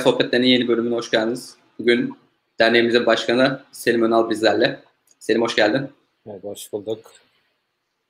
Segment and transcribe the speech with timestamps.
[0.00, 1.56] Kariyer Sohbetleri'nin yeni bölümüne hoş geldiniz.
[1.78, 2.18] Bugün
[2.58, 4.80] derneğimizin başkanı Selim Önal bizlerle.
[5.18, 5.88] Selim hoş geldin.
[6.26, 7.12] Evet, hoş bulduk.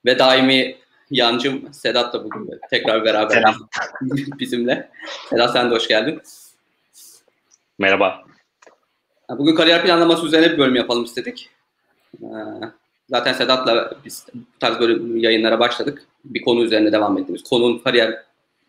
[0.05, 0.77] Ve daimi
[1.11, 3.45] yancım Sedat da bugün tekrar beraber
[4.39, 4.91] bizimle.
[5.31, 6.21] Sedat sen de hoş geldin.
[7.79, 8.25] Merhaba.
[9.31, 11.51] Bugün kariyer planlaması üzerine bir bölüm yapalım istedik.
[13.11, 16.07] Zaten Sedat'la biz bu tarz bölüm yayınlara başladık.
[16.25, 17.43] Bir konu üzerine devam ettiğimiz.
[17.43, 18.23] Konunun kariyer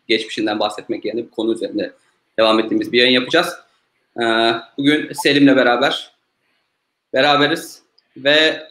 [0.08, 1.92] geçmişinden bahsetmek yerine bir konu üzerinde
[2.38, 3.56] devam ettiğimiz bir yayın yapacağız.
[4.22, 6.12] Ee, bugün Selim'le beraber
[7.12, 7.82] beraberiz
[8.16, 8.68] ve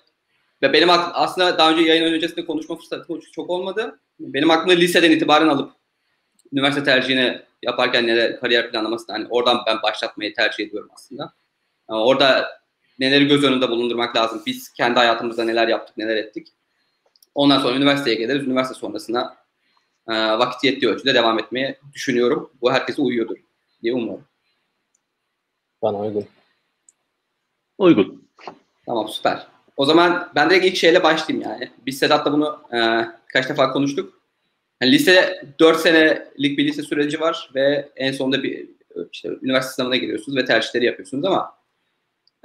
[0.61, 3.99] ve benim aslında daha önce yayın öncesinde konuşma fırsatı çok olmadı.
[4.19, 5.71] Benim aklımda liseden itibaren alıp
[6.53, 11.33] üniversite tercihini yaparken neler kariyer planlaması hani oradan ben başlatmayı tercih ediyorum aslında.
[11.87, 12.49] Ama orada
[12.99, 14.43] neleri göz önünde bulundurmak lazım.
[14.45, 16.47] Biz kendi hayatımızda neler yaptık, neler ettik.
[17.35, 18.47] Ondan sonra üniversiteye geliriz.
[18.47, 19.37] Üniversite sonrasında
[20.07, 22.51] e, vakit yettiği ölçüde devam etmeye düşünüyorum.
[22.61, 23.37] Bu herkese uyuyordur
[23.83, 24.25] diye umuyorum.
[25.81, 26.25] Bana uygun.
[27.77, 28.29] Uygun.
[28.85, 29.47] Tamam süper.
[29.77, 31.71] O zaman ben de ilk şeyle başlayayım yani.
[31.85, 34.21] Biz Sedat'la bunu e, kaç defa konuştuk.
[34.81, 38.69] Yani lise 4 senelik bir lise süreci var ve en sonunda bir
[39.11, 41.55] işte üniversite sınavına giriyorsunuz ve tercihleri yapıyorsunuz ama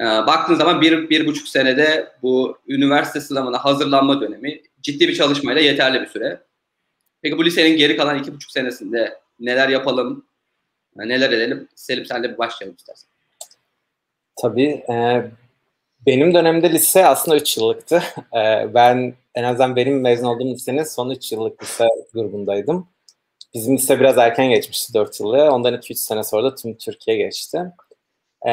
[0.01, 5.61] e, baktığınız zaman bir, bir buçuk senede bu üniversite sınavına hazırlanma dönemi ciddi bir çalışmayla
[5.63, 6.41] yeterli bir süre.
[7.23, 10.26] Peki bu lisenin geri kalan iki buçuk senesinde neler yapalım,
[11.05, 11.69] neler edelim?
[11.75, 13.09] Selim sen de bir başlayalım istersen.
[14.37, 14.85] Tabii.
[14.91, 15.25] E,
[16.07, 18.03] benim dönemde lise aslında 3 yıllıktı.
[18.35, 22.89] E, ben en azından benim mezun olduğum lisenin son 3 yıllık lise grubundaydım.
[23.55, 25.51] Bizim lise biraz erken geçmişti 4 yılı.
[25.51, 27.63] Ondan 2-3 sene sonra da tüm Türkiye geçti.
[28.47, 28.51] E,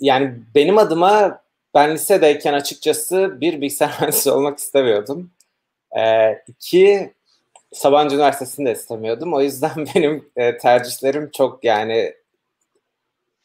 [0.00, 1.40] yani benim adıma
[1.74, 5.30] ben lisedeyken açıkçası bir bilgisayar mühendisi olmak istemiyordum.
[5.98, 7.14] E, iki,
[7.72, 9.34] Sabancı Üniversitesi'ni de istemiyordum.
[9.34, 12.14] O yüzden benim e, tercihlerim çok yani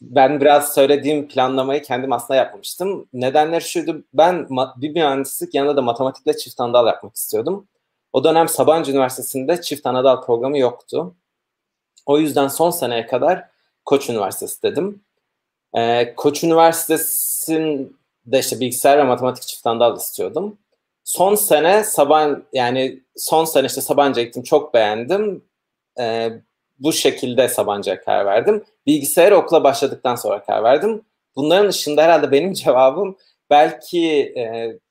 [0.02, 3.08] ben biraz söylediğim planlamayı kendim aslında yapmamıştım.
[3.14, 4.04] Nedenleri şuydu.
[4.14, 7.68] Ben bir mühendislik yanında da matematikle çift anadal yapmak istiyordum.
[8.14, 11.16] O dönem Sabancı Üniversitesi'nde çift anadal programı yoktu.
[12.06, 13.46] O yüzden son seneye kadar
[13.86, 15.02] Koç Üniversitesi dedim.
[15.78, 20.58] Ee, Koç Üniversitesi'nde işte bilgisayar ve matematik çift anadal istiyordum.
[21.12, 25.46] Son sene Saban yani son sene işte Sabancı gittim çok beğendim.
[26.00, 26.30] Ee,
[26.80, 28.64] bu şekilde Sabancı'ya karar verdim.
[28.86, 31.02] Bilgisayar okula başladıktan sonra karar verdim.
[31.36, 33.18] Bunların dışında herhalde benim cevabım
[33.50, 34.44] belki e,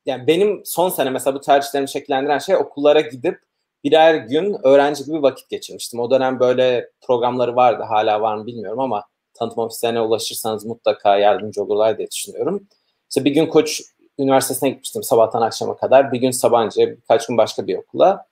[0.06, 3.40] yani benim son sene mesela bu tercihlerimi şekillendiren şey okullara gidip
[3.84, 6.00] birer gün öğrenci gibi vakit geçirmiştim.
[6.00, 7.82] O dönem böyle programları vardı.
[7.88, 9.04] Hala var mı bilmiyorum ama
[9.34, 12.68] tanıtım ofislerine ulaşırsanız mutlaka yardımcı olurlar diye düşünüyorum.
[13.10, 13.82] İşte bir gün Koç
[14.20, 16.12] Üniversitesi'ne gitmiştim sabahtan akşama kadar.
[16.12, 18.26] Bir gün Sabancı, birkaç gün başka bir okula.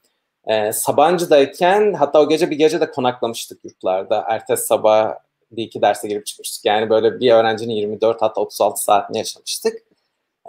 [0.47, 4.25] Ee, Sabancı'dayken hatta o gece bir gece de konaklamıştık yurtlarda.
[4.28, 5.15] Ertesi sabah
[5.50, 6.65] bir iki derse girip çıkmıştık.
[6.65, 9.83] Yani böyle bir öğrencinin 24 hatta 36 saatini yaşamıştık.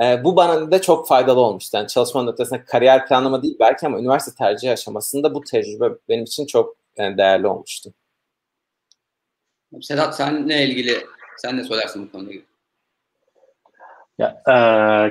[0.01, 1.77] Ee, bu bana da çok faydalı olmuştu.
[1.77, 6.45] Yani çalışmanın ötesinde kariyer planlama değil belki ama üniversite tercih aşamasında bu tecrübe benim için
[6.45, 7.93] çok yani değerli olmuştu.
[9.81, 10.97] Sedat senle ilgili
[11.37, 12.31] sen ne söylersin bu konuda?
[14.19, 14.55] Ya, e,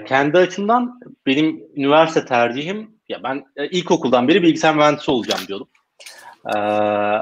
[0.05, 5.69] kendi açımdan benim üniversite tercihim ya ben e, ilkokuldan beri bilgisayar mühendisi olacağım diyordum.
[6.47, 6.59] Ee,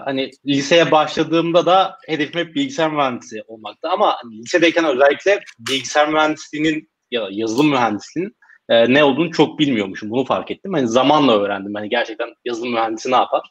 [0.05, 6.91] hani liseye başladığımda da hedefim hep bilgisayar mühendisi olmaktı ama hani lisedeyken özellikle bilgisayar mühendisliğinin
[7.11, 8.37] ya yazılım mühendisliğinin
[8.69, 10.11] e, ne olduğunu çok bilmiyormuşum.
[10.11, 10.73] Bunu fark ettim.
[10.73, 11.75] Hani zamanla öğrendim.
[11.75, 13.43] Hani gerçekten yazılım mühendisi ne yapar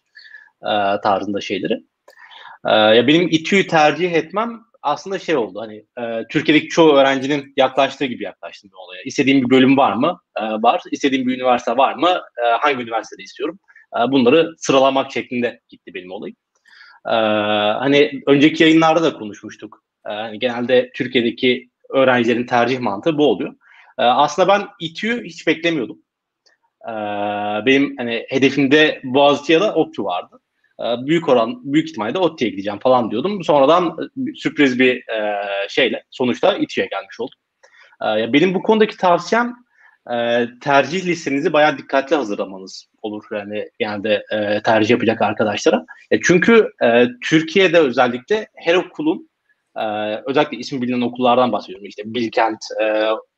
[0.62, 1.84] e, tarzında şeyleri.
[2.66, 8.06] E, ya benim İTÜ'yü tercih etmem aslında şey oldu hani e, Türkiye'deki çoğu öğrencinin yaklaştığı
[8.06, 9.02] gibi yaklaştım bir olaya.
[9.06, 10.20] İstediğim bir bölüm var mı?
[10.38, 10.82] E, var.
[10.92, 12.22] İstediğim bir üniversite var mı?
[12.46, 13.60] E, hangi üniversitede istiyorum?
[13.98, 16.36] E, bunları sıralamak şeklinde gitti benim olayım.
[17.08, 17.16] E,
[17.80, 19.84] hani önceki yayınlarda da konuşmuştuk.
[20.06, 23.54] E, hani genelde Türkiye'deki öğrencilerin tercih mantığı bu oluyor.
[24.00, 25.98] E, aslında ben İTÜ'yü hiç beklemiyordum.
[26.88, 26.94] E,
[27.66, 30.40] benim hani hedefimde Boğaziçi ya da ODTÜ vardı.
[30.80, 33.44] Ee, büyük oran büyük ihtimalle ODTÜ'ye gideceğim falan diyordum.
[33.44, 37.40] Sonradan e, sürpriz bir e, şeyle sonuçta İTÜ'ye gelmiş oldum.
[38.02, 39.56] E, benim bu konudaki tavsiyem
[40.12, 45.86] e, tercih listenizi bayağı dikkatli hazırlamanız olur yani genelde e, tercih yapacak arkadaşlara.
[46.24, 46.70] Çünkü
[47.24, 49.30] Türkiye'de özellikle her okulun
[50.26, 51.86] özellikle isim bilinen okullardan bahsediyorum.
[51.86, 52.60] İşte Bilkent,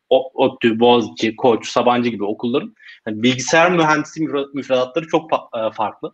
[0.10, 2.76] ODTÜ, Boğaziçi, Koç, Sabancı gibi okulların
[3.08, 5.30] yani bilgisayar mühendisliği müfredatları çok
[5.74, 6.14] farklı.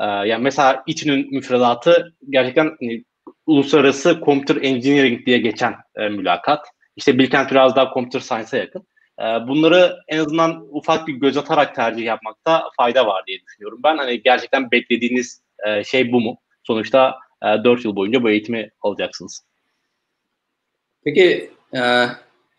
[0.00, 3.04] Ee, yani mesela İTÜ'nün müfredatı gerçekten hani,
[3.46, 6.66] uluslararası computer engineering diye geçen e, mülakat.
[6.96, 8.86] İşte Bilkent biraz daha computer science'a yakın.
[9.18, 13.80] E, bunları en azından ufak bir göz atarak tercih yapmakta fayda var diye düşünüyorum.
[13.84, 16.38] Ben hani gerçekten beklediğiniz e, şey bu mu?
[16.62, 19.44] Sonuçta e, 4 yıl boyunca bu eğitimi alacaksınız.
[21.04, 21.80] Peki e,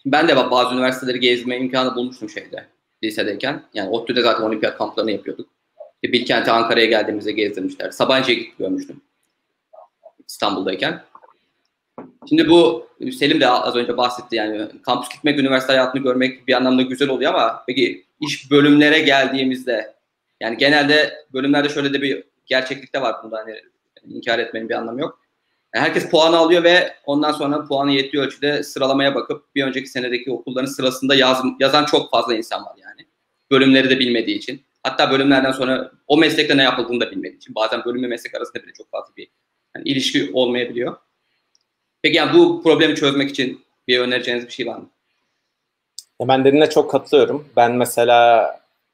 [0.05, 2.67] ben de bazı üniversiteleri gezme imkanı bulmuştum şeyde
[3.03, 3.63] lisedeyken.
[3.73, 5.54] Yani ODTÜ'de zaten olimpiyat kamplarını yapıyorduk.
[6.03, 7.91] İşte Bilkent'e Ankara'ya geldiğimizde gezdirmişler.
[7.91, 9.01] Sabancı'ya gidip görmüştüm.
[10.27, 11.03] İstanbul'dayken.
[12.29, 12.85] Şimdi bu
[13.19, 17.33] Selim de az önce bahsetti yani kampüs gitmek, üniversite hayatını görmek bir anlamda güzel oluyor
[17.33, 19.95] ama peki iş bölümlere geldiğimizde
[20.41, 23.61] yani genelde bölümlerde şöyle de bir gerçeklik de var bunda hani
[24.03, 25.19] inkar etmenin bir anlamı yok.
[25.75, 30.31] Yani herkes puanı alıyor ve ondan sonra puanı yettiği ölçüde sıralamaya bakıp bir önceki senedeki
[30.31, 33.07] okulların sırasında yaz, yazan çok fazla insan var yani.
[33.51, 34.64] Bölümleri de bilmediği için.
[34.85, 37.55] Hatta bölümlerden sonra o meslekte ne yapıldığını da bilmediği için.
[37.55, 39.27] Bazen bölüm ve meslek arasında bile çok fazla bir
[39.75, 40.97] yani ilişki olmayabiliyor.
[42.01, 44.89] Peki yani bu problemi çözmek için bir önereceğiniz bir şey var mı?
[46.21, 47.47] Ben dediğine çok katılıyorum.
[47.55, 48.49] Ben mesela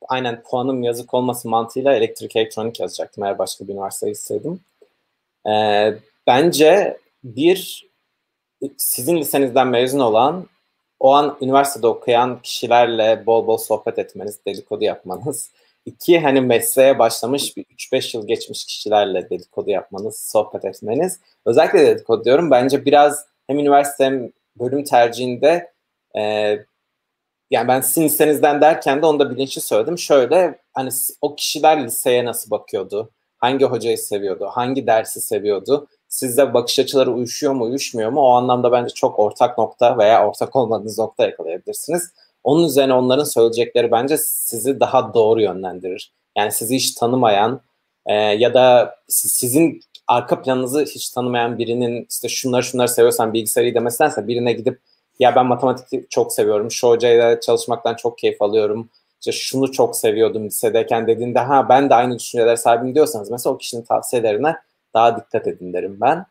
[0.08, 4.60] aynen puanım yazık olması mantığıyla elektrik elektronik yazacaktım eğer başka bir üniversite gitseydim.
[5.48, 5.94] Ee,
[6.28, 7.88] bence bir
[8.78, 10.48] sizin lisenizden mezun olan
[11.00, 15.52] o an üniversitede okuyan kişilerle bol bol sohbet etmeniz, dedikodu yapmanız.
[15.86, 21.20] İki, hani mesleğe başlamış bir 3-5 yıl geçmiş kişilerle dedikodu yapmanız, sohbet etmeniz.
[21.46, 22.52] Özellikle dedikodu diyorum.
[22.52, 25.72] Bence biraz hem üniversite hem bölüm tercihinde
[26.18, 26.22] e,
[27.52, 29.98] yani ben sizin listenizden derken de onu da bilinçli söyledim.
[29.98, 30.90] Şöyle hani
[31.22, 33.12] o kişiler liseye nasıl bakıyordu?
[33.38, 34.50] Hangi hocayı seviyordu?
[34.52, 35.88] Hangi dersi seviyordu?
[36.08, 38.22] Sizde bakış açıları uyuşuyor mu, uyuşmuyor mu?
[38.22, 42.14] O anlamda bence çok ortak nokta veya ortak olmadığınız nokta yakalayabilirsiniz.
[42.44, 46.14] Onun üzerine onların söyleyecekleri bence sizi daha doğru yönlendirir.
[46.38, 47.62] Yani sizi hiç tanımayan
[48.06, 54.28] e, ya da sizin arka planınızı hiç tanımayan birinin işte şunları şunları seviyorsan bilgisayarı demesindense
[54.28, 54.80] birine gidip
[55.20, 58.90] ya ben matematik çok seviyorum, şu hocayla çalışmaktan çok keyif alıyorum,
[59.20, 63.58] işte şunu çok seviyordum lisedeyken dediğinde ha ben de aynı düşünceler sahibim diyorsanız mesela o
[63.58, 64.56] kişinin tavsiyelerine
[64.94, 66.26] daha dikkat edin derim ben.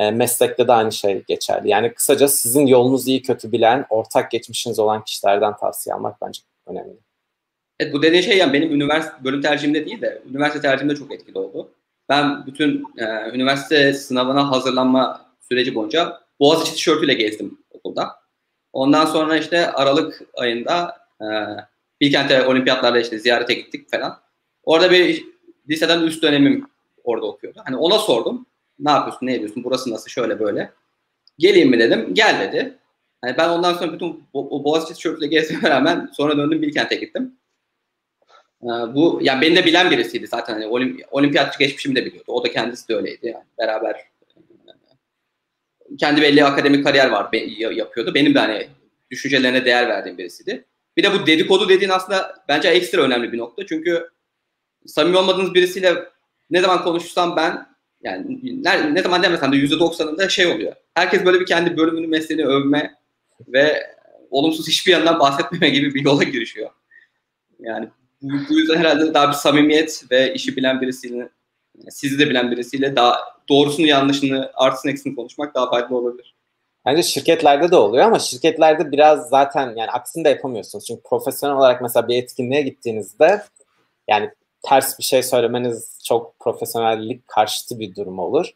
[0.00, 1.68] E, meslekte de aynı şey geçerli.
[1.68, 6.96] Yani kısaca sizin yolunuzu iyi kötü bilen, ortak geçmişiniz olan kişilerden tavsiye almak bence önemli.
[7.80, 11.38] Evet bu dediğin şey yani benim üniversite bölüm tercihimde değil de üniversite tercihimde çok etkili
[11.38, 11.70] oldu.
[12.08, 13.04] Ben bütün e,
[13.34, 18.16] üniversite sınavına hazırlanma süreci boyunca Boğaziçi tişörtüyle gezdim okulda.
[18.72, 21.26] Ondan sonra işte Aralık ayında e,
[22.00, 24.20] Bilkent'e olimpiyatlarda işte ziyarete gittik falan.
[24.64, 25.24] Orada bir
[25.68, 26.66] liseden üst dönemim
[27.04, 27.62] orada okuyordu.
[27.64, 28.46] Hani ona sordum.
[28.78, 30.72] Ne yapıyorsun, ne ediyorsun, burası nasıl, şöyle böyle.
[31.38, 32.14] Geleyim mi dedim.
[32.14, 32.78] Gel dedi.
[33.20, 37.36] Hani ben ondan sonra bütün o Boğaziçi tişörtüyle gezmeme rağmen sonra döndüm Bilkent'e gittim.
[38.62, 40.52] Ee, bu yani beni de bilen birisiydi zaten.
[40.52, 42.32] Hani olim, olimpiyatçı geçmişimi de biliyordu.
[42.32, 43.26] O da kendisi de öyleydi.
[43.26, 44.00] Yani beraber
[45.98, 47.28] kendi belli akademik kariyer var
[47.72, 48.14] yapıyordu.
[48.14, 48.68] Benim de hani
[49.10, 50.64] düşüncelerine değer verdiğim birisiydi.
[50.96, 53.66] Bir de bu dedikodu dediğin aslında bence ekstra önemli bir nokta.
[53.66, 54.10] Çünkü
[54.86, 55.94] samimi olmadığınız birisiyle
[56.50, 57.73] ne zaman konuşsam ben
[58.04, 60.72] yani ne, ne zaman demesem de %90'ında şey oluyor.
[60.94, 62.94] Herkes böyle bir kendi bölümünü, mesleğini övme
[63.48, 63.94] ve
[64.30, 66.70] olumsuz hiçbir yandan bahsetmeme gibi bir yola girişiyor.
[67.60, 67.88] Yani
[68.22, 71.28] bu, bu yüzden herhalde daha bir samimiyet ve işi bilen birisiyle,
[71.88, 73.18] sizi de bilen birisiyle daha
[73.48, 76.34] doğrusunu yanlışını artısını eksini konuşmak daha faydalı olabilir.
[76.86, 80.84] Bence şirketlerde de oluyor ama şirketlerde biraz zaten yani aksini de yapamıyorsunuz.
[80.84, 83.42] Çünkü profesyonel olarak mesela bir etkinliğe gittiğinizde
[84.08, 84.30] yani
[84.64, 88.50] ters bir şey söylemeniz çok profesyonellik karşıtı bir durum olur.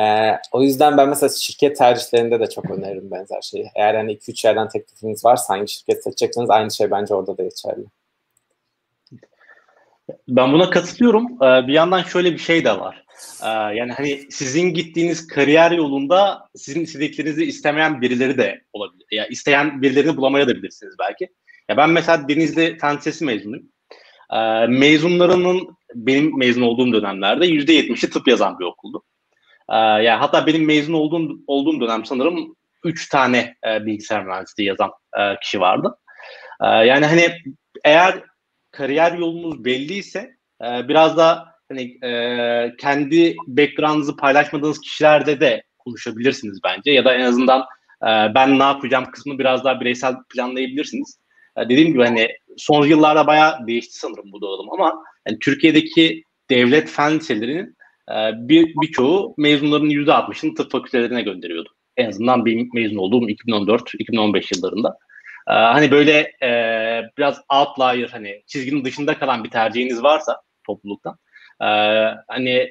[0.00, 3.70] Ee, o yüzden ben mesela şirket tercihlerinde de çok öneririm benzer şeyi.
[3.74, 7.84] Eğer hani 2-3 yerden teklifiniz varsa hangi şirket seçecekseniz aynı şey bence orada da geçerli.
[10.28, 11.24] Ben buna katılıyorum.
[11.24, 13.04] Ee, bir yandan şöyle bir şey de var.
[13.42, 19.06] Ee, yani hani sizin gittiğiniz kariyer yolunda sizin istediklerinizi istemeyen birileri de olabilir.
[19.10, 21.28] Ya isteyen birilerini bulamaya da bilirsiniz belki.
[21.68, 23.68] Ya ben mesela Denizli Fen Lisesi mezunuyum.
[24.32, 29.02] Ee, mezunlarının benim mezun olduğum dönemlerde yüzde yetmişi tıp yazan bir okuldu.
[29.70, 35.40] yani hatta benim mezun olduğum olduğum dönem sanırım üç tane e, bilgisayar mühendisliği yazan e,
[35.42, 35.98] kişi vardı.
[36.62, 37.28] yani hani
[37.84, 38.22] eğer
[38.70, 40.30] kariyer yolunuz belliyse
[40.62, 47.24] e, biraz da hani e, kendi background'ınızı paylaşmadığınız kişilerde de konuşabilirsiniz bence ya da en
[47.24, 47.64] azından
[48.34, 51.18] ben ne yapacağım kısmını biraz daha bireysel planlayabilirsiniz.
[51.58, 56.88] E, dediğim gibi hani son yıllarda bayağı değişti sanırım bu dağılım ama yani Türkiye'deki devlet
[56.88, 57.76] fen liselerinin
[58.10, 58.14] e,
[58.48, 61.68] bir birçoğu mezunların %60'ını tıp fakültelerine gönderiyordu.
[61.96, 64.98] En azından benim mezun olduğum 2014-2015 yıllarında.
[65.48, 66.50] Ee, hani böyle e,
[67.18, 71.18] biraz outlier hani çizginin dışında kalan bir tercihiniz varsa topluluktan
[71.60, 71.68] e,
[72.28, 72.70] hani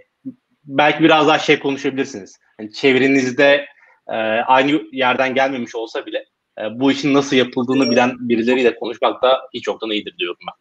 [0.64, 2.40] belki biraz daha şey konuşabilirsiniz.
[2.60, 3.66] Yani çevrenizde
[4.08, 4.16] e,
[4.46, 6.26] aynı yerden gelmemiş olsa bile
[6.60, 10.54] e, bu işin nasıl yapıldığını bilen birileriyle konuşmak da hiç çoktan iyidir diyorum ben.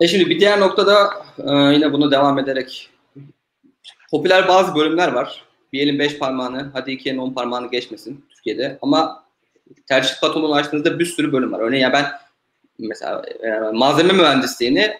[0.00, 2.90] E şimdi bir diğer noktada e, yine bunu devam ederek
[4.10, 5.44] popüler bazı bölümler var.
[5.72, 8.78] Bir elin beş parmağını, hadi iki elin on parmağını geçmesin Türkiye'de.
[8.82, 9.24] Ama
[9.86, 11.60] tercih kataloğunu açtığınızda bir sürü bölüm var.
[11.60, 12.06] Örneğin ya ben
[12.78, 14.98] mesela e, malzeme mühendisliğini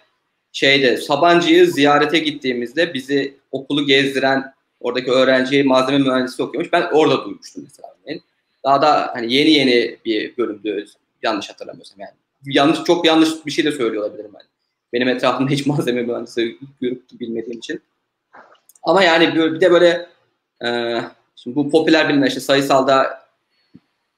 [0.53, 6.73] şeyde Sabancı'yı ziyarete gittiğimizde bizi okulu gezdiren oradaki öğrenci malzeme mühendisliği okuyormuş.
[6.73, 7.89] Ben orada duymuştum mesela.
[8.65, 10.87] Daha da hani yeni yeni bir bölümdü
[11.23, 12.13] yanlış hatırlamıyorsam yani.
[12.47, 14.43] Yanlış çok yanlış bir şey de söylüyor olabilirim ben.
[14.93, 17.83] Benim etrafımda hiç malzeme mühendisi görüp bilmediğim için.
[18.83, 20.09] Ama yani bir de böyle
[20.65, 21.01] e,
[21.37, 23.29] şimdi bu popüler bilimler işte sayısalda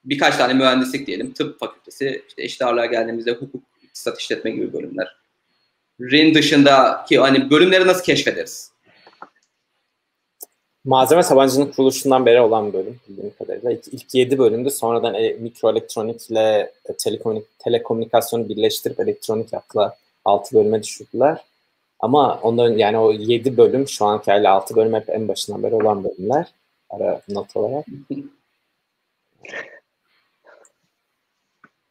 [0.04, 1.32] birkaç tane mühendislik diyelim.
[1.32, 5.16] Tıp fakültesi, işte eşit ağırlığa geldiğimizde hukuk, iktisat işletme gibi bölümler.
[6.00, 8.72] Rin dışındaki hani bölümleri nasıl keşfederiz?
[10.84, 13.70] Malzeme Sabancı'nın kuruluşundan beri olan bölüm bildiğim kadarıyla.
[13.72, 19.92] İlk, ilk 7 bölümde sonradan e, mikroelektronik ile e, telekomünik, telekomünikasyonu birleştirip elektronik yaptılar.
[20.24, 21.44] 6 bölüme düşürdüler.
[22.00, 25.74] Ama onların yani o 7 bölüm şu anki hali 6 bölüm hep en başından beri
[25.74, 26.46] olan bölümler.
[26.90, 27.86] Ara not olarak.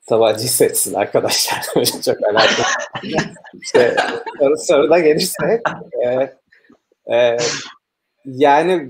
[0.01, 1.61] Sabancı'yı seçsin arkadaşlar.
[2.05, 2.65] Çok alakalı.
[3.61, 3.95] işte
[4.39, 5.61] soru soruda gelirse
[6.05, 6.35] e,
[7.15, 7.37] e,
[8.35, 8.89] yani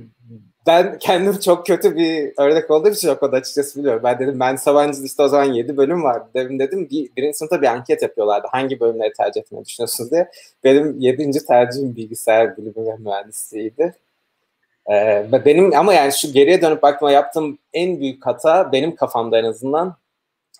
[0.67, 4.01] ben kendim çok kötü bir örnek olduğum için o kadar açıkçası biliyorum.
[4.03, 6.29] Ben dedim ben Sabancı'da işte o zaman 7 bölüm vardı.
[6.35, 8.47] Dedim dedim bir, birinci sınıfta bir anket yapıyorlardı.
[8.51, 10.29] Hangi bölümleri tercih etmeyi düşünüyorsunuz diye.
[10.63, 11.45] Benim 7.
[11.45, 13.95] tercihim bilgisayar bilimi ve mühendisliğiydi.
[14.91, 19.43] Ee, benim ama yani şu geriye dönüp bakma yaptığım en büyük hata benim kafamda en
[19.43, 19.95] azından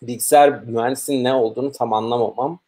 [0.02, 2.60] bilgisayar mühendisliğinin ne olduğunu tam anlamamam.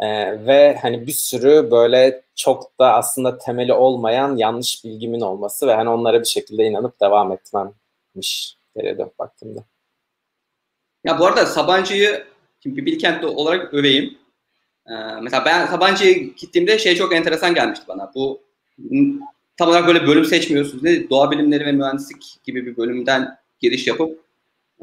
[0.00, 5.74] Ee, ve hani bir sürü böyle çok da aslında temeli olmayan yanlış bilgimin olması ve
[5.74, 9.64] hani onlara bir şekilde inanıp devam etmemmiş geriye dönüp baktığımda.
[11.04, 12.24] Ya bu arada Sabancı'yı
[12.62, 14.18] şimdi Bilkentli olarak öveyim.
[14.88, 18.12] Ee, mesela ben Sabancı'ya gittiğimde şey çok enteresan gelmişti bana.
[18.14, 18.40] Bu
[19.56, 20.82] tam olarak böyle bölüm seçmiyorsunuz.
[20.82, 21.10] Ne?
[21.10, 24.20] Doğa bilimleri ve mühendislik gibi bir bölümden giriş yapıp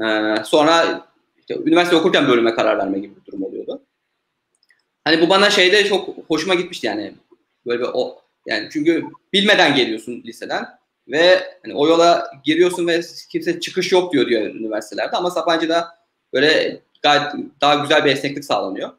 [0.04, 1.08] e, sonra
[1.40, 3.51] işte üniversite okurken bölüme karar verme gibi bir durum oluyordu.
[5.04, 7.14] Hani bu bana şeyde çok hoşuma gitmişti yani.
[7.66, 10.66] Böyle bir o yani çünkü bilmeden geliyorsun liseden
[11.08, 15.88] ve hani o yola giriyorsun ve kimse çıkış yok diyor diyor üniversitelerde ama Sapancı'da
[16.34, 17.24] böyle gayet
[17.62, 18.90] daha güzel bir esneklik sağlanıyor.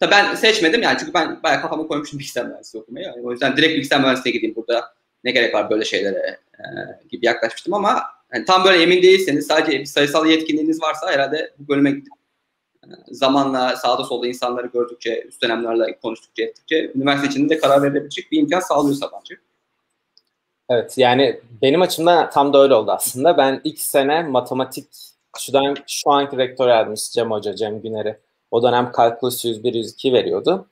[0.00, 3.02] Tabii ben seçmedim yani çünkü ben bayağı kafamı koymuştum bilgisayar mühendisliği okumaya.
[3.02, 4.94] Yani o yüzden direkt bilgisayar mühendisliğine gideyim burada
[5.24, 6.64] ne gerek var böyle şeylere e,
[7.08, 8.02] gibi yaklaşmıştım ama
[8.34, 12.12] yani tam böyle emin değilseniz sadece bir sayısal yetkinliğiniz varsa herhalde bu bölüme gidip
[13.10, 18.38] zamanla sağda solda insanları gördükçe, üst dönemlerle konuştukça ettikçe üniversite içinde de karar verebilecek bir
[18.38, 19.34] imkan sağlıyor Sabancı.
[20.68, 23.36] Evet yani benim açımdan tam da öyle oldu aslında.
[23.36, 24.86] Ben ilk sene matematik
[25.38, 28.18] şu, dönem, şu anki rektör yardımcısı Cem Hoca, Cem Güner'i
[28.50, 30.66] o dönem kalkulus 101, 102 veriyordu.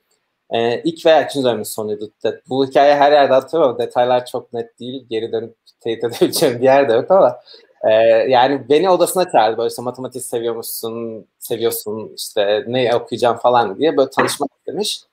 [0.49, 2.11] Ee, ilk veya ikinci dönemin sonuydu.
[2.49, 5.05] Bu hikaye her yerde atıyor ama detaylar çok net değil.
[5.09, 7.39] Geri dönüp teyit edebileceğim bir yerde yok ama
[7.83, 7.93] ee,
[8.29, 14.09] yani beni odasına çağırdı böyle işte matematik seviyormuşsun, seviyorsun işte ne okuyacağım falan diye böyle
[14.09, 15.03] tanışmak istemiş.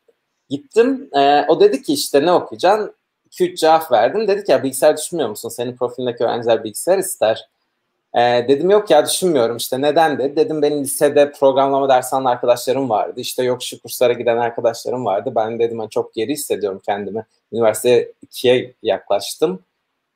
[0.48, 1.10] Gittim.
[1.12, 2.94] E, o dedi ki işte ne okuyacaksın?
[3.30, 4.28] 2-3 cevap verdim.
[4.28, 5.48] Dedi ki ya bilgisayar düşünmüyor musun?
[5.48, 7.48] Senin profilindeki öğrenciler bilgisayar ister.
[8.14, 10.36] E, dedim yok ya düşünmüyorum işte neden dedi.
[10.36, 13.20] Dedim benim lisede programlama dersi alan arkadaşlarım vardı.
[13.20, 15.32] İşte yok şu kurslara giden arkadaşlarım vardı.
[15.36, 17.26] Ben dedim ben çok geri hissediyorum kendimi.
[17.52, 19.60] Üniversite 2'ye yaklaştım.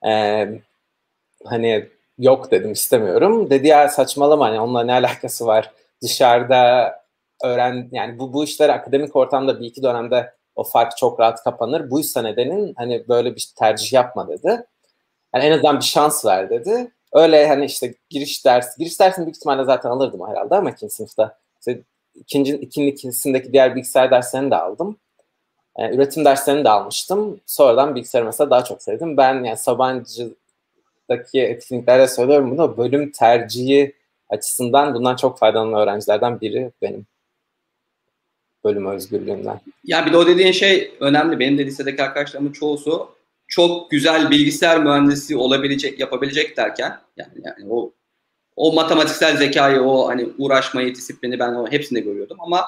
[0.06, 0.48] E,
[1.44, 3.50] hani yok dedim istemiyorum.
[3.50, 5.72] Dedi ya saçmalama hani onunla ne alakası var?
[6.02, 6.92] Dışarıda
[7.44, 11.90] öğren yani bu bu işler akademik ortamda bir iki dönemde o fark çok rahat kapanır.
[11.90, 14.66] Buysa nedenin hani böyle bir tercih yapma dedi.
[15.34, 16.90] Yani en azından bir şans ver dedi.
[17.12, 21.38] Öyle hani işte giriş ders, giriş dersini büyük ihtimalle zaten alırdım herhalde ama ikinci sınıfta.
[21.58, 21.80] İşte
[22.14, 24.96] ikinci, ikinin ikincisindeki diğer bilgisayar derslerini de aldım.
[25.78, 27.40] Yani üretim derslerini de almıştım.
[27.46, 29.16] Sonradan bilgisayarı mesela daha çok sevdim.
[29.16, 30.34] Ben yani Sabancı
[31.08, 32.76] daki etkinliklerde söylüyorum bunu.
[32.76, 33.94] Bölüm tercihi
[34.28, 37.06] açısından bundan çok faydalanan öğrencilerden biri benim.
[38.64, 39.60] Bölüm özgürlüğünden.
[39.84, 41.38] Ya bir de o dediğin şey önemli.
[41.38, 43.08] Benim de lisedeki arkadaşlarımın çoğusu
[43.48, 47.92] çok güzel bilgisayar mühendisi olabilecek, yapabilecek derken yani, yani o
[48.56, 52.64] o matematiksel zekayı, o hani uğraşmayı, disiplini ben o hepsinde görüyordum ama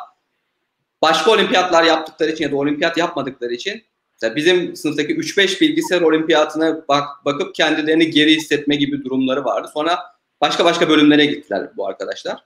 [1.03, 3.83] başka olimpiyatlar yaptıkları için ya da olimpiyat yapmadıkları için
[4.17, 9.71] Mesela bizim sınıftaki 3-5 bilgisayar olimpiyatına bak, bakıp kendilerini geri hissetme gibi durumları vardı.
[9.75, 9.99] Sonra
[10.41, 12.45] başka başka bölümlere gittiler bu arkadaşlar.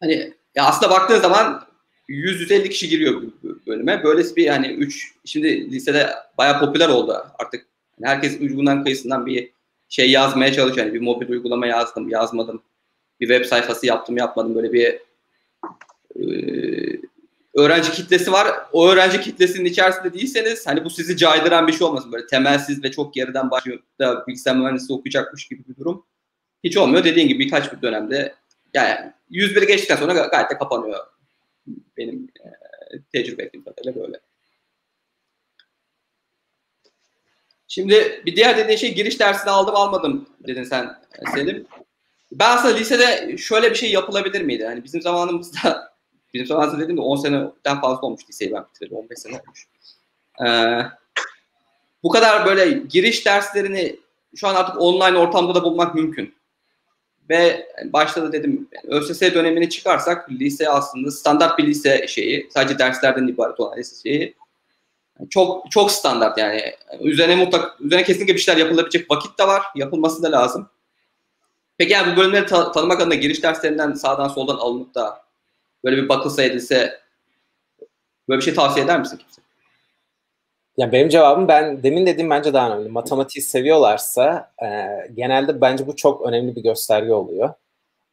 [0.00, 1.66] Hani ya aslında baktığın zaman
[2.08, 3.22] 100-150 kişi giriyor
[3.66, 4.04] bölüme.
[4.04, 7.66] Böylesi bir hani 3 şimdi lisede bayağı popüler oldu artık.
[8.00, 9.50] Yani herkes ucundan kıyısından bir
[9.88, 10.86] şey yazmaya çalışıyor.
[10.86, 12.62] Yani bir mobil uygulama yazdım, yazmadım.
[13.20, 14.54] Bir web sayfası yaptım, yapmadım.
[14.54, 14.98] Böyle bir
[17.54, 18.48] öğrenci kitlesi var.
[18.72, 22.12] O öğrenci kitlesinin içerisinde değilseniz hani bu sizi caydıran bir şey olmasın.
[22.12, 26.04] Böyle temelsiz ve çok geriden başlıyor da bilgisayar mühendisliği okuyacakmış gibi bir durum.
[26.64, 27.04] Hiç olmuyor.
[27.04, 28.34] Dediğin gibi birkaç bir dönemde
[28.74, 31.06] yani 101 geçtikten sonra gayet de kapanıyor.
[31.96, 32.48] Benim e,
[33.12, 34.20] tecrübe ettiğim kadarıyla böyle.
[37.68, 40.96] Şimdi bir diğer dediğin şey giriş dersini aldım almadım dedin sen
[41.34, 41.66] Selim.
[42.32, 44.64] Ben aslında lisede şöyle bir şey yapılabilir miydi?
[44.64, 45.94] Hani bizim zamanımızda
[46.34, 48.96] bizim zamanımızda dediğimde 10 seneden fazla olmuş liseyi ben bitirdim.
[48.96, 49.66] 15 sene olmuş.
[50.46, 50.82] Ee,
[52.02, 53.96] bu kadar böyle giriş derslerini
[54.36, 56.34] şu an artık online ortamda da bulmak mümkün.
[57.30, 63.26] Ve başta da dedim ÖSS dönemini çıkarsak lise aslında standart bir lise şeyi sadece derslerden
[63.26, 64.34] ibaret olan lise şeyi
[65.30, 66.74] çok çok standart yani.
[67.00, 69.62] Üzerine mutlak üzerine kesinlikle bir şeyler yapılabilecek vakit de var.
[69.74, 70.68] Yapılması da lazım.
[71.78, 75.24] Peki yani bu bölümleri ta- tanımak adına giriş derslerinden sağdan soldan alınıp da
[75.84, 77.00] böyle bir bakılsa edilse
[78.28, 79.43] böyle bir şey tavsiye eder misin kimse?
[80.76, 82.88] Ya benim cevabım ben demin dediğim bence daha önemli.
[82.88, 84.66] Matematiği seviyorlarsa e,
[85.14, 87.50] genelde bence bu çok önemli bir gösterge oluyor.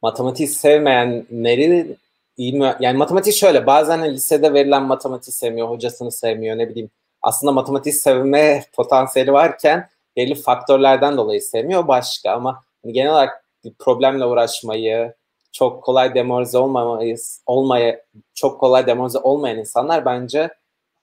[0.02, 1.96] Matematiği sevmeyenleri
[2.36, 2.76] iyi mi?
[2.80, 6.90] Yani matematik şöyle bazen hani lisede verilen matematik sevmiyor, hocasını sevmiyor ne bileyim.
[7.22, 13.74] Aslında matematik sevme potansiyeli varken belli faktörlerden dolayı sevmiyor başka ama hani genel olarak bir
[13.78, 15.14] problemle uğraşmayı,
[15.52, 18.02] çok kolay demoralize olmamayı, olmaya,
[18.34, 20.50] çok kolay demoralize olmayan insanlar bence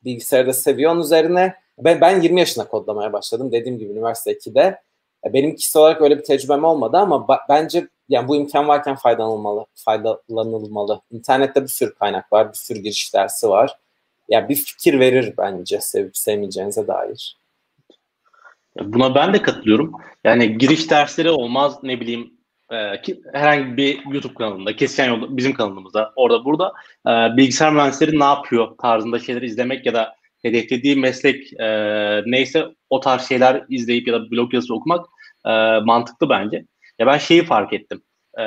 [0.03, 0.91] bilgisayarda seviyor.
[0.91, 3.51] Onun üzerine ben, ben 20 yaşında kodlamaya başladım.
[3.51, 4.81] Dediğim gibi üniversite 2'de.
[5.25, 11.01] Benim kişisel olarak öyle bir tecrübem olmadı ama bence yani bu imkan varken faydalanılmalı, faydalanılmalı.
[11.11, 13.69] İnternette bir sürü kaynak var, bir sürü giriş dersi var.
[14.29, 17.37] Ya yani bir fikir verir bence sevip sevmeyeceğinize dair.
[18.81, 19.91] Buna ben de katılıyorum.
[20.23, 22.38] Yani giriş dersleri olmaz ne bileyim
[22.71, 26.73] e, ki, herhangi bir YouTube kanalında, Kesişen Yol bizim kanalımızda, orada burada
[27.07, 31.67] e, bilgisayar mühendisleri ne yapıyor tarzında şeyler izlemek ya da hedeflediği meslek e,
[32.25, 35.05] neyse o tarz şeyler izleyip ya da blog yazısı okumak
[35.45, 36.65] e, mantıklı bence.
[36.99, 38.01] Ya ben şeyi fark ettim.
[38.39, 38.43] E,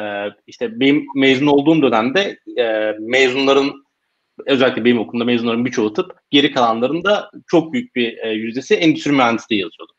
[0.47, 3.83] işte benim mezun olduğum dönemde e, mezunların
[4.47, 7.05] özellikle benim okulumda mezunların birçoğu tıp, geri kalanların
[7.47, 9.93] çok büyük bir e, yüzdesi endüstri mühendisliği yazıyordu.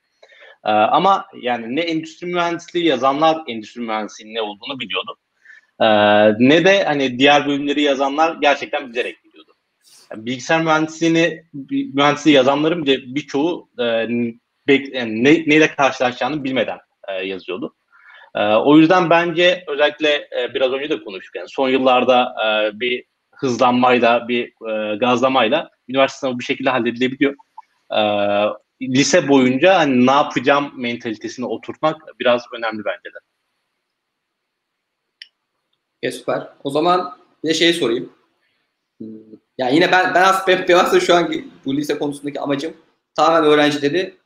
[0.65, 5.17] E, ama yani ne endüstri mühendisliği yazanlar endüstri mühendisliğinin ne olduğunu biliyordu.
[5.80, 5.88] E,
[6.49, 9.52] ne de hani diğer bölümleri yazanlar gerçekten bilerek biliyordu.
[10.12, 11.43] Yani bilgisayar mühendisliğini
[11.93, 14.08] mühendisliği yazanların birçoğu e,
[14.67, 17.76] ne, neyle karşılaşacağını bilmeden e, yazıyordu.
[18.36, 22.36] E, o yüzden bence özellikle e, biraz önce de konuştuk yani son yıllarda
[22.73, 24.54] bir hızlanmayla, bir
[24.99, 27.36] gazlamayla üniversite sınavı bir şekilde halledilebiliyor.
[28.89, 33.19] Lise boyunca hani ne yapacağım mentalitesini oturtmak biraz önemli bence de.
[36.02, 36.50] E, süper.
[36.63, 38.13] O zaman bir de şeyi sorayım.
[38.98, 39.08] Hmm,
[39.58, 41.34] yani yine ben ben aslında, ben aslında şu an
[41.65, 42.74] bu lise konusundaki amacım
[43.15, 44.17] tamamen öğrencileri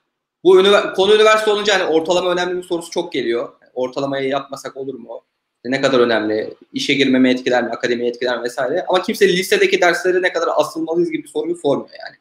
[0.44, 3.54] bu ünivers- konu üniversite olunca hani ortalama önemli bir sorusu çok geliyor.
[3.74, 5.22] Ortalamayı yapmasak olur mu?
[5.66, 6.54] Ne kadar önemli?
[6.74, 7.70] İşe girmeme etkiler mi?
[7.70, 8.44] Akademiye etkiler mi?
[8.44, 8.86] Vesaire.
[8.88, 12.16] Ama kimse lisedeki dersleri ne kadar asılmalıyız gibi soruyu sormuyor yani.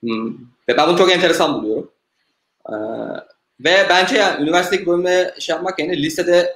[0.00, 0.36] Hmm.
[0.72, 1.90] Ve ben bunu çok enteresan buluyorum.
[2.68, 2.72] Ee,
[3.60, 6.54] ve bence yani üniversitedeki bölümde şey yapmak yani lisede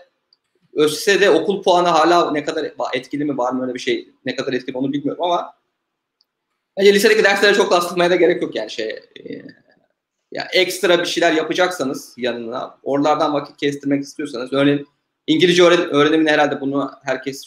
[0.74, 4.52] ÖSS'de okul puanı hala ne kadar etkili mi var mı öyle bir şey ne kadar
[4.52, 5.54] etkili onu bilmiyorum ama
[6.76, 9.42] bence lisedeki derslere çok da asılmaya da gerek yok yani şey e,
[10.32, 14.86] ya ekstra bir şeyler yapacaksanız yanına oralardan vakit kestirmek istiyorsanız örneğin
[15.26, 17.44] İngilizce öğrenimini herhalde bunu herkes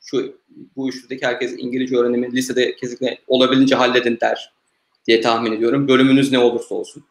[0.00, 0.38] şu
[0.76, 4.57] bu üçlüdeki herkes İngilizce öğrenimi lisede kesinlikle olabildiğince halledin der
[5.08, 5.88] diye tahmin ediyorum.
[5.88, 7.04] Bölümünüz ne olursa olsun.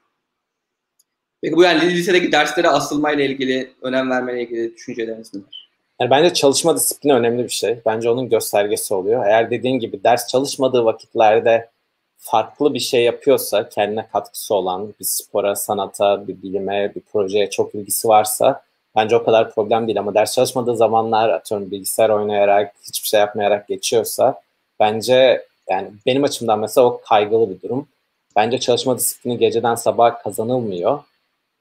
[1.42, 5.70] Peki bu yani lisedeki derslere asılmayla ilgili, önem vermeyle ilgili düşünceleriniz neler?
[6.02, 7.80] Yani bence çalışma disiplini önemli bir şey.
[7.86, 9.26] Bence onun göstergesi oluyor.
[9.26, 11.70] Eğer dediğin gibi ders çalışmadığı vakitlerde
[12.18, 17.76] farklı bir şey yapıyorsa, kendine katkısı olan bir spora, sanata, bir bilime, bir projeye çok
[17.76, 18.64] ilgisi varsa
[18.96, 20.00] bence o kadar problem değil.
[20.00, 24.42] Ama ders çalışmadığı zamanlar atıyorum bilgisayar oynayarak, hiçbir şey yapmayarak geçiyorsa
[24.80, 27.88] bence yani benim açımdan mesela o kaygılı bir durum.
[28.36, 31.00] Bence çalışma disiplini geceden sabaha kazanılmıyor.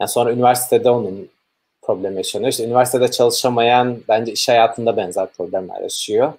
[0.00, 1.28] Yani sonra üniversitede onun
[1.82, 2.50] problem yaşanıyor.
[2.50, 6.32] İşte üniversitede çalışamayan bence iş hayatında benzer problemler yaşıyor.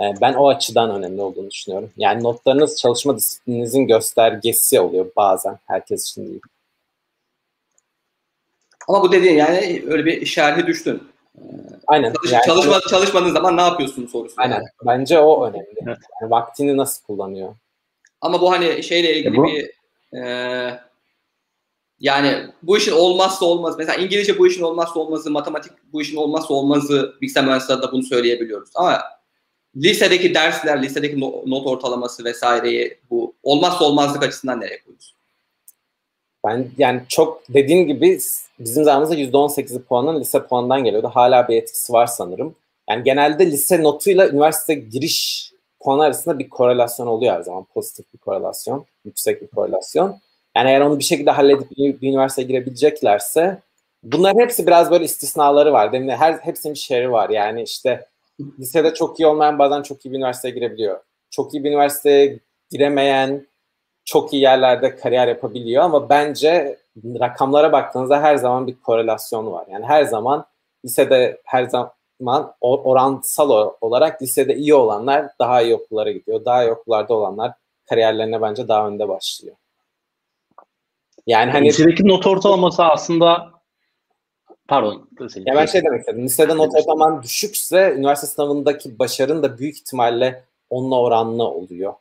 [0.00, 1.90] Ee, ben o açıdan önemli olduğunu düşünüyorum.
[1.96, 5.58] Yani notlarınız çalışma disiplininizin göstergesi oluyor bazen.
[5.66, 6.40] Herkes için değil.
[8.88, 11.11] Ama bu dediğin yani öyle bir şerhi düştün.
[11.86, 12.12] Aynen.
[12.12, 14.34] Çalış, yani, çalışma, çalışmadığın zaman ne yapıyorsun sorusu.
[14.36, 14.54] Aynen.
[14.54, 14.64] Yani.
[14.86, 15.66] Bence o önemli.
[15.86, 15.98] Evet.
[16.20, 17.54] Yani vaktini nasıl kullanıyor?
[18.20, 19.46] Ama bu hani şeyle ilgili bu...
[19.46, 19.70] bir
[20.18, 20.80] e,
[22.00, 23.74] yani bu işin olmazsa olmaz.
[23.78, 28.70] Mesela İngilizce bu işin olmazsa olmazı, matematik bu işin olmazsa olmazı bilgisayar mühendisliğinde bunu söyleyebiliyoruz.
[28.74, 29.02] Ama
[29.76, 35.16] lisedeki dersler, lisedeki not ortalaması vesaireyi bu olmazsa olmazlık açısından nereye koyuyorsun?
[36.46, 38.18] Ben yani çok dediğim gibi
[38.58, 41.10] bizim zamanımızda %18'i puanın lise puanından geliyordu.
[41.14, 42.54] Hala bir etkisi var sanırım.
[42.90, 47.64] Yani genelde lise notuyla üniversite giriş puan arasında bir korelasyon oluyor her zaman.
[47.64, 50.20] Pozitif bir korelasyon, yüksek bir korelasyon.
[50.56, 53.58] Yani eğer onu bir şekilde halledip bir üniversiteye girebileceklerse
[54.02, 55.92] bunların hepsi biraz böyle istisnaları var.
[55.92, 57.30] Demin her hepsinin bir şeri var.
[57.30, 58.06] Yani işte
[58.58, 61.00] lisede çok iyi olmayan bazen çok iyi bir üniversiteye girebiliyor.
[61.30, 62.38] Çok iyi bir üniversiteye
[62.70, 63.46] giremeyen
[64.04, 69.66] çok iyi yerlerde kariyer yapabiliyor ama bence rakamlara baktığınızda her zaman bir korelasyon var.
[69.70, 70.46] Yani her zaman
[70.84, 76.44] lisede her zaman oransal olarak lisede iyi olanlar daha iyi okullara gidiyor.
[76.44, 77.52] Daha iyi okullarda olanlar
[77.88, 79.56] kariyerlerine bence daha önde başlıyor.
[81.26, 83.52] Yani hani lisedeki not ortalaması aslında
[84.68, 85.08] pardon.
[85.46, 86.24] Ya ben şey demek istedim.
[86.24, 91.94] Lisede not ortalaman düşükse üniversite sınavındaki başarın da büyük ihtimalle onunla oranlı oluyor.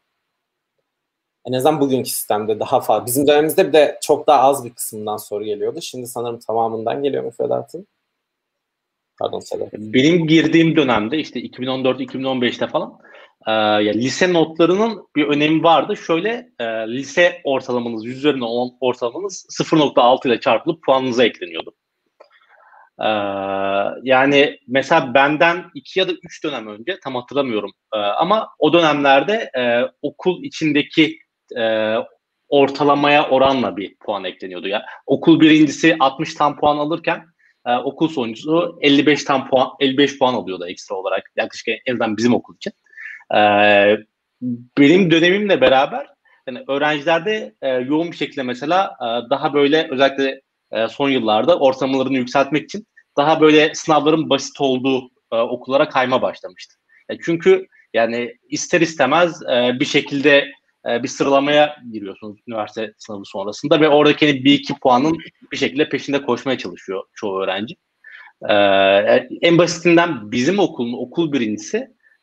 [1.48, 3.06] En azından bugünkü sistemde daha fazla.
[3.06, 5.80] Bizim dönemimizde bir de çok daha az bir kısmından soru geliyordu.
[5.82, 7.88] Şimdi sanırım tamamından geliyor müfredatın.
[9.20, 9.74] Pardon Sedat.
[9.74, 13.00] Benim girdiğim dönemde işte 2014-2015'te falan
[13.48, 15.98] e, ya lise notlarının bir önemi vardı.
[15.98, 21.74] Şöyle e, lise ortalamanız, yüz üzerinden olan ortalamanız 0.6 ile çarpılıp puanınıza ekleniyordu.
[23.00, 23.10] E,
[24.04, 29.52] yani mesela benden iki ya da üç dönem önce tam hatırlamıyorum e, ama o dönemlerde
[29.58, 31.18] e, okul içindeki
[31.58, 31.96] e,
[32.50, 34.68] ortalamaya oranla bir puan ekleniyordu.
[34.68, 37.26] Ya okul birincisi 60 tam puan alırken
[37.66, 42.34] e, okul sonuncusu 55 tam puan 55 puan alıyordu ekstra olarak yaklaşık en azından bizim
[42.34, 42.74] okul için.
[43.36, 43.42] E,
[44.78, 46.08] benim dönemimle beraber
[46.48, 52.18] yani öğrencilerde e, yoğun bir şekilde mesela e, daha böyle özellikle e, son yıllarda ortalamalarını
[52.18, 52.88] yükseltmek için
[53.18, 56.76] daha böyle sınavların basit olduğu e, okullara kayma başlamıştı.
[57.10, 60.52] E, çünkü yani ister istemez e, bir şekilde
[60.90, 65.18] e, bir sıralamaya giriyorsunuz üniversite sınavı sonrasında ve oradaki hani bir iki puanın
[65.52, 67.76] bir şekilde peşinde koşmaya çalışıyor çoğu öğrenci.
[68.50, 68.56] E,
[69.42, 71.78] en basitinden bizim okulun okul birincisi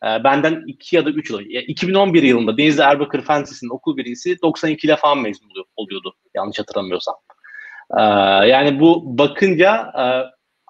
[0.04, 1.62] e, benden 2 ya da 3 yıl önce.
[1.62, 7.14] 2011 yılında Denizli Erbakır Fen okul birincisi 92 ile falan mezun oluyordu yanlış hatırlamıyorsam.
[8.46, 9.92] yani bu bakınca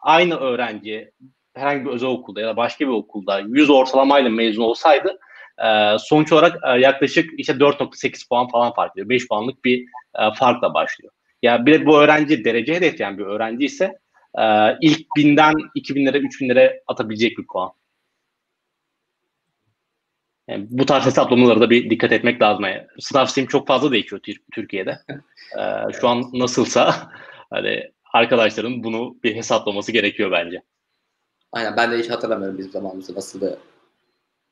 [0.02, 1.12] aynı öğrenci
[1.54, 5.18] herhangi bir özel okulda ya da başka bir okulda 100 ortalamayla mezun olsaydı
[5.66, 9.08] e, sonuç olarak e, yaklaşık işte 4.8 puan falan fark ediyor.
[9.08, 9.80] 5 puanlık bir
[10.18, 11.12] e, farkla başlıyor.
[11.42, 13.98] Ya yani bir bu öğrenci derece hedefleyen bir öğrenci ise
[14.38, 14.44] e,
[14.80, 17.72] ilk binden 2000'lere 3000'lere atabilecek bir puan.
[20.48, 22.64] Yani bu tarz hesaplamalara da bir dikkat etmek lazım.
[22.64, 24.98] Yani sınav sistemi çok fazla değişiyor Türkiye'de.
[25.58, 26.94] Ee, şu an nasılsa
[27.50, 30.62] hani arkadaşların bunu bir hesaplaması gerekiyor bence.
[31.52, 33.58] Aynen ben de hiç hatırlamıyorum bizim zamanımızda nasıl da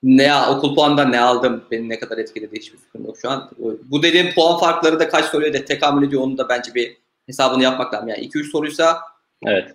[0.07, 3.51] ne okul puanından ne aldım beni ne kadar etkiledi hiçbir fikrim yok şu an.
[3.83, 7.63] Bu dediğim puan farkları da kaç soruya da tekamül ediyor onu da bence bir hesabını
[7.63, 8.09] yapmak lazım.
[8.09, 9.01] Yani 2-3 soruysa
[9.47, 9.75] evet.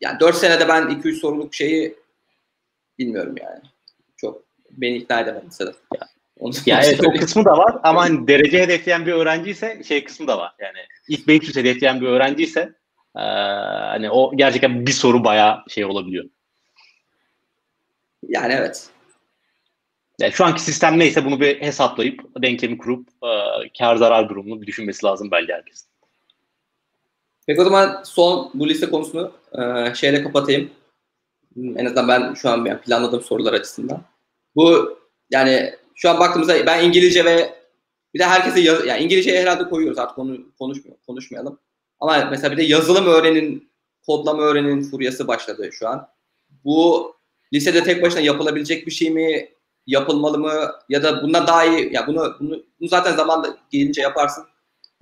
[0.00, 1.96] Yani 4 senede ben 2-3 soruluk şeyi
[2.98, 3.60] bilmiyorum yani.
[4.16, 5.74] Çok beni ikna edemedi Sedat.
[5.94, 9.82] Ya, onu ya evet o kısmı da var ama hani derece hedefleyen bir öğrenci ise
[9.88, 10.54] şey kısmı da var.
[10.58, 10.78] Yani
[11.08, 12.74] ilk 500 hedefleyen bir öğrenci ise
[13.16, 16.24] ee, hani o gerçekten bir soru bayağı şey olabiliyor.
[18.28, 18.90] Yani evet.
[20.18, 23.28] Yani şu anki sistem neyse bunu bir hesaplayıp denklemi kurup e,
[23.78, 25.88] kar zarar durumunu bir düşünmesi lazım belki herkesin.
[27.46, 30.70] Peki o zaman son bu liste konusunu e, şeyle kapatayım.
[31.56, 34.02] En azından ben şu an yani planladığım sorular açısından.
[34.56, 34.98] Bu
[35.30, 37.54] yani şu an baktığımızda ben İngilizce ve
[38.14, 41.58] bir de herkese yaz, yani İngilizceyi herhalde koyuyoruz artık konu konuşmuyor, konuşmayalım.
[42.00, 43.70] Ama mesela bir de yazılım öğrenin,
[44.06, 46.08] kodlama öğrenin furyası başladı şu an.
[46.64, 47.14] Bu
[47.52, 49.48] lisede tek başına yapılabilecek bir şey mi?
[49.86, 50.52] Yapılmalı mı
[50.88, 54.44] ya da bundan daha iyi ya bunu bunu, bunu zaten zamanda gelince yaparsın.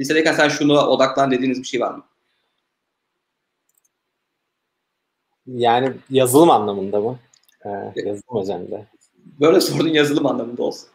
[0.01, 2.05] Lisedeyken sen şunu odaklan dediğiniz bir şey var mı?
[5.47, 7.19] Yani yazılım anlamında mı?
[7.65, 8.87] Ee, yazılım özelinde.
[9.41, 10.89] Böyle sordun yazılım anlamında olsun.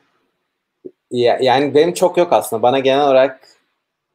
[1.11, 2.61] Ya, yani benim çok yok aslında.
[2.61, 3.47] Bana genel olarak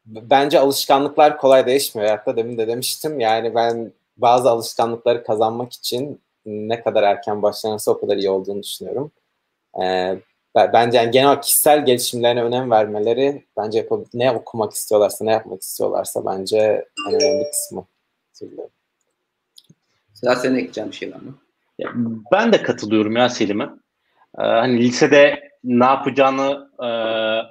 [0.06, 2.10] bence alışkanlıklar kolay değişmiyor.
[2.10, 3.20] Hatta demin de demiştim.
[3.20, 9.12] Yani ben bazı alışkanlıkları kazanmak için ne kadar erken başlanırsa o kadar iyi olduğunu düşünüyorum.
[9.82, 10.16] E,
[10.56, 16.24] bence yani genel kişisel gelişimlerine önem vermeleri bence yapab- ne okumak istiyorlarsa, ne yapmak istiyorlarsa
[16.26, 17.86] bence en önemli kısmı.
[20.12, 21.38] Sedat senin ekleyeceğin bir şey var mı?
[21.78, 21.90] Ya,
[22.32, 23.64] ben de katılıyorum ya Selim'e.
[24.38, 26.88] Ee, hani lisede ne yapacağını e,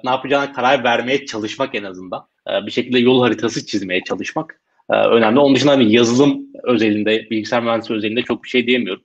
[0.04, 2.26] ne yapacağına karar vermeye çalışmak en azından.
[2.48, 4.60] E, bir şekilde yol haritası çizmeye çalışmak
[4.90, 5.40] e, önemli.
[5.40, 9.02] Onun dışında hani yazılım özelinde, bilgisayar mühendisliği özelinde çok bir şey diyemiyorum.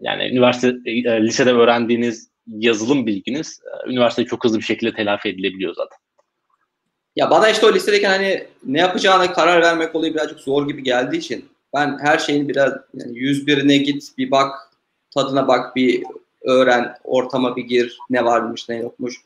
[0.00, 0.74] Yani üniversite
[1.22, 5.98] lisede öğrendiğiniz yazılım bilginiz üniversitede çok hızlı bir şekilde telafi edilebiliyor zaten.
[7.16, 11.16] Ya bana işte o listedeyken hani ne yapacağına karar vermek olayı birazcık zor gibi geldiği
[11.16, 14.52] için ben her şeyin biraz yani 101'ine git bir bak
[15.14, 16.02] tadına bak bir
[16.42, 19.16] öğren ortama bir gir ne varmış ne yokmuş.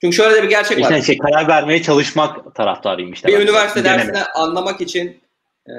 [0.00, 1.00] Çünkü şöyle de bir gerçek işte var.
[1.00, 3.28] Şey, karar vermeye çalışmak taraftarıyım işte.
[3.28, 5.20] Bir üniversite dersini anlamak için
[5.66, 5.72] e,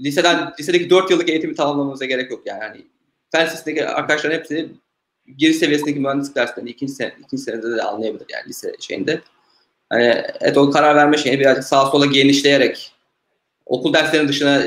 [0.00, 2.60] liseden lisedeki 4 yıllık eğitimi tamamlamamıza gerek yok yani.
[2.62, 2.84] yani
[3.32, 4.68] fen lisesindeki arkadaşların hepsi
[5.36, 9.20] giriş seviyesindeki mühendislik derslerini ikinci, sene, ikinci senede de anlayabilir yani lise şeyinde.
[9.90, 12.92] Hani evet o karar verme şeyini birazcık sağa sola genişleyerek
[13.66, 14.64] okul derslerinin dışına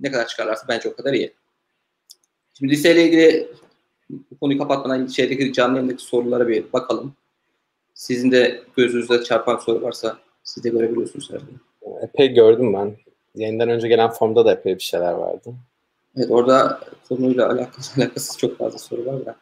[0.00, 1.32] ne kadar çıkarlarsa bence o kadar iyi.
[2.58, 3.48] Şimdi liseyle ilgili
[4.10, 7.14] bu konuyu kapatmadan şeydeki canlı yayındaki sorulara bir bakalım.
[7.94, 11.50] Sizin de gözünüzde çarpan soru varsa siz de görebiliyorsunuz herhalde.
[12.02, 12.96] Epey gördüm ben.
[13.34, 15.54] Yayından önce gelen formda da epey bir şeyler vardı.
[16.16, 19.36] Evet orada konuyla alakalı, alakasız çok fazla soru var da.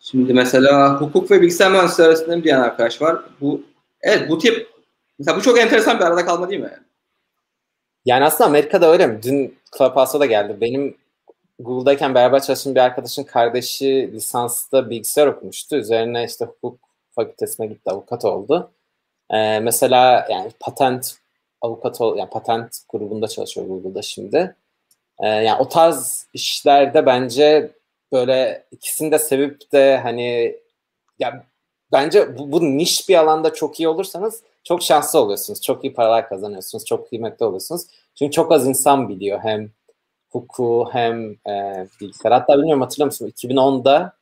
[0.00, 3.22] Şimdi mesela hukuk ve bilgisayar mühendisleri arasında bir diyen arkadaş var.
[3.40, 3.62] Bu
[4.02, 4.68] evet bu tip
[5.18, 6.80] mesela bu çok enteresan bir arada kalma değil mi?
[8.04, 9.20] Yani aslında Amerika'da öyle mi?
[9.22, 10.56] Dün Clubhouse'a da geldi.
[10.60, 10.96] Benim
[11.58, 15.76] Google'dayken beraber çalıştığım bir arkadaşın kardeşi lisansta bilgisayar okumuştu.
[15.76, 18.70] Üzerine işte hukuk fakültesine gitti, avukat oldu.
[19.30, 21.18] Ee, mesela yani patent
[21.60, 24.56] avukat ol, yani patent grubunda çalışıyor Google'da şimdi.
[25.20, 27.72] Ee, yani o tarz işlerde bence
[28.12, 30.56] böyle ikisini de sevip de hani
[31.18, 31.44] ya
[31.92, 35.62] bence bu, bu niş bir alanda çok iyi olursanız çok şanslı oluyorsunuz.
[35.62, 36.84] Çok iyi paralar kazanıyorsunuz.
[36.84, 37.82] Çok kıymetli oluyorsunuz.
[38.14, 39.70] Çünkü çok az insan biliyor hem
[40.30, 42.32] hukuku hem e, bilgisayar.
[42.32, 43.32] Hatta bilmiyorum hatırlıyor musun?
[43.36, 44.17] 2010'da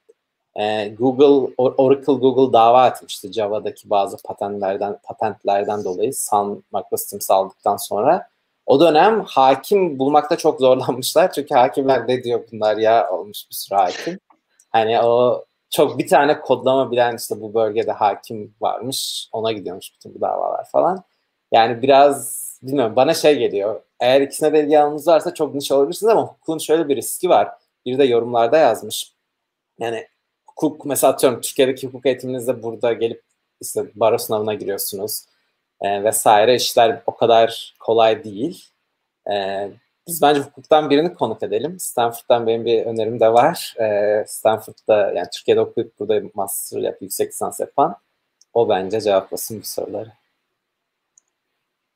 [0.58, 8.28] e, Google, Oracle Google dava etmişti Java'daki bazı patentlerden patentlerden dolayı Sun Microsystems aldıktan sonra.
[8.66, 11.32] O dönem hakim bulmakta çok zorlanmışlar.
[11.32, 14.18] Çünkü hakimler ne diyor bunlar ya olmuş bir sürü hakim.
[14.70, 19.28] Hani o çok bir tane kodlama bilen işte bu bölgede hakim varmış.
[19.32, 21.04] Ona gidiyormuş bütün bu davalar falan.
[21.52, 23.80] Yani biraz bilmiyorum bana şey geliyor.
[24.00, 27.48] Eğer ikisine de ilgi varsa çok niş olabilirsiniz ama hukukun şöyle bir riski var.
[27.86, 29.12] Bir de yorumlarda yazmış.
[29.80, 30.06] Yani
[30.56, 33.22] hukuk mesela atıyorum Türkiye'deki hukuk eğitiminizde burada gelip
[33.60, 35.24] işte baro sınavına giriyorsunuz
[35.80, 38.68] e, vesaire işler o kadar kolay değil.
[39.30, 39.68] E,
[40.08, 41.80] biz bence hukuktan birini konuk edelim.
[41.80, 43.74] Stanford'dan benim bir önerim de var.
[43.80, 47.96] E, Stanford'da yani Türkiye'de okuyup burada master yap, yüksek lisans yapan
[48.52, 50.12] o bence cevaplasın bu soruları.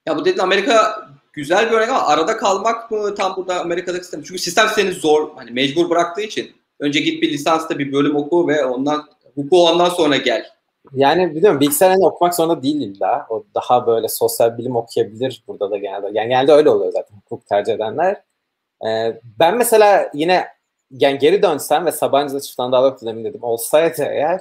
[0.07, 4.23] Ya bu dediğin Amerika güzel bir örnek ama arada kalmak mı tam burada Amerika'daki sistem?
[4.23, 8.49] Çünkü sistem seni zor, hani mecbur bıraktığı için önce git bir lisansta bir bölüm oku
[8.49, 10.47] ve ondan hukuku ondan sonra gel.
[10.93, 13.27] Yani biliyorum bilgisayar hani okumak zorunda değil illa.
[13.31, 16.07] O daha böyle sosyal bilim okuyabilir burada da genelde.
[16.13, 18.23] Yani genelde öyle oluyor zaten hukuk tercih edenler.
[18.87, 20.47] Ee, ben mesela yine
[20.91, 24.41] yani geri dönsem ve Sabancı'da çift anadal dönemi dedim olsaydı eğer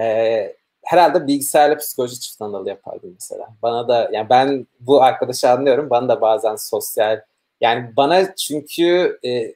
[0.00, 3.48] e, herhalde bilgisayarla psikoloji çift anadal yapardım mesela.
[3.62, 5.90] Bana da yani ben bu arkadaşı anlıyorum.
[5.90, 7.20] Bana da bazen sosyal
[7.60, 9.54] yani bana çünkü e,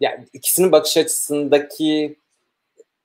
[0.00, 2.16] yani ikisinin bakış açısındaki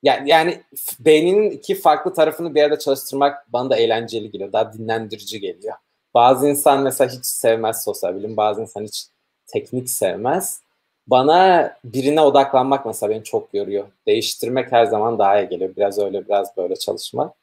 [0.03, 0.63] yani, yani
[0.99, 4.53] beyninin iki farklı tarafını bir arada çalıştırmak bana da eğlenceli geliyor.
[4.53, 5.75] Daha dinlendirici geliyor.
[6.13, 8.37] Bazı insan mesela hiç sevmez sosyal bilim.
[8.37, 9.07] Bazı insan hiç
[9.47, 10.61] teknik sevmez.
[11.07, 13.87] Bana birine odaklanmak mesela beni çok yoruyor.
[14.07, 15.75] Değiştirmek her zaman daha iyi geliyor.
[15.75, 17.35] Biraz öyle biraz böyle çalışmak.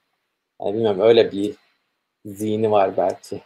[0.60, 1.54] Yani bilmiyorum öyle bir
[2.24, 3.40] zihni var belki.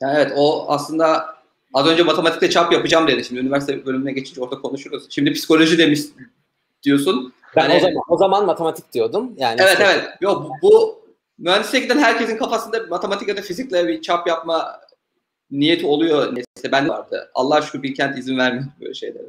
[0.00, 1.35] Yani evet o aslında
[1.74, 3.24] az önce matematikte çap yapacağım dedi.
[3.24, 5.06] Şimdi üniversite bölümüne geçince orada konuşuruz.
[5.10, 6.00] Şimdi psikoloji demiş
[6.82, 7.32] diyorsun.
[7.56, 9.34] Ben yani, o zaman o zaman matematik diyordum.
[9.36, 9.84] Yani Evet işte...
[9.84, 10.04] evet.
[10.20, 11.02] Yok bu, bu
[11.38, 14.80] mühendisliğe giden herkesin kafasında matematik ya da fizikle bir çap yapma
[15.50, 16.34] niyeti oluyor.
[16.34, 17.30] Neyse ben de vardı.
[17.34, 19.22] Allah şükür Bilkent izin vermiyor böyle şeylere.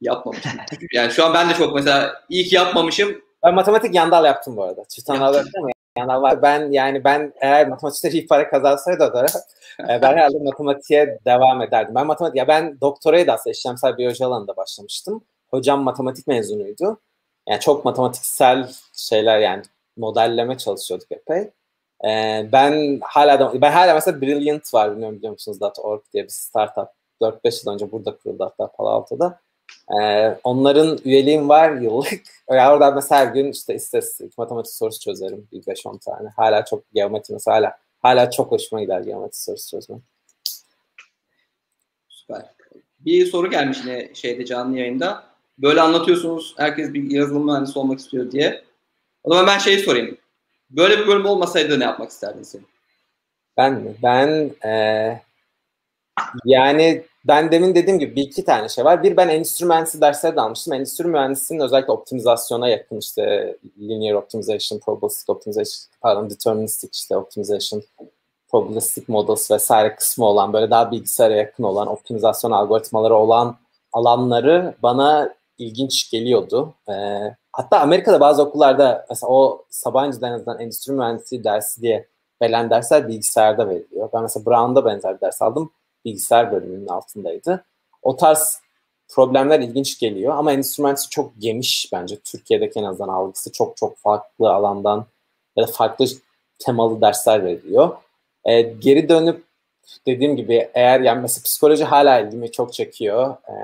[0.00, 0.52] Yapmamışım.
[0.92, 3.22] yani şu an ben de çok mesela iyi ki yapmamışım.
[3.44, 4.84] Ben matematik yandal yaptım bu arada.
[4.88, 6.42] Çift yaptım var.
[6.42, 9.26] Ben yani ben eğer matematikte iyi para kazansaydı da
[9.80, 11.94] e, ben herhalde matematiğe devam ederdim.
[11.94, 15.24] Ben matematik ya ben doktorayı da aslında işlemsel biyoloji alanında başlamıştım.
[15.50, 17.00] Hocam matematik mezunuydu.
[17.48, 19.62] Yani çok matematiksel şeyler yani
[19.96, 21.50] modelleme çalışıyorduk epey.
[22.04, 26.28] Ee, ben hala da, ben hala mesela Brilliant var bilmiyorum biliyor musunuz .org diye bir
[26.28, 26.88] startup
[27.22, 29.40] 4-5 yıl önce burada kuruldu hatta Palo Alto'da.
[30.00, 32.12] Ee, onların üyeliğim var yıllık.
[32.50, 35.48] Yani orada mesela her gün işte istatistik, matematik sorusu çözerim.
[35.52, 36.28] Bir 5-10 tane.
[36.28, 40.02] Hala çok geometri mesela hala, hala çok hoşuma gider geometri sorusu çözmek.
[42.08, 42.42] Süper.
[43.00, 45.24] Bir soru gelmiş yine şeyde canlı yayında.
[45.58, 46.54] Böyle anlatıyorsunuz.
[46.56, 48.64] Herkes bir yazılım mühendisi olmak istiyor diye.
[49.24, 50.16] O zaman ben şeyi sorayım.
[50.70, 52.60] Böyle bir bölüm olmasaydı ne yapmak isterdin sen?
[53.56, 53.94] Ben mi?
[54.02, 55.20] Ben ee,
[56.44, 59.02] Yani ben demin dediğim gibi bir iki tane şey var.
[59.02, 60.72] Bir ben endüstri mühendisi dersleri de almıştım.
[60.74, 67.82] Endüstri mühendisinin özellikle optimizasyona yakın işte linear optimization, probabilistic optimization, pardon deterministic işte optimization,
[68.50, 73.56] probabilistic models vesaire kısmı olan böyle daha bilgisayara yakın olan optimizasyon algoritmaları olan
[73.92, 76.74] alanları bana ilginç geliyordu.
[76.88, 76.94] Ee,
[77.52, 82.06] hatta Amerika'da bazı okullarda mesela o Sabancı'da azından endüstri mühendisliği dersi diye
[82.42, 84.08] verilen dersler bilgisayarda veriliyor.
[84.14, 85.72] Ben mesela Brown'da benzer bir ders aldım
[86.04, 87.64] bilgisayar bölümünün altındaydı.
[88.02, 88.60] O tarz
[89.08, 92.16] problemler ilginç geliyor ama mühendisi çok geniş bence.
[92.16, 95.06] Türkiye'deki en azından algısı çok çok farklı alandan
[95.56, 96.06] ya da farklı
[96.58, 97.96] temalı dersler veriliyor.
[98.44, 99.44] E, geri dönüp
[100.06, 103.36] dediğim gibi eğer yani mesela psikoloji hala ilgimi çok çekiyor.
[103.48, 103.54] E,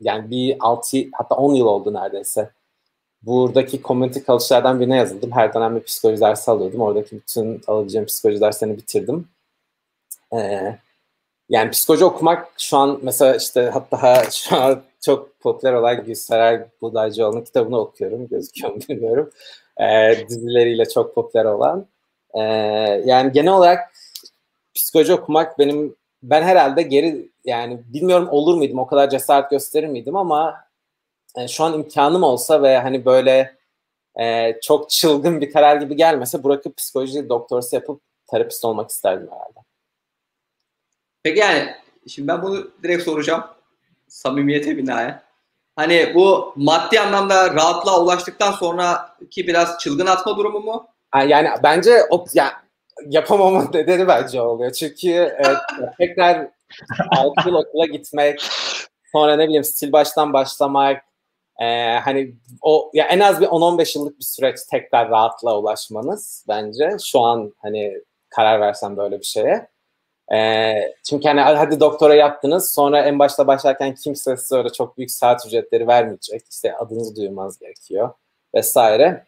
[0.00, 2.50] yani bir 6 hatta 10 yıl oldu neredeyse.
[3.22, 5.32] Buradaki community college'lardan birine yazıldım.
[5.32, 6.80] Her dönem bir psikoloji dersi alıyordum.
[6.80, 9.28] Oradaki bütün alabileceğim psikoloji derslerini bitirdim.
[10.34, 10.78] Ee,
[11.48, 17.44] yani psikoloji okumak şu an mesela işte hatta şu an çok popüler olan Gülseray Budaycıoğlu'nun
[17.44, 18.28] kitabını okuyorum.
[18.28, 19.30] Gözüküyor bilmiyorum.
[19.80, 21.86] E, dizileriyle çok popüler olan.
[22.34, 22.40] E,
[23.04, 23.92] yani genel olarak
[24.74, 30.16] psikoloji okumak benim ben herhalde geri yani bilmiyorum olur muydum o kadar cesaret gösterir miydim
[30.16, 30.64] ama
[31.36, 33.56] e, şu an imkanım olsa ve hani böyle
[34.20, 39.73] e, çok çılgın bir karar gibi gelmese bırakıp psikoloji doktorası yapıp terapist olmak isterdim herhalde.
[41.24, 41.74] Peki yani
[42.08, 43.44] şimdi ben bunu direkt soracağım.
[44.08, 45.22] Samimiyete binaen.
[45.76, 50.86] Hani bu maddi anlamda rahatlığa ulaştıktan sonraki biraz çılgın atma durumu mu?
[51.26, 52.52] Yani bence o ya
[53.06, 54.72] yapamama nedeni bence oluyor.
[54.72, 55.44] Çünkü e,
[55.98, 56.48] tekrar
[57.10, 58.42] 6 yıl okula gitmek,
[59.12, 61.02] sonra ne bileyim stil baştan başlamak,
[61.60, 66.90] e, hani o ya en az bir 10-15 yıllık bir süreç tekrar rahatlığa ulaşmanız bence.
[67.04, 69.73] Şu an hani karar versem böyle bir şeye.
[70.32, 75.10] E, çünkü hani hadi doktora yaptınız sonra en başta başlarken kimse size öyle çok büyük
[75.10, 76.42] saat ücretleri vermeyecek.
[76.50, 78.10] İşte adınızı duyurmanız gerekiyor
[78.54, 79.24] vesaire.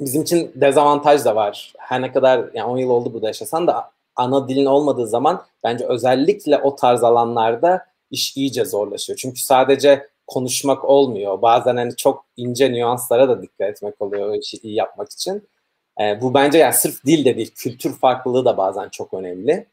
[0.00, 1.72] Bizim için dezavantaj da var.
[1.78, 5.86] Her ne kadar yani 10 yıl oldu burada yaşasan da ana dilin olmadığı zaman bence
[5.86, 9.18] özellikle o tarz alanlarda iş iyice zorlaşıyor.
[9.18, 11.42] Çünkü sadece konuşmak olmuyor.
[11.42, 15.48] Bazen hani çok ince nüanslara da dikkat etmek oluyor o işi iyi yapmak için.
[16.00, 19.66] E, bu bence yani sırf dil de değil, kültür farklılığı da bazen çok önemli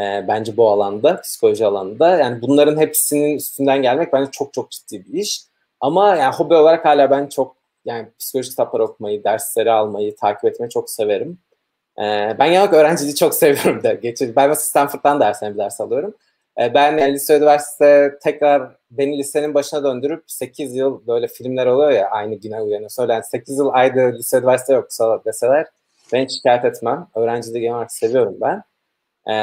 [0.00, 2.16] e, bence bu alanda, psikoloji alanında.
[2.16, 5.42] Yani bunların hepsinin üstünden gelmek bence çok çok ciddi bir iş.
[5.80, 10.70] Ama yani hobi olarak hala ben çok yani psikoloji kitapları okumayı, dersleri almayı, takip etmeyi
[10.70, 11.38] çok severim.
[11.98, 12.02] E,
[12.38, 13.92] ben genel öğrenciliği çok seviyorum da.
[13.92, 14.36] Geçir.
[14.36, 16.14] Ben mesela Stanford'dan derslerimi ders alıyorum.
[16.60, 21.90] E, ben yani lise üniversite tekrar beni lisenin başına döndürüp 8 yıl böyle filmler oluyor
[21.90, 22.90] ya aynı güne uyanıyor.
[22.90, 25.66] Söylen 8 yıl ayda lise üniversite yoksa deseler
[26.12, 27.06] ben şikayet etmem.
[27.14, 28.62] Öğrenciliği genel olarak seviyorum ben.
[29.30, 29.34] E,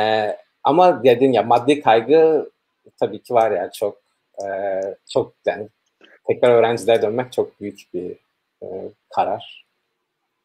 [0.63, 2.51] ama dediğim ya maddi kaygı
[2.99, 4.01] tabii ki var yani çok
[4.43, 4.47] e,
[5.09, 5.69] çok yani
[6.27, 8.11] tekrar öğrencilere dönmek çok büyük bir
[8.63, 8.67] e,
[9.09, 9.65] karar.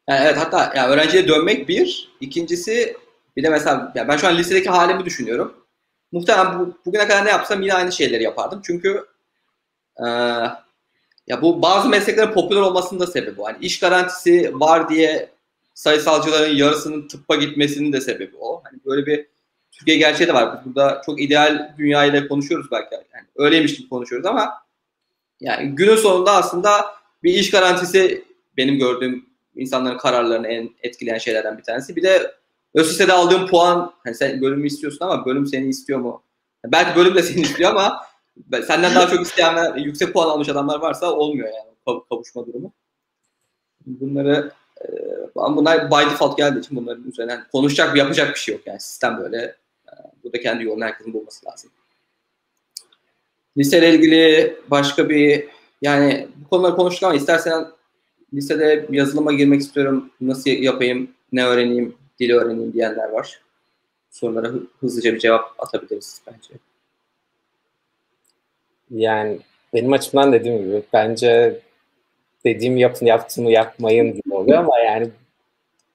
[0.09, 2.09] Yani evet hatta yani öğrenciye dönmek bir.
[2.21, 2.97] ikincisi
[3.37, 5.65] bir de mesela ya ben şu an lisedeki halimi düşünüyorum.
[6.11, 8.61] Muhtemelen bu, bugüne kadar ne yapsam yine aynı şeyleri yapardım.
[8.63, 9.05] Çünkü
[9.99, 10.05] e,
[11.27, 13.41] ya bu bazı mesleklerin popüler olmasının da sebebi.
[13.41, 15.29] Hani iş garantisi var diye
[15.75, 18.61] sayısalcıların yarısının tıbba gitmesinin de sebebi o.
[18.63, 19.27] Hani böyle bir
[19.71, 20.57] Türkiye gerçeği de var.
[20.57, 22.95] Biz burada çok ideal dünya ile konuşuyoruz belki.
[22.95, 24.53] Yani öyleymiş gibi konuşuyoruz ama
[25.39, 26.85] yani günün sonunda aslında
[27.23, 28.25] bir iş garantisi
[28.57, 31.95] benim gördüğüm insanların kararlarını en etkileyen şeylerden bir tanesi.
[31.95, 32.35] Bir de
[32.73, 36.23] ÖSS'de aldığım puan, hani sen bölümü istiyorsun ama bölüm seni istiyor mu?
[36.65, 38.01] Belki bölüm de seni istiyor ama
[38.67, 42.73] senden daha çok isteyenler, yüksek puan almış adamlar varsa olmuyor yani kavuşma durumu.
[43.85, 44.51] Bunları
[44.85, 49.17] e, bunlar by default geldiği için bunların üzerine konuşacak, yapacak bir şey yok yani sistem
[49.17, 49.55] böyle
[50.25, 51.71] Burada kendi yolunu herkesin bulması lazım.
[53.57, 55.47] Liseyle ilgili başka bir
[55.81, 57.67] yani bu konuları konuştuk ama istersen
[58.33, 60.11] lisede yazılıma girmek istiyorum.
[60.21, 63.41] Nasıl yapayım, ne öğreneyim, dili öğreneyim diyenler var.
[64.11, 66.53] Sorulara hızlıca bir cevap atabiliriz bence.
[68.91, 69.39] Yani
[69.73, 71.59] benim açımdan dediğim gibi bence
[72.45, 75.09] dediğim yapın yaptığımı yapmayın gibi oluyor ama yani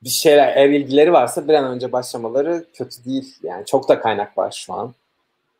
[0.02, 3.34] bir şeyler eğer ilgileri varsa bir an önce başlamaları kötü değil.
[3.42, 4.94] Yani çok da kaynak var şu an.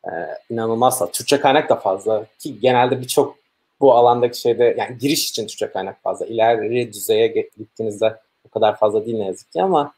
[0.05, 0.11] Ee,
[0.51, 1.03] inanılmaz.
[1.13, 3.37] Türkçe kaynak da fazla ki genelde birçok
[3.81, 6.27] bu alandaki şeyde yani giriş için Türkçe kaynak fazla.
[6.27, 7.27] İleri düzeye
[7.59, 8.17] gittiğinizde
[8.49, 9.93] o kadar fazla değil ne yazık ki ama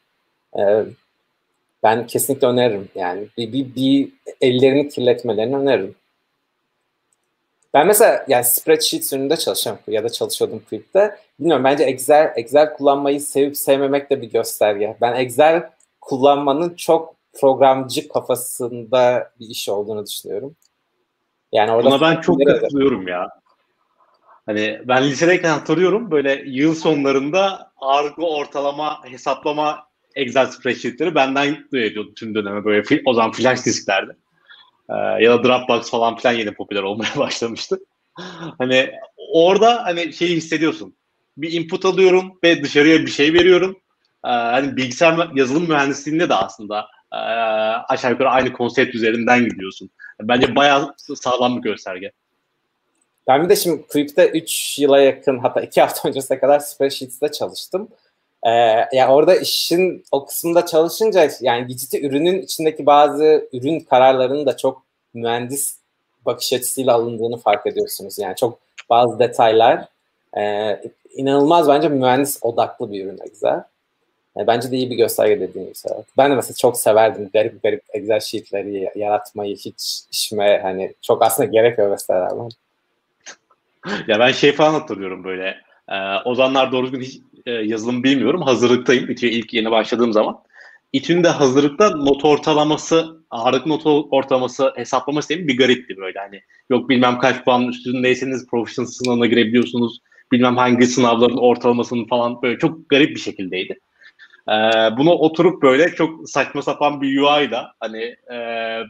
[0.59, 0.85] e,
[1.83, 2.89] ben kesinlikle öneririm.
[2.95, 5.95] Yani bir, bir, bir ellerini kirletmelerini öneririm.
[7.75, 11.17] Ben mesela yani spreadsheet ürününde çalışıyorum ya da çalışıyordum Quick'te.
[11.41, 14.97] Bilmiyorum bence Excel, Excel kullanmayı sevip sevmemek de bir gösterge.
[15.01, 15.71] Ben Excel
[16.01, 20.57] kullanmanın çok programcı kafasında bir iş olduğunu düşünüyorum.
[21.53, 23.29] Yani orada Buna ben çok katılıyorum ya.
[24.47, 32.35] Hani ben lisedeyken hatırlıyorum böyle yıl sonlarında ağırlıklı ortalama hesaplama Excel spreadsheetleri benden duyuyordu tüm
[32.35, 34.13] döneme böyle o zaman flash disklerde.
[34.93, 37.79] Ee, ya da Dropbox falan filan yeni popüler olmaya başlamıştı.
[38.59, 38.91] hani
[39.33, 40.97] orada hani şeyi hissediyorsun.
[41.37, 43.77] Bir input alıyorum ve dışarıya bir şey veriyorum.
[44.25, 47.17] Ee, hani bilgisayar yazılım mühendisliğinde de aslında e,
[47.89, 49.91] aşağı yukarı aynı konsept üzerinden gidiyorsun.
[50.23, 52.13] Bence bayağı sağlam bir gösterge.
[53.29, 57.89] Ben bir de şimdi Quick'te 3 yıla yakın hatta 2 hafta öncesine kadar spreadsheets'te çalıştım.
[58.47, 58.51] Ee,
[58.93, 64.83] yani orada işin o kısmında çalışınca yani Digit'i ürünün içindeki bazı ürün kararlarının da çok
[65.15, 65.77] mühendis
[66.27, 68.19] bakış açısıyla alındığını fark ediyorsunuz.
[68.19, 68.59] Yani çok
[68.91, 69.85] bazı detaylar
[70.37, 70.43] e,
[71.15, 73.65] inanılmaz bence mühendis odaklı bir ürün Excel.
[74.37, 75.79] E, bence de iyi bir gösterge dediğim gibi.
[76.19, 81.49] Ben de mesela çok severdim garip garip Excel sheetleri yaratmayı hiç işime hani çok aslında
[81.49, 82.49] gerek yok mesela
[84.07, 85.57] ya ben şey falan hatırlıyorum böyle.
[85.89, 86.37] E, o
[86.73, 88.43] doğru düzgün hiç e, yazılım bilmiyorum.
[88.43, 89.11] Hazırlıktayım.
[89.11, 90.39] İTÜ'ye ilk yeni başladığım zaman.
[90.93, 96.19] İTÜ'nün hazırlıkta not ortalaması, ağırlık not ortalaması hesaplama sistemi bir garipti böyle.
[96.19, 96.41] Hani
[96.71, 99.99] yok bilmem kaç puan üstündeyseniz professional sınavına girebiliyorsunuz.
[100.33, 103.79] Bilmem hangi sınavların ortalamasının falan böyle çok garip bir şekildeydi.
[104.49, 104.53] Ee,
[104.99, 108.37] bunu oturup böyle çok saçma sapan bir UI ile hani e,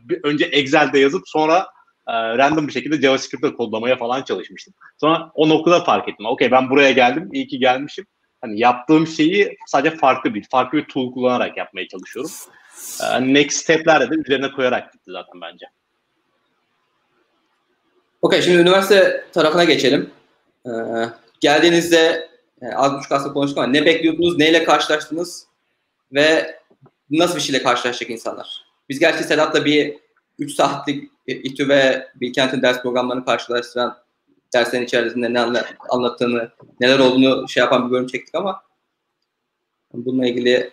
[0.04, 1.66] bir, önce Excel'de yazıp sonra
[2.08, 4.74] e, random bir şekilde JavaScript'te kodlamaya falan çalışmıştım.
[5.00, 6.26] Sonra o noktada fark ettim.
[6.26, 8.06] Okey ben buraya geldim, iyi ki gelmişim.
[8.42, 12.30] Hani yaptığım şeyi sadece farklı bir, farklı bir tool kullanarak yapmaya çalışıyorum.
[13.02, 15.66] E, next step'lerde de üzerine koyarak gitti zaten bence.
[18.22, 20.10] Okey şimdi üniversite tarafına geçelim.
[20.66, 20.70] Ee,
[21.40, 22.28] geldiğinizde
[22.60, 25.46] yani az buçuk aslında konuştuk ama ne bekliyordunuz, neyle karşılaştınız
[26.12, 26.56] ve
[27.10, 28.64] nasıl bir şeyle karşılaşacak insanlar?
[28.88, 29.96] Biz gerçi Sedat'la bir
[30.38, 33.98] 3 saatlik İTÜ ve Bilkent'in ders programlarını karşılaştıran
[34.54, 36.50] derslerin içerisinde ne anlattığını,
[36.80, 38.62] neler olduğunu şey yapan bir bölüm çektik ama
[39.94, 40.70] bununla ilgili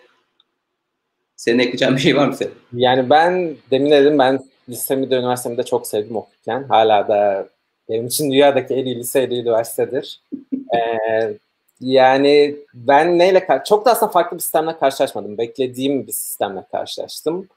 [1.36, 2.54] senin ekleyeceğin bir şey var mı senin?
[2.74, 6.64] Yani ben demin dedim ben lisemi de üniversitemi de çok sevdim okurken.
[6.64, 7.50] Hala da
[7.90, 10.22] benim için dünyadaki en iyi lise en iyi üniversitedir.
[10.76, 11.38] Ee,
[11.80, 15.38] yani ben neyle çok da aslında farklı bir sistemle karşılaşmadım.
[15.38, 17.48] Beklediğim bir sistemle karşılaştım.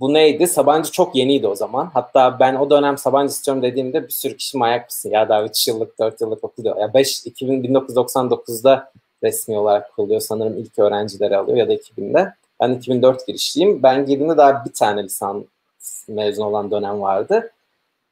[0.00, 0.46] Bu neydi?
[0.46, 1.90] Sabancı çok yeniydi o zaman.
[1.94, 5.68] Hatta ben o dönem Sabancı istiyorum dediğimde bir sürü kişi manyak mısın ya daha 3
[5.68, 6.76] yıllık 4 yıllık okul diyor.
[6.76, 8.92] Ya 5 2000, 1999'da
[9.22, 12.34] resmi olarak kuruluyor sanırım ilk öğrencileri alıyor ya da 2000'de.
[12.60, 13.82] Ben 2004 girişliyim.
[13.82, 15.44] Ben girdiğimde daha bir tane lisan
[16.08, 17.52] mezun olan dönem vardı.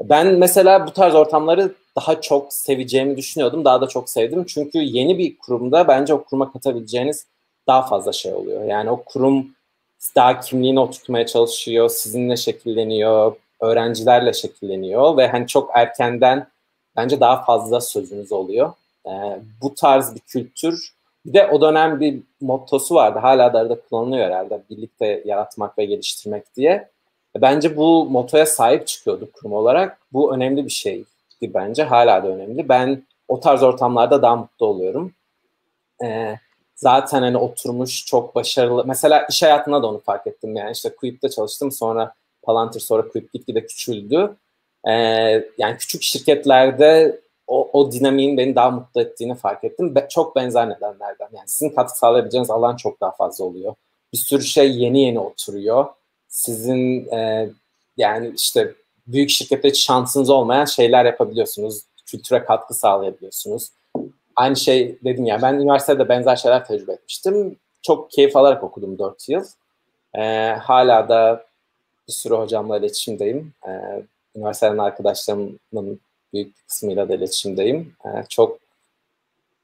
[0.02, 3.64] Ben mesela bu tarz ortamları daha çok seveceğimi düşünüyordum.
[3.64, 4.44] Daha da çok sevdim.
[4.44, 7.26] Çünkü yeni bir kurumda bence o kuruma katabileceğiniz
[7.66, 8.64] daha fazla şey oluyor.
[8.64, 9.54] Yani o kurum
[10.16, 16.46] daha kimliğini oturtmaya çalışıyor, sizinle şekilleniyor, öğrencilerle şekilleniyor ve hani çok erkenden
[16.96, 18.72] bence daha fazla sözünüz oluyor.
[19.06, 19.10] Ee,
[19.62, 20.94] bu tarz bir kültür
[21.26, 23.18] bir de o dönem bir mottosu vardı.
[23.18, 24.62] Hala da arada kullanılıyor herhalde.
[24.70, 26.88] Birlikte yaratmak ve geliştirmek diye.
[27.36, 29.98] Bence bu motoya sahip çıkıyorduk kurum olarak.
[30.12, 31.04] Bu önemli bir şeydi
[31.42, 31.82] bence.
[31.84, 32.68] Hala da önemli.
[32.68, 35.12] Ben o tarz ortamlarda daha mutlu oluyorum.
[36.04, 36.34] Ee,
[36.76, 38.84] zaten hani oturmuş çok başarılı.
[38.86, 40.56] Mesela iş hayatında da onu fark ettim.
[40.56, 44.36] Yani işte Quip'te çalıştım sonra Palantir sonra Quip gitgide küçüldü.
[44.88, 44.92] Ee,
[45.58, 49.94] yani küçük şirketlerde o, o dinamiğin beni daha mutlu ettiğini fark ettim.
[49.94, 51.28] Be, çok benzer nedenlerden.
[51.32, 53.74] Yani sizin katkı sağlayabileceğiniz alan çok daha fazla oluyor.
[54.12, 55.86] Bir sürü şey yeni yeni oturuyor.
[56.28, 57.48] Sizin e,
[57.96, 58.74] yani işte
[59.06, 61.82] büyük şirkette şansınız olmayan şeyler yapabiliyorsunuz.
[62.06, 63.70] Kültüre katkı sağlayabiliyorsunuz
[64.36, 67.56] aynı şey dedim ya ben üniversitede benzer şeyler tecrübe etmiştim.
[67.82, 69.44] Çok keyif alarak okudum 4 yıl.
[70.14, 71.46] Ee, hala da
[72.08, 73.52] bir sürü hocamla iletişimdeyim.
[73.68, 74.02] Ee,
[74.36, 76.00] üniversiteden arkadaşlarımın
[76.32, 77.94] büyük kısmıyla da iletişimdeyim.
[78.04, 78.58] Ee, çok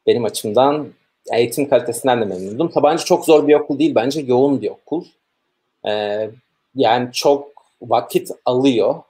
[0.07, 0.89] benim açımdan
[1.33, 2.71] eğitim kalitesinden de memnundum.
[2.71, 5.05] Tabancı çok zor bir okul değil bence yoğun bir okul.
[5.87, 6.31] Ee,
[6.75, 7.49] yani çok
[7.83, 9.03] vakit alıyor.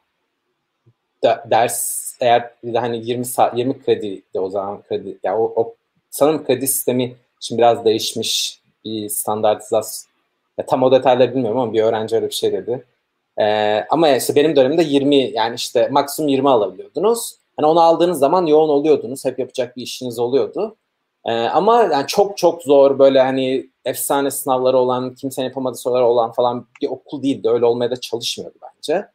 [1.24, 5.14] De, ders eğer bir de hani 20 saat 20 kredi de o zaman kredi ya
[5.22, 5.74] yani o, o
[6.10, 10.10] sanırım kredi sistemi şimdi biraz değişmiş bir standartizasyon
[10.58, 12.84] ya tam o detayları bilmiyorum ama bir öğrenci öyle bir şey dedi.
[13.40, 17.36] Ee, ama işte benim dönemimde 20 yani işte maksimum 20 alabiliyordunuz.
[17.56, 19.24] Hani onu aldığınız zaman yoğun oluyordunuz.
[19.24, 20.76] Hep yapacak bir işiniz oluyordu.
[21.24, 26.32] Ee, ama yani çok çok zor böyle hani efsane sınavları olan, kimsenin yapamadığı soruları olan
[26.32, 27.48] falan bir okul değildi.
[27.50, 29.06] Öyle olmaya da çalışmıyordu bence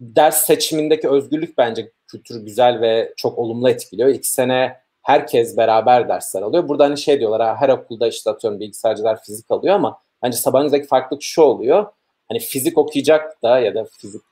[0.00, 4.08] ders seçimindeki özgürlük bence kültürü güzel ve çok olumlu etkiliyor.
[4.08, 6.68] İki sene herkes beraber dersler alıyor.
[6.68, 11.22] Burada hani şey diyorlar her okulda işte atıyorum bilgisayarcılar fizik alıyor ama bence Sabancı'daki farklılık
[11.22, 11.86] şu oluyor.
[12.28, 14.22] hani fizik okuyacak da ya da fizik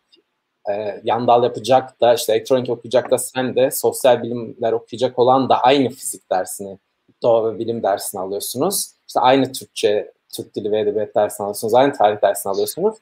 [0.71, 5.61] e, yan yapacak da işte elektronik okuyacak da sen de sosyal bilimler okuyacak olan da
[5.61, 6.79] aynı fizik dersini
[7.23, 8.93] doğa ve bilim dersini alıyorsunuz.
[9.09, 11.75] İşte aynı Türkçe, Türk dili ve edebiyat dersini alıyorsunuz.
[11.75, 12.97] Aynı tarih dersini alıyorsunuz.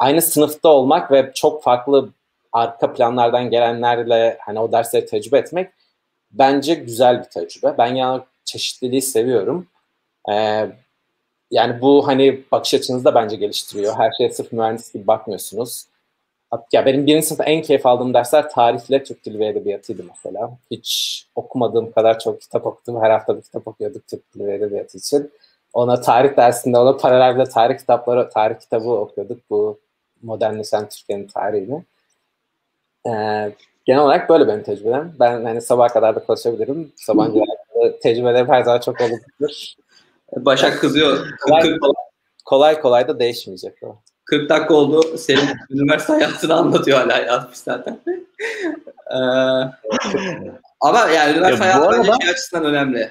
[0.00, 2.08] Aynı sınıfta olmak ve çok farklı
[2.52, 5.70] arka planlardan gelenlerle hani o dersleri tecrübe etmek
[6.30, 7.74] bence güzel bir tecrübe.
[7.78, 9.66] Ben yani çeşitliliği seviyorum.
[10.32, 10.66] Ee,
[11.50, 13.94] yani bu hani bakış açınızı da bence geliştiriyor.
[13.96, 15.86] Her şeye sırf mühendis gibi bakmıyorsunuz.
[16.72, 20.50] Ya benim birinci sınıfta en keyif aldığım dersler tarihle Türk Dili ve Edebiyatıydı mesela.
[20.70, 23.02] Hiç okumadığım kadar çok kitap okudum.
[23.02, 25.32] Her hafta bir kitap okuyorduk Türk Dili ve Edebiyatı için.
[25.72, 29.38] Ona tarih dersinde ona paralelde tarih kitapları, tarih kitabı okuyorduk.
[29.50, 29.78] Bu
[30.22, 31.84] modernleşen Türkiye'nin tarihini.
[33.06, 33.52] Ee,
[33.84, 35.14] genel olarak böyle benim tecrübem.
[35.20, 36.92] Ben hani sabah kadar da konuşabilirim.
[36.96, 37.40] Sabancı
[38.02, 39.74] tecrübelerim her zaman çok olumludur.
[40.36, 41.26] Başak kızıyor.
[41.40, 41.78] Kolay,
[42.44, 43.98] kolay kolay da değişmeyecek o.
[44.24, 45.18] 40 dakika oldu.
[45.18, 48.00] Senin üniversite hayatını anlatıyor hala yazmış zaten.
[49.10, 49.20] ee,
[50.80, 52.16] ama yani üniversite ya hayatı arada...
[52.22, 53.10] şey açısından önemli.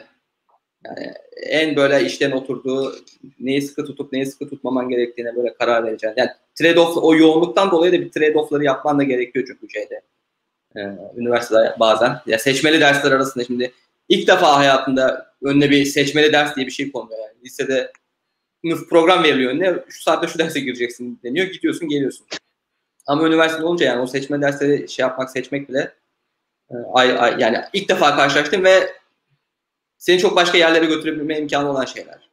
[0.85, 2.95] Yani en böyle işten oturduğu,
[3.39, 6.13] neyi sıkı tutup neyi sıkı tutmaman gerektiğine böyle karar vereceksin.
[6.17, 10.01] Yani trade-off, o yoğunluktan dolayı da bir trade-off'ları yapman da gerekiyor çünkü şeyde.
[10.75, 10.79] Ee,
[11.17, 12.21] üniversitede bazen.
[12.25, 13.71] Ya seçmeli dersler arasında şimdi
[14.09, 17.19] ilk defa hayatında önüne bir seçmeli ders diye bir şey konuluyor.
[17.19, 17.91] Yani lisede
[18.89, 19.73] program veriliyor önüne.
[19.89, 21.47] Şu saatte şu derse gireceksin deniyor.
[21.47, 22.25] Gidiyorsun geliyorsun.
[23.07, 25.93] Ama üniversite olunca yani o seçme dersleri şey yapmak seçmek bile
[26.71, 28.89] e, ay, ay, yani ilk defa karşılaştım ve
[29.99, 32.29] seni çok başka yerlere götürebilme imkanı olan şeyler.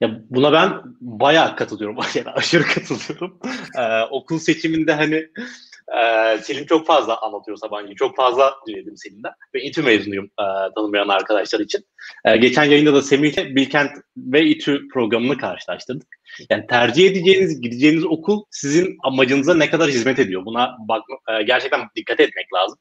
[0.00, 1.96] Ya buna ben bayağı katılıyorum.
[2.14, 3.38] Yani aşırı katılıyorum.
[3.78, 5.28] Ee, okul seçiminde hani
[5.96, 7.94] ee, Selim çok fazla anlatıyor Sabancı.
[7.94, 9.32] Çok fazla dinledim Selim'den.
[9.54, 10.44] Ve İTÜ mezunuyum e,
[10.74, 11.84] tanımayan arkadaşlar için.
[12.24, 16.08] E, geçen yayında da Semih'le Bilkent ve İTÜ programını karşılaştırdık.
[16.50, 20.44] Yani tercih edeceğiniz, gideceğiniz okul sizin amacınıza ne kadar hizmet ediyor?
[20.44, 22.78] Buna bak e, gerçekten dikkat etmek lazım.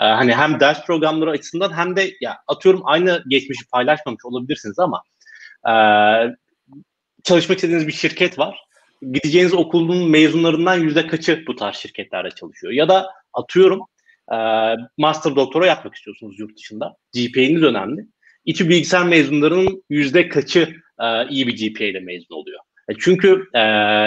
[0.00, 5.02] E, hani hem ders programları açısından hem de ya atıyorum aynı geçmişi paylaşmamış olabilirsiniz ama
[5.68, 5.74] e,
[7.24, 8.66] çalışmak istediğiniz bir şirket var
[9.02, 12.72] gideceğiniz okulun mezunlarından yüzde kaçı bu tarz şirketlerde çalışıyor?
[12.72, 13.80] Ya da atıyorum
[14.32, 14.36] e,
[14.98, 16.96] master doktora yapmak istiyorsunuz yurt dışında.
[17.14, 18.06] GPA'niz önemli.
[18.44, 22.60] İTÜ bilgisayar mezunlarının yüzde kaçı e, iyi bir GPA ile mezun oluyor?
[22.88, 23.58] E, çünkü e,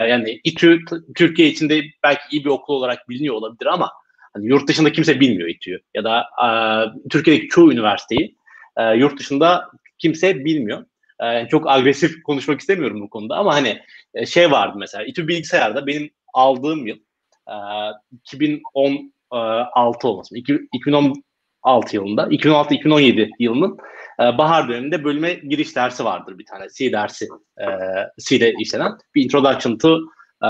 [0.09, 0.79] yani İTÜ
[1.15, 3.91] Türkiye içinde belki iyi bir okul olarak biliniyor olabilir ama
[4.33, 6.49] hani yurt dışında kimse bilmiyor İTÜ'yü ya da e,
[7.09, 8.35] Türkiye'deki çoğu üniversiteyi
[8.77, 10.85] e, yurt dışında kimse bilmiyor.
[11.23, 13.79] E, çok agresif konuşmak istemiyorum bu konuda ama hani
[14.13, 16.97] e, şey vardı mesela İTÜ bilgisayarda benim aldığım yıl
[17.47, 17.55] e,
[18.11, 23.77] 2016 olması 2016 yılında 2016-2017 yılının
[24.19, 27.27] e, bahar döneminde bölüme giriş dersi vardır bir tane C dersi
[27.57, 27.65] e,
[28.19, 29.99] C'de işlenen bir Introduction to
[30.43, 30.47] e,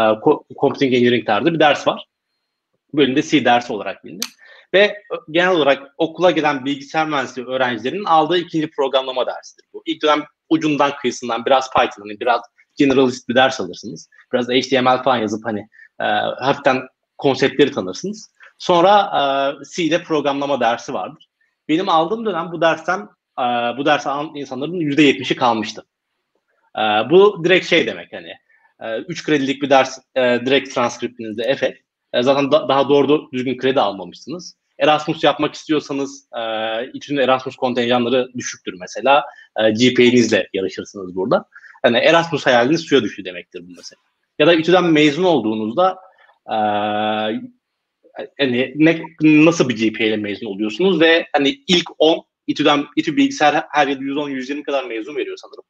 [0.60, 2.06] Computing Engineering tarzı bir ders var.
[2.94, 4.26] Bölümde C dersi olarak bilinir.
[4.74, 9.84] Ve genel olarak okula gelen bilgisayar mühendisliği öğrencilerinin aldığı ikinci programlama dersidir bu.
[9.86, 12.42] İlk dönem ucundan kıyısından biraz Python, hani biraz
[12.78, 14.10] generalist bir ders alırsınız.
[14.34, 15.60] Biraz HTML falan yazıp hani
[16.00, 16.04] e,
[16.40, 16.82] hafiften
[17.18, 18.32] konseptleri tanırsınız.
[18.58, 19.24] Sonra e,
[19.76, 21.30] C'de programlama dersi vardır.
[21.68, 23.00] Benim aldığım dönem bu dersten
[23.40, 23.44] e,
[23.78, 25.86] bu ders alan insanların %70'i kalmıştı.
[26.76, 28.34] E, bu direkt şey demek hani
[29.08, 31.78] 3 e, kredilik bir ders e, direkt transkriptinizde Efe.
[32.14, 34.56] E, zaten da, daha doğru düzgün kredi almamışsınız.
[34.80, 36.42] Erasmus yapmak istiyorsanız e,
[36.94, 39.24] için Erasmus kontenjanları düşüktür mesela.
[39.58, 41.46] E, GPA'nizle yarışırsınız burada.
[41.86, 44.00] Yani Erasmus hayaliniz suya düştü demektir bu mesela.
[44.40, 45.98] Ya da İTÜ'den mezun olduğunuzda
[46.48, 46.56] e,
[48.40, 53.64] hani ne, nasıl bir GPA ile mezun oluyorsunuz ve hani ilk 10 İTÜ'den İTÜ bilgisayar
[53.72, 55.64] her yıl 110-120 kadar mezun veriyor sanırım.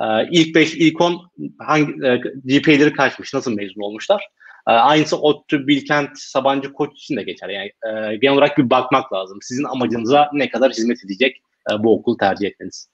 [0.00, 4.28] Ee, ilk 5, ilk 10 hangi e, GPA'leri kaçmış, nasıl mezun olmuşlar?
[4.68, 7.48] Ee, aynısı ODTÜ, Bilkent, Sabancı, Koç için de geçer.
[7.48, 9.38] Yani e, genel olarak bir bakmak lazım.
[9.42, 12.88] Sizin amacınıza ne kadar hizmet edecek e, bu okul tercih etmeniz.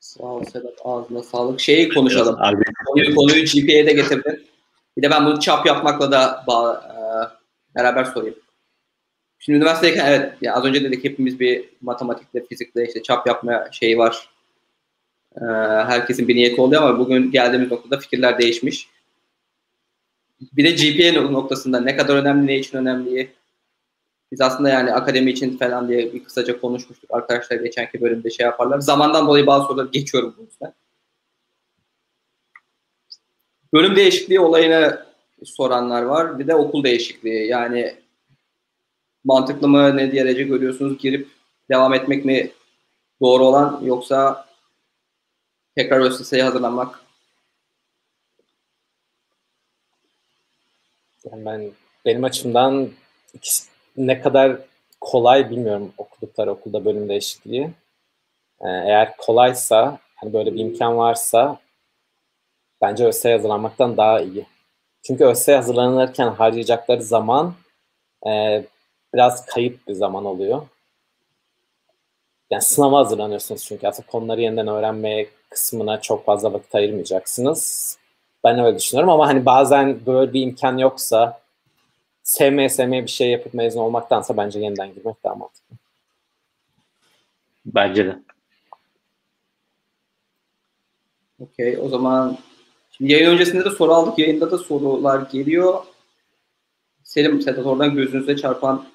[0.00, 0.74] Sağ ol Sedat.
[0.84, 1.60] Ağzına sağlık.
[1.60, 2.38] Şeyi konuşalım.
[2.86, 4.46] Konuyu, konuyu GPA'de getirdin.
[4.96, 7.00] Bir de ben bunu çap yapmakla da bağ, e,
[7.78, 8.36] beraber sorayım.
[9.38, 13.98] Şimdi üniversitedeyken evet ya az önce dedik hepimiz bir matematikle, fizikle işte çap yapma şeyi
[13.98, 14.28] var.
[15.36, 15.44] Ee,
[15.86, 18.88] herkesin bir niyeti oluyor ama bugün geldiğimiz noktada fikirler değişmiş.
[20.40, 23.32] Bir de GPA noktasında ne kadar önemli, ne için önemli.
[24.32, 27.10] Biz aslında yani akademi için falan diye bir kısaca konuşmuştuk.
[27.10, 28.80] Arkadaşlar geçenki bölümde şey yaparlar.
[28.80, 30.72] Zamandan dolayı bazı soruları geçiyorum bu yüzden.
[33.72, 35.06] Bölüm değişikliği olayını
[35.44, 36.38] soranlar var.
[36.38, 37.46] Bir de okul değişikliği.
[37.46, 37.94] Yani
[39.24, 40.98] mantıklı mı ne derece görüyorsunuz?
[40.98, 41.28] Girip
[41.70, 42.50] devam etmek mi
[43.20, 44.49] doğru olan yoksa
[45.82, 47.00] tekrar ÖSS'ye hazırlanmak?
[51.24, 51.70] Yani ben
[52.04, 52.90] benim açımdan
[53.96, 54.58] ne kadar
[55.00, 57.70] kolay bilmiyorum okudukları okulda bölüm değişikliği.
[58.60, 61.60] Ee, eğer kolaysa, hani böyle bir imkan varsa
[62.80, 64.46] bence ÖSS'ye hazırlanmaktan daha iyi.
[65.02, 67.54] Çünkü ÖSS'ye hazırlanırken harcayacakları zaman
[68.26, 68.64] e,
[69.14, 70.66] biraz kayıp bir zaman oluyor.
[72.50, 77.96] Yani sınava hazırlanıyorsunuz çünkü aslında konuları yeniden öğrenmeye kısmına çok fazla vakit ayırmayacaksınız.
[78.44, 81.40] Ben öyle düşünüyorum ama hani bazen böyle bir imkan yoksa
[82.22, 85.76] sevmeye sevmeye bir şey yapıp mezun olmaktansa bence yeniden girmek daha mantıklı.
[87.66, 88.18] Bence de.
[91.40, 92.38] Okey o zaman
[92.90, 94.18] şimdi yayın öncesinde de soru aldık.
[94.18, 95.84] Yayında da sorular geliyor.
[97.04, 98.86] Selim Sedat oradan gözünüze çarpan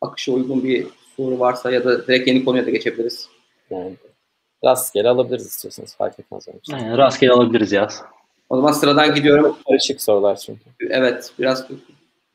[0.00, 0.86] akışa uygun bir
[1.16, 3.28] soru varsa ya da direkt yeni konuya da geçebiliriz.
[3.70, 3.96] Yani
[4.64, 6.48] rastgele alabiliriz istiyorsanız fark etmez.
[6.48, 6.76] Onun için.
[6.76, 7.88] Yani rastgele alabiliriz ya.
[8.48, 9.56] O zaman sıradan gidiyorum.
[9.68, 10.60] Karışık sorular çünkü.
[10.90, 11.66] Evet biraz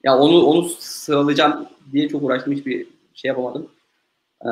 [0.04, 3.72] ya onu onu sıralayacağım diye çok uğraştım hiçbir şey yapamadım.
[4.46, 4.50] Ee,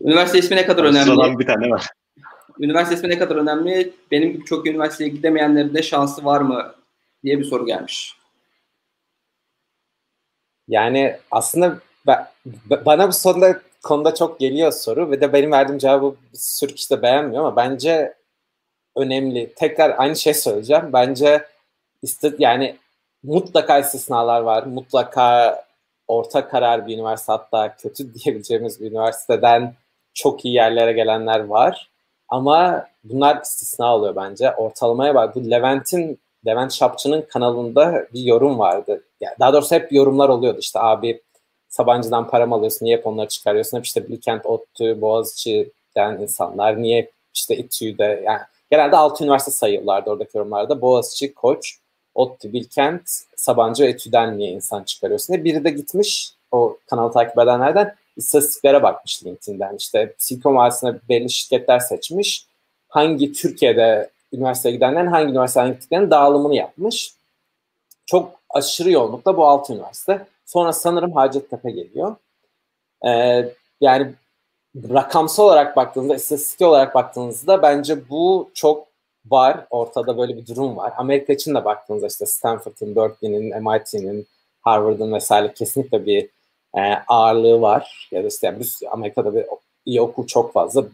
[0.00, 1.04] üniversite ismi ne kadar önemli?
[1.04, 1.86] Sıradan bir tane var.
[2.60, 3.92] Üniversite ismi ne kadar önemli?
[4.10, 6.74] Benim gibi çok üniversiteye gidemeyenlerin de şansı var mı
[7.24, 8.16] diye bir soru gelmiş.
[10.68, 12.26] Yani aslında ben,
[12.86, 16.90] bana bu soruda konuda çok geliyor soru ve de benim verdiğim cevabı bir sürü kişi
[16.90, 18.14] de beğenmiyor ama bence
[18.96, 19.54] önemli.
[19.54, 20.92] Tekrar aynı şey söyleyeceğim.
[20.92, 21.46] Bence
[22.02, 22.76] işte yani
[23.22, 24.62] mutlaka istisnalar var.
[24.62, 25.58] Mutlaka
[26.08, 29.74] orta karar bir üniversite hatta kötü diyebileceğimiz bir üniversiteden
[30.14, 31.90] çok iyi yerlere gelenler var.
[32.28, 34.52] Ama bunlar istisna oluyor bence.
[34.52, 35.36] Ortalamaya bak.
[35.36, 39.04] Bu Levent'in Levent Şapçı'nın kanalında bir yorum vardı.
[39.20, 40.58] Yani daha doğrusu hep yorumlar oluyordu.
[40.60, 41.22] İşte abi
[41.68, 43.78] Sabancı'dan param alıyorsun, niye hep onları çıkarıyorsun?
[43.78, 48.40] Hep işte Bilkent, ODTÜ, Boğaziçi'den insanlar, niye işte İTÜ'de, yani
[48.70, 50.80] genelde altı üniversite sayıyorlardı oradaki yorumlarda.
[50.80, 51.78] Boğaziçi, Koç,
[52.14, 55.44] ODTÜ, Bilkent, Sabancı ve İTÜ'den niye insan çıkarıyorsun diye.
[55.44, 59.76] Biri de gitmiş o kanalı takip edenlerden istatistiklere bakmış LinkedIn'den.
[59.76, 62.46] İşte Silikon Vadisi'ne belli şirketler seçmiş.
[62.88, 67.14] Hangi Türkiye'de üniversiteye gidenlerin hangi üniversiteden gittiklerinin dağılımını yapmış.
[68.06, 70.26] Çok aşırı yoğunlukla bu altı üniversite.
[70.48, 72.16] Sonra sanırım Hacettepe geliyor.
[73.06, 74.14] Ee, yani
[74.76, 78.86] rakamsal olarak baktığınızda, istatistik olarak baktığınızda bence bu çok
[79.26, 79.66] var.
[79.70, 80.92] Ortada böyle bir durum var.
[80.96, 84.26] Amerika için de baktığınızda işte Stanford'ın, Berkeley'nin, MIT'nin,
[84.60, 86.28] Harvard'ın vesaire kesinlikle bir
[86.76, 88.08] e, ağırlığı var.
[88.10, 89.44] Ya da işte yani Amerika'da bir
[89.84, 90.84] iyi okul çok fazla.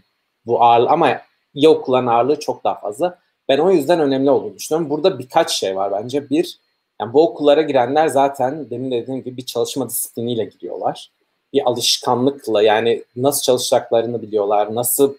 [0.46, 1.20] Bu ağırlığı ama
[1.54, 3.18] iyi okulların ağırlığı çok daha fazla.
[3.48, 4.90] Ben o yüzden önemli olduğunu düşünüyorum.
[4.90, 6.30] Burada birkaç şey var bence.
[6.30, 6.58] Bir,
[7.04, 11.10] yani bu okullara girenler zaten demin dediğim gibi bir çalışma disipliniyle giriyorlar.
[11.52, 14.74] Bir alışkanlıkla yani nasıl çalışacaklarını biliyorlar.
[14.74, 15.14] Nasıl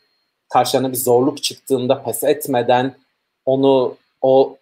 [0.50, 2.96] karşılarına bir zorluk çıktığında pes etmeden
[3.46, 4.58] onu o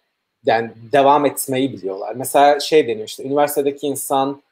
[0.46, 2.14] yani devam etmeyi biliyorlar.
[2.14, 4.42] Mesela şey deniyor işte üniversitedeki insan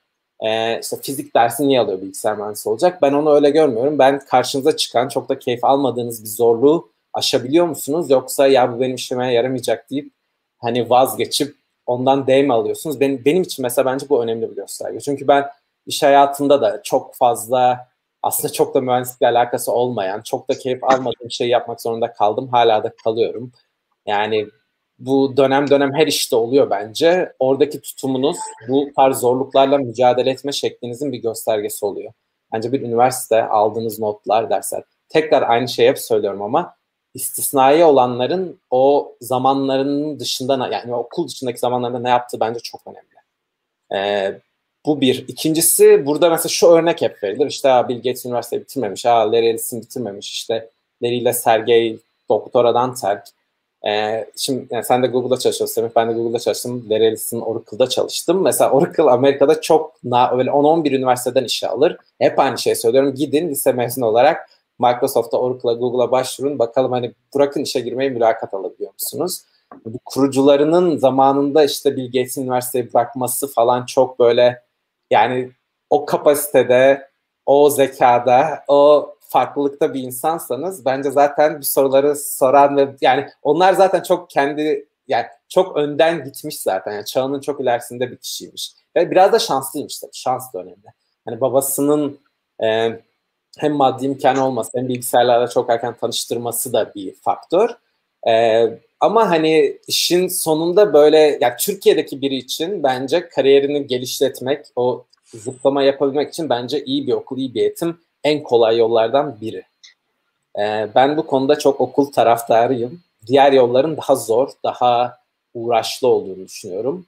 [0.40, 3.02] e, işte fizik dersi niye alıyor bilgisayar mühendisi olacak?
[3.02, 3.98] Ben onu öyle görmüyorum.
[3.98, 8.10] Ben karşınıza çıkan çok da keyif almadığınız bir zorluğu aşabiliyor musunuz?
[8.10, 10.12] Yoksa ya bu benim işime yaramayacak deyip
[10.58, 13.00] hani vazgeçip ondan D alıyorsunuz?
[13.00, 15.00] Benim, benim için mesela bence bu önemli bir gösterge.
[15.00, 15.46] Çünkü ben
[15.86, 17.88] iş hayatında da çok fazla
[18.22, 22.48] aslında çok da mühendislikle alakası olmayan, çok da keyif almadığım şey yapmak zorunda kaldım.
[22.48, 23.52] Hala da kalıyorum.
[24.06, 24.46] Yani
[24.98, 27.32] bu dönem dönem her işte oluyor bence.
[27.38, 28.36] Oradaki tutumunuz
[28.68, 32.12] bu tarz zorluklarla mücadele etme şeklinizin bir göstergesi oluyor.
[32.52, 34.82] Bence bir üniversite aldığınız notlar, dersler.
[35.08, 36.74] Tekrar aynı şeyi hep söylüyorum ama
[37.14, 43.12] istisnai olanların o zamanlarının dışında yani okul dışındaki zamanlarında ne yaptığı bence çok önemli.
[43.94, 44.40] Ee,
[44.86, 45.28] bu bir.
[45.28, 47.46] İkincisi burada mesela şu örnek hep verilir.
[47.46, 50.70] İşte Bill Gates üniversite bitirmemiş, ha Larry Ellison bitirmemiş, işte
[51.02, 51.98] Larry ile Sergey
[52.28, 53.26] doktoradan terk.
[53.86, 56.86] Ee, şimdi yani sen de Google'da çalışıyorsun ben de Google'da çalıştım.
[56.90, 58.42] Larry Ellison Oracle'da çalıştım.
[58.42, 61.96] Mesela Oracle Amerika'da çok öyle 10-11 üniversiteden işe alır.
[62.18, 63.14] Hep aynı şey söylüyorum.
[63.14, 64.50] Gidin lise mezunu olarak
[64.82, 66.58] Microsoft'a, Oracle'a, Google'a başvurun.
[66.58, 69.42] Bakalım hani bırakın işe girmeyi mülakat alabiliyor musunuz?
[69.84, 74.62] Bu kurucularının zamanında işte Bill Gates'in üniversiteyi bırakması falan çok böyle
[75.10, 75.50] yani
[75.90, 77.08] o kapasitede,
[77.46, 84.02] o zekada, o farklılıkta bir insansanız bence zaten bu soruları soran ve yani onlar zaten
[84.02, 86.92] çok kendi yani çok önden gitmiş zaten.
[86.92, 88.72] Yani çağının çok ilerisinde bir kişiymiş.
[88.96, 90.10] Ve biraz da şanslıymış tabii.
[90.14, 90.86] Şans da önemli.
[91.24, 92.18] Hani babasının
[92.62, 93.00] e,
[93.58, 97.70] hem maddi imkan olması hem bilgisayarlarla çok erken tanıştırması da bir faktör.
[98.28, 105.82] Ee, ama hani işin sonunda böyle ya Türkiye'deki biri için bence kariyerini geliştirmek, o zıplama
[105.82, 109.62] yapabilmek için bence iyi bir okul, iyi bir eğitim en kolay yollardan biri.
[110.58, 113.00] E, ben bu konuda çok okul taraftarıyım.
[113.26, 115.18] Diğer yolların daha zor, daha
[115.54, 117.06] uğraşlı olduğunu düşünüyorum.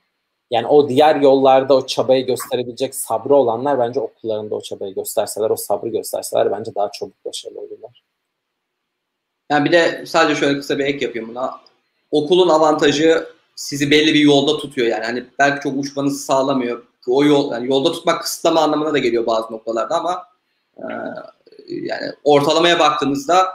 [0.54, 5.56] Yani o diğer yollarda o çabayı gösterebilecek sabrı olanlar bence okullarında o çabayı gösterseler, o
[5.56, 8.02] sabrı gösterseler bence daha çabuk başarılı olurlar.
[9.50, 11.60] Yani bir de sadece şöyle kısa bir ek yapayım buna.
[12.10, 13.26] Okulun avantajı
[13.56, 15.04] sizi belli bir yolda tutuyor yani.
[15.04, 16.84] Hani belki çok uçmanızı sağlamıyor.
[17.08, 20.24] O yol yani yolda tutmak kısıtlama anlamına da geliyor bazı noktalarda ama
[20.76, 20.84] e,
[21.68, 23.46] yani ortalamaya baktığınızda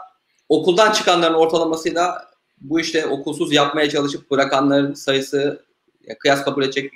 [0.50, 2.26] okuldan çıkanların ortalamasıyla
[2.62, 5.69] bu işte okulsuz yapmaya çalışıp bırakanların sayısı
[6.10, 6.94] ya, kıyas kabul edecek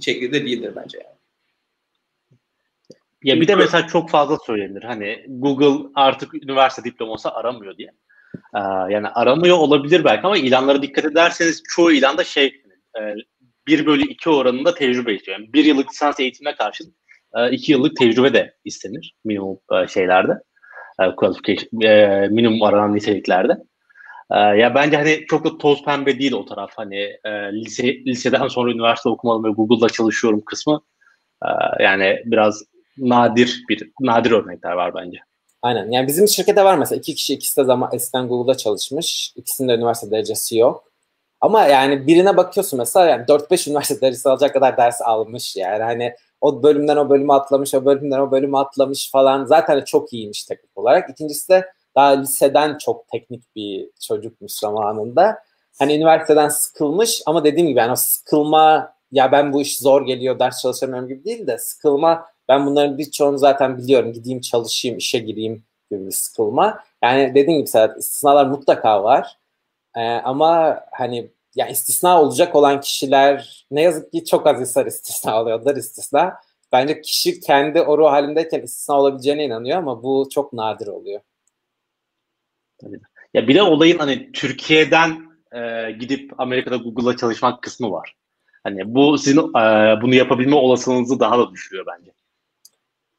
[0.00, 1.16] şekilde değildir bence yani.
[3.22, 4.82] Ya bir de mesela çok fazla söylenir.
[4.82, 7.88] Hani Google artık üniversite diploması aramıyor diye.
[8.54, 8.58] Ee,
[8.92, 12.62] yani aramıyor olabilir belki ama ilanlara dikkat ederseniz çoğu ilanda şey
[13.00, 13.00] e,
[13.66, 15.38] 1 bölü 2 oranında tecrübe istiyor.
[15.38, 16.94] Yani 1 yıllık lisans eğitimine karşılık
[17.50, 20.32] 2 e, yıllık tecrübe de istenir minimum e, şeylerde.
[21.82, 23.56] E, minimum aranan niteliklerde.
[24.34, 26.70] Ya bence hani çok da toz pembe değil o taraf.
[26.76, 27.16] Hani
[27.52, 30.82] lise liseden sonra üniversite okumalım ve Google'da çalışıyorum kısmı.
[31.80, 32.62] Yani biraz
[32.98, 35.18] nadir bir nadir örnekler var bence.
[35.62, 35.90] Aynen.
[35.90, 39.32] Yani bizim şirkete var mesela iki kişi ikisi de zaman eskiden Google'da çalışmış.
[39.36, 40.84] İkisinin de üniversite derecesi yok.
[41.40, 45.82] Ama yani birine bakıyorsun mesela yani 4-5 üniversite derecesi alacak kadar ders almış yani.
[45.82, 49.44] Hani o bölümden o bölümü atlamış, o bölümden o bölümü atlamış falan.
[49.44, 51.10] Zaten çok iyiymiş teknik olarak.
[51.10, 55.38] İkincisi de daha liseden çok teknik bir çocukmuş zamanında.
[55.78, 60.38] Hani üniversiteden sıkılmış ama dediğim gibi yani o sıkılma ya ben bu iş zor geliyor
[60.38, 64.12] ders çalışamıyorum gibi değil de sıkılma ben bunların birçoğunu zaten biliyorum.
[64.12, 66.84] Gideyim çalışayım, işe gireyim gibi bir sıkılma.
[67.02, 69.38] Yani dediğim gibi zaten istisnalar mutlaka var.
[69.96, 75.42] Ee, ama hani ya istisna olacak olan kişiler ne yazık ki çok az insan istisna
[75.42, 76.34] oluyorlar istisna.
[76.72, 81.20] Bence kişi kendi o ruh halindeyken istisna olabileceğine inanıyor ama bu çok nadir oluyor.
[82.84, 83.00] Tabii.
[83.34, 88.14] Ya bir de olayın hani Türkiye'den e, gidip Amerika'da Google'la çalışmak kısmı var.
[88.64, 92.10] Hani bu sizin e, bunu yapabilme olasılığınızı daha da düşürüyor bence.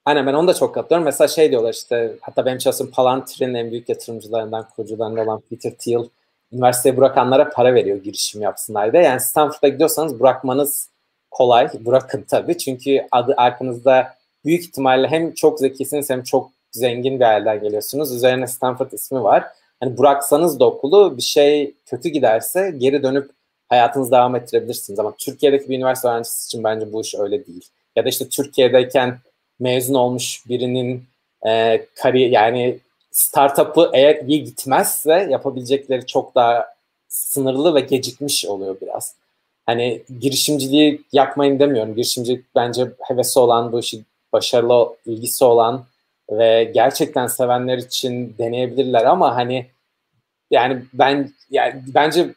[0.05, 1.05] Aynen ben onu da çok katılıyorum.
[1.05, 6.09] Mesela şey diyorlar işte hatta benim çalıştığım Palantir'in en büyük yatırımcılarından, kurucularından olan Peter Thiel
[6.53, 9.03] üniversiteyi bırakanlara para veriyor girişim yapsınlar diye.
[9.03, 10.89] Yani Stanford'a gidiyorsanız bırakmanız
[11.31, 11.69] kolay.
[11.85, 12.57] Bırakın tabii.
[12.57, 18.15] Çünkü adı arkanızda büyük ihtimalle hem çok zekisiniz hem çok zengin bir aileden geliyorsunuz.
[18.15, 19.43] Üzerine Stanford ismi var.
[19.79, 23.31] Hani bıraksanız da okulu bir şey kötü giderse geri dönüp
[23.69, 24.99] hayatınızı devam ettirebilirsiniz.
[24.99, 27.69] Ama Türkiye'deki bir üniversite öğrencisi için bence bu iş öyle değil.
[27.95, 29.19] Ya da işte Türkiye'deyken
[29.59, 31.03] mezun olmuş birinin
[31.45, 32.79] e, kariyer yani
[33.11, 36.67] startup'ı eğer iyi gitmezse yapabilecekleri çok daha
[37.07, 39.15] sınırlı ve gecikmiş oluyor biraz.
[39.65, 41.95] Hani girişimciliği yapmayın demiyorum.
[41.95, 44.03] Girişimcilik bence hevesi olan, bu işi
[44.33, 45.85] başarılı ilgisi olan
[46.31, 49.71] ve gerçekten sevenler için deneyebilirler ama hani
[50.51, 52.33] yani ben yani bence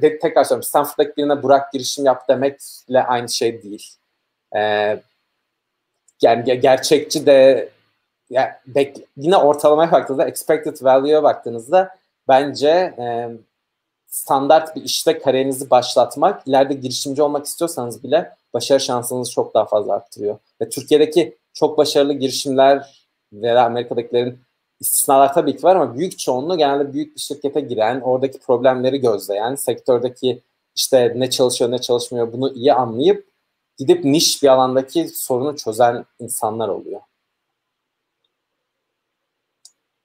[0.00, 3.90] tekrar söylüyorum Stanford'daki birine Burak girişim yap demekle aynı şey değil.
[4.56, 5.02] Ee,
[6.22, 7.68] yani gerçekçi de
[8.30, 11.96] ya bek, yine ortalamaya baktığınızda expected value'ya baktığınızda
[12.28, 13.28] bence e,
[14.06, 19.94] standart bir işte kariyerinizi başlatmak ileride girişimci olmak istiyorsanız bile başarı şansınızı çok daha fazla
[19.94, 20.38] arttırıyor.
[20.60, 24.38] Ve Türkiye'deki çok başarılı girişimler veya Amerika'dakilerin
[24.80, 29.54] istisnalar tabii ki var ama büyük çoğunluğu genelde büyük bir şirkete giren, oradaki problemleri gözleyen,
[29.54, 30.42] sektördeki
[30.74, 33.28] işte ne çalışıyor ne çalışmıyor bunu iyi anlayıp
[33.78, 37.00] gidip niş bir alandaki sorunu çözen insanlar oluyor.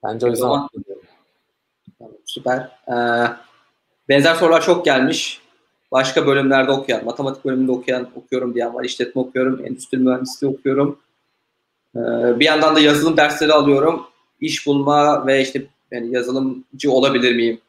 [0.03, 0.69] Bence o yüzden tamam.
[2.25, 2.71] Süper.
[2.87, 3.27] Ee,
[4.09, 5.41] benzer sorular çok gelmiş.
[5.91, 8.83] Başka bölümlerde okuyan, matematik bölümünde okuyan, okuyorum diyen var.
[8.83, 10.99] İşletme okuyorum, endüstri mühendisliği okuyorum.
[11.95, 11.99] Ee,
[12.39, 14.07] bir yandan da yazılım dersleri alıyorum.
[14.39, 17.61] İş bulma ve işte yani yazılımcı olabilir miyim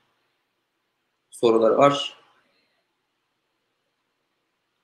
[1.31, 2.19] soruları var.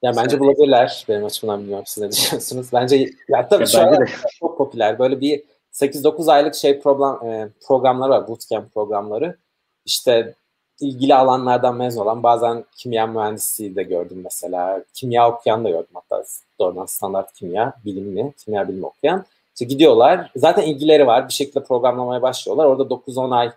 [0.02, 1.04] Ya bence bulabilirler.
[1.08, 2.66] Benim açımdan bilmiyorum siz ne düşünüyorsunuz.
[2.72, 4.06] Bence ya tabii ya şu an
[4.40, 4.98] çok popüler.
[4.98, 8.28] Böyle bir 8-9 aylık şey program e, programları var.
[8.28, 9.38] Bootcamp programları.
[9.84, 10.34] İşte
[10.80, 14.84] ilgili alanlardan mezun olan bazen kimya mühendisliği de gördüm mesela.
[14.94, 16.24] Kimya okuyan da gördüm hatta
[16.60, 19.24] doğrudan standart kimya bilimli, kimya bilimi okuyan.
[19.54, 20.30] İşte gidiyorlar.
[20.36, 21.28] Zaten ilgileri var.
[21.28, 22.64] Bir şekilde programlamaya başlıyorlar.
[22.64, 23.50] Orada 9-10 ay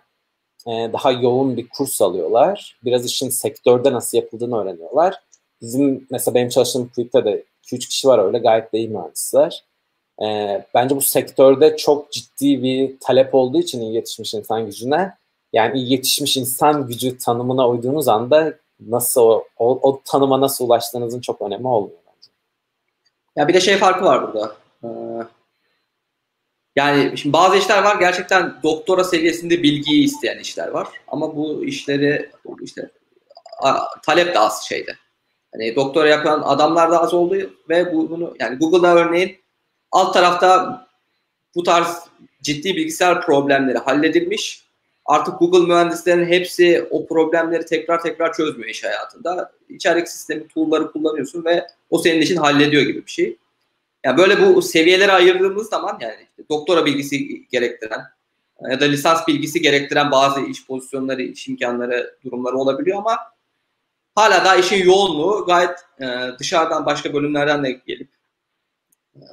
[0.66, 2.78] e, daha yoğun bir kurs alıyorlar.
[2.84, 5.20] Biraz işin sektörde nasıl yapıldığını öğreniyorlar.
[5.60, 9.64] Bizim mesela benim çalıştığım kulüpte de 2-3 kişi var öyle gayet de iyi mühendisler.
[10.22, 15.12] Ee, bence bu sektörde çok ciddi bir talep olduğu için yetişmiş insan gücüne
[15.52, 21.20] yani iyi yetişmiş insan gücü tanımına uyduğunuz anda nasıl o, o, o tanıma nasıl ulaştığınızın
[21.20, 22.30] çok önemi olmuyor bence.
[23.36, 24.56] Ya bir de şey farkı var burada.
[24.84, 24.88] Ee,
[26.76, 30.88] yani şimdi bazı işler var gerçekten doktora seviyesinde bilgiyi isteyen işler var.
[31.08, 32.30] Ama bu işleri
[32.62, 32.90] işte
[34.02, 34.96] talep de az şeyde.
[35.52, 39.38] Hani doktora yapan adamlar da az oldu ve bunu yani Google'da örneğin
[39.92, 40.80] alt tarafta
[41.54, 42.08] bu tarz
[42.42, 44.67] ciddi bilgisayar problemleri halledilmiş.
[45.08, 49.52] Artık Google mühendislerinin hepsi o problemleri tekrar tekrar çözmüyor iş hayatında.
[49.68, 53.36] İçerik sistemi, tool'ları kullanıyorsun ve o senin için hallediyor gibi bir şey.
[54.04, 58.00] Yani böyle bu seviyelere ayırdığımız zaman yani işte doktora bilgisi gerektiren
[58.70, 63.18] ya da lisans bilgisi gerektiren bazı iş pozisyonları, iş imkanları, durumları olabiliyor ama
[64.14, 66.06] hala da işin yoğunluğu gayet e,
[66.38, 68.08] dışarıdan başka bölümlerden de gelip
[69.16, 69.24] e,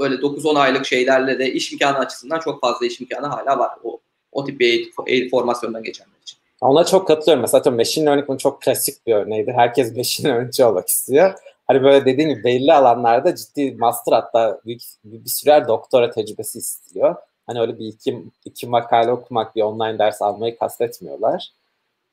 [0.00, 3.70] öyle 9-10 aylık şeylerle de iş imkanı açısından çok fazla iş imkanı hala var.
[3.82, 4.00] O,
[4.32, 6.38] o tip bir eğitim, eğitim formasyondan geçenler için.
[6.60, 7.40] Ona çok katılıyorum.
[7.42, 9.52] Mesela machine learning bunun çok klasik bir örneğiydi.
[9.52, 11.34] Herkes machine learningçi olmak istiyor.
[11.66, 17.14] Hani böyle dediğim gibi belli alanlarda ciddi master hatta büyük, bir sürer doktora tecrübesi istiyor.
[17.46, 21.48] Hani öyle bir iki, iki makale okumak, bir online ders almayı kastetmiyorlar.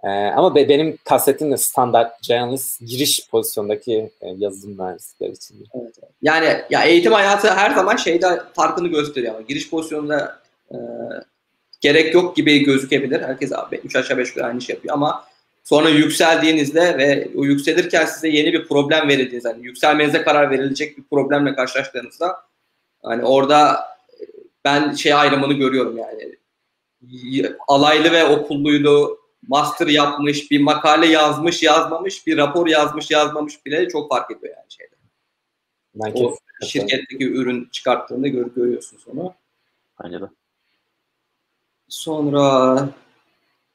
[0.04, 5.68] Ee, ama be, benim kastettiğim de standart journalist giriş pozisyondaki e, yazılım mühendisleri için.
[5.74, 10.40] Evet, Yani ya eğitim hayatı her zaman şeyde farkını gösteriyor ama giriş pozisyonunda
[10.72, 10.78] e,
[11.82, 13.22] gerek yok gibi gözükebilir.
[13.22, 15.26] Herkes abi 3 aşağı 5 yukarı aynı şey yapıyor ama
[15.64, 21.04] sonra yükseldiğinizde ve o yükselirken size yeni bir problem verildiğinizde yani yükselmenize karar verilecek bir
[21.04, 22.38] problemle karşılaştığınızda
[23.04, 23.80] hani orada
[24.66, 26.36] ben şey ayrımını görüyorum yani
[27.68, 34.10] alaylı ve okulluydu master yapmış, bir makale yazmış, yazmamış, bir rapor yazmış, yazmamış bile çok
[34.10, 34.96] fark ediyor yani şeyde.
[35.96, 39.34] Ben o şirketteki ürün çıkarttığında gör, görüyorsunuz onu.
[40.04, 40.26] Bence de.
[41.90, 42.90] Sonra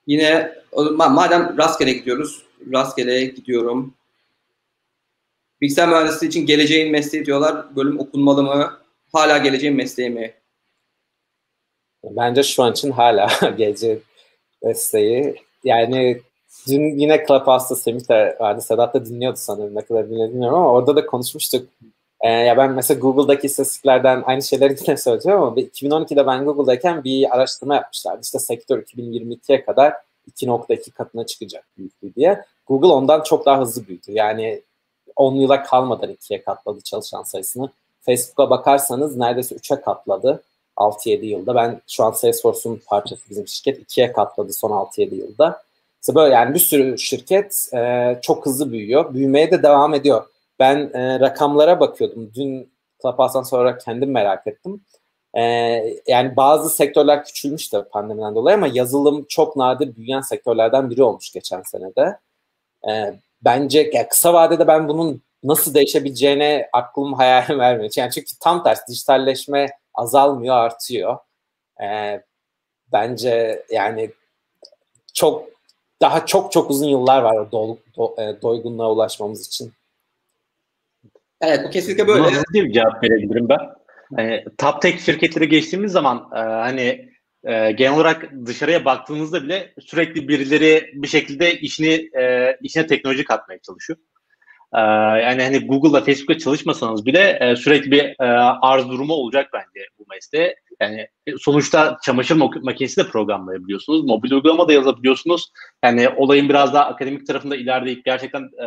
[0.06, 0.54] yine
[0.98, 2.42] madem rastgele gidiyoruz,
[2.72, 3.94] rastgele gidiyorum.
[5.60, 7.76] Bilgisayar mühendisliği için geleceğin mesleği diyorlar.
[7.76, 8.78] Bölüm okunmalı mı?
[9.12, 10.34] Hala geleceğin mesleği mi?
[12.04, 14.02] Bence şu an için hala geleceğin
[14.62, 15.36] mesleği.
[15.64, 16.20] Yani
[16.68, 18.60] dün yine Clubhouse'da Semih de vardı.
[18.60, 21.68] Sedat da dinliyordu sanırım ne kadar bilmiyorum ama orada da konuşmuştuk.
[22.24, 27.36] Ee, ya ben mesela Google'daki istatistiklerden aynı şeyleri yine söyleyeceğim ama 2012'de ben Google'dayken bir
[27.36, 28.20] araştırma yapmışlardı.
[28.22, 29.94] İşte sektör 2022'ye kadar
[30.30, 32.44] 2.2 katına çıkacak büyüklüğü diye.
[32.66, 34.12] Google ondan çok daha hızlı büyüdü.
[34.12, 34.62] Yani
[35.16, 37.70] 10 yıla kalmadan ikiye katladı çalışan sayısını.
[38.00, 40.42] Facebook'a bakarsanız neredeyse 3'e katladı
[40.76, 41.54] 6-7 yılda.
[41.54, 45.62] Ben şu an Salesforce'un parçası bizim şirket ikiye katladı son 6-7 yılda.
[46.02, 49.14] İşte böyle yani bir sürü şirket e, çok hızlı büyüyor.
[49.14, 50.24] Büyümeye de devam ediyor.
[50.58, 52.30] Ben e, rakamlara bakıyordum.
[52.34, 54.84] Dün Clubhouse'dan sonra kendim merak ettim.
[55.34, 55.42] E,
[56.06, 61.32] yani bazı sektörler küçülmüş de pandemiden dolayı ama yazılım çok nadir büyüyen sektörlerden biri olmuş
[61.32, 62.18] geçen senede.
[62.88, 67.92] E, bence yani kısa vadede ben bunun nasıl değişebileceğine aklım hayalim vermiyor.
[67.96, 71.18] Yani çünkü tam tersi dijitalleşme azalmıyor, artıyor.
[71.82, 72.20] E,
[72.92, 74.10] bence yani
[75.14, 75.44] çok
[76.00, 79.72] daha çok çok uzun yıllar var do, do, e, doygunluğa ulaşmamız için.
[81.40, 82.22] Evet bu kesinlikle böyle.
[82.22, 83.58] Nasıl bir cevap verebilirim ben?
[84.18, 87.08] Yani, top tech şirketleri geçtiğimiz zaman e, hani
[87.44, 93.58] e, genel olarak dışarıya baktığınızda bile sürekli birileri bir şekilde işini e, işine teknoloji katmaya
[93.58, 93.98] çalışıyor.
[94.74, 94.80] Ee,
[95.20, 98.24] yani hani Google'da, Facebook'ta çalışmasanız bile e, sürekli bir e,
[98.62, 100.56] arz durumu olacak bence bu mesleğe.
[100.80, 104.04] Yani e, sonuçta çamaşır makinesi de programlayabiliyorsunuz.
[104.04, 105.52] Mobil uygulama da yazabiliyorsunuz.
[105.84, 108.66] Yani olayın biraz daha akademik tarafında ilerleyip gerçekten e,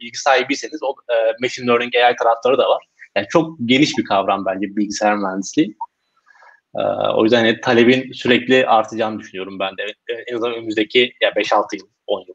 [0.00, 2.84] bilgi sahibiyseniz o e, machine learning AI tarafları da var.
[3.16, 5.76] Yani çok geniş bir kavram bence bilgisayar mühendisliği.
[6.78, 6.82] E,
[7.14, 9.82] o yüzden hani talebin sürekli artacağını düşünüyorum ben de.
[10.26, 12.34] En azından önümüzdeki ya 5-6 yıl, 10 yıl.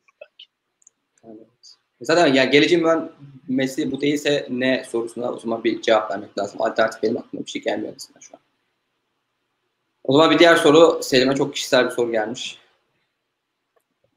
[2.02, 3.12] Zaten yani geleceğin ben
[3.48, 6.62] mesleği bu değilse ne sorusuna o zaman bir cevap vermek lazım.
[6.62, 8.45] Alternatif benim aklıma bir şey gelmiyor aslında şu an.
[10.08, 12.58] O zaman bir diğer soru Selim'e çok kişisel bir soru gelmiş.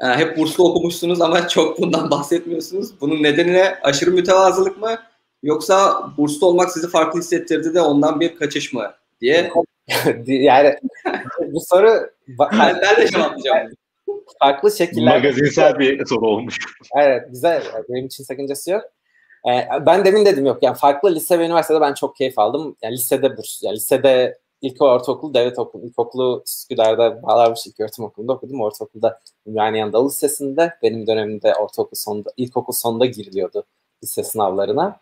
[0.01, 3.01] Ee, hep burslu okumuşsunuz ama çok bundan bahsetmiyorsunuz.
[3.01, 3.79] Bunun nedeni ne?
[3.83, 4.99] Aşırı mütevazılık mı?
[5.43, 9.53] Yoksa burslu olmak sizi farklı hissettirdi de ondan bir kaçış mı diye.
[10.27, 10.77] yani
[11.53, 12.49] bu soru ben,
[12.83, 13.69] ben de cevaplayacağım
[14.39, 15.17] farklı şekiller.
[15.17, 16.59] Magazinsel bir soru olmuş.
[16.97, 17.63] Evet güzel.
[17.89, 18.83] Benim için sakıncası yok.
[19.49, 20.63] Ee, ben demin dedim yok.
[20.63, 22.77] Yani farklı lise ve üniversitede ben çok keyif aldım.
[22.83, 23.63] Yani lisede burs.
[23.63, 25.87] Yani lisede ilk ortaokul devlet okulu.
[25.87, 28.61] İlkokulu Üsküdar'da Bağlarmış ilk öğretim okulunda okudum.
[28.61, 30.75] Ortaokulda Ümraniye Anadolu Lisesi'nde.
[30.83, 33.65] Benim dönemimde ortaokul sonunda, ilkokul sonunda giriliyordu
[34.03, 35.01] lise sınavlarına.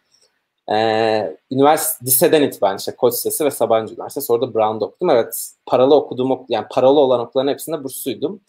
[0.73, 4.33] Ee, üniversite, liseden itibaren işte Koç Lisesi ve Sabancı Üniversitesi.
[4.33, 5.11] Orada Brown'da okudum.
[5.11, 8.41] Evet paralı okuduğum, yani paralı olan okulların hepsinde bursluydum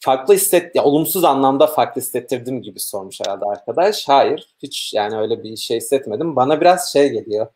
[0.00, 4.08] farklı hisset, ya, olumsuz anlamda farklı hissettirdim gibi sormuş herhalde arkadaş.
[4.08, 6.36] Hayır, hiç yani öyle bir şey hissetmedim.
[6.36, 7.46] Bana biraz şey geliyor.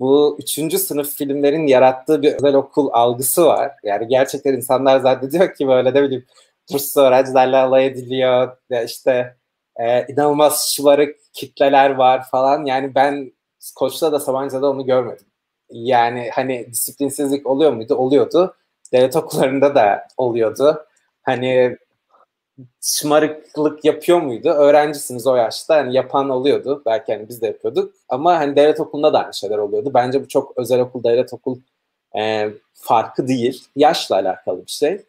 [0.00, 3.72] Bu üçüncü sınıf filmlerin yarattığı bir özel okul algısı var.
[3.84, 6.26] Yani gerçekten insanlar zannediyor ki böyle ne bileyim
[6.72, 8.56] burslu öğrencilerle alay ediliyor.
[8.70, 9.36] Ya işte
[9.76, 12.64] e, inanılmaz şımarık kitleler var falan.
[12.64, 13.32] Yani ben
[13.76, 15.26] Koç'ta da Sabancı'da onu görmedim.
[15.70, 17.94] Yani hani disiplinsizlik oluyor muydu?
[17.94, 18.56] Oluyordu.
[18.92, 20.86] Devlet okullarında da oluyordu.
[21.22, 21.76] Hani
[22.80, 24.48] şımarıklık yapıyor muydu?
[24.48, 25.76] Öğrencisiniz o yaşta.
[25.76, 26.82] Hani yapan oluyordu.
[26.86, 27.94] Belki hani biz de yapıyorduk.
[28.08, 29.90] Ama hani devlet okulunda da aynı şeyler oluyordu.
[29.94, 31.58] Bence bu çok özel okul, devlet okul
[32.18, 33.64] e, farkı değil.
[33.76, 35.02] Yaşla alakalı bir şey.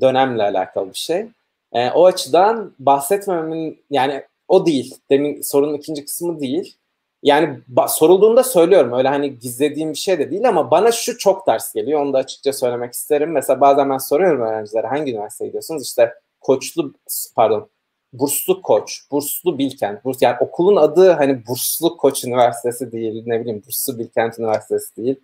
[0.00, 1.26] Dönemle alakalı bir şey.
[1.72, 4.94] E, o açıdan bahsetmememin yani o değil.
[5.10, 6.76] Demin sorunun ikinci kısmı değil.
[7.22, 11.72] Yani sorulduğunda söylüyorum öyle hani gizlediğim bir şey de değil ama bana şu çok ters
[11.72, 12.00] geliyor.
[12.00, 13.32] Onu da açıkça söylemek isterim.
[13.32, 15.82] Mesela bazen ben soruyorum öğrencilere hangi üniversiteye gidiyorsunuz?
[15.82, 16.14] İşte
[16.46, 16.94] koçlu
[17.36, 17.68] pardon
[18.12, 20.04] burslu koç, burslu Bilkent.
[20.04, 25.16] Burs, yani okulun adı hani burslu koç üniversitesi değil, ne bileyim burslu Bilkent üniversitesi değil.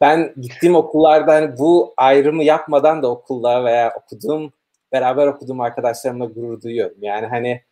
[0.00, 4.52] Ben gittiğim okullarda hani bu ayrımı yapmadan da okulda veya okuduğum,
[4.92, 6.96] beraber okuduğum arkadaşlarımla gurur duyuyorum.
[7.00, 7.62] Yani hani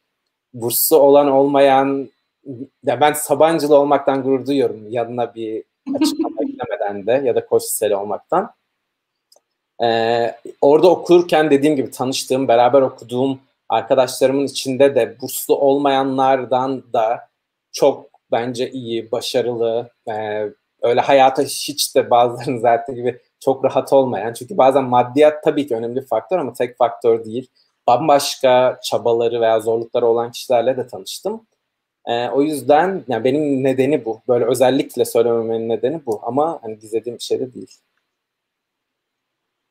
[0.54, 2.08] burslu olan olmayan,
[2.84, 4.90] ya ben Sabancılı olmaktan gurur duyuyorum.
[4.90, 5.64] Yanına bir
[6.00, 8.50] açıklama eklemeden de ya da koç liseli olmaktan.
[9.82, 17.28] Ee, orada okurken dediğim gibi tanıştığım, beraber okuduğum arkadaşlarımın içinde de burslu olmayanlardan da
[17.72, 20.44] çok bence iyi, başarılı, e,
[20.82, 24.32] öyle hayata hiç de bazılarının zaten gibi çok rahat olmayan.
[24.32, 27.48] Çünkü bazen maddiyat tabii ki önemli bir faktör ama tek faktör değil.
[27.86, 31.46] Bambaşka çabaları veya zorlukları olan kişilerle de tanıştım.
[32.06, 34.20] E, o yüzden yani benim nedeni bu.
[34.28, 36.20] Böyle özellikle söylememenin nedeni bu.
[36.22, 37.70] Ama hani gizlediğim bir şey de değil.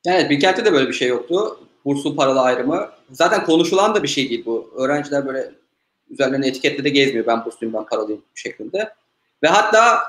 [0.06, 1.60] Evet, Bilkent'te de böyle bir şey yoktu.
[1.84, 2.88] Burslu paralı ayrımı.
[3.10, 4.70] Zaten konuşulan da bir şey değil bu.
[4.76, 5.52] Öğrenciler böyle
[6.10, 7.26] üzerlerine etiketle de gezmiyor.
[7.26, 8.92] Ben bursluyum, ben paralıyım şeklinde.
[9.42, 10.02] Ve hatta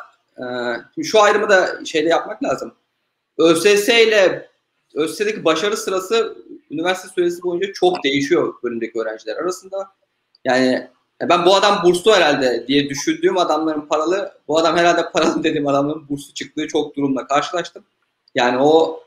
[0.98, 2.74] e, şu ayrımı da şeyde yapmak lazım.
[3.38, 4.50] ÖSS ile
[4.96, 6.38] ÖSS'deki başarı sırası
[6.72, 9.88] üniversite süresi boyunca çok değişiyor bölümdeki öğrenciler arasında.
[10.46, 10.88] Yani
[11.22, 16.10] ben bu adam burslu herhalde diye düşündüğüm adamların paralı, bu adam herhalde paralı dediğim adamların
[16.10, 17.84] burslu çıktığı çok durumla karşılaştım.
[18.36, 19.04] Yani o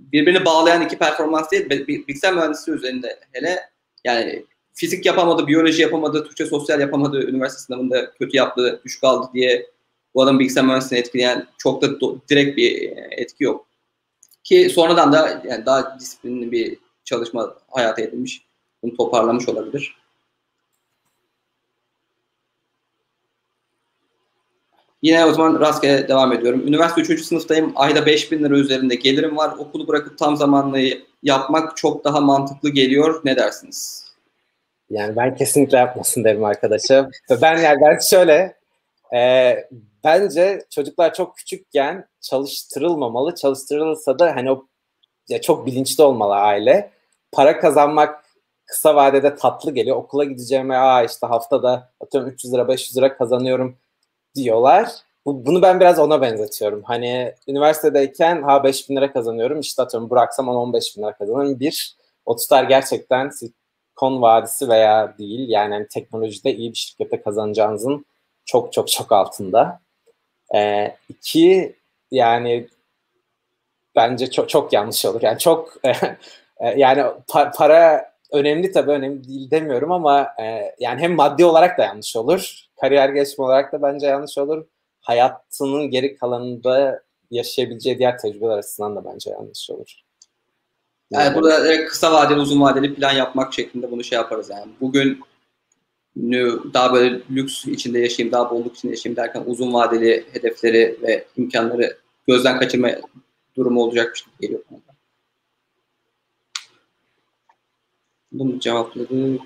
[0.00, 3.60] birbirini bağlayan iki performans değil, bilgisayar mühendisliği üzerinde hele
[4.04, 9.66] yani fizik yapamadı, biyoloji yapamadı, Türkçe sosyal yapamadı, üniversite sınavında kötü yaptı, düşük aldı diye
[10.14, 13.66] bu adam bilgisayar mühendisliğini etkileyen çok da do- direkt bir etki yok.
[14.44, 18.44] Ki sonradan da yani daha disiplinli bir çalışma hayata edilmiş.
[18.82, 19.96] Bunu toparlamış olabilir.
[25.04, 26.68] Yine o zaman rastgele devam ediyorum.
[26.68, 27.24] Üniversite 3.
[27.24, 27.72] sınıftayım.
[27.76, 29.54] Ayda 5000 lira üzerinde gelirim var.
[29.58, 30.80] Okulu bırakıp tam zamanlı
[31.22, 33.20] yapmak çok daha mantıklı geliyor.
[33.24, 34.04] Ne dersiniz?
[34.90, 37.10] Yani ben kesinlikle yapmasın derim arkadaşa.
[37.42, 38.56] ben yani ben şöyle
[39.16, 39.54] e,
[40.04, 43.34] bence çocuklar çok küçükken çalıştırılmamalı.
[43.34, 44.66] Çalıştırılırsa da hani o
[45.28, 46.90] ya çok bilinçli olmalı aile.
[47.32, 48.24] Para kazanmak
[48.66, 49.96] kısa vadede tatlı geliyor.
[49.96, 53.76] Okula gideceğime aa işte haftada atıyorum 300 lira 500 lira kazanıyorum
[54.36, 54.88] diyorlar.
[55.26, 56.82] Bu, bunu ben biraz ona benzetiyorum.
[56.82, 61.60] Hani üniversitedeyken ha 5 bin lira kazanıyorum işte atıyorum bıraksam 10-15 bin lira kazanırım.
[61.60, 65.48] Bir, o tutar gerçekten Silikon Vadisi veya değil.
[65.48, 68.06] Yani hani teknolojide iyi bir şirkette kazanacağınızın
[68.44, 69.80] çok çok çok altında.
[70.54, 71.76] Ee, iki,
[72.10, 72.68] yani
[73.96, 75.22] bence çok çok yanlış olur.
[75.22, 81.14] Yani çok e, yani pa- para önemli tabii önemli değil demiyorum ama e, yani hem
[81.14, 82.63] maddi olarak da yanlış olur.
[82.80, 84.66] Kariyer gelişimi olarak da bence yanlış olur.
[85.00, 90.00] Hayatının geri kalanında yaşayabileceği diğer tecrübeler açısından da bence yanlış olur.
[91.10, 94.72] Yani, yani burada kısa vadeli uzun vadeli plan yapmak şeklinde bunu şey yaparız yani.
[94.80, 95.20] Bugün
[96.74, 101.98] daha böyle lüks içinde yaşayayım, daha bolluk içinde yaşayayım derken uzun vadeli hedefleri ve imkanları
[102.26, 102.90] gözden kaçırma
[103.56, 104.80] durumu olacakmış gibi geliyor bana.
[108.32, 109.42] Bunu cevapladık.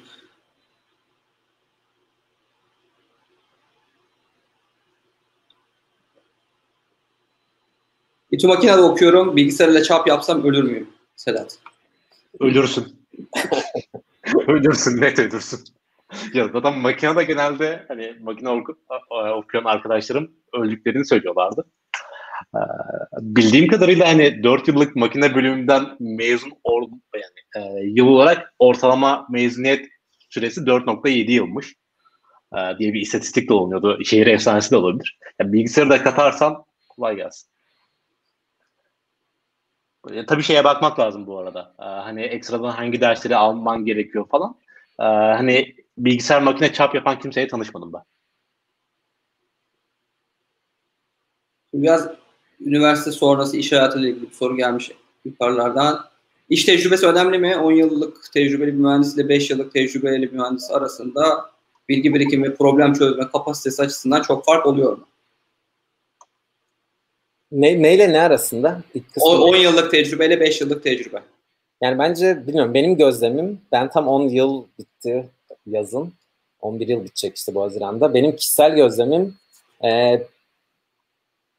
[8.31, 9.37] İTÜ makinede okuyorum.
[9.37, 10.89] Bilgisayarla çap yapsam ölür müyüm?
[11.17, 11.59] Sedat.
[12.41, 12.87] Ölürsün.
[14.47, 15.01] ölürsün.
[15.01, 15.61] Net ölürsün.
[16.35, 18.79] ya zaten makinede genelde hani makine oku,
[19.37, 21.65] okuyan arkadaşlarım öldüklerini söylüyorlardı.
[22.55, 22.59] Ee,
[23.21, 26.83] bildiğim kadarıyla hani 4 yıllık makine bölümünden mezun or,
[27.15, 29.87] yani e, yıl olarak ortalama mezuniyet
[30.31, 31.75] süresi 4.7 yılmış
[32.57, 33.99] e, diye bir istatistik de oluyordu.
[34.05, 35.19] Şehir efsanesi de olabilir.
[35.41, 37.51] Yani bilgisayarı da katarsan kolay gelsin.
[40.13, 41.75] E, tabii şeye bakmak lazım bu arada.
[41.79, 44.57] E, hani ekstradan hangi dersleri alman gerekiyor falan.
[45.01, 48.03] E, hani bilgisayar makine çap yapan kimseye tanışmadım ben.
[51.75, 52.09] Biraz
[52.61, 54.91] üniversite sonrası iş hayatıyla ilgili bir soru gelmiş
[55.25, 56.01] yukarılardan.
[56.49, 57.57] İş tecrübesi önemli mi?
[57.57, 61.51] 10 yıllık tecrübeli bir mühendis ile 5 yıllık tecrübeli bir mühendis arasında
[61.89, 65.07] bilgi birikimi problem çözme kapasitesi açısından çok fark oluyor mu?
[67.53, 68.83] Ne, neyle ne arasında?
[69.21, 71.23] 10 yıllık tecrübeyle 5 yıllık tecrübe.
[71.83, 75.29] Yani bence bilmiyorum benim gözlemim ben tam 10 yıl bitti
[75.67, 76.13] yazın.
[76.61, 78.15] 11 yıl bitecek işte bu Haziran'da.
[78.15, 79.37] Benim kişisel gözlemim
[79.85, 80.23] e,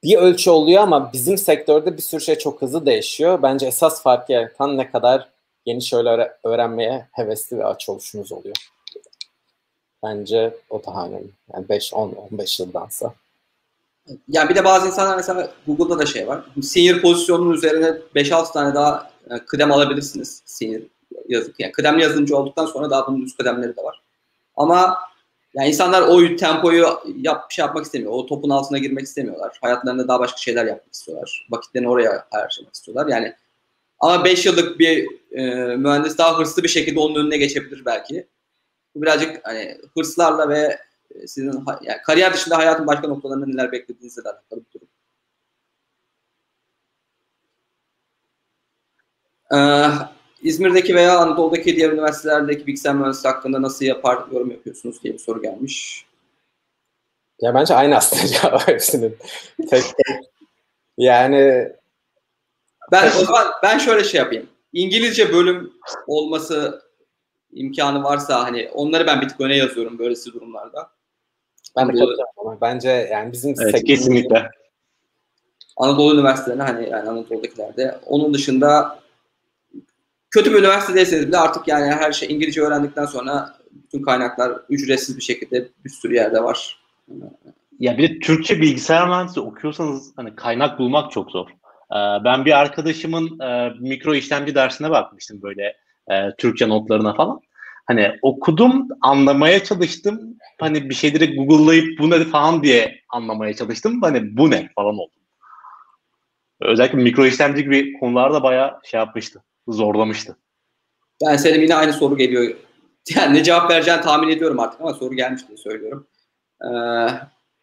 [0.04, 3.44] bir ölçü oluyor ama bizim sektörde bir sürü şey çok hızlı değişiyor.
[3.44, 5.30] Bence esas fark yaratan ne kadar
[5.66, 8.56] yeni şeyler öğrenmeye hevesli ve aç oluşunuz oluyor.
[10.04, 11.30] Bence o daha önemli.
[11.54, 13.14] Yani 5, 10, 15 yıldansa.
[14.28, 16.45] Yani bir de bazı insanlar mesela Google'da da şey var.
[16.62, 20.41] Senior pozisyonunun üzerine 5-6 tane daha e, kıdem alabilirsiniz.
[20.45, 20.82] Senior
[21.28, 21.60] yazık.
[21.60, 24.01] Yani kıdemli yazılımcı olduktan sonra daha bunun üst kıdemleri de var.
[24.55, 24.97] Ama
[25.53, 26.88] yani insanlar o tempoyu
[27.18, 28.12] yap, şey yapmak istemiyor.
[28.12, 29.57] O topun altına girmek istemiyorlar.
[29.62, 31.47] Hayatlarında daha başka şeyler yapmak istiyorlar.
[31.49, 33.07] Vakitlerini oraya harcamak istiyorlar.
[33.07, 33.34] Yani
[33.99, 38.28] ama 5 yıllık bir e, mühendis daha hırslı bir şekilde onun önüne geçebilir belki.
[38.95, 40.80] Bu birazcık hani hırslarla ve
[41.28, 44.88] sizin yani kariyer dışında hayatın başka noktalarında neler beklediğinizle de alakalı bir durum.
[49.53, 49.89] Ee,
[50.41, 55.41] İzmir'deki veya Anadolu'daki diğer üniversitelerdeki bilgisayar mühendisliği hakkında nasıl yapar yorum yapıyorsunuz diye bir soru
[55.41, 56.05] gelmiş.
[57.41, 59.18] Ya bence aynı aslında cevap hepsinin.
[59.70, 60.20] tek tek.
[60.97, 61.74] Yani
[62.91, 64.49] ben o zaman ben şöyle şey yapayım.
[64.74, 65.74] İngilizce bölüm
[66.07, 66.82] olması
[67.51, 70.91] imkanı varsa hani onları ben bir tık öne yazıyorum böylesi durumlarda.
[71.78, 74.50] Ben de katılıyorum bence yani bizim evet, kesinlikle.
[75.78, 78.00] Anadolu üniversitelerine hani yani Anadolu'dakilerde.
[78.06, 79.00] Onun dışında
[80.32, 85.22] kötü bir üniversitedeyseniz bile artık yani her şey İngilizce öğrendikten sonra bütün kaynaklar ücretsiz bir
[85.22, 86.80] şekilde bir sürü yerde var.
[87.80, 91.48] Ya bir de Türkçe bilgisayar mühendisliği okuyorsanız hani kaynak bulmak çok zor.
[91.92, 95.78] Ee, ben bir arkadaşımın e, mikro işlemci dersine bakmıştım böyle
[96.12, 97.42] e, Türkçe notlarına falan.
[97.90, 100.38] Hani okudum, anlamaya çalıştım.
[100.60, 104.02] Hani bir şeyleri Google'layıp bu ne falan diye anlamaya çalıştım.
[104.02, 105.14] Hani bu ne falan oldu.
[106.62, 110.38] Özellikle mikro işlemci gibi konularda bayağı şey yapmıştı zorlamıştı.
[111.26, 112.56] Ben senin yine aynı soru geliyor.
[113.16, 116.07] Yani ne cevap vereceğini tahmin ediyorum artık ama soru gelmiş diye söylüyorum.
[116.64, 116.68] Ee,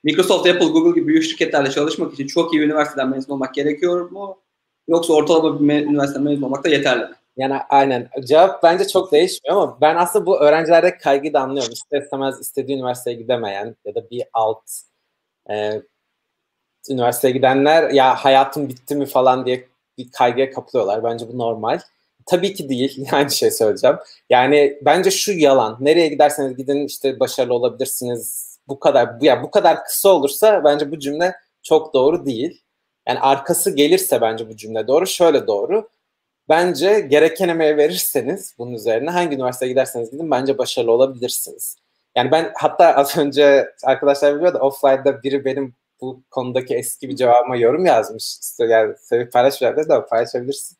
[0.04, 4.38] Microsoft, Apple, Google gibi büyük şirketlerle çalışmak için çok iyi üniversiteden mezun olmak gerekiyor mu?
[4.88, 7.14] Yoksa ortalama bir üniversiteden mezun olmak da yeterli mi?
[7.36, 8.08] Yani aynen.
[8.24, 11.72] Cevap bence çok değişmiyor ama ben aslında bu öğrencilerde kaygıyı da anlıyorum.
[11.72, 14.62] İster istemez istediği üniversiteye gidemeyen ya da bir alt
[15.50, 15.82] e,
[16.90, 19.68] üniversiteye gidenler ya hayatım bitti mi falan diye
[19.98, 21.04] bir kaygıya kapılıyorlar.
[21.04, 21.80] Bence bu normal.
[22.26, 23.08] Tabii ki değil.
[23.12, 23.96] Aynı şey söyleyeceğim.
[24.30, 25.76] Yani bence şu yalan.
[25.80, 28.46] Nereye giderseniz gidin işte başarılı olabilirsiniz.
[28.68, 32.62] Bu kadar bu ya bu kadar kısa olursa bence bu cümle çok doğru değil.
[33.08, 35.06] Yani arkası gelirse bence bu cümle doğru.
[35.06, 35.88] Şöyle doğru.
[36.48, 41.76] Bence gereken emeği verirseniz bunun üzerine hangi üniversiteye giderseniz gidin bence başarılı olabilirsiniz.
[42.16, 47.16] Yani ben hatta az önce arkadaşlar biliyor da offline'da biri benim bu konudaki eski bir
[47.16, 48.38] cevabıma yorum yazmış.
[48.58, 50.76] Yani sevip paylaşmayacağım da paylaşabilirsin.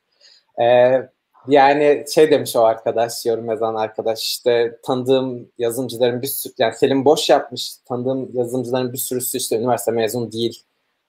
[0.60, 1.08] Ee,
[1.48, 7.04] yani şey demiş o arkadaş, yorum yazan arkadaş işte tanıdığım yazımcıların bir sürü, yani Selim
[7.04, 10.62] Boş yapmış, tanıdığım yazımcıların bir sürüsü işte üniversite mezun değil.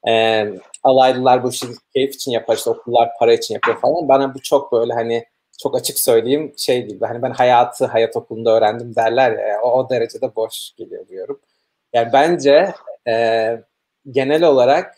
[0.08, 0.54] Ee,
[0.84, 4.08] alaylılar bu işi keyif için yapar, işte okullar para için yapıyor falan.
[4.08, 5.26] Bana bu çok böyle hani
[5.60, 9.90] çok açık söyleyeyim şey gibi hani ben hayatı hayat okulunda öğrendim derler ya o, o
[9.90, 11.40] derecede boş geliyor diyorum.
[11.94, 12.74] Yani bence
[13.08, 13.14] e,
[14.12, 14.96] genel olarak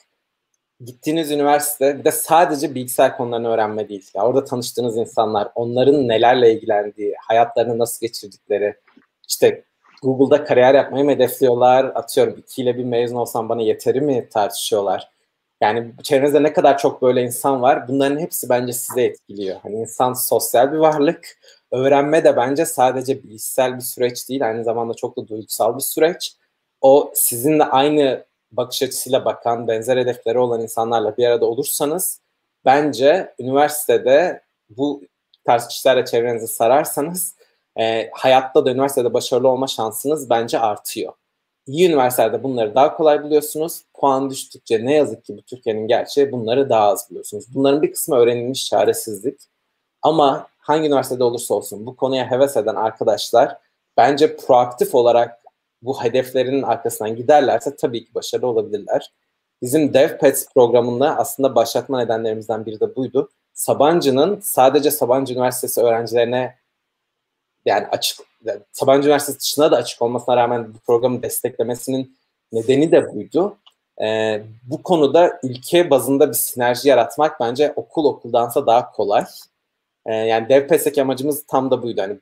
[0.86, 4.12] gittiğiniz üniversite bir de sadece bilgisayar konularını öğrenme değil.
[4.16, 8.76] Ya orada tanıştığınız insanlar, onların nelerle ilgilendiği, hayatlarını nasıl geçirdikleri,
[9.28, 9.64] işte
[10.04, 11.86] Google'da kariyer yapmayı mı hedefliyorlar?
[11.86, 15.12] Atıyorum ikiyle bir mezun olsam bana yeteri mi tartışıyorlar?
[15.62, 17.88] Yani çevrenizde ne kadar çok böyle insan var.
[17.88, 19.60] Bunların hepsi bence size etkiliyor.
[19.64, 21.40] Hani insan sosyal bir varlık.
[21.72, 24.46] Öğrenme de bence sadece bilişsel bir süreç değil.
[24.46, 26.36] Aynı zamanda çok da duygusal bir süreç.
[26.82, 32.22] O sizinle aynı bakış açısıyla bakan, benzer hedefleri olan insanlarla bir arada olursanız
[32.66, 35.02] bence üniversitede bu
[35.46, 37.36] tarz kişilerle çevrenizi sararsanız
[37.80, 41.14] e, hayatta da üniversitede başarılı olma şansınız bence artıyor.
[41.68, 43.84] İyi üniversitelerde bunları daha kolay buluyorsunuz.
[43.94, 47.46] Puan düştükçe ne yazık ki bu Türkiye'nin gerçeği bunları daha az buluyorsunuz.
[47.56, 49.42] Bunların bir kısmı öğrenilmiş çaresizlik.
[50.02, 53.58] Ama hangi üniversitede olursa olsun bu konuya heves eden arkadaşlar
[53.98, 55.40] bence proaktif olarak
[55.82, 59.12] bu hedeflerinin arkasından giderlerse tabii ki başarılı olabilirler.
[59.62, 63.30] Bizim DevPets programında aslında başlatma nedenlerimizden biri de buydu.
[63.54, 66.56] Sabancı'nın sadece Sabancı Üniversitesi öğrencilerine
[67.66, 68.20] yani açık
[68.72, 72.18] Sabancı Üniversitesi dışına da açık olmasına rağmen bu programı desteklemesinin
[72.52, 73.58] nedeni de buydu.
[74.02, 79.26] E, bu konuda ülke bazında bir sinerji yaratmak bence okul okuldansa daha kolay.
[80.06, 82.02] E, yani DevPS'deki amacımız tam da buydu.
[82.02, 82.20] Hani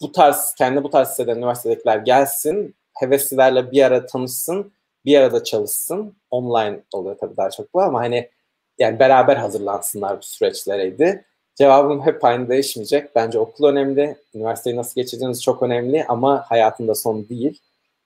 [0.00, 4.72] bu tarz, kendi bu tarz siteden üniversitedekiler gelsin, heveslilerle bir ara tanışsın,
[5.04, 6.16] bir arada çalışsın.
[6.30, 8.30] Online oluyor tabii daha çok bu ama hani
[8.78, 11.24] yani beraber hazırlansınlar bu süreçlereydi.
[11.54, 13.14] Cevabım hep aynı değişmeyecek.
[13.14, 17.60] Bence okul önemli, üniversiteyi nasıl geçirdiğiniz çok önemli ama hayatında son değil.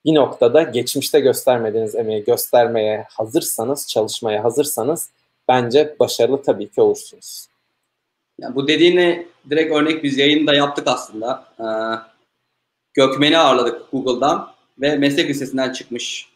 [0.04, 5.10] Bir noktada geçmişte göstermediğiniz emeği göstermeye hazırsanız, çalışmaya hazırsanız
[5.48, 7.48] bence başarılı tabii ki olursunuz.
[8.40, 11.44] Yani bu dediğine direkt örnek biz yayında yaptık aslında.
[11.60, 11.64] Ee,
[12.94, 14.50] Gökmen'i ağırladık Google'dan
[14.80, 16.28] ve meslek lisesinden çıkmış.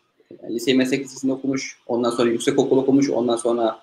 [0.43, 1.78] Yani liseyi meslek lisesinde okumuş.
[1.86, 3.10] Ondan sonra yüksek okul okumuş.
[3.10, 3.78] Ondan sonra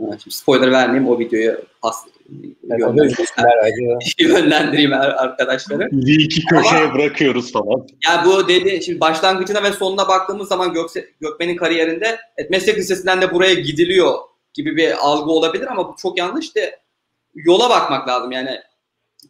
[0.00, 2.04] Şimdi spoiler vermeyeyim o videoyu pas,
[4.18, 5.88] yönlendireyim arkadaşları.
[5.92, 7.86] Bir iki köşeye Ama, bırakıyoruz falan.
[8.08, 13.20] Yani bu dedi şimdi başlangıcına ve sonuna baktığımız zaman Gökse, Gökmen'in kariyerinde et, meslek lisesinden
[13.20, 14.18] de buraya gidiliyor
[14.54, 16.78] gibi bir algı olabilir ama bu çok yanlış de
[17.34, 18.60] yola bakmak lazım yani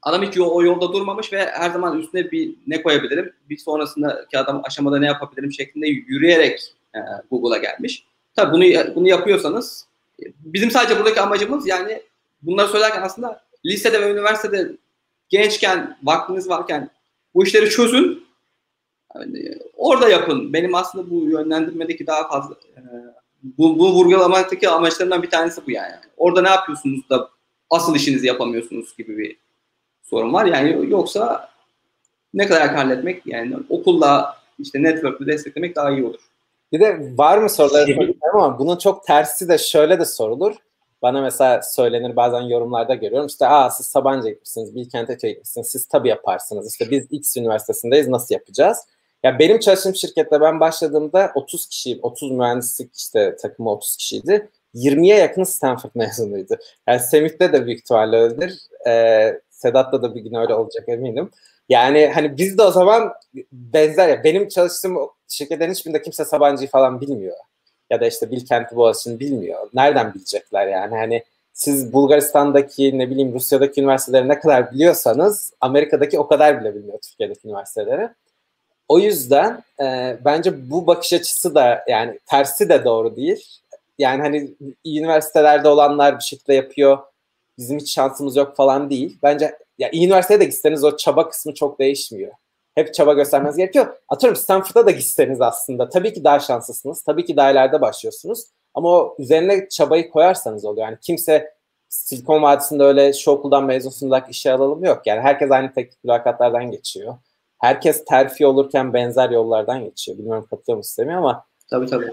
[0.03, 4.61] adam hiç o yolda durmamış ve her zaman üstüne bir ne koyabilirim bir sonrasındaki adam
[4.65, 6.99] aşamada ne yapabilirim şeklinde yürüyerek e,
[7.31, 8.05] Google'a gelmiş.
[8.37, 9.90] Tabii bunu bunu yapıyorsanız
[10.39, 12.03] bizim sadece buradaki amacımız yani
[12.43, 14.73] bunları söylerken aslında lisede ve üniversitede
[15.29, 16.91] gençken, vaktiniz varken
[17.35, 18.27] bu işleri çözün.
[19.15, 20.53] Yani orada yapın.
[20.53, 22.81] Benim aslında bu yönlendirmedeki daha fazla e,
[23.43, 25.95] bu, bu vurgulamaktaki amaçlarından bir tanesi bu yani.
[26.17, 27.31] Orada ne yapıyorsunuz da
[27.71, 29.37] asıl işinizi yapamıyorsunuz gibi bir
[30.03, 30.47] sorun var.
[30.47, 31.51] Yani yoksa
[32.35, 36.21] ne kadar halletmek yani okulla işte network'ü desteklemek daha iyi olur.
[36.73, 40.55] Bir de var mı soruları ama bunun çok tersi de şöyle de sorulur.
[41.03, 43.27] Bana mesela söylenir bazen yorumlarda görüyorum.
[43.27, 45.67] İşte aa siz Sabancı'ya gitmişsiniz, Bilkent'e gitmişsiniz.
[45.67, 46.73] Siz tabii yaparsınız.
[46.73, 48.79] İşte biz X üniversitesindeyiz nasıl yapacağız?
[49.23, 54.49] Ya benim çalıştığım şirkette ben başladığımda 30 kişi, 30 mühendislik işte takımı 30 kişiydi.
[54.75, 56.57] 20'ye yakın Stanford mezunuydu.
[56.89, 58.59] Yani Semih'te de büyük ihtimalle öyledir.
[58.87, 61.31] Ee, Sedat'ta da bir gün öyle olacak eminim.
[61.71, 63.13] Yani hani biz de o zaman
[63.53, 64.97] benzer ya benim çalıştığım
[65.29, 67.37] şirketlerin hiçbirinde kimse Sabancı'yı falan bilmiyor.
[67.91, 69.69] Ya da işte Bilkent'i Boğaziçi'ni bilmiyor.
[69.75, 70.97] Nereden bilecekler yani?
[70.97, 76.99] Hani siz Bulgaristan'daki ne bileyim Rusya'daki üniversiteleri ne kadar biliyorsanız Amerika'daki o kadar bile bilmiyor
[76.99, 78.09] Türkiye'deki üniversiteleri.
[78.89, 83.47] O yüzden e, bence bu bakış açısı da yani tersi de doğru değil.
[83.99, 84.51] Yani hani
[84.87, 86.99] üniversitelerde olanlar bir şekilde yapıyor.
[87.59, 89.19] Bizim hiç şansımız yok falan değil.
[89.23, 92.33] Bence ya iyi üniversiteye de gitseniz o çaba kısmı çok değişmiyor.
[92.75, 93.97] Hep çaba göstermeniz gerekiyor.
[94.09, 97.03] Atıyorum Stanford'a da gitseniz aslında tabii ki daha şanslısınız.
[97.03, 98.45] Tabii ki daha ileride başlıyorsunuz.
[98.75, 100.87] Ama o üzerine çabayı koyarsanız oluyor.
[100.87, 101.55] Yani kimse
[101.89, 105.03] Silikon Vadisi'nde öyle şu okuldan mezunsundak işe alalım yok.
[105.07, 107.15] Yani herkes aynı teknik mülakatlardan geçiyor.
[107.59, 110.19] Herkes terfi olurken benzer yollardan geçiyor.
[110.19, 111.45] Bilmiyorum katılıyor musun Semih ama.
[111.71, 112.13] Tabii tabii.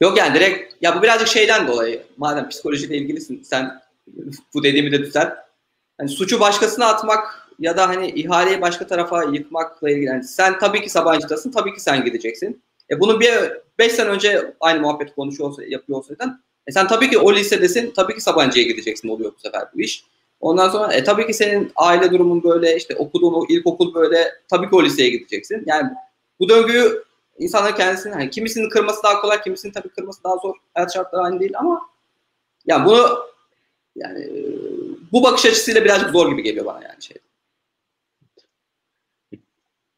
[0.00, 2.02] Yok yani direkt ya bu birazcık şeyden dolayı.
[2.16, 3.82] Madem psikolojiyle ilgilisin sen
[4.54, 5.43] bu dediğimi de düzelt
[5.98, 10.04] hani suçu başkasına atmak ya da hani ihaleyi başka tarafa yıkmakla ilgili.
[10.04, 12.62] Yani sen tabii ki Sabancı'dasın, tabii ki sen gideceksin.
[12.90, 13.30] E bunu bir
[13.78, 17.90] 5 sene önce aynı muhabbet konuşuyor olsa, yapıyor olsaydın e sen tabii ki o lisedesin,
[17.90, 20.04] tabii ki Sabancı'ya gideceksin oluyor bu sefer bu iş.
[20.40, 24.76] Ondan sonra e, tabii ki senin aile durumun böyle, işte okuduğun ilkokul böyle, tabii ki
[24.76, 25.62] o liseye gideceksin.
[25.66, 25.90] Yani
[26.40, 27.04] bu döngüyü
[27.38, 30.54] insanlar kendisinin, hani kimisinin kırması daha kolay, kimisinin tabii kırması daha zor.
[30.74, 31.80] Hayat şartları aynı değil ama
[32.66, 33.18] yani bunu
[33.96, 34.28] yani
[35.12, 37.16] bu bakış açısıyla birazcık zor gibi geliyor bana yani şey.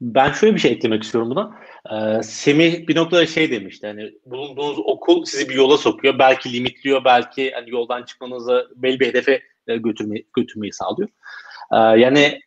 [0.01, 1.61] Ben şöyle bir şey eklemek istiyorum buna.
[1.93, 6.19] Ee, Semih bir noktada şey demişti hani bulunduğunuz okul sizi bir yola sokuyor.
[6.19, 11.09] Belki limitliyor, belki hani yoldan çıkmanızı belli bir hedefe e, götürmeyi, götürmeyi sağlıyor.
[11.73, 12.41] Ee, yani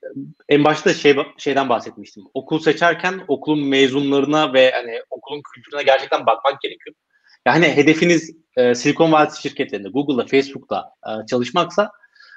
[0.49, 2.23] en başta şey şeyden bahsetmiştim.
[2.33, 6.95] Okul seçerken okulun mezunlarına ve hani okulun kültürüne gerçekten bakmak gerekiyor.
[7.45, 11.91] Yani hedefiniz e, Silikon Vadisi şirketlerinde, Google'da, Facebook'ta e, çalışmaksa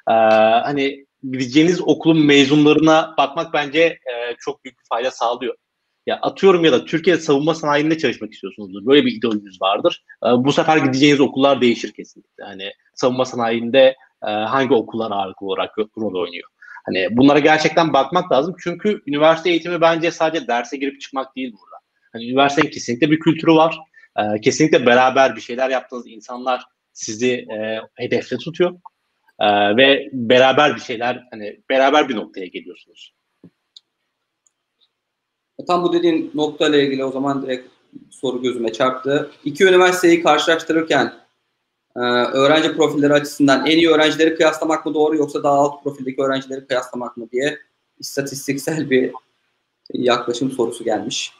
[0.08, 0.12] e,
[0.62, 5.54] hani gideceğiniz okulun mezunlarına bakmak bence e, çok büyük bir fayda sağlıyor.
[6.06, 8.86] Ya atıyorum ya da Türkiye savunma sanayinde çalışmak istiyorsunuzdur.
[8.86, 10.04] Böyle bir ideolojiniz vardır.
[10.24, 12.44] E, bu sefer gideceğiniz okullar değişir kesinlikle.
[12.44, 13.96] Hani savunma sanayinde
[14.26, 16.48] e, hangi okullar ağırlıklı olarak rol oynuyor.
[16.86, 18.54] Hani bunlara gerçekten bakmak lazım.
[18.64, 21.76] Çünkü üniversite eğitimi bence sadece derse girip çıkmak değil burada.
[22.12, 23.78] Hani üniversitenin kesinlikle bir kültürü var.
[24.16, 28.74] E, kesinlikle beraber bir şeyler yaptığınız insanlar sizi e, hedefte tutuyor.
[29.38, 33.14] E, ve beraber bir şeyler hani beraber bir noktaya geliyorsunuz.
[35.66, 37.68] Tam bu dediğin nokta ile ilgili o zaman direkt
[38.10, 39.30] soru gözüme çarptı.
[39.44, 41.14] İki üniversiteyi karşılaştırırken
[41.96, 46.66] e, öğrenci profilleri açısından en iyi öğrencileri kıyaslamak mı doğru yoksa daha alt profildeki öğrencileri
[46.66, 47.58] kıyaslamak mı diye
[47.98, 49.12] istatistiksel bir
[49.92, 51.32] yaklaşım sorusu gelmiş.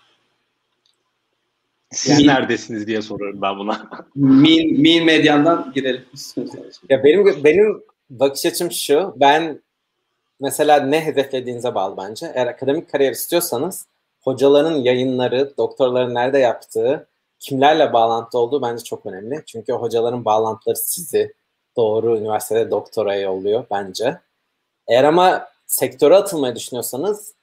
[1.93, 3.90] Siz yani, neredesiniz diye soruyorum ben buna.
[4.14, 6.05] Min, min medyandan girelim.
[6.89, 9.14] ya benim benim bakış açım şu.
[9.16, 9.62] Ben
[10.40, 12.32] mesela ne hedeflediğinize bağlı bence.
[12.35, 13.86] Eğer akademik kariyer istiyorsanız
[14.20, 17.06] hocaların yayınları, doktorların nerede yaptığı,
[17.39, 19.43] kimlerle bağlantı olduğu bence çok önemli.
[19.47, 21.35] Çünkü hocaların bağlantıları sizi
[21.77, 24.19] doğru üniversitede doktoraya yolluyor bence.
[24.89, 27.35] Eğer ama sektöre atılmayı düşünüyorsanız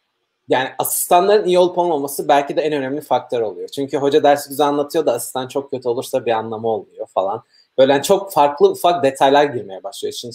[0.50, 3.68] yani asistanların iyi olup olmaması belki de en önemli faktör oluyor.
[3.68, 7.44] Çünkü hoca dersi güzel anlatıyor da asistan çok kötü olursa bir anlamı olmuyor falan.
[7.78, 10.32] Böyle yani çok farklı ufak detaylar girmeye başlıyor işin,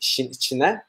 [0.00, 0.82] işin içine.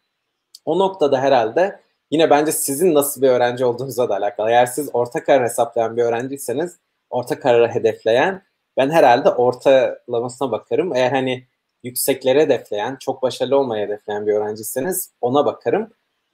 [0.66, 1.80] O noktada herhalde
[2.12, 4.50] yine bence sizin nasıl bir öğrenci olduğunuzla da alakalı.
[4.50, 6.78] Eğer siz orta karar hesaplayan bir öğrenciyseniz,
[7.10, 8.44] orta kararı hedefleyen,
[8.78, 10.96] ben herhalde ortalamasına bakarım.
[10.96, 11.48] Eğer hani
[11.84, 15.90] yüksekleri hedefleyen, çok başarılı olmayı hedefleyen bir öğrenciyseniz ona bakarım.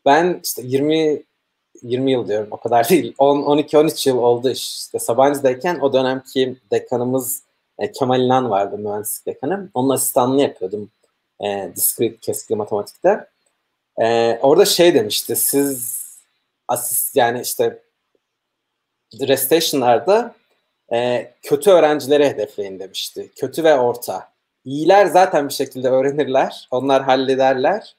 [0.06, 1.24] Ben işte 20
[1.82, 3.16] 20 yıl diyorum o kadar değil.
[3.18, 7.44] 10 12 13 yıl oldu işte Sabancı'dayken o dönemki dekanımız
[7.80, 9.70] e, Kemal İnan vardı mühendislik dekanı.
[9.74, 10.90] Onun asistanlığı yapıyordum.
[11.44, 13.28] E, discrete keskin matematikte.
[14.02, 15.36] E, orada şey demişti.
[15.36, 16.04] Siz
[16.68, 17.80] asist yani işte
[19.22, 20.36] restation'larda
[20.94, 23.32] e, kötü öğrencileri hedefleyin demişti.
[23.36, 24.34] Kötü ve orta.
[24.66, 26.68] İyiler zaten bir şekilde öğrenirler.
[26.72, 27.96] Onlar hallederler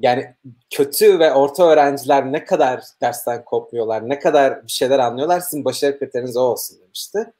[0.00, 0.34] yani
[0.70, 5.98] kötü ve orta öğrenciler ne kadar dersten kopmuyorlar, ne kadar bir şeyler anlıyorlar sizin başarı
[5.98, 7.32] kriteriniz o olsun demişti.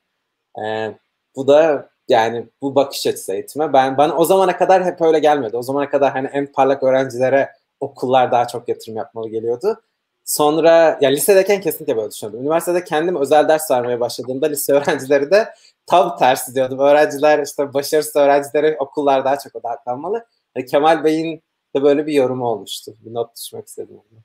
[0.65, 0.95] Ee,
[1.37, 3.73] bu da yani bu bakış açısı eğitime.
[3.73, 5.57] Ben bana o zamana kadar hep öyle gelmedi.
[5.57, 9.83] O zamana kadar hani en parlak öğrencilere okullar daha çok yatırım yapmalı geliyordu.
[10.24, 12.41] Sonra ya lisedeyken kesinlikle böyle düşünüyordum.
[12.43, 15.49] Üniversitede kendim özel ders vermeye başladığımda lise öğrencileri de
[15.87, 16.78] tam tersi diyordum.
[16.78, 20.27] Öğrenciler işte başarısız öğrencilere okullar daha çok odaklanmalı.
[20.57, 21.43] Yani Kemal Bey'in
[21.74, 22.94] de böyle bir yorum olmuştu.
[23.05, 23.94] Bir not düşmek istedim.
[23.94, 24.20] Onu.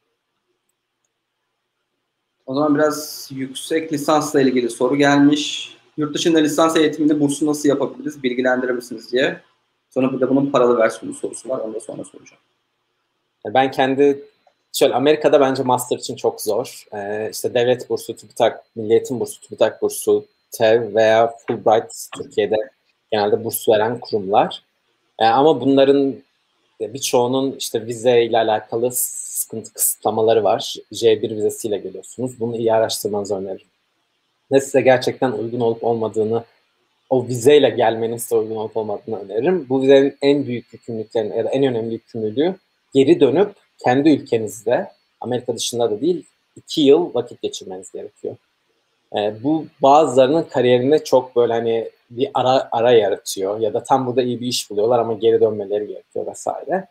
[2.45, 5.75] O zaman biraz yüksek lisansla ilgili soru gelmiş.
[5.97, 8.23] Yurt dışında lisans eğitiminde bursu nasıl yapabiliriz?
[8.23, 9.41] Bilgilendirir misiniz diye.
[9.89, 11.59] Sonra bir de bunun paralı versiyonu sorusu var.
[11.59, 12.41] Onu da sonra soracağım.
[13.45, 14.23] Ben kendi
[14.73, 16.85] şöyle Amerika'da bence master için çok zor.
[16.93, 22.55] Ee, işte devlet bursu, TÜBİTAK, Milli Eğitim bursu, TÜBİTAK bursu, TEV veya Fulbright Türkiye'de
[23.11, 24.63] genelde burs veren kurumlar.
[25.19, 26.15] Ee, ama bunların
[26.93, 30.75] birçoğunun işte vize ile alakalı sıkıntı kısıtlamaları var.
[30.91, 32.39] J1 vizesiyle geliyorsunuz.
[32.39, 33.67] Bunu iyi araştırmanızı öneririm.
[34.51, 36.43] Ne size gerçekten uygun olup olmadığını,
[37.09, 39.65] o vizeyle gelmenin size uygun olup olmadığını öneririm.
[39.69, 42.55] Bu vizenin en büyük yükümlülüklerinin ya da en önemli yükümlülüğü
[42.93, 44.91] geri dönüp kendi ülkenizde,
[45.21, 46.25] Amerika dışında da değil,
[46.55, 48.35] iki yıl vakit geçirmeniz gerekiyor.
[49.15, 54.21] E, bu bazılarının kariyerinde çok böyle hani bir ara ara yaratıyor ya da tam burada
[54.21, 56.87] iyi bir iş buluyorlar ama geri dönmeleri gerekiyor vesaire.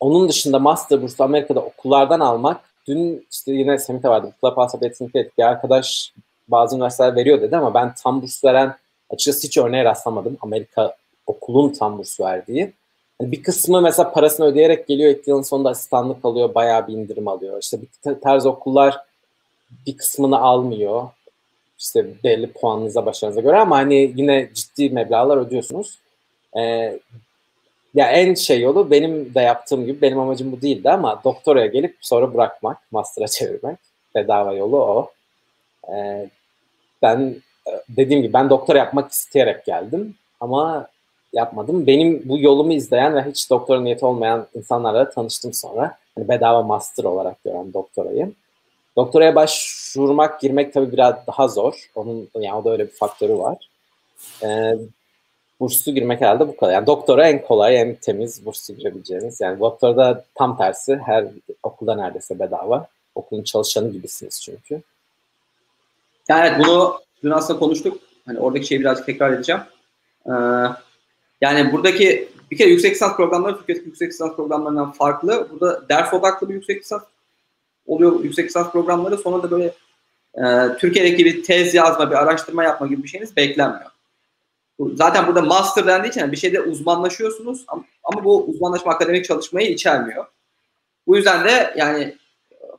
[0.00, 4.32] Onun dışında master bursu Amerika'da okullardan almak dün işte yine semite vardı.
[4.40, 5.38] Clubhouse'a etkinlik ettik.
[5.38, 6.12] Bir arkadaş
[6.48, 8.76] bazı üniversiteler veriyor dedi ama ben tam burs veren
[9.10, 10.36] açıkçası hiç örneğe rastlamadım.
[10.40, 10.96] Amerika
[11.26, 12.72] okulun tam burs verdiği.
[13.20, 15.10] Yani bir kısmı mesela parasını ödeyerek geliyor.
[15.10, 16.54] İlk yılın sonunda asistanlık alıyor.
[16.54, 17.62] Bayağı bir indirim alıyor.
[17.62, 19.00] İşte bir tarz okullar
[19.86, 21.08] bir kısmını almıyor
[21.78, 25.98] işte belli puanınıza başarınıza göre ama hani yine ciddi meblağlar ödüyorsunuz.
[26.56, 26.98] Ee,
[27.94, 31.96] ya en şey yolu benim de yaptığım gibi benim amacım bu değildi ama doktoraya gelip
[32.00, 33.78] sonra bırakmak, master'a çevirmek.
[34.14, 35.10] Bedava yolu o.
[35.92, 36.28] Ee,
[37.02, 37.34] ben
[37.88, 40.88] dediğim gibi ben doktor yapmak isteyerek geldim ama
[41.32, 41.86] yapmadım.
[41.86, 45.96] Benim bu yolumu izleyen ve hiç doktora niyeti olmayan insanlarla tanıştım sonra.
[46.14, 48.32] Hani bedava master olarak gören doktorayı.
[48.98, 51.90] Doktoraya başvurmak, girmek tabii biraz daha zor.
[51.94, 53.68] Onun yani o da öyle bir faktörü var.
[54.42, 54.74] Ee,
[55.60, 56.72] burslu girmek herhalde bu kadar.
[56.72, 59.40] Yani doktora en kolay, en temiz burslu girebileceğiniz.
[59.40, 61.26] Yani doktorda tam tersi her
[61.62, 62.86] okulda neredeyse bedava.
[63.14, 64.82] Okulun çalışanı gibisiniz çünkü.
[66.28, 67.98] Yani evet bunu dün aslında konuştuk.
[68.26, 69.60] Hani oradaki şeyi birazcık tekrar edeceğim.
[70.26, 70.32] Ee,
[71.40, 75.48] yani buradaki bir kere yüksek lisans programları Türkiye'deki yüksek lisans programlarından farklı.
[75.50, 77.02] Burada ders odaklı bir yüksek lisans
[77.88, 79.16] oluyor yüksek lisans programları.
[79.16, 79.74] Sonra da böyle
[80.34, 83.90] e, Türkiye'deki gibi tez yazma, bir araştırma yapma gibi bir şeyiniz beklenmiyor.
[84.94, 90.26] Zaten burada master dendiği için bir şeyde uzmanlaşıyorsunuz ama, ama bu uzmanlaşma akademik çalışmayı içermiyor.
[91.06, 92.16] Bu yüzden de yani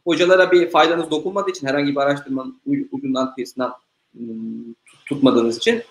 [0.06, 2.62] hocalara bir faydanız dokunmadığı için herhangi bir araştırmanın
[2.92, 3.74] ucundan kıyısından
[5.06, 5.84] tutmadığınız için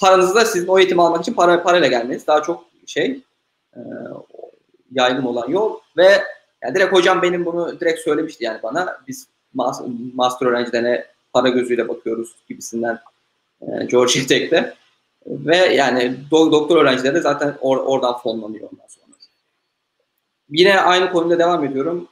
[0.00, 3.20] paranızı da sizin o eğitim almak için para parayla gelmeniz daha çok şey
[3.76, 3.80] e,
[4.92, 6.22] yaygın olan yol ve
[6.62, 8.98] yani direkt hocam benim bunu direkt söylemişti yani bana.
[9.08, 9.28] Biz
[10.14, 12.98] master öğrencilerine para gözüyle bakıyoruz gibisinden
[13.60, 14.74] e, Georgia Tech'te.
[15.26, 19.08] Ve yani do- doktor öğrencileri de zaten or- oradan fonlanıyor ondan sonra.
[20.50, 22.08] Yine aynı konuda devam ediyorum.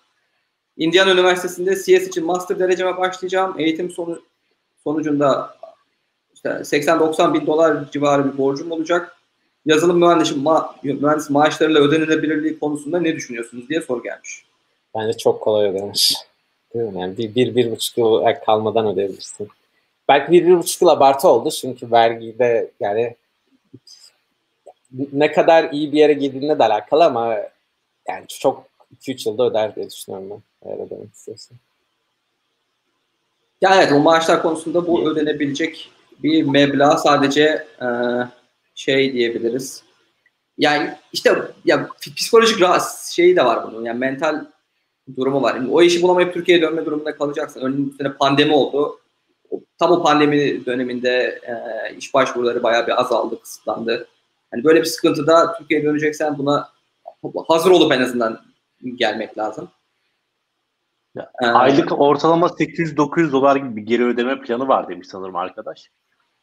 [0.76, 3.54] Indiana Üniversitesi'nde CS için master dereceme başlayacağım.
[3.58, 4.22] Eğitim sonu
[4.84, 5.56] sonucunda
[6.34, 9.15] işte işte 80-90 bin dolar civarı bir borcum olacak.
[9.66, 14.44] Yazılım mühendisi, ma mühendis maaşlarıyla ödenilebilirliği konusunda ne düşünüyorsunuz diye soru gelmiş.
[14.94, 16.14] Bence çok kolay ödemiş.
[16.74, 17.00] Değil mi?
[17.00, 19.48] Yani bir, bir, bir buçuk yıl kalmadan ödeyebilirsin.
[20.08, 23.16] Belki bir, bir buçuk yıl abartı oldu çünkü vergide yani
[25.12, 27.36] ne kadar iyi bir yere girdiğine de alakalı ama
[28.08, 28.66] yani çok
[29.00, 31.58] 2-3 yılda öder diye düşünüyorum ben eğer ödemek istiyorsan.
[33.60, 35.90] Ya evet o maaşlar konusunda bu ödenebilecek
[36.22, 37.86] bir meblağ sadece e,
[38.76, 39.82] şey diyebiliriz.
[40.58, 42.58] Yani işte ya psikolojik
[43.12, 43.84] şeyi de var bunun.
[43.84, 44.44] Yani mental
[45.16, 45.54] durumu var.
[45.54, 47.94] Yani o işi bulamayıp Türkiye'ye dönme durumunda kalacaksın.
[47.98, 49.00] Sene pandemi oldu.
[49.78, 51.54] Tam o pandemi döneminde e,
[51.96, 54.08] iş başvuruları bayağı bir azaldı, kısıtlandı.
[54.52, 56.68] Yani böyle bir sıkıntıda Türkiye'ye döneceksen buna
[57.48, 58.40] hazır olup en azından
[58.96, 59.68] gelmek lazım.
[61.14, 65.90] Ya, ee, aylık ortalama 800-900 dolar gibi bir geri ödeme planı var demiş sanırım arkadaş.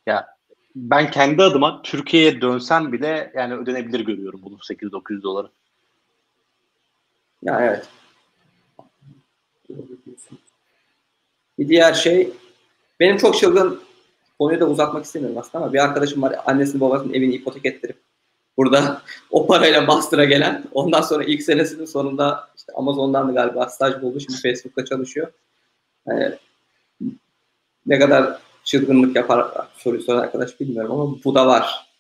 [0.08, 0.28] Ya
[0.76, 5.48] ben kendi adıma Türkiye'ye dönsem bile yani ödenebilir görüyorum bunu 800-900 doları.
[7.44, 7.88] Ya evet.
[11.60, 12.32] Bir diğer şey
[13.00, 13.82] benim çok çılgın
[14.40, 17.98] konuyu da uzatmak istemiyorum aslında ama bir arkadaşım var annesini babasının evini ipotek ettirip
[18.58, 19.02] burada
[19.32, 24.20] o parayla bastıra gelen ondan sonra ilk senesinin sonunda işte Amazon'dan da galiba staj buldu
[24.20, 25.32] şimdi Facebook'ta çalışıyor.
[26.08, 26.36] Yani
[27.86, 31.94] ne kadar çılgınlık yapar soruyu soran arkadaş bilmiyorum ama bu da var.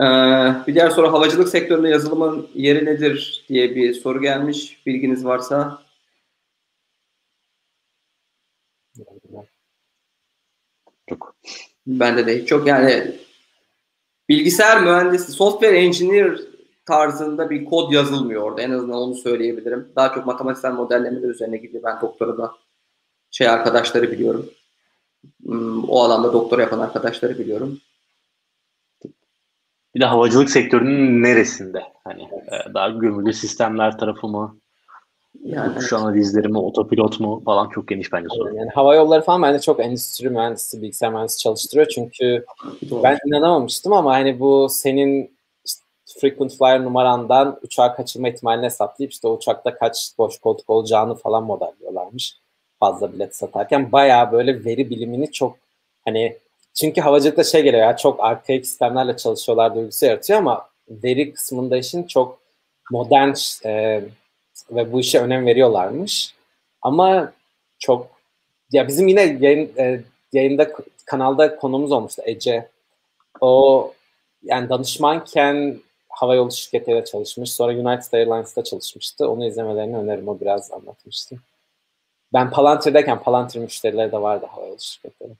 [0.00, 0.04] Ee,
[0.66, 4.86] bir diğer soru havacılık sektöründe yazılımın yeri nedir diye bir soru gelmiş.
[4.86, 5.82] Bilginiz varsa.
[11.08, 11.36] Çok.
[11.86, 13.16] Bende de hiç çok yani
[14.28, 16.40] bilgisayar mühendisi, software engineer
[16.86, 18.62] tarzında bir kod yazılmıyor orada.
[18.62, 19.88] En azından onu söyleyebilirim.
[19.96, 21.82] Daha çok matematiksel modellemeler üzerine gidiyor.
[21.84, 22.52] Ben doktorada
[23.30, 24.50] şey arkadaşları biliyorum.
[25.44, 27.80] Hmm, o alanda doktora yapan arkadaşları biliyorum.
[29.94, 31.82] Bir de havacılık sektörünün neresinde?
[32.04, 34.56] Hani e, daha gömülü sistemler tarafı mı?
[35.44, 38.56] Yani uçuş analizleri mi, otopilot mu falan çok geniş bence soru.
[38.56, 41.86] Yani hava yolları falan bence çok endüstri mühendisi, bilgisayar mühendisi çalıştırıyor.
[41.86, 42.44] Çünkü
[42.90, 43.02] Doğru.
[43.02, 45.30] ben inanamamıştım ama hani bu senin
[46.20, 52.36] frequent flyer numarandan uçağı kaçırma ihtimalini hesaplayıp işte uçakta kaç boş koltuk olacağını falan modelliyorlarmış.
[52.80, 55.56] Fazla bilet satarken bayağı böyle veri bilimini çok
[56.04, 56.36] hani
[56.74, 62.02] çünkü havacılıkta şey geliyor ya çok arkaik sistemlerle çalışıyorlar duygusu yaratıyor ama veri kısmında işin
[62.02, 62.38] çok
[62.90, 63.34] modern
[63.64, 64.02] e,
[64.70, 66.34] ve bu işe önem veriyorlarmış.
[66.82, 67.32] Ama
[67.78, 68.06] çok
[68.72, 70.00] ya bizim yine yayın, e,
[70.32, 70.72] yayında
[71.04, 72.68] kanalda konumuz olmuştu Ece.
[73.40, 73.92] O
[74.42, 75.80] yani danışmanken
[76.20, 77.52] hava yolu şirketleriyle çalışmış.
[77.52, 79.28] Sonra United Airlines'ta çalışmıştı.
[79.28, 80.28] Onu izlemelerini öneririm.
[80.28, 81.36] O biraz anlatmıştı.
[82.32, 85.32] Ben Palantir'deyken Palantir müşterileri de vardı hava yolu şirketleri.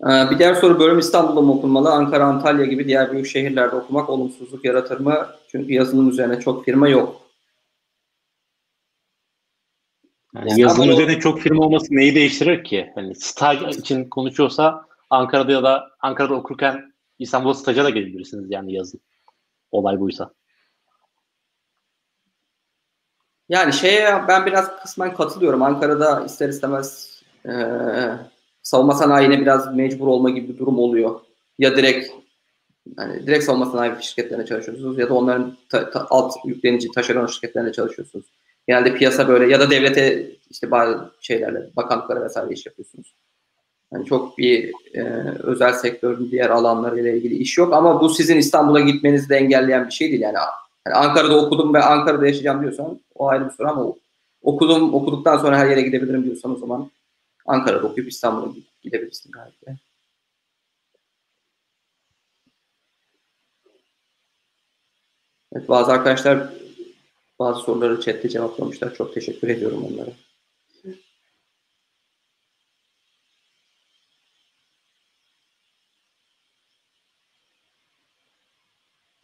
[0.00, 1.90] Ee, bir diğer soru bölüm İstanbul'da mı okunmalı?
[1.92, 5.26] Ankara, Antalya gibi diğer büyük şehirlerde okumak olumsuzluk yaratır mı?
[5.48, 7.20] Çünkü yazılım üzerine çok firma yok.
[10.34, 12.92] Yani yani yazılım üzerine çok firma olması neyi değiştirir ki?
[12.94, 19.00] Hani staj için konuşuyorsa Ankara'da ya da Ankara'da okurken İstanbul'a staja da gelebilirsiniz yani yazın.
[19.70, 20.30] Olay buysa.
[23.48, 25.62] Yani şeye ben biraz kısmen katılıyorum.
[25.62, 27.16] Ankara'da ister istemez
[27.48, 27.52] ee,
[28.62, 31.20] savunma sanayine biraz mecbur olma gibi bir durum oluyor.
[31.58, 32.10] Ya direkt
[32.98, 37.72] yani direkt savunma sanayi şirketlerine çalışıyorsunuz ya da onların ta, ta, alt yüklenici taşeron şirketlerine
[37.72, 38.26] çalışıyorsunuz.
[38.68, 43.14] Genelde piyasa böyle ya da devlete işte bazı şeylerle bakanlıklara vesaire iş yapıyorsunuz.
[43.92, 45.02] Yani çok bir e,
[45.42, 49.92] özel sektörün diğer alanlarıyla ilgili iş yok ama bu sizin İstanbul'a gitmenizi de engelleyen bir
[49.92, 50.36] şey değil yani.
[50.86, 53.86] yani Ankara'da okudum ve Ankara'da yaşayacağım diyorsan o ayrı bir soru ama
[54.42, 56.90] okudum okuduktan sonra her yere gidebilirim diyorsan o zaman
[57.46, 58.52] Ankara'da okuyup İstanbul'a
[58.82, 59.80] gidebilirsin galiba.
[65.52, 66.48] Evet, bazı arkadaşlar
[67.38, 68.94] bazı soruları chatte cevaplamışlar.
[68.94, 70.10] Çok teşekkür ediyorum onlara.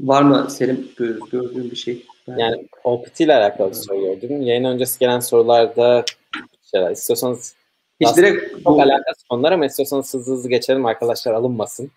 [0.03, 0.89] Var mı Selim
[1.31, 2.07] gördüğün bir şey?
[2.27, 4.43] Yani OPT ile alakalı bir soru gördüm.
[4.43, 6.05] Yayın öncesi gelen sorularda
[6.70, 7.55] şeyler, istiyorsanız
[8.01, 8.83] hiç direkt çok bu...
[8.83, 11.91] alakası konular ama istiyorsanız hızlı hızlı geçelim arkadaşlar alınmasın.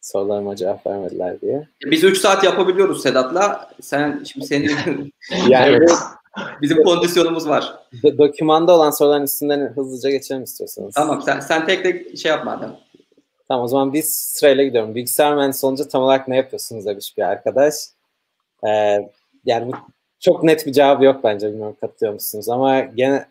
[0.00, 1.68] Sorularıma cevap vermediler diye.
[1.84, 3.70] Biz 3 saat yapabiliyoruz Sedat'la.
[3.80, 5.12] Sen şimdi senin
[5.48, 5.86] yani
[6.62, 7.74] bizim kondisyonumuz var.
[8.02, 10.94] Do- dokümanda olan soruların üstünden hızlıca geçelim istiyorsanız.
[10.94, 12.76] Tamam sen, sen tek tek şey yapma adam.
[13.48, 14.94] Tamam o zaman biz sırayla gidiyorum.
[14.94, 17.74] Bilgisayar mühendisi olunca tam olarak ne yapıyorsunuz demiş bir arkadaş.
[18.66, 18.98] Ee,
[19.44, 19.76] yani bu
[20.20, 23.26] çok net bir cevabı yok bence bilmiyorum katılıyor musunuz ama gene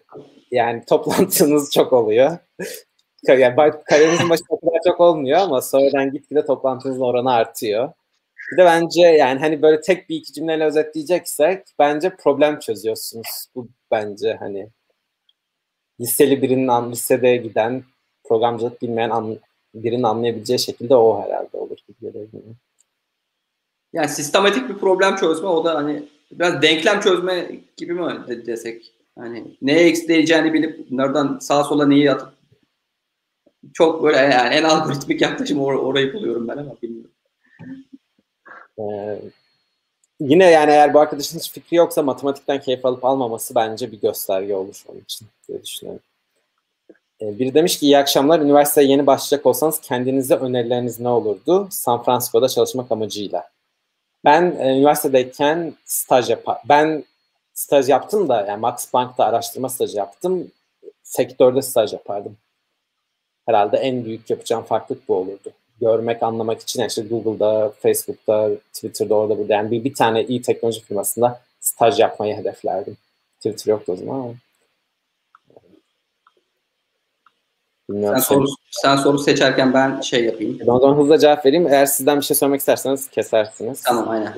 [0.52, 2.38] yani toplantınız çok oluyor.
[3.28, 3.56] yani
[3.86, 7.94] kariyerinizin başında kadar çok olmuyor ama sonradan gitgide toplantınızın oranı artıyor.
[8.52, 13.46] Bir de bence yani hani böyle tek bir iki cümleyle özetleyeceksek bence problem çözüyorsunuz.
[13.56, 14.70] Bu bence hani
[16.00, 17.84] liseli birinin lisede giden
[18.24, 19.10] programcılık bilmeyen
[19.76, 22.30] birinin anlayabileceği şekilde o herhalde olur gibi geliyor.
[23.94, 28.94] Yani sistematik bir problem çözme o da hani biraz denklem çözme gibi mi desek?
[29.20, 32.30] Hani neye eksileceğini bilip nereden sağa sola neyi atıp
[33.74, 37.12] çok böyle yani en algoritmik yaklaşım or- orayı buluyorum ben ama bilmiyorum.
[38.80, 39.22] Ee,
[40.20, 44.56] yine yani eğer bu arkadaşın hiç fikri yoksa matematikten keyif alıp almaması bence bir gösterge
[44.56, 46.04] olur onun için diye düşünüyorum.
[47.22, 48.40] Ee, biri demiş ki iyi akşamlar.
[48.40, 51.68] Üniversiteye yeni başlayacak olsanız kendinize önerileriniz ne olurdu?
[51.72, 53.50] San Francisco'da çalışmak amacıyla.
[54.26, 56.58] Ben e, üniversitedeyken staj yapar.
[56.70, 57.04] Ben
[57.54, 60.52] staj yaptım da yani Max Bank'ta araştırma stajı yaptım.
[61.04, 62.38] Sektörde staj yapardım.
[63.46, 65.52] Herhalde en büyük yapacağım farklılık bu olurdu.
[65.82, 70.82] Görmek, anlamak için işte Google'da, Facebook'ta, Twitter'da orada burada yani bir, bir tane iyi teknoloji
[70.82, 72.98] firmasında staj yapmayı hedeflerdim.
[73.38, 74.34] Twitter yoktu o zaman ama.
[77.92, 78.20] Bilmiyorum.
[78.20, 80.60] Sen soru, sen soru seçerken ben şey yapayım.
[80.68, 81.68] O zaman hızlı cevap vereyim.
[81.68, 83.82] Eğer sizden bir şey sormak isterseniz kesersiniz.
[83.84, 84.34] Tamam aynen.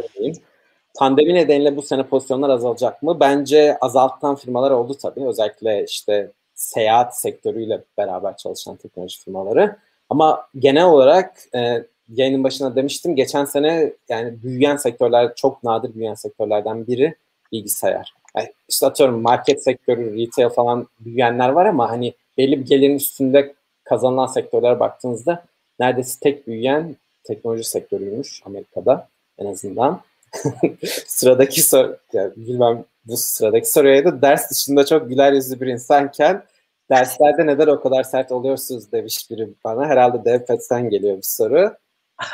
[0.95, 3.19] Pandemi nedeniyle bu sene pozisyonlar azalacak mı?
[3.19, 5.27] Bence azaltan firmalar oldu tabii.
[5.27, 9.75] Özellikle işte seyahat sektörüyle beraber çalışan teknoloji firmaları.
[10.09, 13.15] Ama genel olarak e, yayının başına demiştim.
[13.15, 17.15] Geçen sene yani büyüyen sektörler, çok nadir büyüyen sektörlerden biri
[17.51, 18.13] bilgisayar.
[18.38, 23.53] Yani işte atıyorum market sektörü, retail falan büyüyenler var ama hani belli bir gelirin üstünde
[23.84, 25.45] kazanılan sektörlere baktığınızda
[25.80, 29.07] neredeyse tek büyüyen teknoloji sektörüymüş Amerika'da
[29.38, 30.01] en azından.
[31.07, 36.43] sıradaki soru, yani bilmem bu sıradaki soruya da ders dışında çok güler yüzlü bir insanken
[36.89, 39.88] derslerde neden o kadar sert oluyorsunuz demiş biri bana.
[39.88, 41.73] Herhalde DevPet'ten geliyor bir soru.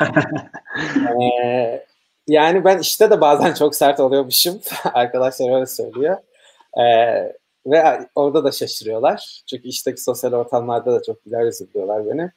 [1.22, 1.84] ee,
[2.28, 4.60] yani ben işte de bazen çok sert oluyormuşum.
[4.94, 6.16] Arkadaşlar öyle söylüyor.
[6.80, 7.32] Ee,
[7.66, 9.42] ve orada da şaşırıyorlar.
[9.46, 12.30] Çünkü işteki sosyal ortamlarda da çok güler yüzlüyorlar beni.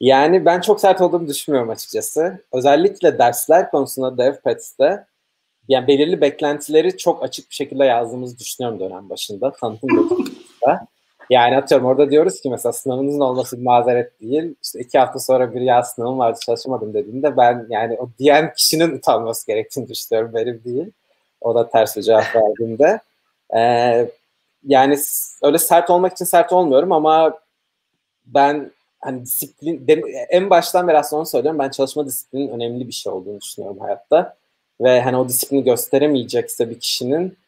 [0.00, 2.44] Yani ben çok sert olduğumu düşünmüyorum açıkçası.
[2.52, 5.06] Özellikle dersler konusunda DevPats'te
[5.68, 9.52] yani belirli beklentileri çok açık bir şekilde yazdığımızı düşünüyorum dönem başında.
[9.52, 10.86] Tanıtım dokunusunda.
[11.30, 14.54] Yani atıyorum orada diyoruz ki mesela sınavınızın olması bir mazeret değil.
[14.62, 18.96] İşte iki hafta sonra bir ya sınavım vardı çalışamadım dediğinde ben yani o diyen kişinin
[18.96, 20.90] utanması gerektiğini düşünüyorum benim değil.
[21.40, 23.00] O da ters bir cevap verdiğinde.
[23.56, 24.10] Ee,
[24.68, 24.98] yani
[25.42, 27.38] öyle sert olmak için sert olmuyorum ama
[28.26, 28.70] ben
[29.00, 29.84] hani disiplin
[30.30, 31.58] en baştan beri aslında onu söylüyorum.
[31.58, 34.36] Ben çalışma disiplinin önemli bir şey olduğunu düşünüyorum hayatta.
[34.80, 37.38] Ve hani o disiplini gösteremeyecekse bir kişinin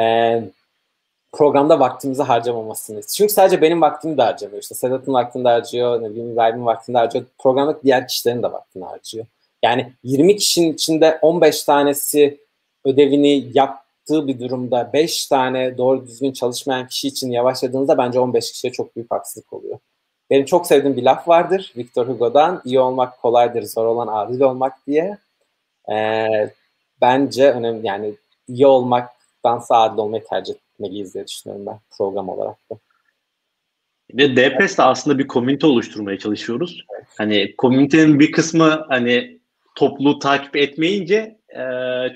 [0.00, 0.42] e,
[1.32, 3.02] programda vaktimizi harcamamasını.
[3.02, 4.62] Çünkü sadece benim vaktimi de harcamıyor.
[4.62, 7.24] İşte Sedat'ın vaktini de harcıyor, ne bileyim İbrahim'in vaktini de harcıyor.
[7.38, 9.26] Programdaki diğer kişilerin de vaktini harcıyor.
[9.62, 12.38] Yani 20 kişinin içinde 15 tanesi
[12.84, 13.52] ödevini
[14.10, 18.96] yaptığı bir durumda 5 tane doğru düzgün çalışmayan kişi için yavaşladığınızda bence 15 kişiye çok
[18.96, 19.78] büyük haksızlık oluyor.
[20.30, 22.62] Benim çok sevdiğim bir laf vardır Victor Hugo'dan.
[22.64, 25.18] İyi olmak kolaydır, zor olan adil olmak diye.
[25.92, 26.50] Ee,
[27.00, 28.14] bence önemli yani
[28.48, 32.76] iyi olmaktansa adil olmayı tercih etmeliyiz diye düşünüyorum ben program olarak da.
[34.14, 36.84] Ve DPS'de aslında bir komünite oluşturmaya çalışıyoruz.
[37.18, 39.40] Hani komünitenin bir kısmı hani
[39.74, 41.64] topluluğu takip etmeyince e,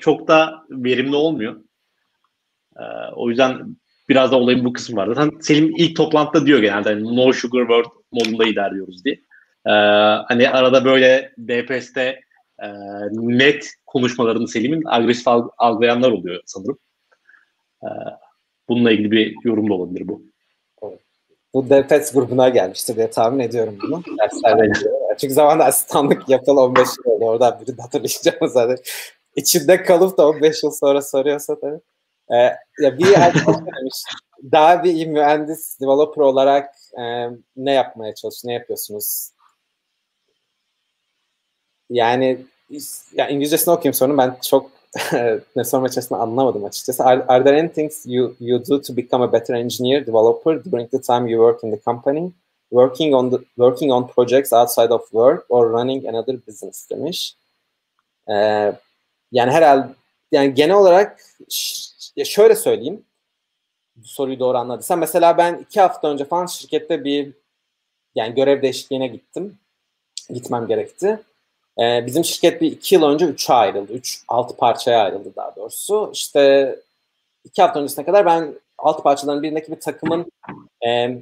[0.00, 1.63] çok da verimli olmuyor.
[2.76, 2.84] E,
[3.16, 3.76] o yüzden
[4.08, 5.06] biraz da olayın bu kısmı var.
[5.06, 9.14] Zaten Selim ilk toplantıda diyor genelde hani no sugar world modunda ilerliyoruz diye.
[9.66, 9.72] E,
[10.28, 12.20] hani arada böyle DPS'te
[12.62, 12.68] e,
[13.12, 15.28] net konuşmalarını Selim'in agresif
[15.58, 16.78] algılayanlar oluyor sanırım.
[17.82, 17.88] E,
[18.68, 20.22] bununla ilgili bir yorum da olabilir bu.
[21.54, 24.02] Bu DPS grubuna gelmiştir diye tahmin ediyorum bunu.
[24.18, 24.72] Derslerde
[25.18, 27.24] Çünkü zamanda asistanlık yapalı 15 yıl oldu.
[27.24, 28.76] Oradan biri de hatırlayacağım zaten.
[29.36, 31.80] İçinde kalıp da 15 yıl sonra soruyorsa tabii.
[32.30, 32.36] Ee,
[32.80, 33.06] ya bir
[33.46, 34.02] demiş,
[34.52, 39.30] daha bir mühendis, developer olarak e, ne yapmaya çalışıyorsunuz, ne yapıyorsunuz?
[41.90, 42.46] Yani
[43.12, 44.70] ya İngilizcesini okuyayım sonra ben çok
[45.56, 47.04] ne sorma içerisinde anlamadım açıkçası.
[47.04, 50.90] Are, are there any things you, you do to become a better engineer, developer during
[50.90, 52.32] the time you work in the company?
[52.70, 57.36] Working on the, working on projects outside of work or running another business demiş.
[58.28, 58.72] Ee,
[59.32, 59.88] yani herhalde
[60.32, 61.20] yani genel olarak
[62.16, 63.04] ya şöyle söyleyeyim.
[64.02, 65.00] Soruyu doğru anladıysam.
[65.00, 67.32] Mesela ben iki hafta önce falan şirkette bir
[68.14, 69.58] yani görev değişikliğine gittim.
[70.30, 71.20] Gitmem gerekti.
[71.80, 73.92] Ee, bizim şirket bir iki yıl önce üçe ayrıldı.
[73.92, 76.10] Üç, altı parçaya ayrıldı daha doğrusu.
[76.12, 76.76] İşte
[77.44, 80.32] iki hafta öncesine kadar ben alt parçaların birindeki bir takımın
[80.86, 81.18] e,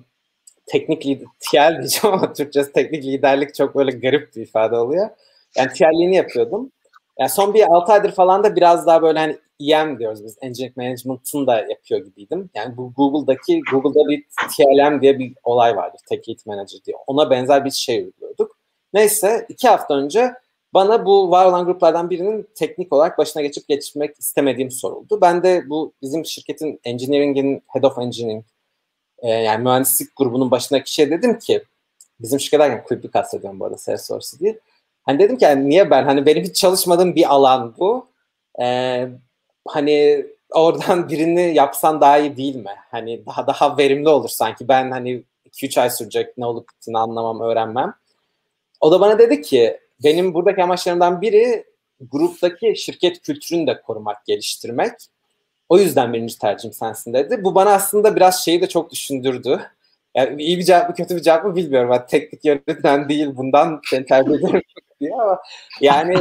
[0.67, 5.11] teknik lider, diyeceğim ama Türkçesi teknik liderlik çok böyle garip bir ifade oluyor.
[5.57, 6.73] Yani TL'liğini yapıyordum.
[7.19, 9.39] Yani son bir 6 aydır falan da biraz daha böyle hani
[9.71, 10.39] EM diyoruz biz.
[10.41, 12.51] Engineering Management'ın da yapıyor gibiydim.
[12.55, 14.25] Yani bu Google'daki, Google'da bir
[14.57, 16.01] TLM diye bir olay vardır.
[16.09, 16.97] Tech Lead Manager diye.
[17.07, 18.57] Ona benzer bir şey uyguluyorduk.
[18.93, 20.35] Neyse iki hafta önce
[20.75, 25.19] bana bu var olan gruplardan birinin teknik olarak başına geçip geçmek istemediğim soruldu.
[25.21, 28.45] Ben de bu bizim şirketin engineering'in head of engineering
[29.19, 31.63] e, yani mühendislik grubunun başındaki kişiye dedim ki
[32.21, 34.57] bizim şirket derken kulübü kastediyorum bu arada Salesforce değil.
[35.03, 38.07] Hani dedim ki yani niye ben hani benim hiç çalışmadığım bir alan bu.
[38.61, 39.09] Ee,
[39.69, 42.75] hani oradan birini yapsan daha iyi değil mi?
[42.91, 44.69] Hani daha daha verimli olur sanki.
[44.69, 47.95] Ben hani 2-3 ay sürecek ne olup bittiğini anlamam, öğrenmem.
[48.81, 51.65] O da bana dedi ki benim buradaki amaçlarımdan biri
[52.11, 54.93] gruptaki şirket kültürünü de korumak, geliştirmek.
[55.69, 57.45] O yüzden birinci tercihim sensin dedi.
[57.45, 59.61] Bu bana aslında biraz şeyi de çok düşündürdü.
[60.15, 61.91] Yani iyi bir cevap mı kötü bir cevap mı bilmiyorum.
[61.91, 64.63] Ben teknik yönetmen değil bundan seni tercih ederim
[65.01, 65.39] diye ama
[65.81, 66.15] yani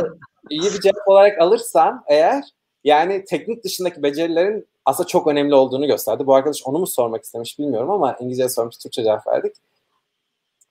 [0.50, 2.44] iyi bir cevap olarak alırsan eğer
[2.84, 6.28] yani teknik dışındaki becerilerin aslında çok önemli olduğunu gösterdi.
[6.28, 9.56] Bu arkadaş onu mu sormak istemiş bilmiyorum ama İngilizce sormuş, Türkçe cevap verdik.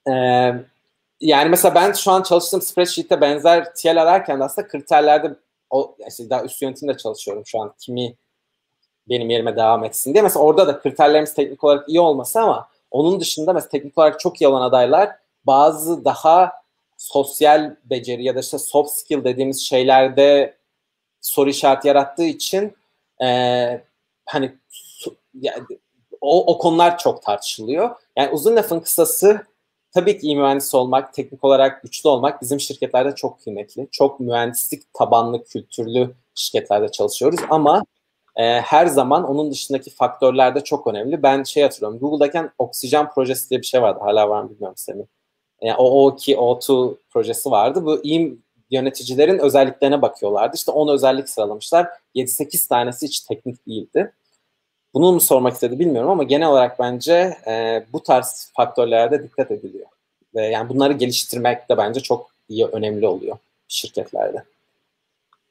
[0.08, 0.12] Ee,
[1.20, 5.34] yani mesela ben şu an çalıştığım spreadsheet'te benzer TL ararken de aslında kriterlerde
[5.70, 8.14] o, işte daha üst yönetimde çalışıyorum şu an kimi
[9.08, 10.22] benim yerime devam etsin diye.
[10.22, 14.40] Mesela orada da kriterlerimiz teknik olarak iyi olması ama onun dışında mesela teknik olarak çok
[14.40, 15.10] iyi olan adaylar
[15.44, 16.52] bazı daha
[16.96, 20.54] sosyal beceri ya da işte soft skill dediğimiz şeylerde
[21.20, 22.76] soru işareti yarattığı için
[23.22, 23.26] e,
[24.26, 24.54] hani
[26.20, 27.90] o, o konular çok tartışılıyor.
[28.16, 29.46] Yani uzun lafın kısası
[29.92, 33.88] tabii ki iyi mühendis olmak, teknik olarak güçlü olmak bizim şirketlerde çok kıymetli.
[33.90, 37.84] Çok mühendislik tabanlı, kültürlü şirketlerde çalışıyoruz ama
[38.36, 41.22] e, her zaman onun dışındaki faktörler de çok önemli.
[41.22, 44.00] Ben şey hatırlıyorum, Google'dayken oksijen projesi diye bir şey vardı.
[44.02, 45.04] Hala var mı bilmiyorum Semih.
[45.62, 47.84] Yani O2, O2 projesi vardı.
[47.84, 48.38] Bu iyi
[48.70, 50.56] yöneticilerin özelliklerine bakıyorlardı.
[50.56, 51.88] İşte 10 özellik sıralamışlar.
[52.14, 54.12] 7-8 tanesi hiç teknik değildi.
[54.94, 59.86] Bunu mu sormak istedi bilmiyorum ama genel olarak bence e, bu tarz faktörlerde dikkat ediliyor.
[60.34, 63.36] Ve yani bunları geliştirmek de bence çok iyi, önemli oluyor
[63.68, 64.44] şirketlerde.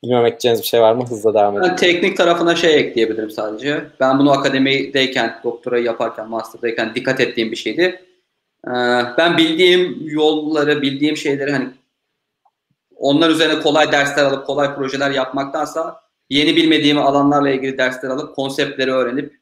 [0.03, 1.05] Bilmiyorum ekleyeceğiniz bir şey var mı?
[1.07, 1.69] Hızla devam edelim.
[1.69, 3.83] Ben teknik tarafına şey ekleyebilirim sadece.
[3.99, 8.05] Ben bunu akademideyken, doktorayı yaparken, master'dayken dikkat ettiğim bir şeydi.
[8.67, 8.71] Ee,
[9.17, 11.67] ben bildiğim yolları, bildiğim şeyleri hani
[12.99, 18.91] onlar üzerine kolay dersler alıp kolay projeler yapmaktansa yeni bilmediğim alanlarla ilgili dersler alıp konseptleri
[18.91, 19.39] öğrenip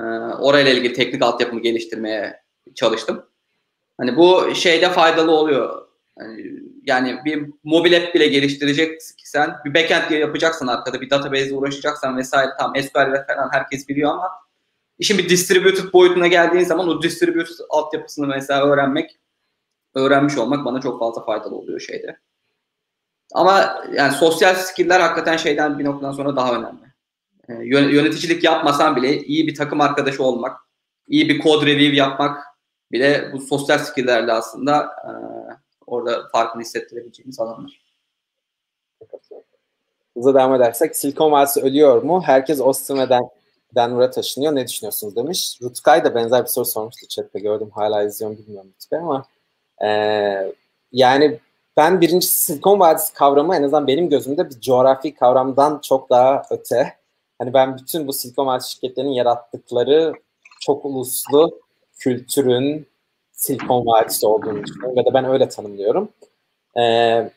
[0.00, 0.02] e,
[0.40, 2.42] orayla ilgili teknik altyapımı geliştirmeye
[2.74, 3.26] çalıştım.
[3.98, 5.86] Hani bu şeyde faydalı oluyor.
[6.20, 12.50] Yani, yani bir mobil app bile geliştireceksen, bir backend yapacaksın arkada, bir database uğraşacaksan vesaire
[12.58, 14.30] tam SQL falan herkes biliyor ama
[14.98, 19.18] işin bir distributed boyutuna geldiğin zaman o distributed altyapısını mesela öğrenmek,
[19.94, 22.18] öğrenmiş olmak bana çok fazla faydalı oluyor şeyde.
[23.36, 26.86] Ama yani sosyal skill'ler hakikaten şeyden bir noktadan sonra daha önemli.
[27.48, 30.60] Ee, yöneticilik yapmasan bile iyi bir takım arkadaşı olmak,
[31.08, 32.44] iyi bir kod review yapmak
[32.92, 35.10] bile bu sosyal skill'lerle aslında e,
[35.86, 37.80] orada farkını hissettirebileceğimiz alanlar.
[40.16, 42.22] Hızla devam edersek Silikon Vadisi ölüyor mu?
[42.22, 43.08] Herkes Austin ve
[43.74, 44.54] Denver'a taşınıyor.
[44.54, 45.58] Ne düşünüyorsunuz demiş.
[45.62, 47.70] Rutkay da benzer bir soru sormuştu chatte gördüm.
[47.74, 49.24] Hala izliyorum bilmiyorum Rutkay ama
[49.84, 49.88] e,
[50.92, 51.40] yani
[51.76, 56.94] ben birincisi Silikon Vadisi kavramı en azından benim gözümde bir coğrafi kavramdan çok daha öte.
[57.38, 60.12] Hani ben bütün bu Silikon Vadisi şirketlerinin yarattıkları
[60.60, 61.60] çok uluslu
[61.98, 62.86] kültürün
[63.32, 66.08] Silikon Vadisi olduğunu düşünüyorum ve de ben öyle tanımlıyorum.
[66.78, 67.30] Ee,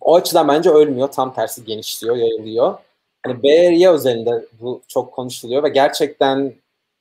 [0.00, 1.08] o açıdan bence ölmüyor.
[1.08, 2.78] Tam tersi genişliyor, yayılıyor.
[3.22, 6.52] Hani Area özelinde bu çok konuşuluyor ve gerçekten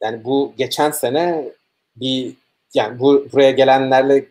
[0.02, 1.52] yani bu geçen sene
[1.95, 2.34] bir
[2.74, 4.26] yani bu buraya gelenlerle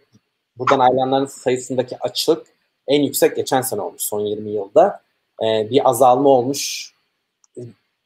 [0.58, 2.46] buradan ayrılanların sayısındaki açık
[2.88, 5.00] en yüksek geçen sene olmuş son 20 yılda.
[5.42, 6.94] E, bir azalma olmuş.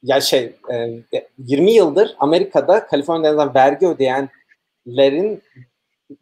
[0.03, 1.03] Ya şey e,
[1.37, 5.43] 20 yıldır Amerika'da Kaliforniya'dan vergi ödeyenlerin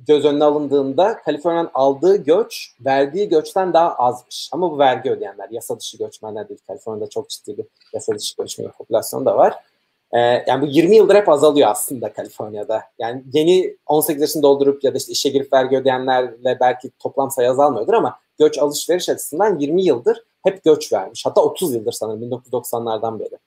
[0.08, 4.50] göz önüne alındığında Kaliforniya'nın aldığı göç verdiği göçten daha azmış.
[4.52, 6.60] Ama bu vergi ödeyenler, yasa dışı göçmenler değil.
[6.68, 9.54] Kaliforniya'da çok ciddi bir yasa dışı göçmen popülasyonu da var.
[10.14, 12.84] Ee, yani bu 20 yıldır hep azalıyor aslında Kaliforniya'da.
[13.00, 17.50] Yani yeni 18 yaşını doldurup ya da işte işe girip vergi ödeyenlerle belki toplam sayı
[17.50, 21.26] azalmıyordur ama göç alışveriş açısından 20 yıldır hep göç vermiş.
[21.26, 23.38] Hatta 30 yıldır sanırım 1990'lardan beri.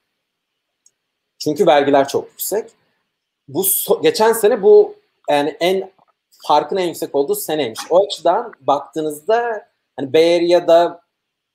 [1.39, 2.71] Çünkü vergiler çok yüksek.
[3.49, 4.95] Bu so- geçen sene bu
[5.31, 5.91] yani en
[6.47, 7.81] farkın en yüksek olduğu seneymiş.
[7.91, 9.67] O açıdan baktığınızda
[9.97, 11.01] hani Bay Area'da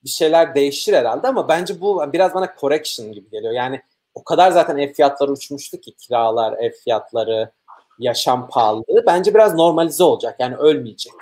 [0.03, 3.53] bir şeyler değişir herhalde ama bence bu biraz bana correction gibi geliyor.
[3.53, 3.81] Yani
[4.15, 7.51] o kadar zaten ev fiyatları uçmuştu ki kiralar, ev fiyatları,
[7.99, 10.35] yaşam pahalılığı bence biraz normalize olacak.
[10.39, 11.13] Yani ölmeyecek.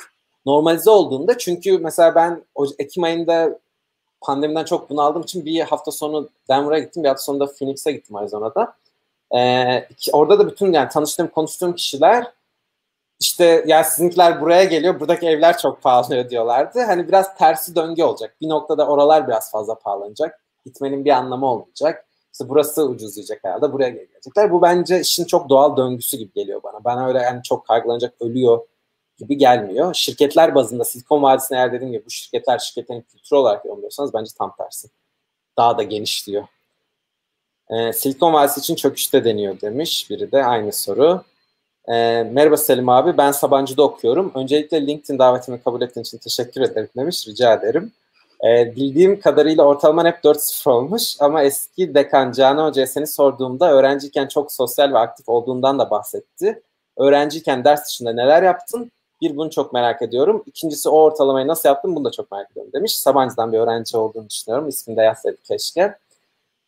[0.45, 2.45] Normalize olduğunda çünkü mesela ben
[2.79, 3.59] Ekim ayında
[4.21, 7.03] pandemiden çok bunu aldığım için bir hafta sonu Denver'a gittim.
[7.03, 8.75] Bir hafta sonunda Phoenix'e gittim Arizona'da.
[9.35, 12.27] Ee, orada da bütün yani tanıştığım, konuştuğum kişiler
[13.19, 16.81] işte ya sizinkiler buraya geliyor, buradaki evler çok pahalı diyorlardı.
[16.81, 18.35] Hani biraz tersi döngü olacak.
[18.41, 20.39] Bir noktada oralar biraz fazla pahalanacak.
[20.65, 22.05] Gitmenin bir anlamı olmayacak.
[22.33, 24.51] İşte burası ucuzlayacak herhalde, buraya gelecekler.
[24.51, 26.83] Bu bence işin çok doğal döngüsü gibi geliyor bana.
[26.83, 28.59] Bana öyle yani çok kaygılanacak, ölüyor
[29.17, 29.93] gibi gelmiyor.
[29.93, 34.55] Şirketler bazında Silikon Vadisi'ne eğer dediğim gibi bu şirketler şirketin kültürü olarak yorumluyorsanız bence tam
[34.57, 34.87] tersi.
[35.57, 36.43] Daha da genişliyor.
[37.69, 41.23] Ee, Silikon Vadisi için çöküşte deniyor demiş biri de aynı soru.
[41.87, 44.31] Ee, merhaba Selim abi ben Sabancı'da okuyorum.
[44.35, 47.27] Öncelikle LinkedIn davetimi kabul ettiğin için teşekkür ederim demiş.
[47.27, 47.91] Rica ederim.
[48.43, 54.27] Ee, bildiğim kadarıyla ortalaman hep 4-0 olmuş ama eski dekan Canan Hoca'ya seni sorduğumda öğrenciyken
[54.27, 56.61] çok sosyal ve aktif olduğundan da bahsetti.
[56.97, 58.91] Öğrenciyken ders dışında neler yaptın?
[59.21, 60.43] Bir bunu çok merak ediyorum.
[60.45, 62.99] İkincisi o ortalamayı nasıl yaptın bunu da çok merak ediyorum demiş.
[62.99, 64.67] Sabancı'dan bir öğrenci olduğunu düşünüyorum.
[64.67, 65.95] İsmini de yazsaydı keşke.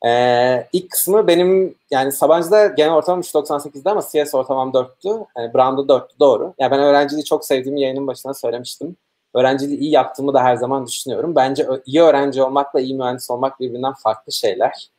[0.06, 5.26] Ee, ilk kısmı benim yani Sabancı'da genel ortamım 3.98'de ama CS ortamam 4'tü.
[5.38, 6.54] Yani Brown'da 4'tü doğru.
[6.60, 8.96] Yani ben öğrenciliği çok sevdiğimi yayının başına söylemiştim.
[9.36, 11.36] Öğrenciliği iyi yaptığımı da her zaman düşünüyorum.
[11.36, 14.90] Bence iyi öğrenci olmakla iyi mühendis olmak birbirinden farklı şeyler.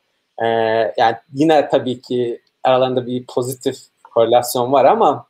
[0.42, 0.46] Ee,
[0.96, 5.26] yani yine tabii ki aralarında bir pozitif korelasyon var ama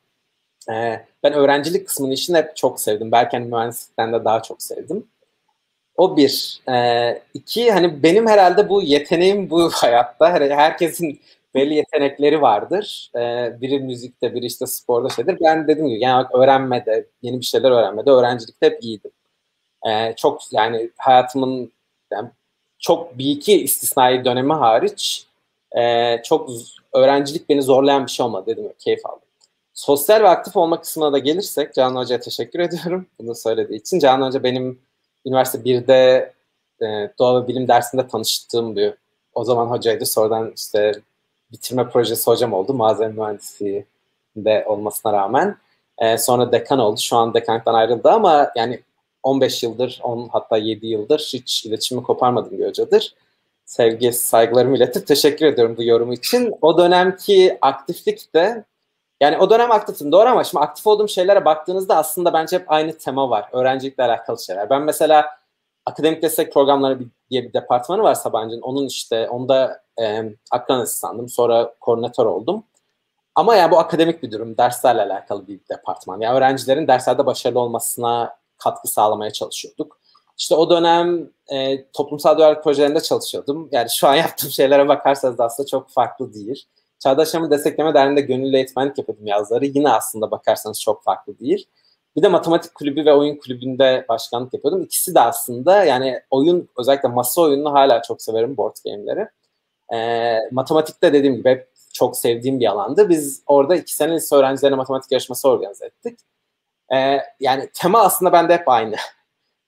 [0.71, 3.13] e, ben öğrencilik kısmını işini hep çok sevdim.
[3.13, 5.07] Belki hani mühendislikten de daha çok sevdim.
[5.97, 6.61] O bir.
[6.69, 10.33] Ee, iki, hani benim herhalde bu yeteneğim bu hayatta.
[10.33, 11.21] Hani herkesin
[11.57, 13.11] belli yetenekleri vardır.
[13.17, 15.39] Ee, biri müzikte, biri işte sporda şeydir.
[15.45, 19.11] Ben dedim gibi yani öğrenmede, yeni bir şeyler öğrenmede, öğrencilikte hep iyiydim.
[19.89, 21.73] Ee, çok yani hayatımın
[22.13, 22.29] yani
[22.79, 25.27] çok bir iki istisnai dönemi hariç
[25.77, 26.51] e, çok
[26.93, 28.73] öğrencilik beni zorlayan bir şey olmadı dedim.
[28.79, 29.21] Keyif aldım.
[29.75, 33.99] Sosyal ve aktif olma kısmına da gelirsek Canan Hoca'ya teşekkür ediyorum bunu söylediği için.
[33.99, 34.79] Canan Hoca benim
[35.27, 36.33] üniversite 1'de
[36.83, 36.87] e,
[37.19, 38.95] doğa ve bilim dersinde tanıştığım bir
[39.35, 40.07] o zaman hocaydı.
[40.07, 40.93] Sonradan işte
[41.53, 42.75] bitirme projesi hocam oldu.
[42.75, 43.87] Malzeme mühendisliği
[44.37, 45.57] de olmasına rağmen.
[45.99, 47.01] E, sonra dekan oldu.
[47.01, 48.83] Şu an dekanlıktan ayrıldı ama yani
[49.23, 53.15] 15 yıldır, 10 hatta 7 yıldır hiç iletişimi koparmadığım bir hocadır.
[53.65, 56.55] Sevgi, saygılarımı iletip teşekkür ediyorum bu yorumu için.
[56.63, 58.65] O dönemki aktiflik de
[59.21, 62.99] yani o dönem aktiftim doğru ama şimdi aktif olduğum şeylere baktığınızda aslında bence hep aynı
[62.99, 63.49] tema var.
[63.53, 64.71] Öğrencilikle alakalı şeyler.
[64.71, 65.39] Ben mesela
[65.87, 66.99] akademik destek programları
[67.31, 68.61] diye bir departmanı var Sabancı'nın.
[68.61, 71.29] Onun işte onda e, akran asistandım.
[71.29, 72.65] Sonra koordinatör oldum.
[73.35, 74.59] Ama yani bu akademik bir durum.
[74.59, 76.21] Derslerle alakalı bir departman.
[76.21, 80.01] Yani öğrencilerin derslerde başarılı olmasına katkı sağlamaya çalışıyorduk.
[80.39, 83.69] İşte o dönem e, toplumsal duyarlılık projelerinde çalışıyordum.
[83.73, 86.65] Yani şu an yaptığım şeylere bakarsanız da aslında çok farklı değil.
[86.99, 89.67] Çağdaş Yaşamı Destekleme Derneği'nde gönüllü eğitmenlik yapıyordum yazları.
[89.67, 91.69] Yine aslında bakarsanız çok farklı değil.
[92.17, 94.83] Bir de matematik kulübü ve oyun kulübünde başkanlık yapıyordum.
[94.83, 99.29] İkisi de aslında yani oyun özellikle masa oyununu hala çok severim board game'leri.
[99.95, 103.09] Ee, matematikte dediğim gibi hep çok sevdiğim bir alandı.
[103.09, 106.19] Biz orada iki sene lise öğrencilerine matematik yarışması organize ettik.
[106.95, 108.97] Ee, yani tema aslında bende hep aynı.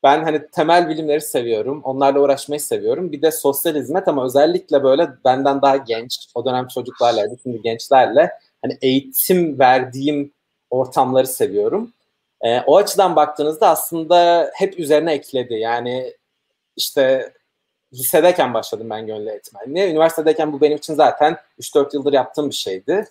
[0.02, 1.80] Ben hani temel bilimleri seviyorum.
[1.84, 3.12] Onlarla uğraşmayı seviyorum.
[3.12, 8.32] Bir de sosyal hizmet ama özellikle böyle benden daha genç, o dönem çocuklarla, şimdi gençlerle
[8.62, 10.32] hani eğitim verdiğim
[10.70, 11.92] ortamları seviyorum.
[12.42, 15.54] E, o açıdan baktığınızda aslında hep üzerine ekledi.
[15.54, 16.14] Yani
[16.76, 17.32] işte
[17.92, 19.90] lisedeyken başladım ben gönüllü eğitmenliğe.
[19.90, 23.04] Üniversitedeyken bu benim için zaten 3-4 yıldır yaptığım bir şeydi.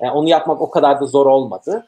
[0.00, 1.86] Yani onu yapmak o kadar da zor olmadı.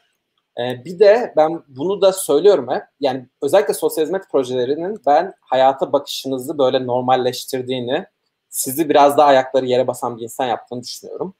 [0.60, 2.82] Ee, bir de ben bunu da söylüyorum hep.
[3.00, 8.06] Yani özellikle sosyal hizmet projelerinin ben hayata bakışınızı böyle normalleştirdiğini,
[8.48, 11.34] sizi biraz daha ayakları yere basan bir insan yaptığını düşünüyorum.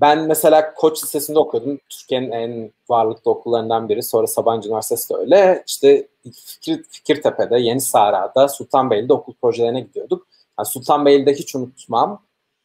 [0.00, 1.78] Ben mesela Koç Lisesi'nde okuyordum.
[1.88, 4.02] Türkiye'nin en varlıklı okullarından biri.
[4.02, 5.64] Sonra Sabancı Üniversitesi de öyle.
[5.66, 6.08] İşte
[6.46, 10.26] Fikir, Fikirtepe'de, Yeni Sahra'da, Sultanbeyli'de okul projelerine gidiyorduk.
[10.58, 12.22] Yani Sultanbeyli'de hiç unutmam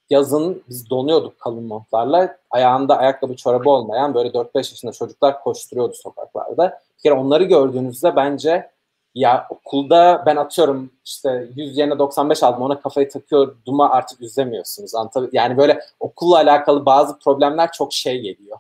[0.10, 2.38] yazın biz donuyorduk kalın montlarla.
[2.50, 6.82] Ayağında ayakkabı çorabı olmayan böyle 4-5 yaşında çocuklar koşturuyordu sokaklarda.
[6.98, 8.70] Bir kere onları gördüğünüzde bence
[9.16, 14.96] ya okulda ben atıyorum işte 100 yerine 95 aldım ona kafayı takıyordum artık üzemiyorsunuz.
[14.96, 18.58] Antabil yani böyle okulla alakalı bazı problemler çok şey geliyor.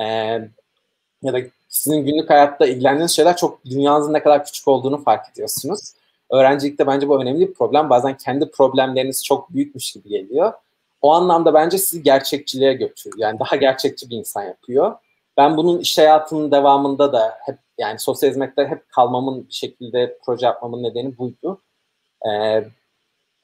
[0.00, 0.04] Ee,
[1.22, 1.38] ya da
[1.68, 5.92] sizin günlük hayatta ilgilendiğiniz şeyler çok dünyanızın ne kadar küçük olduğunu fark ediyorsunuz.
[6.30, 7.90] Öğrencilikte bence bu önemli bir problem.
[7.90, 10.52] Bazen kendi problemleriniz çok büyükmüş gibi geliyor.
[11.02, 13.18] O anlamda bence sizi gerçekçiliğe götürüyor.
[13.18, 14.94] Yani daha gerçekçi bir insan yapıyor.
[15.36, 20.46] Ben bunun iş hayatının devamında da hep yani sosyal hizmette hep kalmamın bir şekilde proje
[20.46, 21.62] yapmamın nedeni buydu.
[22.28, 22.64] Ee,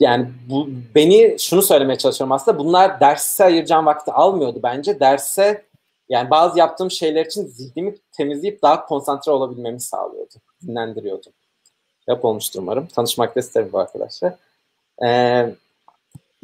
[0.00, 5.00] yani bu beni şunu söylemeye çalışıyorum aslında bunlar derse ayıracağım vakti almıyordu bence.
[5.00, 5.64] Derse
[6.08, 10.34] yani bazı yaptığım şeyler için zihnimi temizleyip daha konsantre olabilmemi sağlıyordu.
[10.66, 11.26] Dinlendiriyordu.
[12.08, 12.86] Yap olmuştur umarım.
[12.86, 14.34] Tanışmak da isterim bu arkadaşlar.
[15.04, 15.54] Ee,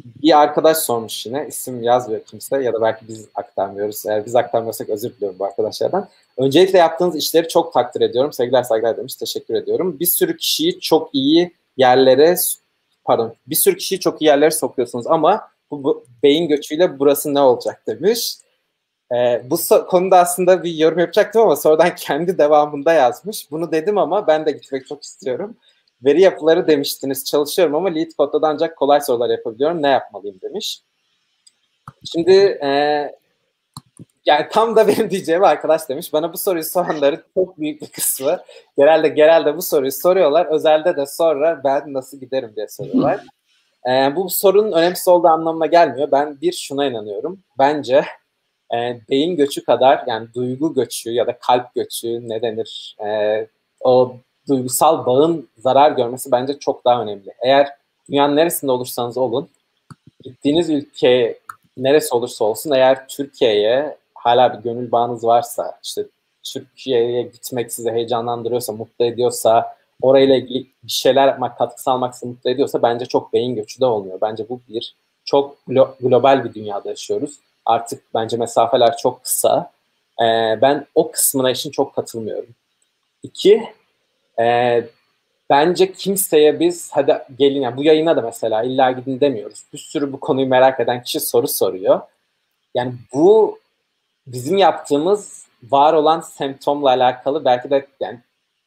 [0.05, 1.47] bir arkadaş sormuş yine.
[1.47, 4.05] isim yazmıyor kimse ya da belki biz aktarmıyoruz.
[4.05, 6.07] Eğer biz aktarmıyorsak özür diliyorum bu arkadaşlardan.
[6.39, 8.33] Öncelikle yaptığınız işleri çok takdir ediyorum.
[8.33, 9.15] Sevgiler saygılar demiş.
[9.15, 9.99] Teşekkür ediyorum.
[9.99, 12.35] Bir sürü kişiyi çok iyi yerlere
[13.05, 17.39] pardon bir sürü kişiyi çok iyi yerlere sokuyorsunuz ama bu, bu beyin göçüyle burası ne
[17.39, 18.37] olacak demiş.
[19.15, 23.51] Ee, bu so- konuda aslında bir yorum yapacaktım ama sonradan kendi devamında yazmış.
[23.51, 25.57] Bunu dedim ama ben de gitmek çok istiyorum.
[26.05, 27.25] Veri yapıları demiştiniz.
[27.25, 29.83] Çalışıyorum ama lead code'da ancak kolay sorular yapabiliyorum.
[29.83, 30.81] Ne yapmalıyım demiş.
[32.11, 32.31] Şimdi
[32.63, 32.69] e,
[34.25, 36.13] yani tam da benim diyeceğim arkadaş demiş.
[36.13, 38.39] Bana bu soruyu soranların çok büyük bir kısmı
[38.77, 40.45] genelde genelde bu soruyu soruyorlar.
[40.45, 43.23] Özelde de sonra ben nasıl giderim diye soruyorlar.
[43.87, 46.11] E, bu sorunun önemsiz olduğu anlamına gelmiyor.
[46.11, 47.39] Ben bir şuna inanıyorum.
[47.59, 48.05] Bence
[48.73, 53.47] e, beyin göçü kadar yani duygu göçü ya da kalp göçü ne denir e,
[53.81, 54.15] o
[54.47, 57.33] duygusal bağın zarar görmesi bence çok daha önemli.
[57.41, 57.69] Eğer
[58.09, 59.49] dünyanın neresinde olursanız olun
[60.23, 61.39] gittiğiniz ülke
[61.77, 66.05] neresi olursa olsun eğer Türkiye'ye hala bir gönül bağınız varsa işte
[66.43, 72.49] Türkiye'ye gitmek sizi heyecanlandırıyorsa, mutlu ediyorsa, orayla ilgili bir şeyler yapmak, katkı sağlamak sizi mutlu
[72.49, 74.21] ediyorsa bence çok beyin göçü de olmuyor.
[74.21, 77.39] Bence bu bir çok glo- global bir dünyada yaşıyoruz.
[77.65, 79.71] Artık bence mesafeler çok kısa.
[80.21, 82.49] Ee, ben o kısmına işin çok katılmıyorum.
[83.23, 83.63] İki,
[84.39, 84.83] e,
[85.49, 89.63] bence kimseye biz hadi gelin yani bu yayına da mesela illa gidin demiyoruz.
[89.73, 92.01] Bir sürü bu konuyu merak eden kişi soru soruyor.
[92.75, 93.59] Yani bu
[94.33, 98.19] bizim yaptığımız var olan semptomla alakalı belki de yani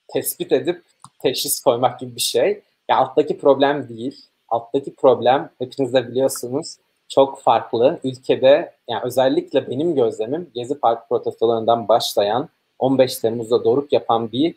[0.09, 0.83] tespit edip
[1.23, 2.63] teşhis koymak gibi bir şey.
[2.89, 4.27] Yani alttaki problem değil.
[4.49, 6.77] Alttaki problem hepiniz de biliyorsunuz
[7.09, 8.01] çok farklı.
[8.05, 12.49] Ülkede yani özellikle benim gözlemim Gezi Park protestolarından başlayan
[12.79, 14.55] 15 Temmuz'da doruk yapan bir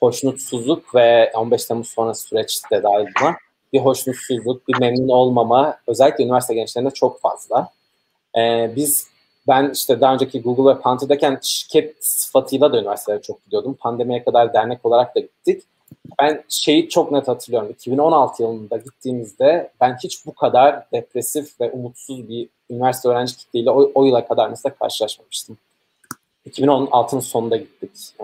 [0.00, 3.36] hoşnutsuzluk ve 15 Temmuz sonrası süreçte dahil buna
[3.72, 7.68] bir hoşnutsuzluk, bir memnun olmama özellikle üniversite gençlerinde çok fazla.
[8.38, 9.11] Ee, biz
[9.48, 13.74] ben işte daha önceki Google ve Panther'dayken şirket sıfatıyla da üniversitelere çok gidiyordum.
[13.74, 15.62] Pandemiye kadar dernek olarak da gittik.
[16.20, 17.70] Ben şeyi çok net hatırlıyorum.
[17.70, 23.90] 2016 yılında gittiğimizde ben hiç bu kadar depresif ve umutsuz bir üniversite öğrenci kitleyle o,
[23.94, 25.58] o yıla kadar mesela karşılaşmamıştım.
[26.48, 28.14] 2016'nın sonunda gittik.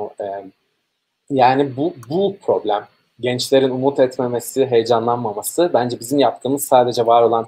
[1.31, 2.87] Yani bu, bu problem.
[3.21, 7.47] Gençlerin umut etmemesi, heyecanlanmaması bence bizim yaptığımız sadece var olan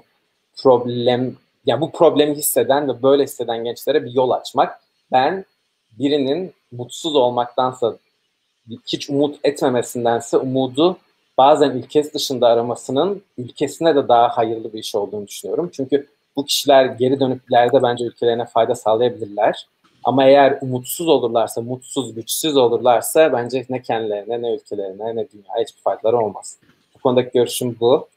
[0.63, 1.35] problem
[1.65, 4.81] yani bu problemi hisseden ve böyle hisseden gençlere bir yol açmak.
[5.11, 5.45] Ben
[5.99, 7.97] birinin mutsuz olmaktansa
[8.87, 10.97] hiç umut etmemesindense umudu
[11.37, 15.69] bazen ülkesi dışında aramasının ülkesine de daha hayırlı bir iş olduğunu düşünüyorum.
[15.73, 19.67] Çünkü bu kişiler geri dönüp ileride bence ülkelerine fayda sağlayabilirler.
[20.03, 25.81] Ama eğer umutsuz olurlarsa, mutsuz, güçsüz olurlarsa bence ne kendilerine, ne ülkelerine, ne dünyaya hiçbir
[25.81, 26.57] faydaları olmaz.
[26.95, 28.07] Bu konudaki görüşüm bu.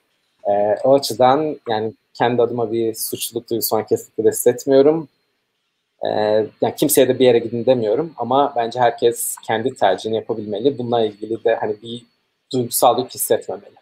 [0.48, 5.08] Ee, o açıdan yani kendi adıma bir suçluluk duygusu kesinlikle hissetmiyorum.
[6.04, 10.78] Ee, yani kimseye de bir yere gidin demiyorum ama bence herkes kendi tercihini yapabilmeli.
[10.78, 12.06] Bununla ilgili de hani bir
[12.52, 13.74] duygusallık hissetmemeli.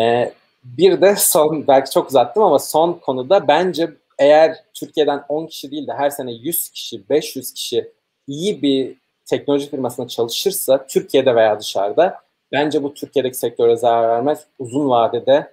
[0.00, 0.32] Ee,
[0.64, 5.86] bir de son, belki çok uzattım ama son konuda bence eğer Türkiye'den 10 kişi değil
[5.86, 7.92] de her sene 100 kişi, 500 kişi
[8.26, 8.94] iyi bir
[9.26, 12.20] teknoloji firmasında çalışırsa Türkiye'de veya dışarıda
[12.52, 14.44] bence bu Türkiye'deki sektöre zarar vermez.
[14.58, 15.52] Uzun vadede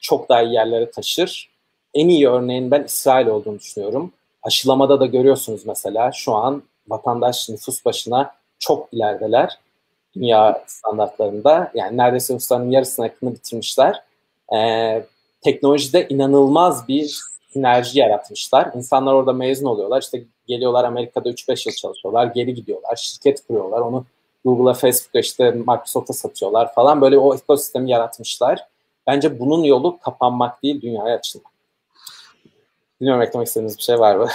[0.00, 1.50] çok daha iyi yerlere taşır.
[1.94, 4.12] En iyi örneğin ben İsrail olduğunu düşünüyorum.
[4.42, 9.58] Aşılamada da görüyorsunuz mesela şu an vatandaş nüfus başına çok ilerideler
[10.16, 11.70] dünya standartlarında.
[11.74, 14.02] Yani neredeyse nüfusların yarısına yakını bitirmişler.
[14.54, 15.02] Ee,
[15.40, 17.20] teknolojide inanılmaz bir
[17.52, 18.70] sinerji yaratmışlar.
[18.74, 20.02] İnsanlar orada mezun oluyorlar.
[20.02, 22.26] İşte geliyorlar Amerika'da 3-5 yıl çalışıyorlar.
[22.26, 22.96] Geri gidiyorlar.
[22.96, 23.80] Şirket kuruyorlar.
[23.80, 24.04] Onu
[24.44, 27.00] Google'a, Facebook'a işte Microsoft'a satıyorlar falan.
[27.00, 28.66] Böyle o ekosistemi yaratmışlar.
[29.06, 31.52] Bence bunun yolu kapanmak değil, dünyaya açılmak.
[33.00, 34.28] Bilmiyorum eklemek istediğiniz bir şey var mı?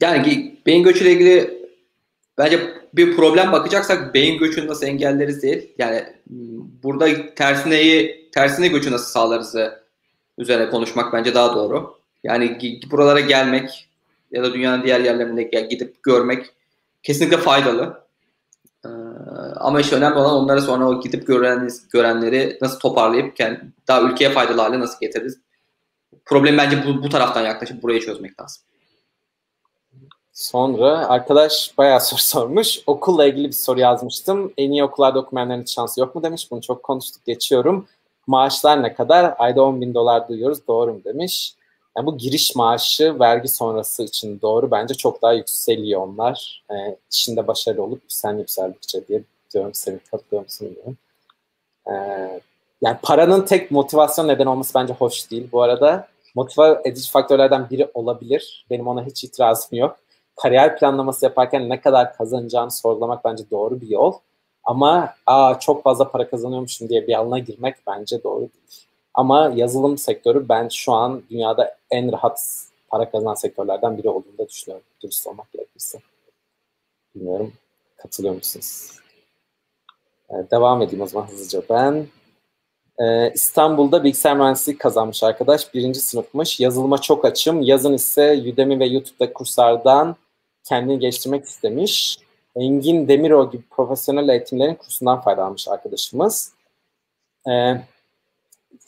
[0.00, 1.68] Yani beyin göçüyle ilgili
[2.38, 2.60] bence
[2.94, 5.72] bir problem bakacaksak beyin göçünü nasıl engelleriz değil.
[5.78, 6.04] Yani
[6.82, 9.56] burada tersineyi, tersine göçü nasıl sağlarız
[10.38, 11.98] üzerine konuşmak bence daha doğru.
[12.24, 12.58] Yani
[12.90, 13.88] buralara gelmek
[14.30, 16.46] ya da dünyanın diğer yerlerine gidip görmek
[17.02, 18.07] kesinlikle faydalı.
[19.38, 24.02] Ee, ama işte önemli olan onlara sonra o gidip gören, görenleri nasıl toparlayıp kendi, daha
[24.02, 25.38] ülkeye faydalı hale nasıl getiririz?
[26.24, 28.62] Problem bence bu, bu taraftan yaklaşıp burayı çözmek lazım.
[30.32, 32.78] Sonra arkadaş bayağı soru sormuş.
[32.86, 34.52] Okulla ilgili bir soru yazmıştım.
[34.58, 36.50] En iyi okullarda okumayanların şansı yok mu demiş.
[36.50, 37.86] Bunu çok konuştuk geçiyorum.
[38.26, 39.34] Maaşlar ne kadar?
[39.38, 40.66] Ayda 10 bin dolar duyuyoruz.
[40.68, 41.54] Doğru mu demiş.
[41.96, 44.70] Yani bu giriş maaşı vergi sonrası için doğru.
[44.70, 46.64] Bence çok daha yükseliyor onlar.
[46.70, 49.22] E, işinde başarılı olup sen yükseldikçe diye
[49.54, 49.74] diyorum.
[49.74, 50.96] Senin katılıyor musun diyorum.
[51.86, 51.92] E,
[52.82, 55.48] yani paranın tek motivasyon neden olması bence hoş değil.
[55.52, 58.66] Bu arada motive edici faktörlerden biri olabilir.
[58.70, 59.96] Benim ona hiç itirazım yok.
[60.36, 64.12] Kariyer planlaması yaparken ne kadar kazanacağını sorgulamak bence doğru bir yol.
[64.64, 68.87] Ama aa çok fazla para kazanıyormuşum diye bir alana girmek bence doğru değil.
[69.18, 74.48] Ama yazılım sektörü ben şu an dünyada en rahat para kazanan sektörlerden biri olduğunu da
[74.48, 74.86] düşünüyorum.
[75.02, 75.98] Dürüst olmak gerekirse.
[77.14, 77.52] Bilmiyorum.
[77.96, 78.90] Katılıyor musunuz?
[80.30, 82.06] Ee, devam edeyim o zaman hızlıca ben.
[82.98, 85.74] Ee, İstanbul'da bilgisayar mühendisliği kazanmış arkadaş.
[85.74, 86.60] Birinci sınıfmış.
[86.60, 87.62] Yazılıma çok açım.
[87.62, 90.16] Yazın ise Udemy ve YouTube'da kurslardan
[90.64, 92.18] kendini geliştirmek istemiş.
[92.56, 96.52] Engin Demiro gibi profesyonel eğitimlerin kursundan faydalanmış arkadaşımız.
[97.50, 97.82] Ee,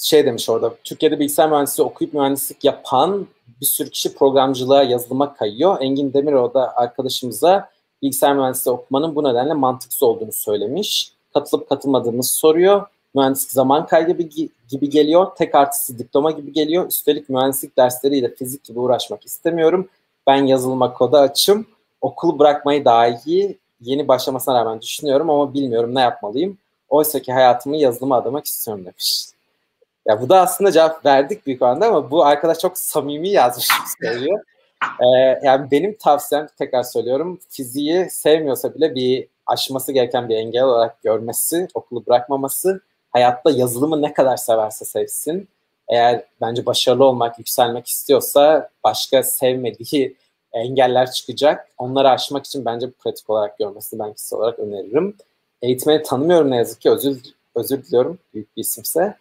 [0.00, 3.26] şey demiş orada, Türkiye'de bilgisayar mühendisliği okuyup mühendislik yapan
[3.60, 5.80] bir sürü kişi programcılığa, yazılıma kayıyor.
[5.80, 7.70] Engin Demiro da arkadaşımıza
[8.02, 11.12] bilgisayar mühendisliği okumanın bu nedenle mantıksız olduğunu söylemiş.
[11.34, 12.86] Katılıp katılmadığımızı soruyor.
[13.14, 14.22] Mühendislik zaman kaybı
[14.68, 15.26] gibi geliyor.
[15.36, 16.88] Tek artısı diploma gibi geliyor.
[16.88, 19.88] Üstelik mühendislik dersleriyle fizik gibi uğraşmak istemiyorum.
[20.26, 21.66] Ben yazılıma koda açım.
[22.00, 26.58] Okulu bırakmayı dahi yeni başlamasına rağmen düşünüyorum ama bilmiyorum ne yapmalıyım.
[26.88, 29.26] Oysa ki hayatımı yazılıma adamak istiyorum demiş.
[30.10, 33.68] Ya bu da aslında cevap verdik büyük oranda ama bu arkadaş çok samimi yazmış
[34.02, 34.40] söylüyor.
[35.00, 41.02] Ee, yani benim tavsiyem tekrar söylüyorum fiziği sevmiyorsa bile bir aşması gereken bir engel olarak
[41.02, 42.80] görmesi, okulu bırakmaması,
[43.10, 45.48] hayatta yazılımı ne kadar severse sevsin.
[45.88, 50.16] Eğer bence başarılı olmak, yükselmek istiyorsa başka sevmediği
[50.52, 51.68] engeller çıkacak.
[51.78, 55.16] Onları aşmak için bence pratik olarak görmesini ben kişisel olarak öneririm.
[55.62, 57.20] Eğitmeni tanımıyorum ne yazık ki özür,
[57.54, 59.16] özür diliyorum büyük bir isimse.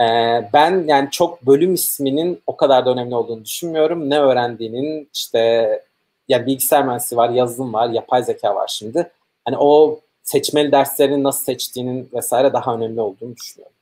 [0.00, 4.10] Ee, ben yani çok bölüm isminin o kadar da önemli olduğunu düşünmüyorum.
[4.10, 5.80] Ne öğrendiğinin işte
[6.28, 9.10] ya bilgisayar mühendisliği var, yazılım var, yapay zeka var şimdi.
[9.44, 13.76] Hani o seçmeli derslerini nasıl seçtiğinin vesaire daha önemli olduğunu düşünüyorum.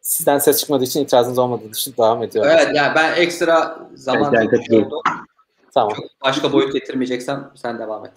[0.00, 2.52] Sizden ses çıkmadığı için itirazınız olmadığı için devam ediyorum.
[2.54, 4.68] Evet yani ben ekstra zaman evet,
[5.74, 5.92] Tamam.
[6.24, 8.12] Başka boyut getirmeyeceksen sen devam et.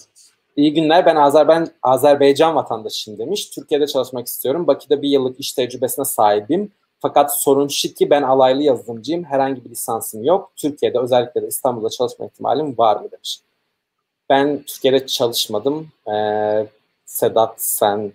[0.56, 1.06] İyi günler.
[1.06, 3.50] Ben Azerbaycan, Azerbaycan vatandaşıyım demiş.
[3.50, 4.68] Türkiye'de çalışmak istiyorum.
[4.68, 6.72] Bakü'de bir yıllık iş tecrübesine sahibim.
[7.00, 9.24] Fakat sorun şu ki ben alaylı yazılımcıyım.
[9.24, 10.52] Herhangi bir lisansım yok.
[10.56, 13.40] Türkiye'de özellikle de İstanbul'da çalışma ihtimalim var mı demiş.
[14.30, 15.90] Ben Türkiye'de çalışmadım.
[16.14, 16.68] Ee,
[17.06, 18.12] Sedat sen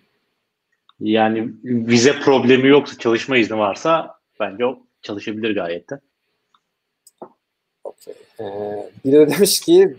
[1.00, 6.00] yani vize problemi yoksa çalışma izni varsa bence o çalışabilir gayet de.
[7.84, 8.14] Okay.
[8.40, 9.96] Ee, biri de demiş ki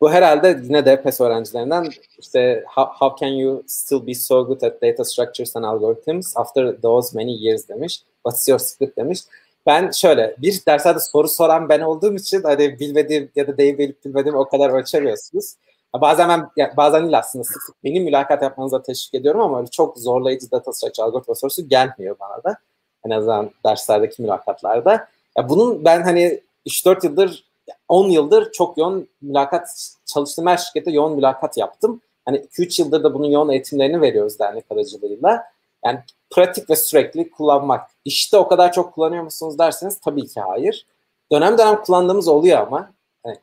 [0.00, 4.62] bu herhalde yine de PES öğrencilerinden işte how, how can you still be so good
[4.62, 8.02] at data structures and algorithms after those many years demiş.
[8.26, 9.20] What's your secret demiş.
[9.66, 14.04] Ben şöyle bir derslerde soru soran ben olduğum için hani bilmediğim ya da değil bilip
[14.04, 15.54] bilmediğim o kadar ölçemiyorsunuz.
[15.94, 20.50] Bazen ben bazen değil aslında sık sık benim mülakat yapmanıza teşvik ediyorum ama çok zorlayıcı
[20.50, 22.58] data structure algoritma sorusu gelmiyor bana da.
[23.04, 25.08] En azından derslerdeki mülakatlarda.
[25.38, 27.49] Ya bunun ben hani 3-4 yıldır
[27.88, 32.00] 10 yıldır çok yoğun mülakat çalıştığım her şirkette yoğun mülakat yaptım.
[32.24, 35.44] Hani 2-3 yıldır da bunun yoğun eğitimlerini veriyoruz dernek aracılığıyla.
[35.84, 35.98] Yani
[36.30, 37.90] pratik ve sürekli kullanmak.
[38.04, 40.86] İşte o kadar çok kullanıyor musunuz derseniz tabii ki hayır.
[41.32, 42.92] Dönem dönem kullandığımız oluyor ama
[43.26, 43.36] yani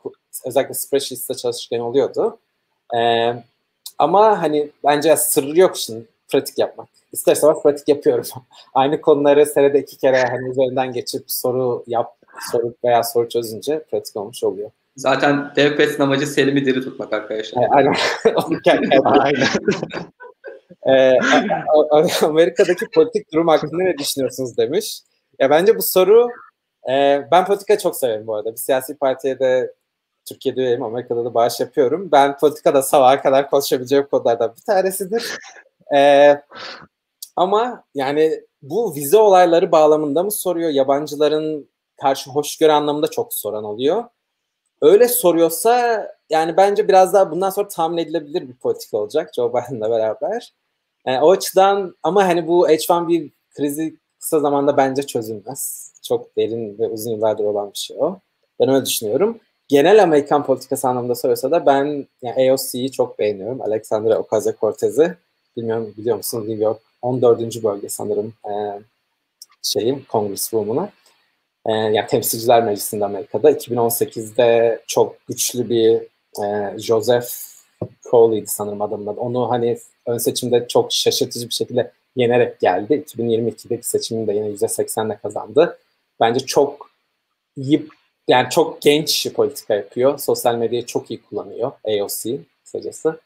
[0.45, 2.37] özellikle spreadsheet'te çalışırken oluyordu.
[2.95, 3.33] Ee,
[3.97, 6.87] ama hani bence sırrı yok şimdi pratik yapmak.
[7.11, 8.25] İsterseniz pratik yapıyorum.
[8.73, 12.16] Aynı konuları senede iki kere hani üzerinden geçip soru yap
[12.51, 14.71] soru veya soru çözünce pratik olmuş oluyor.
[14.95, 17.63] Zaten DevPet'in amacı Selim'i diri tutmak arkadaşlar.
[17.71, 17.93] Aynen.
[19.05, 19.47] Aynen.
[20.87, 21.17] ee,
[22.25, 25.01] Amerika'daki politik durum hakkında ne düşünüyorsunuz demiş.
[25.39, 26.29] Ya bence bu soru
[26.89, 28.51] e, ben politika çok severim bu arada.
[28.51, 29.73] Bir siyasi partiye de
[30.25, 32.09] Türkiye'de üyeyim, Amerika'da da bağış yapıyorum.
[32.11, 35.37] Ben politikada sabaha kadar konuşabileceğim konulardan bir tanesidir.
[35.95, 36.41] Ee,
[37.35, 40.69] ama yani bu vize olayları bağlamında mı soruyor?
[40.69, 41.69] Yabancıların
[42.01, 44.03] karşı hoşgörü anlamında çok soran oluyor.
[44.81, 49.91] Öyle soruyorsa yani bence biraz daha bundan sonra tahmin edilebilir bir politik olacak Joe Biden'la
[49.91, 50.53] beraber.
[51.05, 55.91] Yani o açıdan ama hani bu H1B krizi kısa zamanda bence çözülmez.
[56.01, 58.19] Çok derin ve uzun yıllardır olan bir şey o.
[58.59, 59.39] Ben öyle düşünüyorum.
[59.67, 63.61] Genel Amerikan politikası anlamında soruyorsa da ben yani AOC'yi çok beğeniyorum.
[63.61, 65.15] Alexandria Ocasio-Cortez'i.
[65.57, 67.63] Bilmiyorum biliyor musun New York 14.
[67.63, 68.53] bölge sanırım e,
[69.61, 70.89] şeyim Congresswoman'ı.
[71.67, 76.01] E, yani Temsilciler Meclisi'nde Amerika'da 2018'de çok güçlü bir
[76.43, 77.27] e, Joseph
[78.09, 79.19] Crowley'di sanırım adamın adı.
[79.19, 83.03] Onu hani ön seçimde çok şaşırtıcı bir şekilde yenerek geldi.
[83.07, 85.77] 2022'deki seçiminde yine %80'le kazandı.
[86.19, 86.89] Bence çok
[87.57, 87.87] iyi
[88.27, 90.19] yani çok genç politika yapıyor.
[90.19, 91.71] Sosyal medyayı çok iyi kullanıyor.
[91.85, 93.19] AOC kısacası.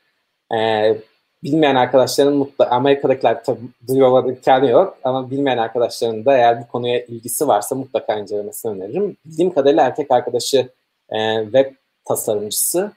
[0.55, 0.97] Ee,
[1.43, 7.05] bilmeyen arkadaşların mutlu Amerika'dakiler tabii duyuyorlar imkanı yok ama bilmeyen arkadaşların da eğer bu konuya
[7.05, 9.17] ilgisi varsa mutlaka incelemesini öneririm.
[9.25, 10.69] Bildiğim kadarıyla erkek arkadaşı
[11.09, 11.73] e, web
[12.05, 12.91] tasarımcısı.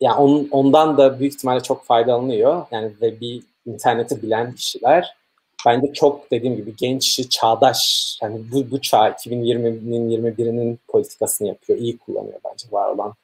[0.00, 2.66] Yani on, ondan da büyük ihtimalle çok faydalanıyor.
[2.70, 5.16] Yani ve bir interneti bilen kişiler.
[5.66, 11.78] Bence çok dediğim gibi genç, çağdaş, yani bu, bu çağ 2020'nin 21'inin politikasını yapıyor.
[11.78, 13.14] iyi kullanıyor bence var olan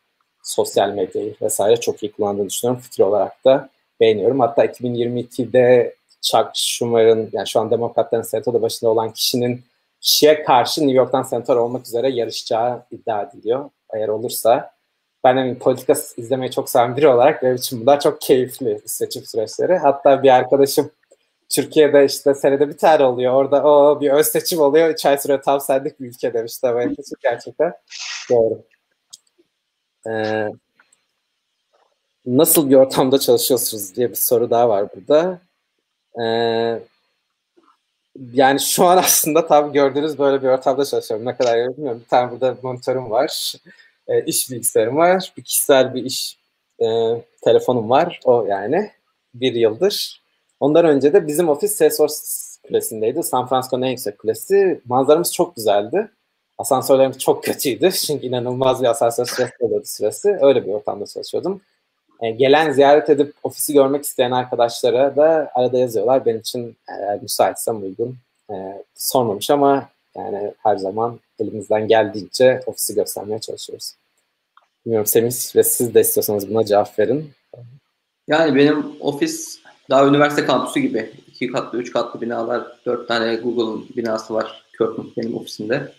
[0.43, 2.83] sosyal medyayı vesaire çok iyi kullandığını düşünüyorum.
[2.83, 3.69] Fikir olarak da
[4.01, 4.41] beğeniyorum.
[4.41, 9.65] Hatta 2022'de Chuck Schumer'ın yani şu an Demokratların senatoda başında olan kişinin
[10.01, 13.71] kişiye karşı New York'tan senatör olmak üzere yarışacağı iddia ediliyor.
[13.95, 14.75] Eğer olursa
[15.25, 19.77] ben hani politika izlemeyi çok seven biri olarak benim için bunlar çok keyifli seçim süreçleri.
[19.77, 20.91] Hatta bir arkadaşım
[21.51, 23.35] Türkiye'de işte senede bir tane oluyor.
[23.35, 24.89] Orada o bir öz seçim oluyor.
[24.89, 27.73] Üç ay süre tam sendik bir ülke demişti Amerika için gerçekten
[28.31, 28.63] doğru.
[30.09, 30.49] Ee,
[32.27, 35.41] nasıl bir ortamda çalışıyorsunuz diye bir soru daha var burada.
[36.23, 36.83] Ee,
[38.33, 41.27] yani şu an aslında tabii gördüğünüz böyle bir ortamda çalışıyorum.
[41.27, 42.01] Ne kadar bilmiyorum.
[42.05, 43.55] Bir tane burada monitörüm var.
[44.09, 45.33] E, iş bilgisayarım var.
[45.37, 46.39] Bir kişisel bir iş
[46.81, 46.87] e,
[47.45, 48.21] telefonum var.
[48.25, 48.91] O yani
[49.35, 50.23] bir yıldır.
[50.61, 52.15] Ondan önce de bizim ofis Salesforce
[52.67, 53.23] kulesindeydi.
[53.23, 54.81] San Francisco'nun en yüksek kulesi.
[54.85, 56.11] Manzaramız çok güzeldi.
[56.59, 57.93] Asansörlerimiz çok kötüydü.
[58.07, 60.39] Çünkü inanılmaz bir asansör süresi oluyordu süresi.
[60.41, 61.61] Öyle bir ortamda çalışıyordum.
[62.23, 66.27] E, gelen ziyaret edip ofisi görmek isteyen arkadaşlara da arada yazıyorlar.
[66.27, 68.17] Benim için eğer müsaitsem uygun.
[68.51, 68.55] E,
[68.95, 73.95] sormamış ama yani her zaman elimizden geldiğince ofisi göstermeye çalışıyoruz.
[74.87, 77.31] Bilmiyorum Semih ve siz de istiyorsanız buna cevap verin.
[78.29, 79.59] Yani benim ofis
[79.91, 81.13] daha üniversite kampüsü gibi.
[81.29, 85.93] iki katlı, üç katlı binalar, dört tane Google binası var Kirkland benim ofisimde.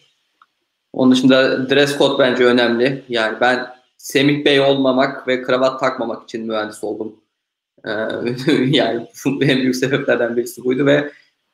[0.94, 3.04] Onun dışında dress code bence önemli.
[3.10, 3.68] Yani ben
[4.06, 7.16] Semih Bey olmamak ve kravat takmamak için mühendis oldum.
[7.86, 7.92] Ee,
[8.66, 11.12] yani en büyük sebeplerden birisi buydu ve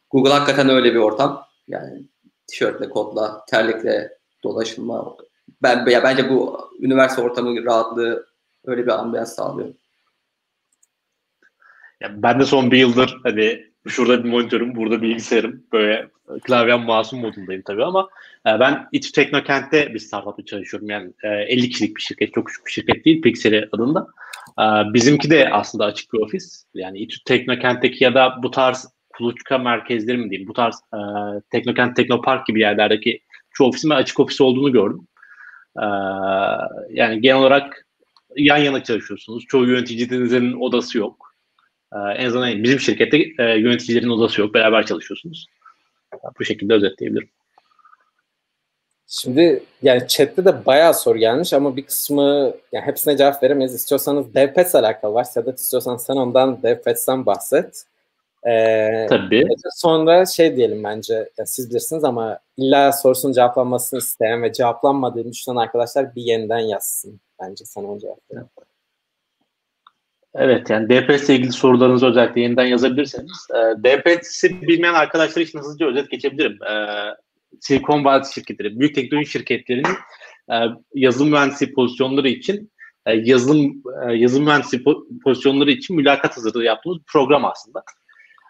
[0.09, 1.45] Google hakikaten öyle bir ortam.
[1.67, 2.03] Yani
[2.47, 5.17] tişörtle, kotla, terlikle dolaşılma.
[5.61, 8.25] Ben ya bence bu üniversite ortamı rahatlığı
[8.65, 9.73] öyle bir ambiyans sağlıyor.
[12.01, 16.07] Ya ben de son bir yıldır hani şurada bir monitörüm, burada bilgisayarım, böyle
[16.43, 18.09] klavyem masum modundayım tabii ama
[18.47, 20.89] e, ben İTÜ Teknokent'te bir startup'ta çalışıyorum.
[20.89, 24.07] Yani e, 50 kişilik bir şirket, çok küçük bir şirket değil, Pixel'i adında.
[24.59, 24.63] E,
[24.93, 26.65] bizimki de aslında açık bir ofis.
[26.73, 28.87] Yani İTÜ Teknokent'teki ya da bu tarz
[29.17, 30.99] kuluçka merkezleri mi diyeyim, bu tarz e,
[31.51, 33.21] Teknokent, Teknopark gibi yerlerdeki
[33.53, 35.07] çoğu ofisin açık ofis olduğunu gördüm.
[35.77, 35.85] E,
[36.89, 37.87] yani genel olarak
[38.37, 39.45] yan yana çalışıyorsunuz.
[39.47, 41.30] Çoğu yöneticilerinizin odası yok.
[41.93, 44.53] E, en azından bizim şirkette e, yöneticilerin odası yok.
[44.53, 45.47] Beraber çalışıyorsunuz.
[46.39, 47.29] Bu şekilde özetleyebilirim.
[49.07, 53.73] Şimdi yani chatte de bayağı soru gelmiş ama bir kısmı yani hepsine cevap veremeyiz.
[53.73, 55.23] İstiyorsanız DevPets alakalı var.
[55.23, 57.85] Sedat istiyorsan sen ondan DevPets'ten bahset.
[58.47, 59.47] Ee, Tabii.
[59.75, 65.55] Sonra şey diyelim bence, ya siz bilirsiniz ama illa sorusunun cevaplanmasını isteyen ve cevaplanmadığını düşünen
[65.55, 67.19] arkadaşlar bir yeniden yazsın.
[67.41, 68.41] Bence sana onu cevap verin.
[68.57, 68.70] Evet
[70.69, 73.47] yani DPS ile ilgili sorularınızı özellikle yeniden yazabilirseniz.
[73.53, 76.63] E, DPS'i bilmeyen arkadaşlar için hızlıca özet geçebilirim.
[76.63, 76.73] E,
[77.59, 79.95] Silicon Valley şirketleri, büyük teknoloji şirketlerinin
[80.51, 80.55] e,
[80.95, 82.71] yazılım mühendisi pozisyonları için
[83.05, 84.83] e, yazılım e, yazılım mühendisi
[85.23, 87.83] pozisyonları için mülakat hazırlığı yaptığımız program aslında.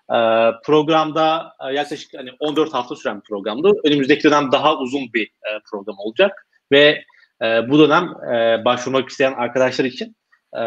[0.10, 0.18] E,
[0.66, 3.72] programda e, yaklaşık hani 14 hafta süren bir programdı.
[3.84, 7.04] Önümüzdeki dönem daha uzun bir e, program olacak ve
[7.42, 8.04] e, bu dönem
[8.34, 10.16] e, başvurmak isteyen arkadaşlar için
[10.58, 10.62] e,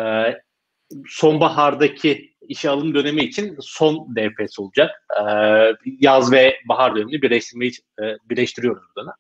[1.09, 4.91] sonbahardaki işe alım dönemi için son DPS olacak.
[5.21, 5.25] E,
[6.01, 9.15] yaz ve bahar dönemini birleştirmeyi e, birleştiriyoruz burada.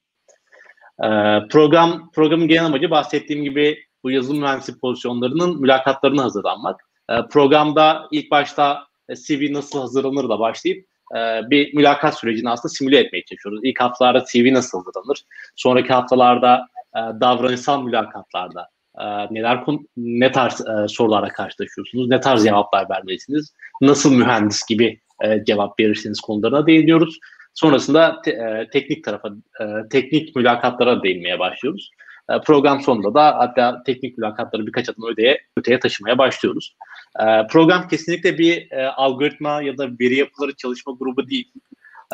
[1.02, 1.08] E,
[1.48, 6.80] program programın genel amacı bahsettiğim gibi bu yazılım mühendisi pozisyonlarının mülakatlarını hazırlanmak.
[7.10, 10.86] E, programda ilk başta e, CV nasıl hazırlanır da başlayıp
[11.16, 13.60] e, bir mülakat sürecini aslında simüle etmeye çalışıyoruz.
[13.62, 15.24] İlk haftalarda CV nasıl hazırlanır?
[15.56, 16.66] Sonraki haftalarda
[16.96, 18.68] e, davranışsal mülakatlarda
[19.00, 19.64] e, neler
[19.96, 22.08] ne tarz e, sorulara karşılaşıyorsunuz?
[22.08, 23.54] Ne tarz cevaplar vermelisiniz?
[23.80, 27.18] Nasıl mühendis gibi e, cevap verirsiniz konularına değiniyoruz.
[27.54, 29.28] Sonrasında te, e, teknik tarafa,
[29.60, 31.90] e, teknik mülakatlara değinmeye başlıyoruz.
[32.30, 36.76] E, program sonunda da hatta teknik mülakatları birkaç adım öteye, öteye taşımaya başlıyoruz.
[37.20, 41.52] E, program kesinlikle bir e, algoritma ya da veri yapıları çalışma grubu değil.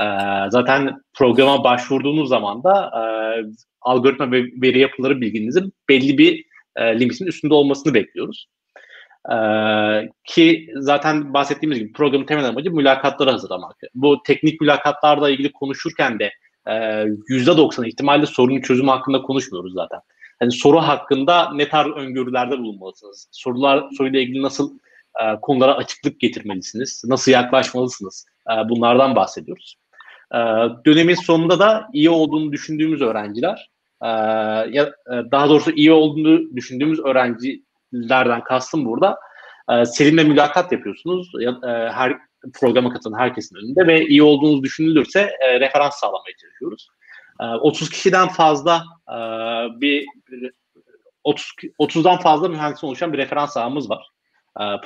[0.01, 0.05] E,
[0.51, 3.03] zaten programa başvurduğunuz zaman da e,
[3.81, 6.50] algoritma ve veri yapıları bilginizin belli bir
[6.81, 8.47] e, limitin üstünde olmasını bekliyoruz.
[9.33, 13.77] Ee, ki zaten bahsettiğimiz gibi programın temel amacı mülakatları hazırlamak.
[13.95, 16.33] Bu teknik mülakatlarla ilgili konuşurken de
[16.67, 20.01] %90 ihtimalle sorunun çözümü hakkında konuşmuyoruz zaten.
[20.41, 23.29] Yani soru hakkında ne tarz öngörülerde bulunmalısınız?
[23.33, 24.79] Sorular soruyla ilgili nasıl
[25.23, 27.03] e, konulara açıklık getirmelisiniz?
[27.07, 28.27] Nasıl yaklaşmalısınız?
[28.51, 29.77] E, bunlardan bahsediyoruz.
[30.35, 30.39] E,
[30.87, 33.71] dönemin sonunda da iyi olduğunu düşündüğümüz öğrenciler
[34.03, 34.09] e,
[34.71, 39.19] ya daha doğrusu iyi olduğunu düşündüğümüz öğrencilerden kastım burada
[39.71, 41.31] e, seninle mülakat yapıyorsunuz.
[41.41, 42.19] Ya, e, her
[42.61, 46.89] programa katılan herkesin önünde ve iyi olduğunuz düşünülürse e, referans sağlamaya çalışıyoruz.
[47.41, 49.17] E, 30 kişiden fazla e,
[49.81, 50.07] bir
[51.25, 54.11] 30 30'dan fazla mühendisin oluşan bir referans ağımız var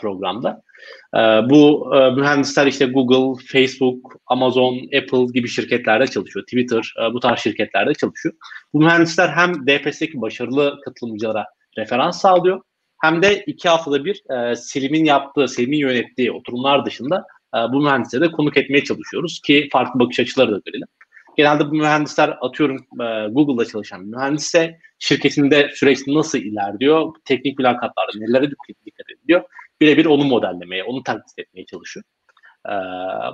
[0.00, 0.62] programda.
[1.14, 6.44] E, bu e, mühendisler işte Google, Facebook, Amazon, Apple gibi şirketlerde çalışıyor.
[6.44, 8.34] Twitter e, bu tarz şirketlerde çalışıyor.
[8.72, 11.46] Bu mühendisler hem DPS'deki başarılı katılımcılara
[11.78, 12.60] referans sağlıyor
[13.04, 17.24] hem de iki haftada bir e, Selim'in yaptığı, Selim'in yönettiği oturumlar dışında
[17.54, 20.88] e, bu mühendisleri de konuk etmeye çalışıyoruz ki farklı bakış açıları da görelim.
[21.36, 28.12] Genelde bu mühendisler atıyorum e, Google'da çalışan bir mühendisse şirketinde süreç nasıl ilerliyor, teknik mülakatlarda
[28.14, 29.42] nelere dikkat ediliyor,
[29.80, 32.04] birebir onu modellemeye, onu taklit etmeye çalışıyor.
[32.68, 32.72] E,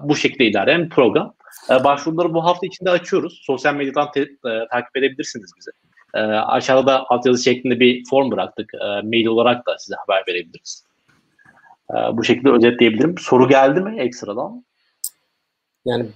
[0.03, 1.35] bu şekilde ilerleyen program.
[1.71, 3.43] E, başvuruları bu hafta içinde açıyoruz.
[3.47, 4.29] Sosyal medyadan te, e,
[4.71, 5.71] takip edebilirsiniz bizi.
[6.15, 8.75] E, aşağıda da altyazı şeklinde bir form bıraktık.
[8.75, 10.85] E, mail olarak da size haber verebiliriz.
[11.91, 13.15] E, bu şekilde özetleyebilirim.
[13.19, 14.65] Soru geldi mi ekstradan?
[15.85, 16.07] Yani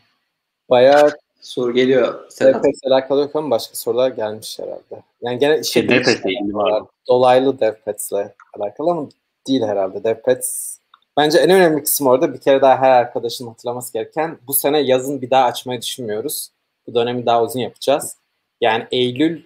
[0.71, 1.11] bayağı
[1.45, 2.31] soru geliyor.
[2.41, 5.03] DevPads alakalı yok ama başka sorular gelmiş herhalde.
[5.23, 6.83] Yani gene şey, şey DevPads ilgili var.
[7.09, 9.09] Dolaylı DevPads'le alakalı ama
[9.49, 10.05] değil herhalde.
[10.05, 10.79] DevPads
[11.17, 15.23] bence en önemli kısım orada bir kere daha her arkadaşın hatırlaması gereken bu sene yazın
[15.23, 16.49] bir daha açmayı düşünmüyoruz.
[16.87, 18.17] Bu dönemi daha uzun yapacağız.
[18.61, 19.43] Yani Eylül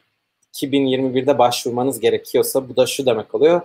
[0.54, 3.60] 2021'de başvurmanız gerekiyorsa bu da şu demek oluyor.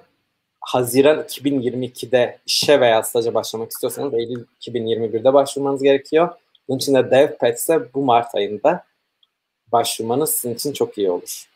[0.59, 6.29] Haziran 2022'de işe veya staja başlamak istiyorsanız Eylül 2021'de başvurmanız gerekiyor.
[6.67, 8.83] Bunun için de DevPads'e bu Mart ayında
[9.71, 11.49] başvurmanız sizin için çok iyi olur.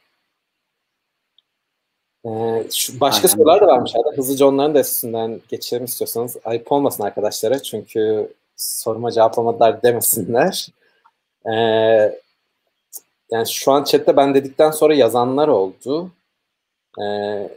[2.26, 3.36] Ee, şu başka Aynen.
[3.36, 3.92] sorular da varmış.
[3.96, 6.38] Hadi hızlıca onların da üstünden geçelim istiyorsanız.
[6.46, 10.68] Ayıp olmasın arkadaşlara çünkü soruma cevaplamadılar demesinler.
[11.46, 12.20] Ee,
[13.32, 16.12] yani şu an chatte ben dedikten sonra yazanlar oldu.
[17.02, 17.50] Ee,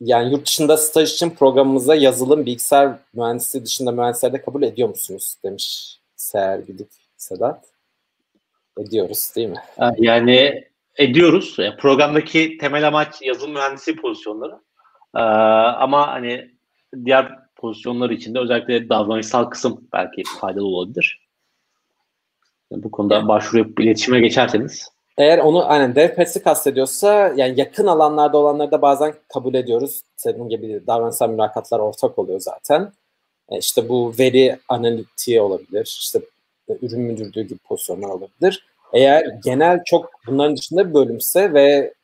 [0.00, 5.98] yani yurt dışında staj için programımıza yazılım, bilgisayar mühendisliği dışında mühendislerde kabul ediyor musunuz demiş
[6.26, 7.64] Seher Gidip Sedat.
[8.78, 9.62] Ediyoruz değil mi?
[9.98, 10.64] Yani
[10.96, 11.56] ediyoruz.
[11.78, 14.60] Programdaki temel amaç yazılım mühendisi pozisyonları.
[15.16, 16.50] Ee, ama hani
[17.04, 21.28] diğer pozisyonlar için de özellikle davranışsal kısım belki faydalı olabilir.
[22.70, 24.88] bu konuda başvurup iletişime geçerseniz.
[25.18, 30.02] Eğer onu aynen DevPads'i kastediyorsa yani yakın alanlarda olanları da bazen kabul ediyoruz.
[30.16, 32.92] Senin gibi davranışsal mülakatlar ortak oluyor zaten.
[33.50, 35.98] E işte bu veri analitiği olabilir.
[36.00, 36.20] İşte
[36.82, 38.66] ürün müdürlüğü gibi pozisyonlar olabilir.
[38.92, 41.94] Eğer genel çok bunların dışında bir bölümse ve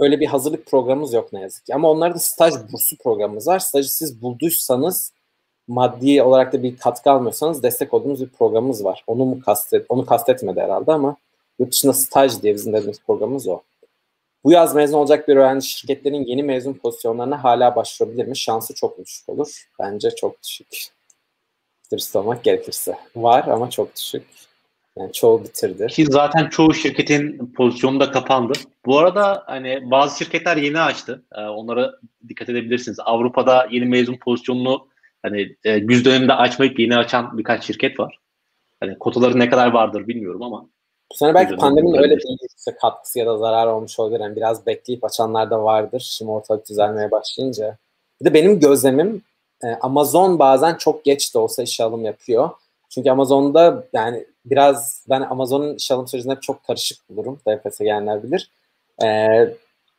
[0.00, 1.74] öyle bir hazırlık programımız yok ne yazık ki.
[1.74, 3.58] Ama onlarda staj bursu programımız var.
[3.58, 5.12] Stajı siz bulduysanız
[5.68, 9.04] maddi olarak da bir katkı almıyorsanız destek olduğumuz bir programımız var.
[9.06, 11.16] Onu mu kastet, onu kastetmedi herhalde ama
[11.58, 13.60] yurt dışında staj diye bizim dediğimiz programımız o.
[14.44, 18.36] Bu yaz mezun olacak bir öğrenci şirketlerin yeni mezun pozisyonlarına hala başvurabilir mi?
[18.36, 19.66] Şansı çok düşük olur.
[19.78, 20.68] Bence çok düşük.
[21.92, 22.96] Dürüst olmak gerekirse.
[23.16, 24.22] Var ama çok düşük.
[24.96, 25.86] Yani çoğu bitirdi.
[25.86, 28.52] Ki zaten çoğu şirketin pozisyonu da kapandı.
[28.86, 31.24] Bu arada hani bazı şirketler yeni açtı.
[31.34, 31.92] Ee, onlara
[32.28, 32.98] dikkat edebilirsiniz.
[33.00, 34.88] Avrupa'da yeni mezun pozisyonunu
[35.22, 38.18] hani e, güz döneminde açmayıp yeni açan birkaç şirket var.
[38.80, 40.68] Hani kotaları ne kadar vardır bilmiyorum ama.
[41.12, 42.38] Bu sene belki pandeminin öyle bir
[42.80, 44.20] katkısı ya da zarar olmuş olabilir.
[44.20, 46.00] Yani biraz bekleyip açanlar da vardır.
[46.00, 47.76] Şimdi ortalık düzelmeye başlayınca.
[48.20, 49.22] Bir de benim gözlemim
[49.64, 52.50] e, Amazon bazen çok geç de olsa işe alım yapıyor.
[52.88, 57.40] Çünkü Amazon'da yani biraz ben Amazon'un iş alım sürecinde çok karışık bulurum.
[57.48, 58.50] DFS'e gelenler bilir.
[59.02, 59.54] Ee,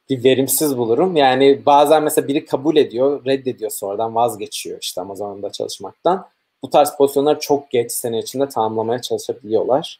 [0.09, 1.15] bir verimsiz bulurum.
[1.15, 6.27] Yani bazen mesela biri kabul ediyor, reddediyor sonradan vazgeçiyor işte Amazon'da çalışmaktan.
[6.63, 9.99] Bu tarz pozisyonlar çok geç sene içinde tamamlamaya çalışabiliyorlar.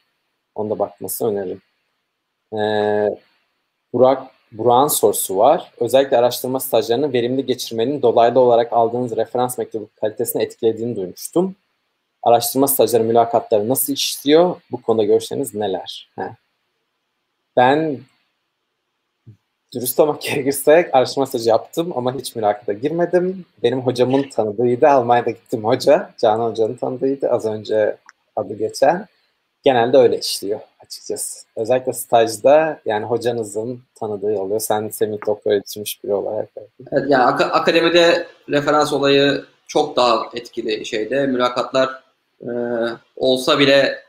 [0.56, 1.62] Onda bakması öneririm.
[2.54, 3.18] Ee,
[3.94, 5.72] Burak Burak'ın sorusu var.
[5.80, 11.56] Özellikle araştırma stajlarını verimli geçirmenin dolaylı olarak aldığınız referans mektubu kalitesini etkilediğini duymuştum.
[12.24, 14.62] Araştırma stajları mülakatları nasıl işliyor?
[14.72, 16.10] Bu konuda görüşleriniz neler?
[16.16, 16.36] He.
[17.58, 18.00] Ben
[19.74, 23.46] dürüst olmak gerekirse araştırma stajı yaptım ama hiç mülakata girmedim.
[23.64, 24.88] Benim hocamın tanıdığıydı.
[24.88, 26.14] Almanya'da gittim hoca.
[26.18, 27.30] Canan Hoca'nın tanıdığıydı.
[27.30, 27.98] Az önce
[28.36, 29.08] adı geçen.
[29.64, 31.46] Genelde öyle işliyor açıkçası.
[31.56, 34.60] Özellikle stajda yani hocanızın tanıdığı oluyor.
[34.60, 36.50] Sen Semih doktora yetişmiş biri olarak.
[36.92, 41.28] Evet, yani ak- akademide referans olayı çok daha etkili şeyde.
[41.28, 42.04] Mülakatlar
[42.42, 42.50] e,
[43.16, 44.00] olsa bile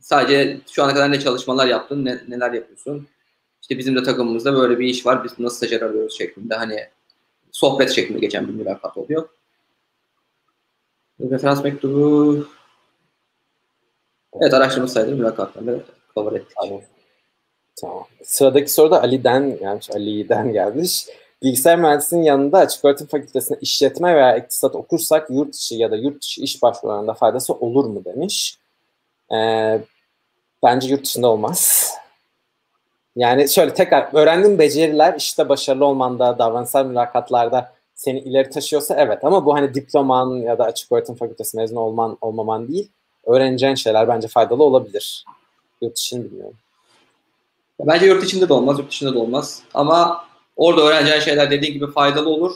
[0.00, 3.08] sadece şu ana kadar ne çalışmalar yaptın, ne, neler yapıyorsun.
[3.62, 5.24] İşte bizim de takımımızda böyle bir iş var.
[5.24, 6.88] Biz nasıl stajyer arıyoruz şeklinde hani
[7.52, 9.28] sohbet şeklinde geçen bir mülakat oluyor.
[11.20, 12.46] Referans mektubu
[14.40, 15.80] Evet araştırma sayıları mülakatlarında
[16.14, 16.56] cover ettik.
[16.60, 16.80] Tamam.
[17.80, 18.04] tamam.
[18.24, 19.90] Sıradaki soru da Ali'den gelmiş.
[19.90, 21.06] Ali'den gelmiş.
[21.42, 26.22] Bilgisayar mühendisliğinin yanında açık öğretim fakültesinde işletme veya iktisat okursak yurt içi ya da yurt
[26.22, 28.58] dışı iş başvurularında faydası olur mu demiş.
[29.32, 29.80] Ee,
[30.62, 31.90] bence yurt dışında olmaz.
[33.16, 39.46] Yani şöyle tekrar öğrendiğin beceriler işte başarılı olmanda, davranışsal mülakatlarda seni ileri taşıyorsa evet ama
[39.46, 42.90] bu hani diploman ya da açık öğretim fakültesi mezunu olman olmaman değil.
[43.26, 45.24] Öğreneceğin şeyler bence faydalı olabilir.
[45.82, 46.56] Yurt dışını bilmiyorum.
[47.80, 49.62] Bence yurt içinde de olmaz, yurt dışında da olmaz.
[49.74, 50.24] Ama
[50.56, 52.52] orada öğreneceğin şeyler dediğin gibi faydalı olur.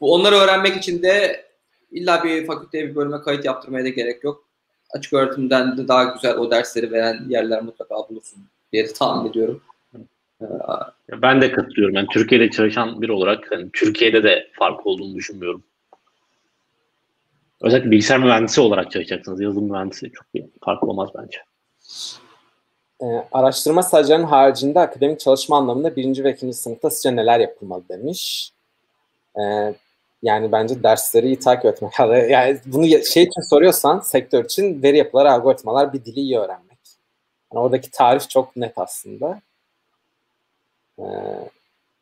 [0.00, 1.44] Onları öğrenmek için de
[1.92, 4.44] illa bir fakülteye bir bölüme kayıt yaptırmaya da gerek yok.
[4.90, 9.62] Açık öğretimden de daha güzel o dersleri veren yerler mutlaka bulursun diye tahmin ediyorum.
[11.22, 11.94] Ben de katılıyorum.
[11.94, 15.62] Yani Türkiye'de çalışan biri olarak hani Türkiye'de de fark olduğunu düşünmüyorum.
[17.62, 19.40] Özellikle bilgisayar mühendisi olarak çalışacaksınız.
[19.40, 21.38] Yazılım mühendisi çok bir fark olmaz bence.
[23.02, 28.52] Ee, araştırma stajlarının haricinde akademik çalışma anlamında birinci ve ikinci sınıfta sizce neler yapılmalı demiş.
[29.38, 29.74] Ee,
[30.22, 31.92] yani bence dersleri iyi takip etmek.
[32.30, 36.78] Yani bunu şey için soruyorsan sektör için veri yapıları, algoritmalar bir dili iyi öğrenmek.
[37.52, 39.40] Yani oradaki tarif çok net aslında.
[40.98, 41.04] Ee,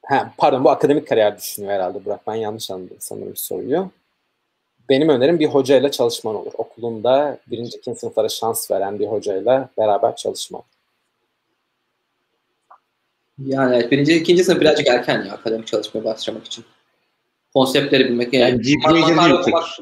[0.06, 2.26] he, pardon bu akademik kariyer düşünüyor herhalde Burak.
[2.26, 3.90] Ben yanlış anladım sanırım soruyu.
[4.92, 6.52] Benim önerim bir hocayla çalışman olur.
[6.54, 10.64] Okulunda birinci, ikinci sınıflara şans veren bir hocayla beraber çalışmak.
[13.38, 16.64] Yani evet, birinci, ikinci sınıf birazcık erken ya akademik çalışmaya başlamak için.
[17.54, 18.34] Konseptleri bilmek.
[18.34, 18.50] Yani,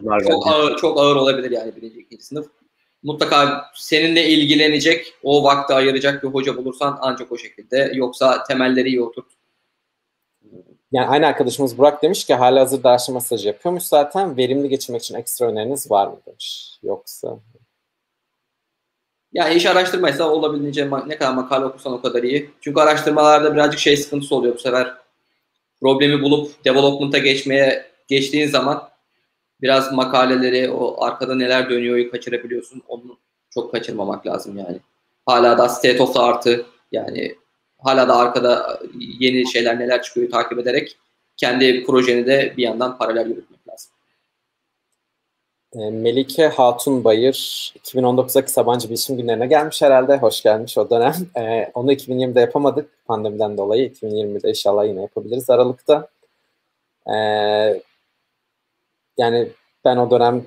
[0.03, 2.47] yani çok ağır, çok ağır olabilir yani birinci, ikinci sınıf.
[3.03, 7.93] Mutlaka seninle ilgilenecek, o vakti ayıracak bir hoca bulursan ancak o şekilde.
[7.95, 9.27] Yoksa temelleri iyi oturt.
[10.93, 14.37] Yani aynı arkadaşımız Burak demiş ki hala hazır araştırma stajı yapıyormuş zaten.
[14.37, 16.79] Verimli geçirmek için ekstra öneriniz var mı demiş.
[16.83, 17.39] Yoksa
[19.33, 22.51] yani iş araştırmaysa olabildiğince ne kadar makale okursan o kadar iyi.
[22.61, 24.95] Çünkü araştırmalarda birazcık şey sıkıntısı oluyor bu sefer.
[25.81, 28.89] Problemi bulup development'a geçmeye geçtiğin zaman
[29.63, 32.83] biraz makaleleri, o arkada neler dönüyor kaçırabiliyorsun.
[32.89, 33.19] Onu
[33.51, 34.81] çok kaçırmamak lazım yani.
[35.27, 37.35] Hala da state of the art'ı yani
[37.83, 38.81] hala da arkada
[39.19, 40.97] yeni şeyler neler çıkıyor takip ederek
[41.37, 43.91] kendi projeni de bir yandan paralel yürütmek lazım.
[45.75, 47.35] Ee, Melike Hatun Bayır
[47.85, 50.17] 2019'daki Sabancı Bilişim Günlerine gelmiş herhalde.
[50.17, 51.15] Hoş gelmiş o dönem.
[51.37, 53.89] Ee, onu 2020'de yapamadık pandemiden dolayı.
[53.89, 56.09] 2020'de inşallah yine yapabiliriz Aralık'ta.
[57.07, 57.83] Ee,
[59.19, 59.49] yani
[59.85, 60.47] ben o dönem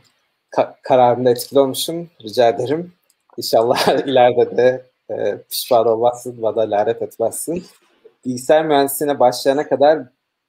[0.51, 2.09] ka- kararımda etkili olmuşum.
[2.23, 2.93] Rica ederim.
[3.37, 7.65] İnşallah ileride de e, pişman olmazsın, bana lanet etmezsin.
[8.25, 9.99] Bilgisayar mühendisliğine başlayana kadar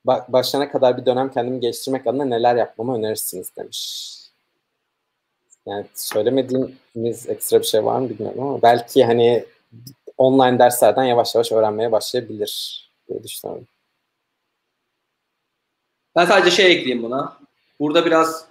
[0.07, 4.11] başlayana kadar bir dönem kendimi geliştirmek adına neler yapmamı önerirsiniz demiş.
[5.67, 9.45] Yani söylemediğimiz ekstra bir şey var mı bilmiyorum ama belki hani
[10.19, 13.67] online derslerden yavaş yavaş öğrenmeye başlayabilir diye düşünüyorum.
[16.17, 17.39] Ben sadece şey ekleyeyim buna.
[17.81, 18.47] Burada biraz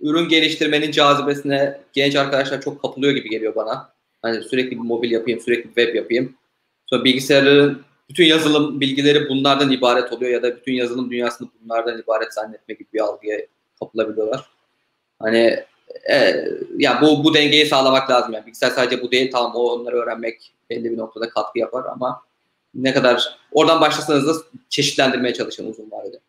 [0.00, 3.92] ürün geliştirmenin cazibesine genç arkadaşlar çok kapılıyor gibi geliyor bana.
[4.22, 6.36] Hani sürekli bir mobil yapayım, sürekli web yapayım.
[6.86, 12.34] Sonra bilgisayarın bütün yazılım bilgileri bunlardan ibaret oluyor ya da bütün yazılım dünyasını bunlardan ibaret
[12.34, 13.38] zannetme gibi bir algıya
[13.80, 14.48] kapılabiliyorlar.
[15.18, 15.64] Hani
[16.10, 16.44] e,
[16.78, 18.46] ya bu bu dengeyi sağlamak lazım yani.
[18.46, 22.22] Bilgisayar sadece bu değil tamam o onları öğrenmek belli bir noktada katkı yapar ama
[22.74, 26.20] ne kadar oradan başlasanız da çeşitlendirmeye çalışın uzun vadede.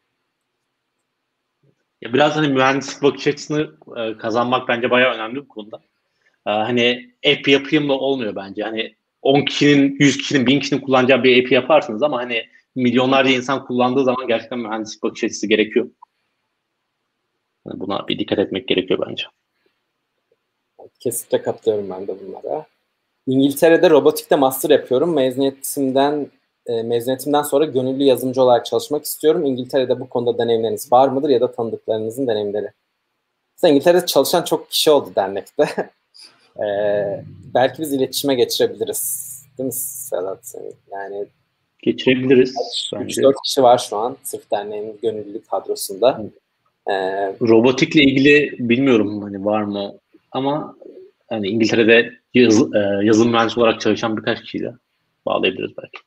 [2.02, 5.82] Ya biraz hani mühendislik bakış açısını e, kazanmak bence bayağı önemli bu konuda.
[6.50, 8.64] E, hani app yapayım da olmuyor bence.
[8.64, 12.46] Hani 10 kişinin, 100 kişinin, 1000 kişinin kullanacağı bir app yaparsınız ama hani
[12.76, 15.90] milyonlarca insan kullandığı zaman gerçekten mühendislik bakış açısı gerekiyor.
[17.68, 19.24] Yani buna bir dikkat etmek gerekiyor bence.
[21.00, 22.66] Kesinlikle katılıyorum ben de bunlara.
[23.28, 25.16] İngiltere'de robotikte master yapıyorum.
[25.16, 26.28] Mezuniyetimden
[26.66, 29.46] e, mezuniyetimden sonra gönüllü yazılımcı olarak çalışmak istiyorum.
[29.46, 32.72] İngiltere'de bu konuda deneyimleriniz var mıdır ya da tanıdıklarınızın deneyimleri?
[33.58, 35.66] Mesela İngiltere'de çalışan çok kişi oldu dernekte.
[36.58, 36.66] e,
[37.54, 39.30] belki biz iletişime geçirebiliriz.
[39.58, 40.56] Değil mi Sedat?
[40.92, 41.26] Yani
[41.80, 42.54] geçirebiliriz.
[42.94, 46.22] 3-4 kişi var şu an sırf derneğin gönüllülük kadrosunda.
[46.90, 46.94] Ee,
[47.42, 49.94] Robotikle ilgili bilmiyorum hani var mı
[50.32, 50.76] ama
[51.30, 54.74] hani İngiltere'de yaz, e, yazılım mühendisi olarak çalışan birkaç kişiyle
[55.26, 56.00] bağlayabiliriz belki.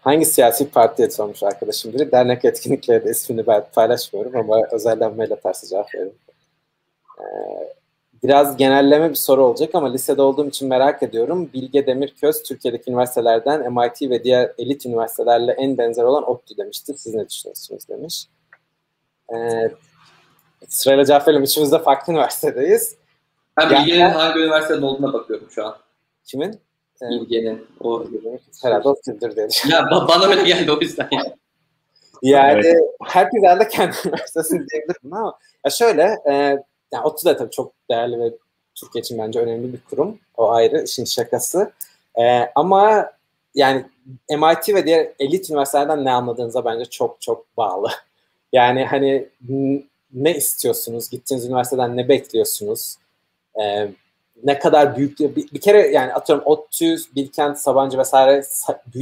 [0.00, 2.12] Hangi siyasi partiye sormuş arkadaşım biri?
[2.12, 6.12] Dernek etkinlikleri de ismini ben paylaşmıyorum ama özellenmeyle tersi cevap veririm.
[7.20, 7.24] Ee,
[8.24, 11.50] biraz genelleme bir soru olacak ama lisede olduğum için merak ediyorum.
[11.54, 16.94] Bilge Demirköz Türkiye'deki üniversitelerden MIT ve diğer elit üniversitelerle en benzer olan ODTÜ demişti.
[16.98, 18.26] Siz ne düşünüyorsunuz demiş.
[19.34, 19.70] Ee,
[20.68, 21.42] sırayla cevap verelim.
[21.42, 22.96] Üçümüz de farklı üniversitedeyiz.
[23.56, 25.76] Ben yani, Bilge'nin hangi üniversitede olduğuna bakıyorum şu an.
[26.24, 26.60] Kimin?
[27.00, 27.66] Bilge'nin.
[27.80, 28.04] O...
[28.62, 31.08] Herhalde ODTÜ'dür diye Ya bana öyle geldi o yüzden.
[32.22, 32.80] Yani evet.
[33.06, 36.58] herkes herhalde kendi üniversitesini diyebilirim ama ya şöyle e,
[36.92, 38.32] yani ODTÜ de tabii çok değerli ve
[38.74, 40.18] Türkiye için bence önemli bir kurum.
[40.36, 41.72] O ayrı işin şakası.
[42.20, 43.12] E, ama
[43.54, 43.84] yani
[44.30, 47.88] MIT ve diğer elit üniversitelerden ne anladığınıza bence çok çok bağlı.
[48.54, 49.28] Yani hani
[50.12, 51.10] ne istiyorsunuz?
[51.10, 52.96] Gittiğiniz üniversiteden ne bekliyorsunuz?
[53.60, 53.88] Ee,
[54.44, 58.42] ne kadar büyük bir, bir kere yani atıyorum ODTÜ, Bilkent, Sabancı vesaire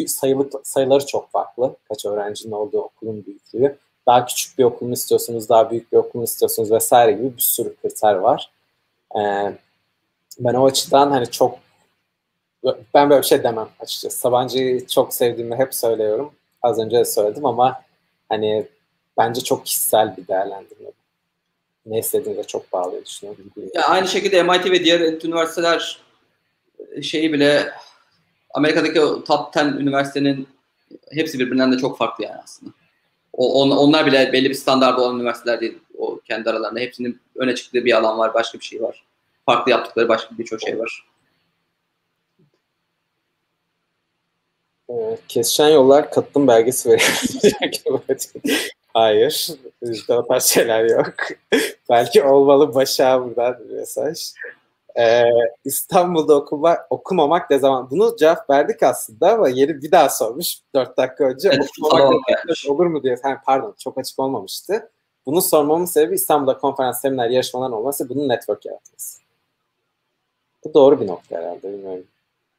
[0.06, 1.76] sayılı, sayıları çok farklı.
[1.88, 3.78] Kaç öğrencinin olduğu okulun büyüklüğü.
[4.06, 7.42] Daha küçük bir okul mu istiyorsunuz, daha büyük bir okul mu istiyorsunuz vesaire gibi bir
[7.42, 8.50] sürü kriter var.
[9.16, 9.52] Ee,
[10.38, 11.58] ben o açıdan hani çok
[12.94, 14.18] ben böyle bir şey demem açıkçası.
[14.18, 16.32] Sabancı'yı çok sevdiğimi hep söylüyorum.
[16.62, 17.82] Az önce de söyledim ama
[18.28, 18.66] hani
[19.18, 20.90] bence çok kişisel bir değerlendirme.
[21.86, 23.52] Ne istediğinize çok bağlı düşünüyorum.
[23.74, 26.00] Ya aynı şekilde MIT ve diğer üniversiteler
[26.92, 27.72] e, şeyi bile
[28.54, 30.48] Amerika'daki top 10 üniversitenin
[31.12, 32.72] hepsi birbirinden de çok farklı yani aslında.
[33.32, 35.78] On, onlar bile belli bir standarda olan üniversiteler değil.
[35.98, 39.04] O kendi aralarında hepsinin öne çıktığı bir alan var, başka bir şey var.
[39.46, 41.04] Farklı yaptıkları başka birçok şey var.
[44.90, 47.20] Ee, kesişen yollar katılım belgesi veriyor.
[48.94, 49.50] Hayır.
[49.82, 51.14] Bizde o tarz şeyler yok.
[51.90, 54.32] Belki olmalı başa buradan mesaj.
[54.98, 55.24] Ee,
[55.64, 57.90] İstanbul'da okuma, okumamak ne zaman?
[57.90, 61.48] Bunu cevap verdik aslında ama yeni bir daha sormuş 4 dakika önce.
[61.52, 62.22] Evet, okumamak
[62.68, 63.16] olur mu diye.
[63.24, 64.90] Yani pardon çok açık olmamıştı.
[65.26, 69.20] Bunu sormamın sebebi İstanbul'da konferans, seminer, yarışmalar olması bunun network yaratması.
[70.64, 72.04] Bu doğru bir nokta herhalde bilmiyorum.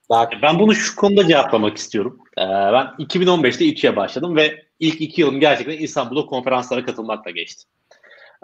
[0.09, 0.29] Daha...
[0.41, 2.19] Ben bunu şu konuda cevaplamak istiyorum.
[2.37, 7.63] Ee, ben 2015'te İTÜ'ye başladım ve ilk iki yılım gerçekten İstanbul'da konferanslara katılmakla geçti.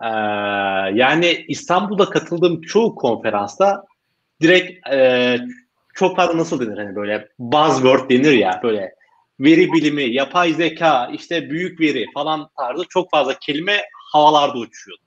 [0.03, 0.07] Ee,
[0.93, 3.85] yani İstanbul'da katıldığım çoğu konferansta
[4.41, 5.37] direkt e,
[5.93, 8.95] çok fazla nasıl denir hani böyle buzzword denir ya böyle
[9.39, 15.01] veri bilimi, yapay zeka, işte büyük veri falan tarzı çok fazla kelime havalarda uçuyordu.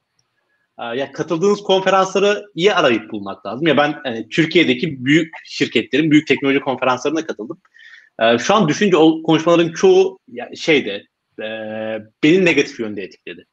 [0.78, 3.66] Ee, ya katıldığınız konferansları iyi arayıp bulmak lazım.
[3.66, 7.60] Ya ben yani, Türkiye'deki büyük şirketlerin büyük teknoloji konferanslarına katıldım.
[8.20, 11.06] Ee, şu an düşünce o konuşmaların çoğu yani şeyde
[11.42, 11.46] e,
[12.22, 13.46] beni negatif yönde etkiledi.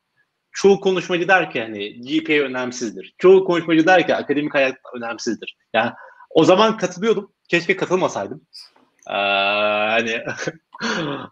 [0.57, 3.15] Çoğu konuşmacı der ki hani GPA önemsizdir.
[3.17, 5.57] Çoğu konuşmacı der ki akademik hayat önemsizdir.
[5.73, 5.91] Yani
[6.29, 7.33] o zaman katılıyordum.
[7.49, 8.41] Keşke katılmasaydım.
[9.09, 9.13] Ee,
[9.93, 10.21] hani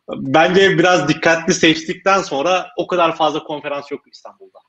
[0.09, 4.59] bence biraz dikkatli seçtikten sonra o kadar fazla konferans yok İstanbul'da.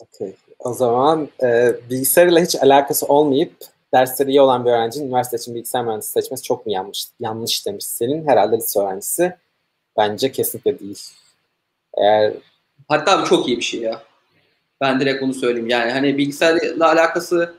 [0.00, 0.34] Okay.
[0.58, 3.56] O zaman e, bilgisayarla hiç alakası olmayıp
[3.94, 7.84] dersleri iyi olan bir öğrencinin üniversite için bilgisayar mühendisi seçmesi çok mu yanlış, yanlış demiş
[7.84, 9.36] senin herhalde lise öğrencisi.
[9.96, 11.02] Bence kesinlikle değil.
[11.96, 12.32] Eğer
[12.88, 14.02] Hatta bu çok iyi bir şey ya.
[14.80, 15.68] Ben direkt bunu söyleyeyim.
[15.68, 17.54] Yani hani bilgisayarla alakası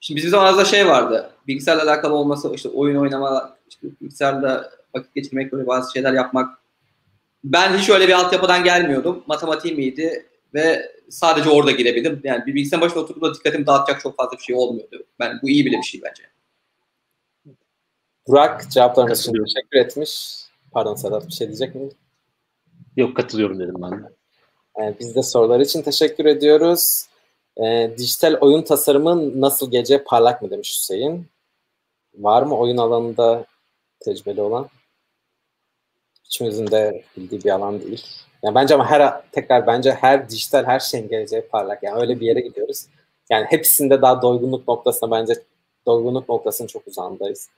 [0.00, 1.30] şimdi bizim zamanımızda şey vardı.
[1.46, 6.58] Bilgisayarla alakalı olması işte oyun oynama, işte bilgisayarla vakit geçirmek böyle bazı şeyler yapmak.
[7.44, 9.24] Ben hiç öyle bir altyapıdan gelmiyordum.
[9.26, 12.20] Matematiğim iyiydi ve sadece orada girebildim.
[12.24, 15.04] Yani bir bilgisayar başına oturduğumda dikkatimi dağıtacak çok fazla bir şey olmuyordu.
[15.20, 16.22] Ben bu iyi bile bir şey bence.
[18.28, 20.44] Burak cevaplarınız için teşekkür etmiş.
[20.72, 21.96] Pardon Sedat bir şey diyecek miydin?
[22.96, 24.08] Yok katılıyorum dedim ben de.
[24.80, 27.06] Ee, biz de sorular için teşekkür ediyoruz.
[27.64, 31.26] Ee, dijital oyun tasarımı nasıl gece parlak mı demiş Hüseyin.
[32.14, 33.44] Var mı oyun alanında
[34.00, 34.68] tecrübeli olan?
[36.24, 38.04] Hiçimizin de bildiği bir alan değil.
[38.42, 41.82] Yani bence ama her tekrar bence her dijital her şeyin geleceği parlak.
[41.82, 42.86] Yani öyle bir yere gidiyoruz.
[43.30, 45.34] Yani hepsinde daha doygunluk noktasına bence
[45.86, 47.48] doygunluk noktasının çok uzandayız.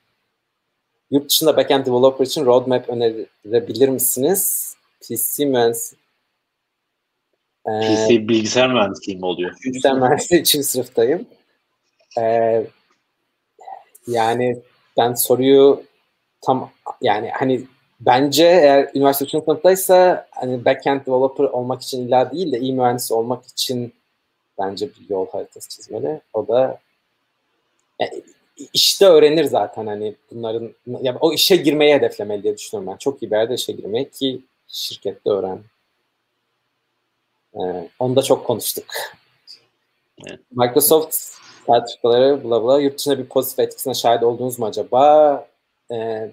[1.11, 4.76] Yurt dışında backend developer için roadmap önerebilir misiniz?
[5.01, 5.97] PC mühendisi
[7.67, 9.57] PC bilgisayar mühendisliği mi oluyor?
[9.65, 10.67] Bilgisayar mühendisliği 3.
[10.67, 11.27] sınıftayım.
[12.19, 12.67] Ee,
[14.07, 14.63] yani
[14.97, 15.83] ben soruyu
[16.41, 16.71] tam
[17.01, 17.63] yani hani
[18.01, 19.31] bence eğer üniversite 3.
[19.31, 23.93] sınıftaysa hani backend developer olmak için illa değil de iyi mühendis olmak için
[24.59, 26.21] bence bir yol haritası çizmeli.
[26.33, 26.81] O da
[28.01, 28.23] yani
[28.73, 32.97] işte öğrenir zaten hani bunların ya o işe girmeyi hedeflemeli diye düşünüyorum ben.
[32.97, 35.61] Çok iyi bir yerde işe girmeyi ki şirkette öğren.
[37.55, 38.85] Ee, onu da çok konuştuk.
[40.27, 40.41] Evet.
[40.51, 41.15] Microsoft
[41.67, 45.47] sertifikaları bla bla yurt dışında bir pozitif etkisine şahit oldunuz mu acaba?
[45.93, 46.31] Ee,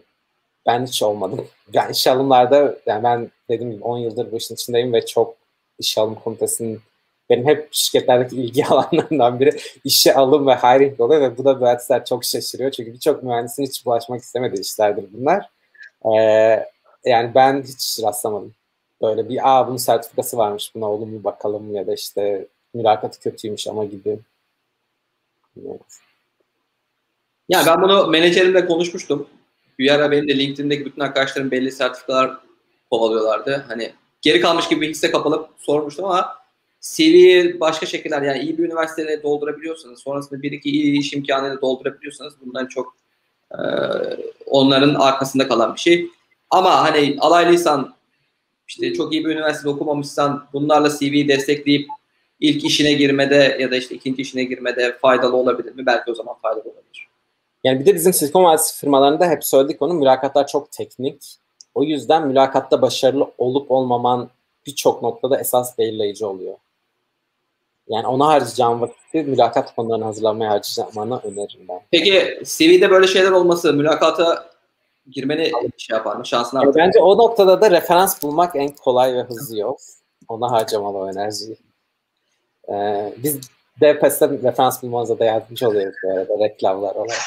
[0.66, 1.48] ben hiç olmadım.
[1.74, 5.36] Yani iş alımlarda yani ben dediğim gibi 10 yıldır bu işin içindeyim ve çok
[5.80, 6.82] iş alım komitesinin
[7.30, 12.06] benim hep şirketlerdeki ilgi alanlarından biri işe alım ve hiring oluyor ve bu da mühendisler
[12.06, 12.72] çok şaşırıyor.
[12.72, 15.50] Çünkü birçok mühendisin hiç bulaşmak istemediği işlerdir bunlar.
[16.06, 16.66] Ee,
[17.06, 18.54] yani ben hiç rastlamadım.
[19.02, 23.86] Böyle bir aa bunun sertifikası varmış buna olumlu bakalım ya da işte mülakatı kötüymüş ama
[23.86, 24.20] gibi.
[25.58, 25.82] Evet.
[27.50, 29.28] Ya ben bunu menajerimle konuşmuştum.
[29.80, 32.38] Bir ara benim de LinkedIn'deki bütün arkadaşlarım belli sertifikalar
[32.92, 33.66] kovalıyorlardı.
[33.68, 36.36] Hani geri kalmış gibi hisse kapılıp sormuştum ama
[36.82, 42.34] CV'yi başka şekiller yani iyi bir üniversitede doldurabiliyorsanız sonrasında bir iki iyi iş imkanıyla doldurabiliyorsanız
[42.46, 42.96] bundan çok
[43.52, 43.62] e,
[44.46, 46.10] onların arkasında kalan bir şey.
[46.54, 47.94] Ama hani alaylıysan
[48.68, 51.88] işte çok iyi bir üniversitede okumamışsan bunlarla CV'yi destekleyip
[52.40, 55.86] ilk işine girmede ya da işte ikinci işine girmede faydalı olabilir mi?
[55.86, 57.08] Belki o zaman faydalı olabilir.
[57.64, 61.24] Yani bir de bizim Silikon Vadisi firmalarında hep söyledik onu mülakatlar çok teknik.
[61.76, 64.30] O yüzden mülakatta başarılı olup olmaman
[64.66, 66.56] birçok noktada esas belirleyici oluyor.
[67.88, 71.80] Yani ona harcayacağım vakti mülakat konularını hazırlamaya harcayacağımı öneririm ben.
[71.92, 74.53] Peki CV'de böyle şeyler olması mülakata
[75.12, 76.26] girmeni şey yapar mı?
[76.26, 76.76] Şansını artırır.
[76.76, 79.76] Bence o noktada da referans bulmak en kolay ve hızlı yol.
[80.30, 81.58] Ona harcamalı o enerjiyi.
[82.70, 83.40] Ee, biz
[83.82, 87.22] DPS'te referans bulmanıza da yardımcı oluyoruz bu arada reklamlar olarak.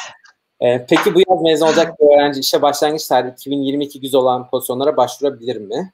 [0.60, 4.96] Ee, peki bu yaz mezun olacak bir öğrenci işe başlangıç tarihi 2022 güz olan pozisyonlara
[4.96, 5.92] başvurabilir mi?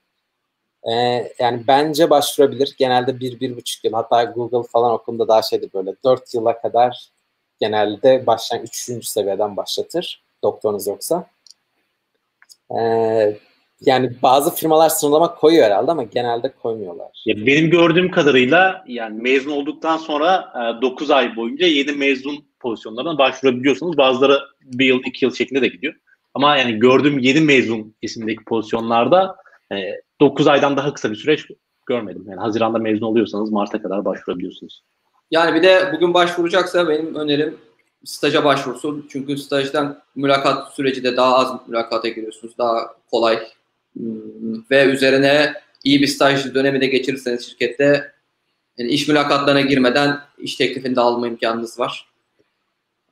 [0.84, 0.92] Ee,
[1.38, 2.74] yani bence başvurabilir.
[2.78, 7.09] Genelde bir, bir buçuk yıl hatta Google falan okulunda daha şeydi böyle dört yıla kadar
[7.60, 11.26] genelde başlayan üçüncü seviyeden başlatır doktorunuz yoksa.
[12.80, 13.36] Ee,
[13.80, 17.22] yani bazı firmalar sınırlama koyuyor herhalde ama genelde koymuyorlar.
[17.26, 23.18] Ya benim gördüğüm kadarıyla yani mezun olduktan sonra e, 9 ay boyunca yeni mezun pozisyonlarına
[23.18, 23.96] başvurabiliyorsunuz.
[23.96, 25.94] Bazıları bir yıl, iki yıl şeklinde de gidiyor.
[26.34, 29.36] Ama yani gördüğüm yeni mezun isimdeki pozisyonlarda
[29.72, 29.76] e,
[30.20, 31.46] 9 aydan daha kısa bir süreç
[31.86, 32.24] görmedim.
[32.28, 34.82] Yani Haziran'da mezun oluyorsanız Mart'a kadar başvurabiliyorsunuz.
[35.30, 37.58] Yani bir de bugün başvuracaksa benim önerim
[38.04, 39.06] staja başvursun.
[39.10, 42.58] Çünkü stajdan mülakat süreci de daha az mülakata giriyorsunuz.
[42.58, 43.38] Daha kolay
[43.96, 45.54] hmm, ve üzerine
[45.84, 48.12] iyi bir staj dönemi de geçirirseniz şirkette
[48.78, 52.06] yani iş mülakatlarına girmeden iş teklifini de alma imkanınız var.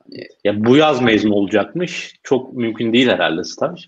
[0.03, 2.15] Hani, ya bu yaz mezun olacakmış.
[2.23, 3.87] Çok mümkün değil herhalde staj.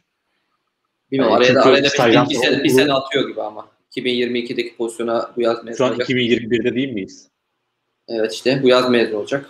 [1.11, 3.67] Bilmiyorum yani araya, arada bir, bir, sene, bir sene atıyor gibi ama.
[3.95, 6.09] 2022'deki pozisyona bu yaz mezun Şu an olacak.
[6.09, 7.30] 2021'de değil miyiz?
[8.07, 9.49] Evet işte bu yaz mezun olacak.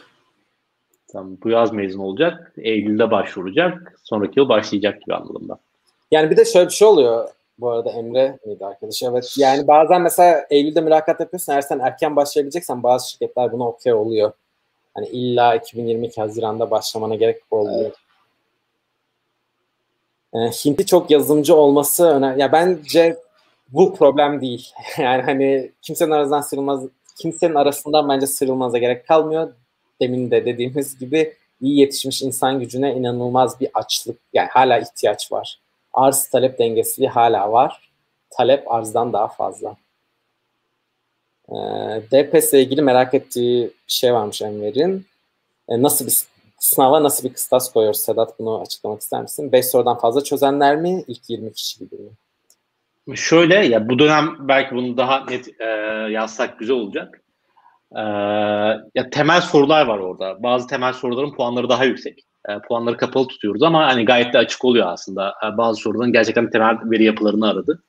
[1.14, 2.54] Tamam, bu yaz mezun olacak.
[2.58, 4.00] Eylül'de başvuracak.
[4.04, 5.58] Sonraki yıl başlayacak gibi anladım ben.
[6.12, 7.30] Yani bir de şöyle bir şey oluyor.
[7.60, 9.04] Bu arada Emre miydi arkadaş?
[9.04, 9.36] Evet.
[9.38, 11.54] Yani bazen mesela Eylül'de mülakat yapıyorsun.
[11.54, 14.32] Eğer sen erken başlayabileceksen bazı şirketler buna okey oluyor.
[14.94, 17.92] Hani illa 2022 Haziran'da başlamana gerek olmuyor.
[20.34, 20.54] Evet.
[20.54, 22.42] E, Hintli çok yazılımcı olması önemli.
[22.42, 23.18] Ya bence
[23.70, 24.72] bu problem değil.
[24.98, 26.84] yani hani kimsenin arasından sıyrılmaz,
[27.18, 29.54] kimsenin arasından bence sıyrılmanıza gerek kalmıyor.
[30.02, 35.60] Demin de dediğimiz gibi iyi yetişmiş insan gücüne inanılmaz bir açlık, yani hala ihtiyaç var.
[35.94, 37.92] Arz talep dengesizliği hala var.
[38.30, 39.76] Talep arzdan daha fazla.
[41.50, 41.56] E,
[42.12, 45.06] DPS ile ilgili merak ettiği bir şey varmış Enver'in.
[45.70, 46.14] E, nasıl bir
[46.60, 49.52] sınava nasıl bir kıstas koyuyoruz Sedat bunu açıklamak ister misin?
[49.52, 51.04] 5 sorudan fazla çözenler mi?
[51.08, 53.18] İlk 20 kişi gibi mi?
[53.18, 55.66] Şöyle ya bu dönem belki bunu daha net e,
[56.12, 57.23] yazsak güzel olacak.
[57.98, 58.02] E,
[58.96, 60.44] ya temel sorular var orada.
[60.44, 62.20] Bazı temel soruların puanları daha yüksek.
[62.50, 65.34] E, puanları kapalı tutuyoruz ama hani gayet de açık oluyor aslında.
[65.46, 67.84] E, bazı soruların gerçekten temel veri yapılarını aradı.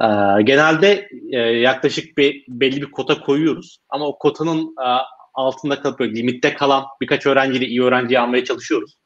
[0.00, 0.06] E,
[0.42, 4.88] genelde e, yaklaşık bir belli bir kota koyuyoruz ama o kotanın e,
[5.34, 8.96] altında kalıp limitte kalan birkaç öğrenciyle iyi öğrenciyi almaya çalışıyoruz.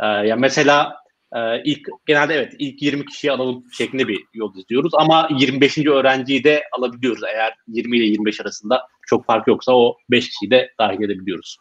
[0.00, 0.96] Ee, yani mesela
[1.32, 5.78] e, ilk genelde evet ilk 20 kişiyi alalım şeklinde bir yol izliyoruz ama 25.
[5.78, 10.70] öğrenciyi de alabiliyoruz eğer 20 ile 25 arasında çok fark yoksa o 5 kişiyi de
[10.78, 11.56] dahil edebiliyoruz.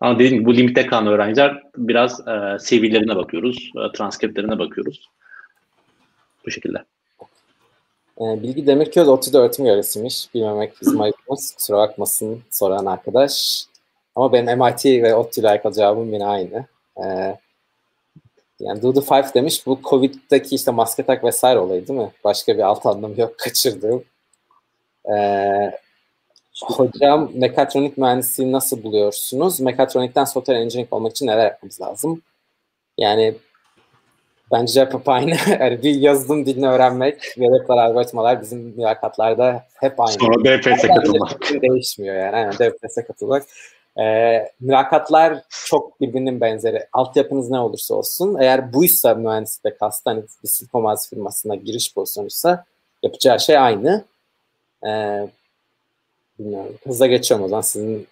[0.00, 5.08] Ama dediğim gibi bu limitte kalan öğrenciler biraz e, CV'lerine bakıyoruz, e, transkriptlerine bakıyoruz.
[6.46, 6.84] Bu şekilde.
[8.20, 10.34] Ee, Bilgi Demirköz ODTÜ'de öğretim görevlisiymiş.
[10.34, 11.54] Bilmemek bizim ayıbımız.
[11.56, 13.64] Kusura bakmasın soran arkadaş.
[14.16, 16.66] Ama benim MIT ve ODTÜ ile alakalı cevabım yine aynı.
[17.04, 17.36] Ee,
[18.60, 19.66] yani Do the Five demiş.
[19.66, 22.10] Bu Covid'deki işte maske tak vesaire olayı değil mi?
[22.24, 24.04] Başka bir alt anlamı yok kaçırdığım.
[25.12, 25.72] Ee,
[26.62, 29.60] hocam mekatronik mühendisliği nasıl buluyorsunuz?
[29.60, 32.22] Mekatronikten software engineering olmak için neler yapmamız lazım?
[32.98, 33.34] Yani
[34.52, 35.30] Bence cevap aynı.
[35.60, 40.12] yani bir yazılım dilini öğrenmek web algoritmalar bizim mülakatlarda hep aynı.
[40.12, 41.62] Sonra DPS'e katılmak.
[41.62, 42.36] Değişmiyor yani.
[42.36, 43.42] Aynen DPS'e katılmak.
[43.98, 46.88] Ee, mülakatlar çok birbirinin benzeri.
[46.92, 48.36] Altyapınız ne olursa olsun.
[48.40, 52.64] Eğer buysa mühendislikte kastı hani bir Silikon firmasına giriş pozisyonuysa
[53.02, 54.04] yapacağı şey aynı.
[54.86, 55.28] Ee,
[56.38, 56.74] bilmiyorum.
[56.84, 58.06] Hızla geçiyorum o zaman sizin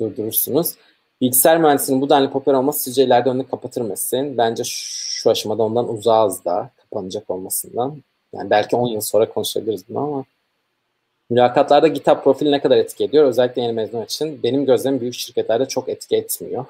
[0.00, 0.74] durdurursunuz.
[1.20, 4.38] Bilgisayar mühendisliğinin bu denli popüler olması sizce ileride önünü kapatır mısın?
[4.38, 8.02] Bence şu aşamada ondan uzağız da kapanacak olmasından.
[8.32, 10.24] Yani belki 10 yıl sonra konuşabiliriz bunu ama
[11.30, 13.24] mülakatlarda GitHub profili ne kadar etki ediyor?
[13.24, 14.42] Özellikle yeni mezun için.
[14.42, 16.64] Benim gözlemim büyük şirketlerde çok etki etmiyor.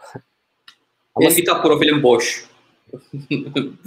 [1.15, 2.45] ama Benim GitHub profilim boş.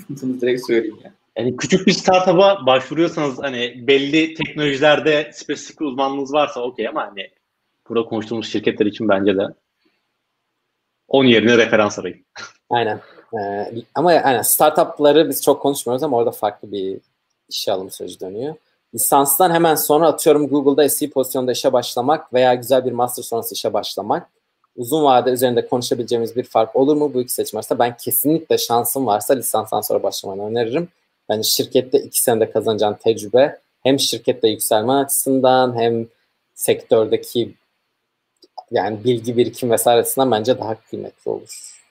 [0.10, 1.14] Bunu direkt söyleyeyim ya.
[1.38, 7.30] Yani küçük bir startup'a başvuruyorsanız hani belli teknolojilerde spesifik uzmanlığınız varsa okey ama hani
[7.89, 9.48] burada konuştuğumuz şirketler için bence de
[11.07, 12.26] onun yerine referans arayın.
[12.69, 13.02] Aynen.
[13.39, 16.98] Ee, ama yani startupları biz çok konuşmuyoruz ama orada farklı bir
[17.49, 18.56] işe alım süreci dönüyor.
[18.93, 23.73] Lisanstan hemen sonra atıyorum Google'da SE pozisyonda işe başlamak veya güzel bir master sonrası işe
[23.73, 24.30] başlamak.
[24.76, 27.80] Uzun vade üzerinde konuşabileceğimiz bir fark olur mu bu iki seçim arasında?
[27.80, 30.88] Ben kesinlikle şansım varsa lisanstan sonra başlamanı öneririm.
[31.30, 36.07] Yani şirkette iki senede kazanacağın tecrübe hem şirkette yükselme açısından hem
[36.56, 37.53] sektördeki
[38.72, 41.82] yani bilgi birikim vesaire açısından bence daha kıymetli olur.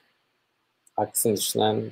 [0.97, 1.83] Aksini düşünen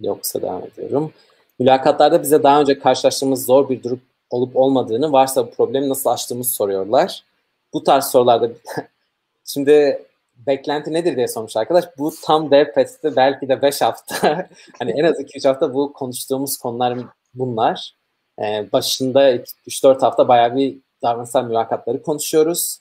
[0.00, 1.12] yoksa devam ediyorum.
[1.58, 4.00] Mülakatlarda bize daha önce karşılaştığımız zor bir durum
[4.32, 7.24] olup olmadığını, varsa bu problemi nasıl aştığımızı soruyorlar.
[7.72, 8.50] Bu tarz sorularda
[9.44, 10.02] şimdi
[10.46, 11.84] beklenti nedir diye sormuş arkadaş.
[11.98, 16.98] Bu tam DevPets'te belki de 5 hafta, hani en az 2-3 hafta bu konuştuğumuz konular
[17.34, 17.94] bunlar.
[18.38, 22.78] Ee, başında 3-4 hafta bayağı bir davranışsal mülakatları konuşuyoruz.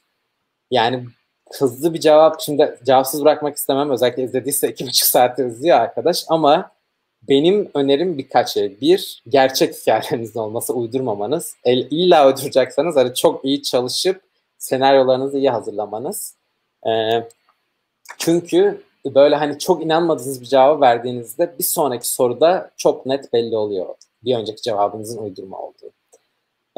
[0.71, 1.05] Yani
[1.53, 3.89] hızlı bir cevap, şimdi cevapsız bırakmak istemem.
[3.89, 6.71] Özellikle izlediyse 2,5 saattir izliyor arkadaş ama
[7.29, 8.81] benim önerim birkaç şey.
[8.81, 11.55] Bir, gerçek hikayelerinizin olması, uydurmamanız.
[11.65, 14.21] El, illa uyduracaksanız hani çok iyi çalışıp
[14.57, 16.35] senaryolarınızı iyi hazırlamanız.
[16.87, 17.23] Ee,
[18.17, 23.95] çünkü böyle hani çok inanmadığınız bir cevabı verdiğinizde bir sonraki soruda çok net belli oluyor
[24.23, 25.91] bir önceki cevabınızın uydurma olduğu.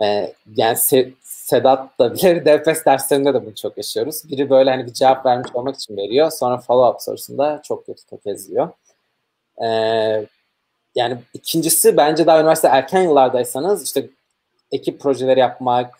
[0.02, 4.30] Ee, yani Se Sedat da bilir DFS derslerinde de bunu çok yaşıyoruz.
[4.30, 6.32] Biri böyle hani bir cevap vermiş olmak için veriyor.
[6.32, 8.70] Sonra follow up sorusunda çok kötü tökezliyor.
[9.62, 10.26] Ee,
[10.96, 14.10] yani ikincisi bence daha üniversite erken yıllardaysanız işte
[14.72, 16.00] ekip projeleri yapmak,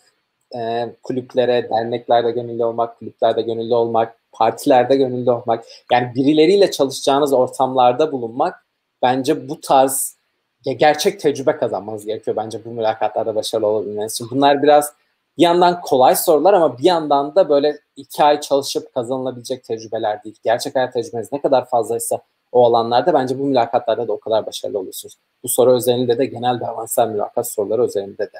[0.56, 5.64] e, kulüplere, derneklerde gönüllü olmak, kulüplerde gönüllü olmak, partilerde gönüllü olmak.
[5.92, 8.66] Yani birileriyle çalışacağınız ortamlarda bulunmak
[9.02, 10.16] bence bu tarz
[10.64, 14.26] ya gerçek tecrübe kazanmanız gerekiyor bence bu mülakatlarda başarılı olabilmeniz için.
[14.30, 14.92] Bunlar biraz
[15.38, 20.36] bir yandan kolay sorular ama bir yandan da böyle iki ay çalışıp kazanılabilecek tecrübeler değil.
[20.44, 22.20] Gerçek hayat tecrübeniz ne kadar fazlaysa
[22.54, 25.14] o alanlarda bence bu mülakatlarda da o kadar başarılı olursunuz.
[25.42, 28.38] Bu soru özelinde de genel davranışsal mülakat soruları özelinde de.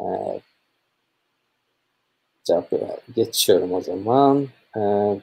[0.00, 0.40] Ee,
[2.44, 2.70] cevap
[3.16, 4.48] geçiyorum o zaman.
[4.76, 5.20] Ee,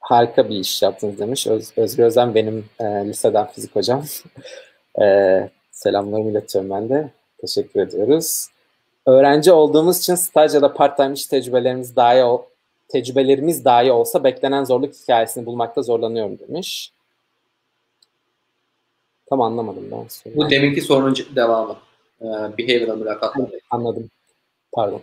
[0.00, 1.46] harika bir iş yaptınız demiş.
[1.46, 4.04] Öz, Özgür Özen benim e, liseden fizik hocam.
[5.02, 7.10] e, selamlarımı iletiyorum ben de.
[7.40, 8.48] Teşekkür ediyoruz.
[9.06, 12.24] Öğrenci olduğumuz için staj ya da part-time iş tecrübelerimiz daha iyi,
[12.88, 16.92] tecrübelerimiz daha iyi olsa beklenen zorluk hikayesini bulmakta zorlanıyorum demiş.
[19.26, 20.08] Tam anlamadım ben.
[20.08, 20.40] Sorayım.
[20.40, 21.76] Bu deminki sorunun devamı.
[22.20, 22.24] Ee,
[22.58, 23.50] behavioral mülakatlar.
[23.70, 24.10] Anladım.
[24.72, 25.02] Pardon.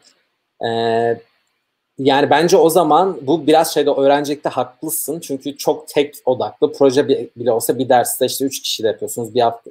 [0.67, 1.21] Ee,
[1.99, 5.19] yani bence o zaman bu biraz şeyde öğrencilikte haklısın.
[5.19, 6.73] Çünkü çok tek odaklı.
[6.73, 9.35] Proje bile olsa bir derste işte 3 kişi de yapıyorsunuz.
[9.35, 9.69] Bir hafta,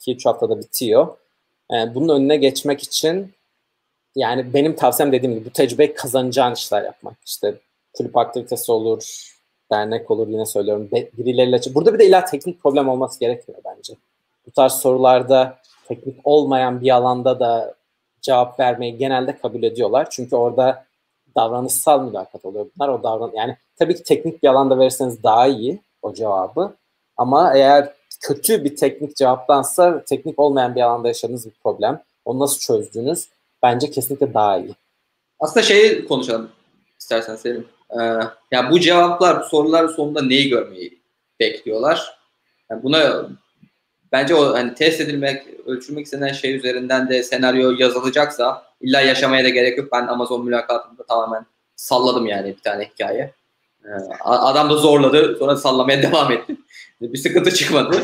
[0.00, 1.08] 2-3 haftada bitiyor.
[1.72, 3.32] Ee, bunun önüne geçmek için
[4.16, 7.14] yani benim tavsiyem dediğim gibi bu tecrübeyi kazanacağın işler yapmak.
[7.26, 7.54] İşte
[7.96, 9.32] kulüp aktivitesi olur,
[9.72, 10.88] dernek olur yine söylüyorum.
[10.92, 13.94] Birileriyle burada bir de illa teknik problem olması gerekmiyor bence.
[14.46, 17.74] Bu tarz sorularda teknik olmayan bir alanda da
[18.20, 20.06] cevap vermeyi genelde kabul ediyorlar.
[20.10, 20.84] Çünkü orada
[21.36, 22.88] davranışsal mülakat oluyor bunlar.
[22.88, 26.74] O davran yani tabii ki teknik bir alanda verirseniz daha iyi o cevabı.
[27.16, 32.02] Ama eğer kötü bir teknik cevaptansa teknik olmayan bir alanda yaşadığınız bir problem.
[32.24, 33.28] Onu nasıl çözdünüz?
[33.62, 34.74] Bence kesinlikle daha iyi.
[35.40, 36.50] Aslında şeyi konuşalım
[36.98, 37.68] istersen Selim.
[37.90, 38.02] Ee,
[38.50, 41.00] yani bu cevaplar, bu sorular sonunda neyi görmeyi
[41.40, 42.18] bekliyorlar?
[42.70, 43.28] Yani buna
[44.12, 49.48] bence o hani test edilmek, ölçülmek istenen şey üzerinden de senaryo yazılacaksa illa yaşamaya da
[49.48, 49.92] gerek yok.
[49.92, 53.34] Ben Amazon mülakatında tamamen salladım yani bir tane hikaye.
[53.84, 53.90] Ee,
[54.24, 55.36] adam da zorladı.
[55.38, 56.56] Sonra sallamaya devam etti.
[57.00, 58.02] bir sıkıntı çıkmadı.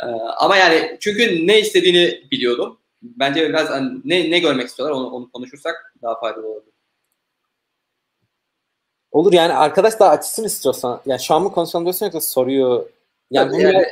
[0.00, 0.06] Ee,
[0.38, 2.78] ama yani çünkü ne istediğini biliyordum.
[3.04, 6.62] Bence biraz hani ne, ne görmek istiyorlar onu, onu konuşursak daha faydalı olur.
[9.12, 11.00] Olur yani arkadaş daha açsın istiyorsan.
[11.06, 12.88] Yani şu an mı konuşalım diyorsun yoksa soruyu
[13.30, 13.86] yani, bunu yani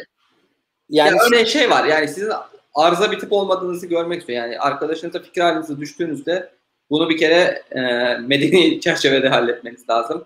[0.88, 1.84] Yani ya öyle şey var.
[1.84, 2.32] Yani sizin
[2.74, 4.42] arıza bir tip olmadığınızı görmek istiyor.
[4.42, 6.52] Yani arkadaşınıza fikir halinize düştüğünüzde
[6.90, 7.80] bunu bir kere e,
[8.18, 10.24] medeni çerçevede halletmeniz lazım.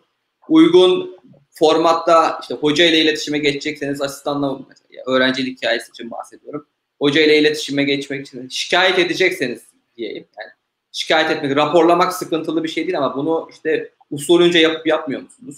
[0.48, 1.16] Uygun
[1.50, 4.58] formatta işte hoca ile iletişime geçecekseniz asistanla
[5.06, 6.66] öğrencilik hikayesi için bahsediyorum.
[6.99, 9.62] Hoca ile iletişime geçmek için şikayet edecekseniz
[9.97, 10.26] diyeyim.
[10.39, 10.50] Yani
[10.92, 15.57] şikayet etmek, raporlamak sıkıntılı bir şey değil ama bunu işte usulünce yapıp yapmıyor musunuz?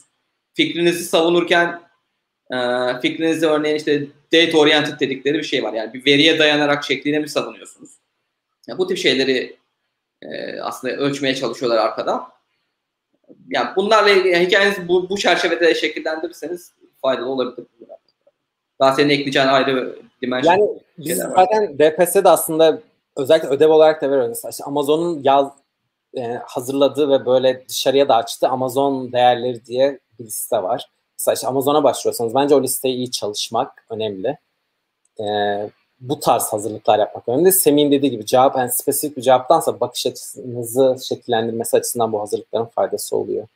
[0.54, 1.82] Fikrinizi savunurken
[2.52, 2.56] e,
[3.02, 5.72] fikrinizi örneğin işte data oriented dedikleri bir şey var.
[5.72, 7.90] Yani bir veriye dayanarak şekline mi savunuyorsunuz?
[8.66, 9.56] Yani bu tip şeyleri
[10.22, 12.28] e, aslında ölçmeye çalışıyorlar arkada.
[13.48, 17.66] Yani bunlarla ilgili hikayenizi bu, bu çerçevede şekillendirirseniz faydalı olabilir.
[18.80, 20.52] Daha senin ekleyeceğin ayrı dimension.
[20.52, 22.80] Yani biz zaten DPS'de aslında
[23.16, 24.42] özellikle ödev olarak da veriyoruz.
[24.50, 25.48] İşte Amazon'un yaz
[26.16, 30.90] e, hazırladığı ve böyle dışarıya da açtı Amazon değerleri diye bir liste var.
[31.18, 34.38] Mesela işte Amazon'a başlıyorsanız bence o listeyi iyi çalışmak önemli.
[35.20, 35.24] E,
[36.00, 37.52] bu tarz hazırlıklar yapmak önemli.
[37.52, 43.16] Semih'in dediği gibi cevap yani spesifik bir cevaptansa bakış açınızı şekillendirmesi açısından bu hazırlıkların faydası
[43.16, 43.46] oluyor.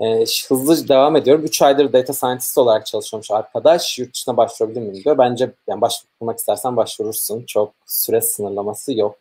[0.00, 1.44] Ee, hızlı devam ediyorum.
[1.44, 3.98] 3 aydır data scientist olarak çalışıyormuş arkadaş.
[3.98, 5.18] Yurt dışına başvurabilir miyim diyor.
[5.18, 7.44] Bence yani başvurmak istersen başvurursun.
[7.46, 9.18] Çok süre sınırlaması yok.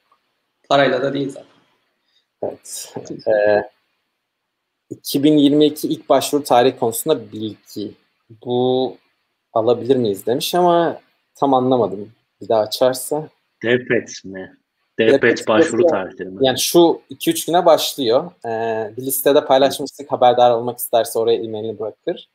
[0.69, 1.49] Parayla da değil zaten.
[2.43, 2.93] Evet.
[3.27, 3.69] Ee,
[4.90, 7.91] 2022 ilk başvuru tarihi konusunda bilgi.
[8.45, 8.98] Bu
[9.53, 11.01] alabilir miyiz demiş ama
[11.35, 12.11] tam anlamadım.
[12.41, 13.30] Bir daha açarsa.
[13.64, 14.58] DPET mi?
[15.00, 16.38] DPET başvuru tarihleri mi?
[16.42, 18.32] Yani şu 2-3 güne başlıyor.
[18.45, 20.11] Ee, bir listede paylaşmıştık.
[20.11, 22.30] Haberdar olmak isterse oraya e-mailini bırakır.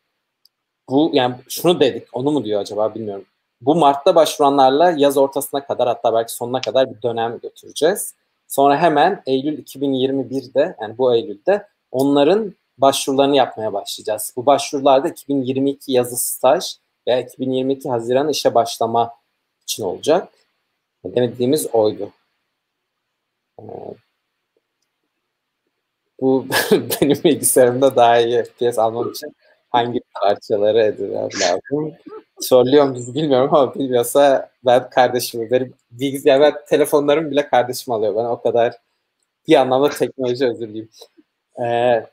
[0.89, 2.09] Bu yani şunu dedik.
[2.13, 3.25] Onu mu diyor acaba bilmiyorum.
[3.61, 8.15] Bu Mart'ta başvuranlarla yaz ortasına kadar hatta belki sonuna kadar bir dönem götüreceğiz.
[8.49, 14.33] Sonra hemen Eylül 2021'de yani bu Eylül'de onların başvurularını yapmaya başlayacağız.
[14.37, 16.77] Bu başvurularda 2022 yazı staj
[17.07, 19.11] veya 2022 Haziran işe başlama
[19.63, 20.29] için olacak.
[21.05, 22.11] Demediğimiz oydu.
[26.21, 29.37] Bu benim bilgisayarımda daha iyi FPS almam için
[29.71, 31.95] hangi parçaları edinmem lazım.
[32.41, 38.17] Sorluyorum biz bilmiyorum ama bilmiyorsa ben kardeşimi benim bilgisayar ben telefonlarım bile kardeşim alıyor.
[38.17, 38.79] Ben o kadar
[39.49, 40.89] bir anlamda teknoloji özürlüyüm.
[41.65, 42.07] Ee,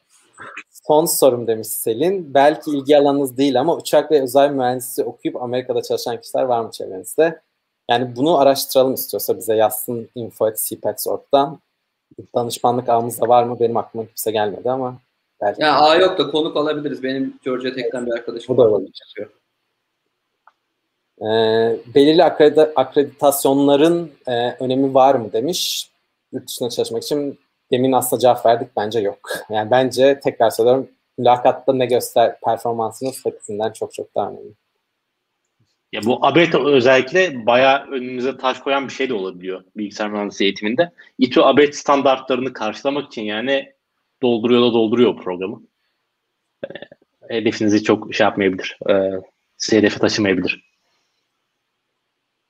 [0.88, 2.34] son sorum demiş Selin.
[2.34, 6.72] Belki ilgi alanınız değil ama uçak ve uzay mühendisi okuyup Amerika'da çalışan kişiler var mı
[6.72, 7.42] çevrenizde?
[7.92, 11.60] Yani bunu araştıralım istiyorsa bize yazsın info.cpets.org'dan.
[12.36, 13.60] Danışmanlık ağımızda var mı?
[13.60, 14.96] Benim aklıma kimse gelmedi ama
[15.42, 15.62] belki.
[15.62, 17.04] Ya ağ yok da konuk alabiliriz.
[17.04, 18.58] Benim Georgia Tech'ten bir arkadaşım.
[18.58, 19.04] Bu da olabilir.
[21.22, 25.92] Ee, belirli akredit- akreditasyonların e, önemi var mı demiş.
[26.32, 27.40] Yurt dışında çalışmak için
[27.72, 28.68] demin aslında cevap verdik.
[28.78, 29.20] Bence yok.
[29.50, 34.54] Yani bence tekrar söylüyorum mülakatta ne göster performansınız hepsinden çok çok daha önemli.
[35.92, 40.92] Ya bu ABET özellikle bayağı önümüze taş koyan bir şey de olabiliyor bilgisayar mühendisliği eğitiminde.
[41.18, 43.74] İTÜ ABET standartlarını karşılamak için yani
[44.22, 45.62] dolduruyor da dolduruyor programı.
[46.64, 46.70] E,
[47.30, 48.78] hedefinizi çok şey yapmayabilir.
[48.90, 49.12] E,
[49.58, 50.72] size hedefe taşımayabilir.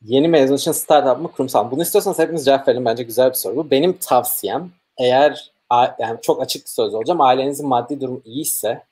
[0.02, 1.72] Yeni mezun için startup mı kurumsal mı?
[1.72, 2.86] Bunu istiyorsanız hepiniz cevap verin.
[2.86, 3.72] Bence güzel bir soru bu.
[3.72, 5.52] Benim tavsiyem eğer
[6.00, 7.22] yani çok açık söz olacağım.
[7.22, 8.84] Ailenizin maddi durumu iyiyse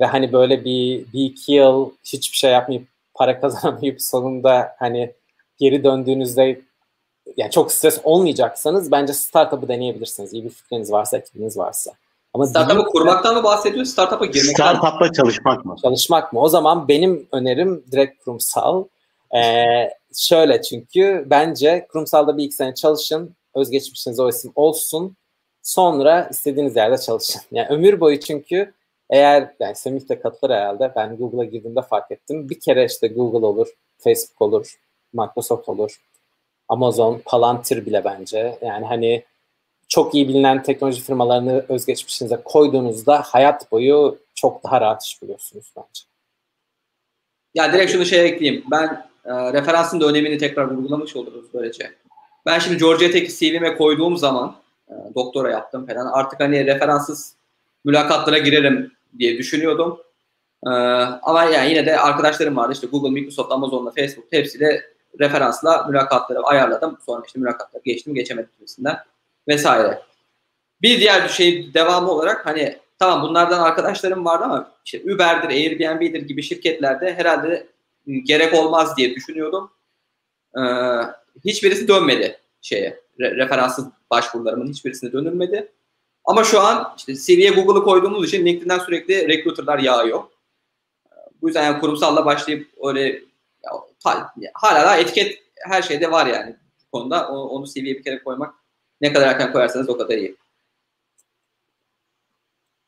[0.00, 5.14] ve hani böyle bir, bir iki yıl hiçbir şey yapmayıp para kazanamayıp sonunda hani
[5.58, 6.60] geri döndüğünüzde
[7.36, 10.32] yani çok stres olmayacaksanız bence startup'ı deneyebilirsiniz.
[10.32, 11.92] İyi bir fikriniz varsa, ekibiniz varsa.
[12.34, 13.92] Ama startup'ı kurmaktan mı bahsediyorsun?
[13.92, 15.76] Startup'a girmekten Startup'la çalışmak mı?
[15.82, 16.40] Çalışmak mı?
[16.40, 18.84] O zaman benim önerim direkt kurumsal.
[19.36, 23.36] Ee, şöyle çünkü bence kurumsalda bir iki sene çalışın.
[23.54, 25.16] Özgeçmişiniz o isim olsun.
[25.62, 27.42] Sonra istediğiniz yerde çalışın.
[27.52, 28.72] Yani ömür boyu çünkü
[29.12, 30.92] eğer yani Semih de katılır herhalde.
[30.96, 32.48] Ben Google'a girdiğimde fark ettim.
[32.50, 33.68] Bir kere işte Google olur,
[33.98, 34.78] Facebook olur,
[35.12, 36.00] Microsoft olur,
[36.68, 38.58] Amazon, Palantir bile bence.
[38.62, 39.24] Yani hani
[39.88, 46.02] çok iyi bilinen teknoloji firmalarını özgeçmişinize koyduğunuzda hayat boyu çok daha rahat iş buluyorsunuz bence.
[47.54, 48.64] Ya direkt şunu şey ekleyeyim.
[48.70, 51.92] Ben e, referansın da önemini tekrar vurgulamış oluruz böylece.
[52.46, 54.56] Ben şimdi Georgia Tech'i CV'me koyduğum zaman
[54.88, 57.34] e, doktora yaptım falan artık hani referanssız
[57.84, 60.00] mülakatlara girerim diye düşünüyordum.
[60.66, 60.70] Ee,
[61.22, 64.82] ama yani yine de arkadaşlarım vardı işte Google, Microsoft, Amazon'la, Facebook hepsiyle
[65.20, 66.98] referansla mülakatları ayarladım.
[67.06, 68.98] Sonra işte mülakatları geçtim, geçemedim gibisinden
[69.48, 70.02] vesaire.
[70.82, 76.22] Bir diğer bir şey devamı olarak hani tamam bunlardan arkadaşlarım vardı ama işte Uber'dir, Airbnb'dir
[76.22, 77.66] gibi şirketlerde herhalde
[78.06, 79.70] gerek olmaz diye düşünüyordum.
[80.58, 80.60] Ee,
[81.44, 83.00] hiçbirisi dönmedi şeye.
[83.20, 85.72] Re- referanssız başvurularımın hiçbirisine dönülmedi.
[86.24, 90.22] Ama şu an işte CV'ye Google'ı koyduğumuz için LinkedIn'den sürekli recruiter'lar yağıyor.
[91.42, 93.22] Bu yüzden yani kurumsalla başlayıp öyle
[94.36, 97.28] ya, hala da etiket her şeyde var yani bu konuda.
[97.28, 98.54] Onu, onu CV'ye bir kere koymak
[99.00, 100.36] ne kadar erken koyarsanız o kadar iyi.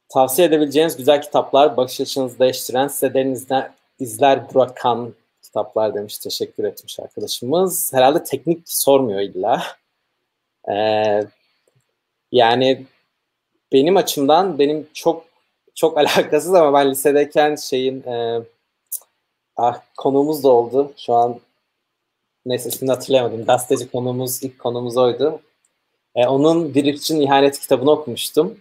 [0.08, 6.18] Tavsiye edebileceğiniz güzel kitaplar, bakış açınızı değiştiren, size izler bırakan kitaplar demiş.
[6.18, 7.92] Teşekkür etmiş arkadaşımız.
[7.92, 9.62] Herhalde teknik sormuyor illa.
[10.72, 11.22] Ee,
[12.32, 12.86] yani
[13.74, 15.24] benim açımdan benim çok
[15.74, 18.42] çok alakasız ama ben lisedeyken şeyin e,
[19.56, 20.92] ah konuğumuz da oldu.
[20.96, 21.40] Şu an
[22.46, 23.44] neyse ismini hatırlayamadım.
[23.44, 25.40] Gazeteci konuğumuz, ilk konumuz oydu.
[26.14, 28.58] E, onun Bir için İhanet kitabını okumuştum.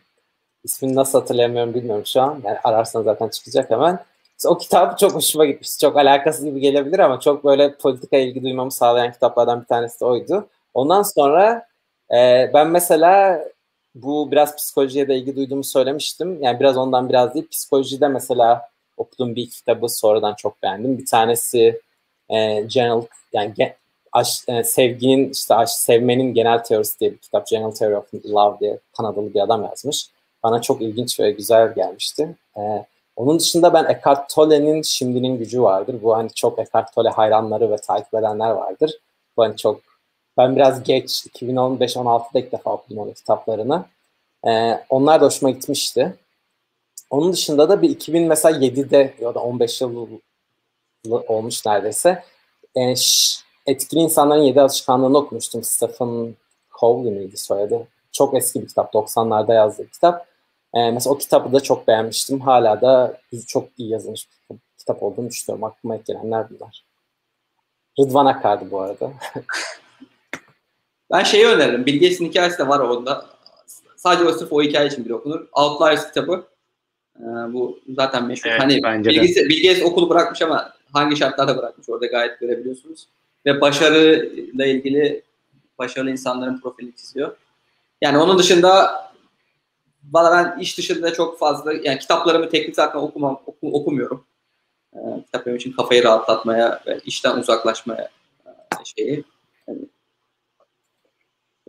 [0.64, 2.42] İsmini nasıl hatırlayamıyorum bilmiyorum şu an.
[2.46, 4.00] Yani ararsan zaten çıkacak hemen.
[4.46, 5.80] o kitap çok hoşuma gitmişti.
[5.80, 10.06] Çok alakasız gibi gelebilir ama çok böyle politika ilgi duymamı sağlayan kitaplardan bir tanesi de
[10.06, 10.48] oydu.
[10.74, 11.68] Ondan sonra
[12.12, 13.44] e, ben mesela
[13.96, 16.44] bu biraz psikolojiye de ilgi duyduğumu söylemiştim.
[16.44, 17.48] Yani biraz ondan biraz değil.
[17.48, 20.98] Psikolojide mesela okuduğum bir kitabı sonradan çok beğendim.
[20.98, 21.82] Bir tanesi
[22.30, 23.02] e, General
[23.34, 23.76] yani ge,
[24.12, 27.48] aş, e, sevginin işte aş, sevmenin genel teorisi diye bir kitap.
[27.48, 30.10] General Theory of Love diye Kanadalı bir adam yazmış.
[30.44, 32.36] Bana çok ilginç ve güzel gelmişti.
[32.58, 35.96] E, onun dışında ben Eckhart Tolle'nin Şimdinin Gücü vardır.
[36.04, 39.00] Bu hani çok Eckhart Tolle hayranları ve takip edenler vardır.
[39.38, 39.82] Bu hani çok
[40.38, 43.86] ben biraz geç 2015-16'da ilk defa okudum onun kitaplarını.
[44.48, 46.16] Ee, onlar da hoşuma gitmişti.
[47.10, 50.08] Onun dışında da bir 2000 mesela 7'de ya da 15 yıl
[51.28, 52.24] olmuş neredeyse.
[52.76, 52.94] Ee,
[53.66, 55.64] Etkili İnsanların Yedi Alışkanlığını okumuştum.
[55.64, 56.36] Stephen
[56.80, 57.88] Covey miydi soyadı?
[58.12, 58.94] Çok eski bir kitap.
[58.94, 60.28] 90'larda yazdığı kitap.
[60.74, 62.40] Ee, mesela o kitabı da çok beğenmiştim.
[62.40, 65.64] Hala da çok iyi yazılmış bir kitap olduğunu düşünüyorum.
[65.64, 66.86] Aklıma gelenler bunlar.
[68.00, 69.12] Rıdvan Akar'dı bu arada.
[71.14, 71.86] Ben şeyi öneririm.
[71.86, 73.26] Bill Gates'in hikayesi de var onda.
[73.96, 75.48] Sadece o sırf o hikaye için bir okunur.
[75.52, 76.44] Outliers kitabı.
[77.20, 78.50] Ee, bu zaten meşhur.
[78.50, 82.40] Evet, hani bence Bill, Gates, Bill Gates okulu bırakmış ama hangi şartlarda bırakmış orada gayet
[82.40, 83.08] görebiliyorsunuz.
[83.46, 85.24] Ve başarıyla ilgili
[85.80, 87.36] başarılı insanların profilini çiziyor.
[88.02, 89.04] Yani onun dışında
[90.12, 94.26] valla ben iş dışında çok fazla yani kitaplarımı teknik zaten okumam, oku, okumuyorum.
[94.96, 98.10] Ee, kitap benim için kafayı rahatlatmaya ve işten uzaklaşmaya
[98.46, 98.52] e,
[98.86, 99.24] şeyi.
[99.68, 99.80] Yani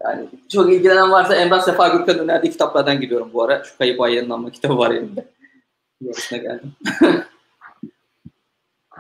[0.03, 3.65] yani çok ilgilenen varsa Emrah Sefa Gürkan'ın önerdiği kitaplardan gidiyorum bu ara.
[3.65, 5.25] Şu Kayıp Ay yayınlanma kitabı var elimde.
[6.01, 6.73] Yarısına geldim.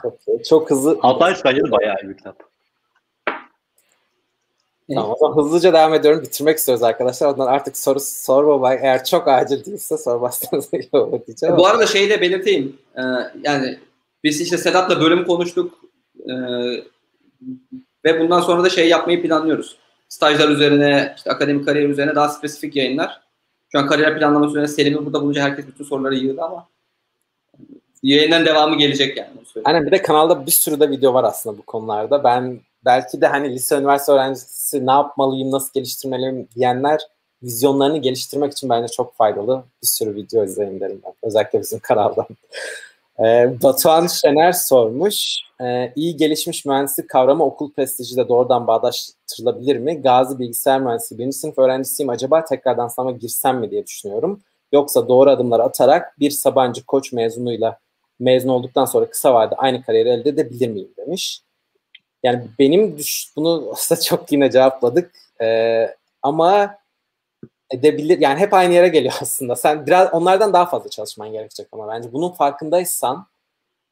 [0.02, 0.92] çok, çok hızlı.
[0.92, 2.55] Outliers bence de bayağı iyi bir kitap.
[4.94, 6.23] Tamam o hızlıca devam ediyorum.
[6.23, 7.28] Bitirmek istiyoruz arkadaşlar.
[7.28, 8.74] Ondan artık soru sorma.
[8.74, 11.56] Eğer çok acil değilse sormazsanız iyi olur diyeceğim.
[11.56, 12.78] Bu arada şeyi de belirteyim.
[12.97, 13.02] Ee,
[13.42, 13.78] yani
[14.24, 15.78] biz işte Sedat'la bölüm konuştuk.
[16.18, 16.32] Ee,
[18.05, 19.84] ve bundan sonra da şey yapmayı planlıyoruz
[20.15, 23.20] stajlar üzerine, işte akademik kariyer üzerine daha spesifik yayınlar.
[23.73, 26.68] Şu an kariyer planlaması üzerine Selim'i burada bulunca herkes bütün soruları yığdı ama
[28.02, 29.31] yayından devamı gelecek yani.
[29.65, 32.25] Aynen bir de kanalda bir sürü de video var aslında bu konularda.
[32.25, 37.01] Ben belki de hani lise üniversite öğrencisi ne yapmalıyım, nasıl geliştirmeliyim diyenler
[37.43, 39.65] vizyonlarını geliştirmek için bence çok faydalı.
[39.83, 41.12] Bir sürü video izleyin derim ben.
[41.23, 42.26] Özellikle bizim kanaldan.
[43.20, 45.36] Ee, Batuhan Şener sormuş.
[45.65, 50.02] Ee, iyi gelişmiş mühendislik kavramı okul prestijiyle doğrudan bağdaştırılabilir mi?
[50.02, 52.10] Gazi Bilgisayar Mühendisliği birinci sınıf öğrencisiyim.
[52.10, 54.41] Acaba tekrardan sınava girsem mi diye düşünüyorum.
[54.73, 57.78] Yoksa doğru adımları atarak bir Sabancı Koç mezunuyla
[58.20, 61.43] mezun olduktan sonra kısa vadede aynı kariyeri elde edebilir miyim demiş.
[62.23, 65.10] Yani benim düş bunu aslında çok yine cevapladık.
[65.43, 66.76] Ee, ama
[67.70, 69.57] edebilir yani hep aynı yere geliyor aslında.
[69.57, 73.26] Sen biraz onlardan daha fazla çalışman gerekecek ama bence bunun farkındaysan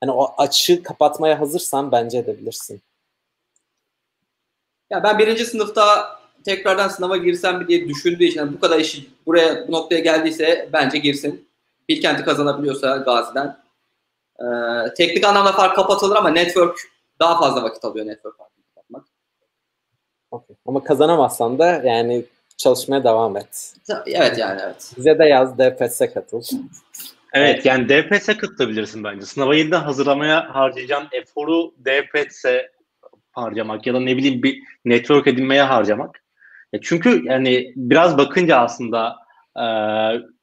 [0.03, 2.83] hani o açığı kapatmaya hazırsan bence edebilirsin.
[4.91, 9.11] Ya ben birinci sınıfta tekrardan sınava girsem mi diye düşündüğü için yani bu kadar işi
[9.27, 11.49] buraya bu noktaya geldiyse bence girsin.
[11.89, 13.63] Bilkent'i kazanabiliyorsa Gazi'den.
[14.41, 14.45] Ee,
[14.95, 16.79] teknik anlamda fark kapatılır ama network
[17.21, 19.05] daha fazla vakit alıyor network farkını kapatmak.
[20.31, 20.57] Okay.
[20.67, 22.25] Ama kazanamazsan da yani
[22.57, 23.75] çalışmaya devam et.
[24.07, 24.93] Evet yani evet.
[24.97, 26.43] Bize de yaz DPS'e katıl.
[27.33, 29.27] Evet yani DPS'e katılabilirsin bence.
[29.27, 32.71] Sınava yeniden hazırlamaya harcayacağın eforu DPS'e
[33.33, 36.23] harcamak ya da ne bileyim bir network edinmeye harcamak.
[36.73, 39.17] Ya çünkü yani biraz bakınca aslında
[39.57, 39.65] e,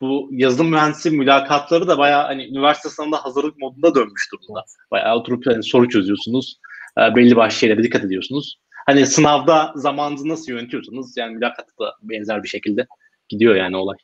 [0.01, 4.65] bu yazılım mühendisi mülakatları da bayağı hani üniversite sınavında hazırlık modunda dönmüş durumda.
[4.91, 6.59] Bayağı oturup hani soru çözüyorsunuz.
[6.97, 8.59] E, belli başlı şeylere dikkat ediyorsunuz
[8.89, 12.87] hani sınavda zamanınızı nasıl yönetiyorsanız yani mülakatta da benzer bir şekilde
[13.29, 13.97] gidiyor yani olay.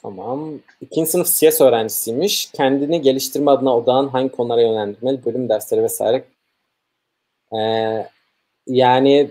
[0.00, 0.58] Tamam.
[0.80, 2.50] İkinci sınıf CS öğrencisiymiş.
[2.52, 5.24] Kendini geliştirme adına odağın hangi konulara yönlendirmeli?
[5.24, 6.24] Bölüm dersleri vesaire.
[7.56, 8.06] Ee,
[8.66, 9.30] yani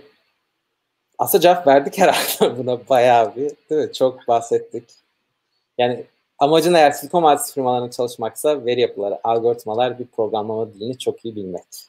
[1.17, 3.51] aslında cevap verdik herhalde buna bayağı bir.
[3.69, 3.93] Değil mi?
[3.93, 4.83] Çok bahsettik.
[5.77, 6.05] Yani
[6.39, 11.87] amacın eğer Silikon Vadisi firmalarında çalışmaksa veri yapıları, algoritmalar, bir programlama dilini çok iyi bilmek.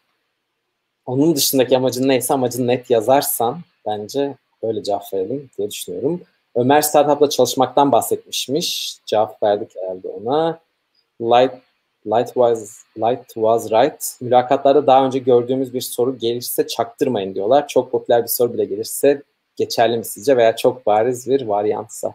[1.07, 6.23] Onun dışındaki amacın neyse amacın net yazarsan bence öyle cevap verelim diye düşünüyorum.
[6.55, 8.99] Ömer Startup'la çalışmaktan bahsetmişmiş.
[9.07, 10.61] Cevap verdik herhalde ona.
[11.21, 11.53] Light,
[12.07, 14.17] Light, was, Light was right.
[14.21, 17.69] Mülakatlarda daha önce gördüğümüz bir soru gelirse çaktırmayın diyorlar.
[17.69, 19.23] Çok popüler bir soru bile gelirse
[19.57, 22.15] geçerli mi sizce veya çok bariz bir varyantsa?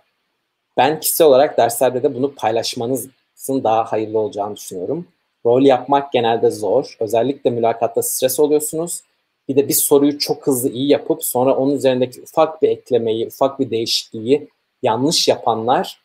[0.78, 3.12] Ben kişisel olarak derslerde de bunu paylaşmanızın
[3.50, 5.08] daha hayırlı olacağını düşünüyorum.
[5.46, 6.96] Rol yapmak genelde zor.
[7.00, 9.02] Özellikle mülakatta stres oluyorsunuz.
[9.48, 13.60] Bir de bir soruyu çok hızlı iyi yapıp sonra onun üzerindeki ufak bir eklemeyi, ufak
[13.60, 14.50] bir değişikliği
[14.84, 16.02] yanlış yapanlar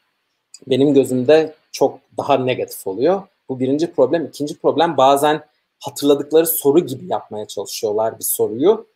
[0.67, 3.23] benim gözümde çok daha negatif oluyor.
[3.49, 4.27] Bu birinci problem.
[4.27, 5.45] İkinci problem bazen
[5.81, 8.87] hatırladıkları soru gibi yapmaya çalışıyorlar bir soruyu.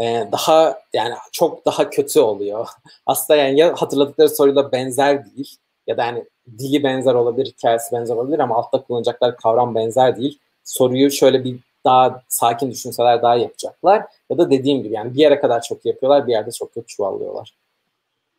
[0.00, 2.68] Ee, daha yani çok daha kötü oluyor.
[3.06, 6.24] Aslında yani ya hatırladıkları soruyla benzer değil ya da yani
[6.58, 10.38] dili benzer olabilir, hikayesi benzer olabilir ama altta kullanacaklar kavram benzer değil.
[10.64, 14.04] Soruyu şöyle bir daha sakin düşünseler daha yapacaklar.
[14.30, 17.54] Ya da dediğim gibi yani bir yere kadar çok yapıyorlar, bir yerde çok kötü çuvallıyorlar.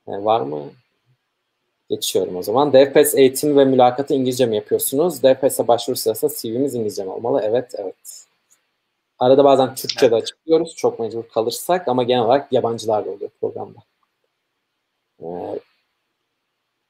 [0.07, 0.63] Yani var mı?
[1.89, 2.73] Geçiyorum o zaman.
[2.73, 5.23] DFS eğitim ve mülakatı İngilizce mi yapıyorsunuz?
[5.23, 7.41] DFS'e başvuru sırasında CV'miz İngilizce mi olmalı?
[7.43, 8.25] Evet, evet.
[9.19, 13.79] Arada bazen Türkçe de açıklıyoruz çok mecbur kalırsak ama genel olarak yabancılar da oluyor programda.
[15.21, 15.59] Ee,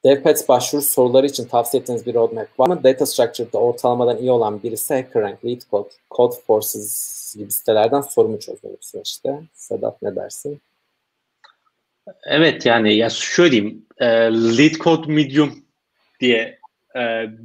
[0.04, 2.84] DevPets başvuru soruları için tavsiye ettiğiniz bir roadmap var mı?
[2.84, 9.40] Data Structure'da ortalamadan iyi olan birisi HackerRank, LeetCode, CodeForces gibi sitelerden sorumu çözüyor bu süreçte.
[9.54, 10.60] Sedat ne dersin?
[12.24, 13.86] Evet yani ya şöyle diyeyim.
[13.98, 14.06] E,
[14.58, 15.52] LeetCode Medium
[16.20, 16.58] diye
[16.96, 17.00] e,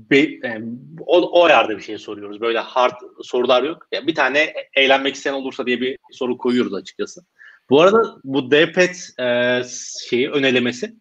[0.10, 0.62] be, e,
[1.06, 2.42] o, o ayarda bir şey soruyoruz.
[2.42, 3.88] Böyle hard sorular yok.
[3.92, 7.22] Ya bir tane eğlenmek isteyen olursa diye bir soru koyuyoruz açıkçası.
[7.70, 9.62] Bu arada bu DPET e,
[10.10, 10.94] şeyi önelemesi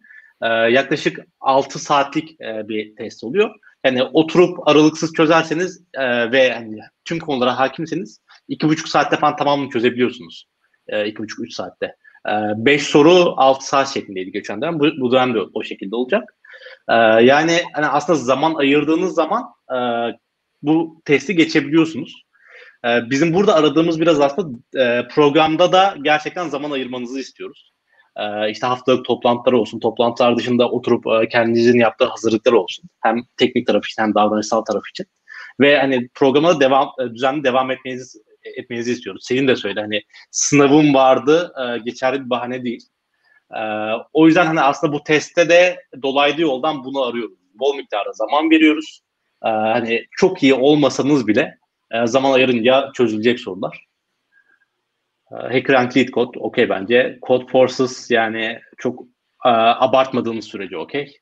[0.43, 3.49] e, yaklaşık 6 saatlik e, bir test oluyor.
[3.85, 10.45] Yani oturup aralıksız çözerseniz e, ve yani tüm konulara hakimseniz 2,5 saatte falan tamamını çözebiliyorsunuz.
[10.87, 11.95] E, 2,5-3 saatte.
[12.25, 14.79] 5 e, soru 6 saat şeklindeydi geçen dönem.
[14.79, 16.35] Bu, bu dönem de o şekilde olacak.
[17.21, 19.43] Yani hani aslında zaman ayırdığınız zaman
[20.61, 22.23] bu testi geçebiliyorsunuz.
[22.85, 27.72] Bizim burada aradığımız biraz aslında e, programda da gerçekten zaman ayırmanızı istiyoruz.
[28.17, 32.85] E, işte haftalık toplantılar olsun, toplantılar dışında oturup e, kendinizin yaptığı hazırlıklar olsun.
[33.01, 35.05] Hem teknik taraf için hem davranışsal taraf için.
[35.59, 38.19] Ve hani programa devam e, düzenli devam etmenizi
[38.57, 39.25] etmenizi istiyoruz.
[39.25, 40.01] Senin de söyle hani
[40.31, 42.87] sınavım vardı e, geçerli bir bahane değil.
[44.13, 47.37] O yüzden hani aslında bu testte de dolaylı yoldan bunu arıyoruz.
[47.53, 49.01] Bol miktarda zaman veriyoruz.
[49.41, 51.57] Hani çok iyi olmasanız bile
[51.93, 53.85] e, zaman ayırınca çözülecek sorular.
[55.33, 57.19] E, HackerRank Lead Code okey bence.
[57.27, 59.01] Code Forces yani çok
[59.45, 61.19] e, abartmadığımız sürece okey.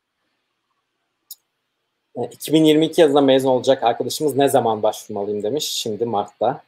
[2.31, 5.65] 2022 yılında mezun olacak arkadaşımız ne zaman başvurmalıyım demiş.
[5.65, 6.63] Şimdi Mart'ta.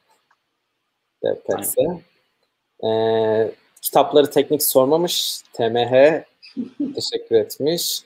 [1.24, 1.76] DPS.
[2.84, 5.42] Ee, kitapları teknik sormamış.
[5.54, 6.24] TMH
[6.96, 8.04] teşekkür etmiş.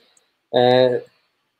[0.56, 1.02] Ee,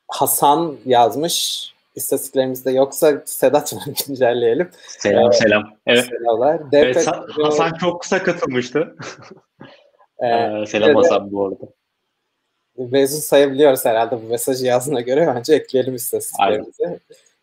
[0.07, 1.71] Hasan yazmış.
[1.99, 4.69] İstatistiklerimizde yoksa Sedat mı güncelleyelim.
[4.87, 5.63] Selam ee, selam.
[5.87, 6.05] Evet.
[6.05, 6.61] Selamlar.
[6.71, 7.07] Evet,
[7.43, 8.95] Hasan çok kısa katılmıştı.
[10.23, 11.65] ee, selam Hasan bu arada.
[12.77, 15.33] Mezun sayabiliyoruz herhalde bu mesajı yazdığına göre.
[15.35, 16.99] Bence ekleyelim istatistiklerimizi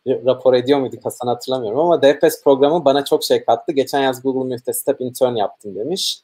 [0.07, 3.73] rapor ediyor muyduk Hasan hatırlamıyorum ama DFS programı bana çok şey kattı.
[3.73, 6.21] Geçen yaz Google Meet'te step intern yaptım demiş.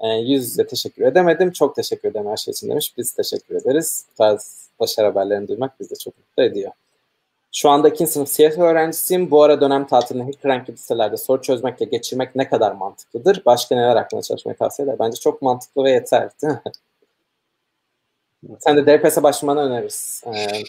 [0.00, 1.50] E, yüz yüze teşekkür edemedim.
[1.50, 2.94] Çok teşekkür ederim her şey için demiş.
[2.98, 4.06] Biz teşekkür ederiz.
[4.12, 6.72] Bu tarz başarı haberlerini duymak bizi çok mutlu ediyor.
[7.52, 9.30] Şu anda ikinci sınıf CFA öğrencisiyim.
[9.30, 13.42] Bu ara dönem tatilini HackRank gibi sitelerde soru çözmekle geçirmek ne kadar mantıklıdır?
[13.46, 14.98] Başka neler aklına çalışmayı tavsiye eder?
[14.98, 16.60] Bence çok mantıklı ve yeter değil mi?
[18.58, 20.24] Sen de DPS'e başlamanı öneririz.
[20.26, 20.62] Ee,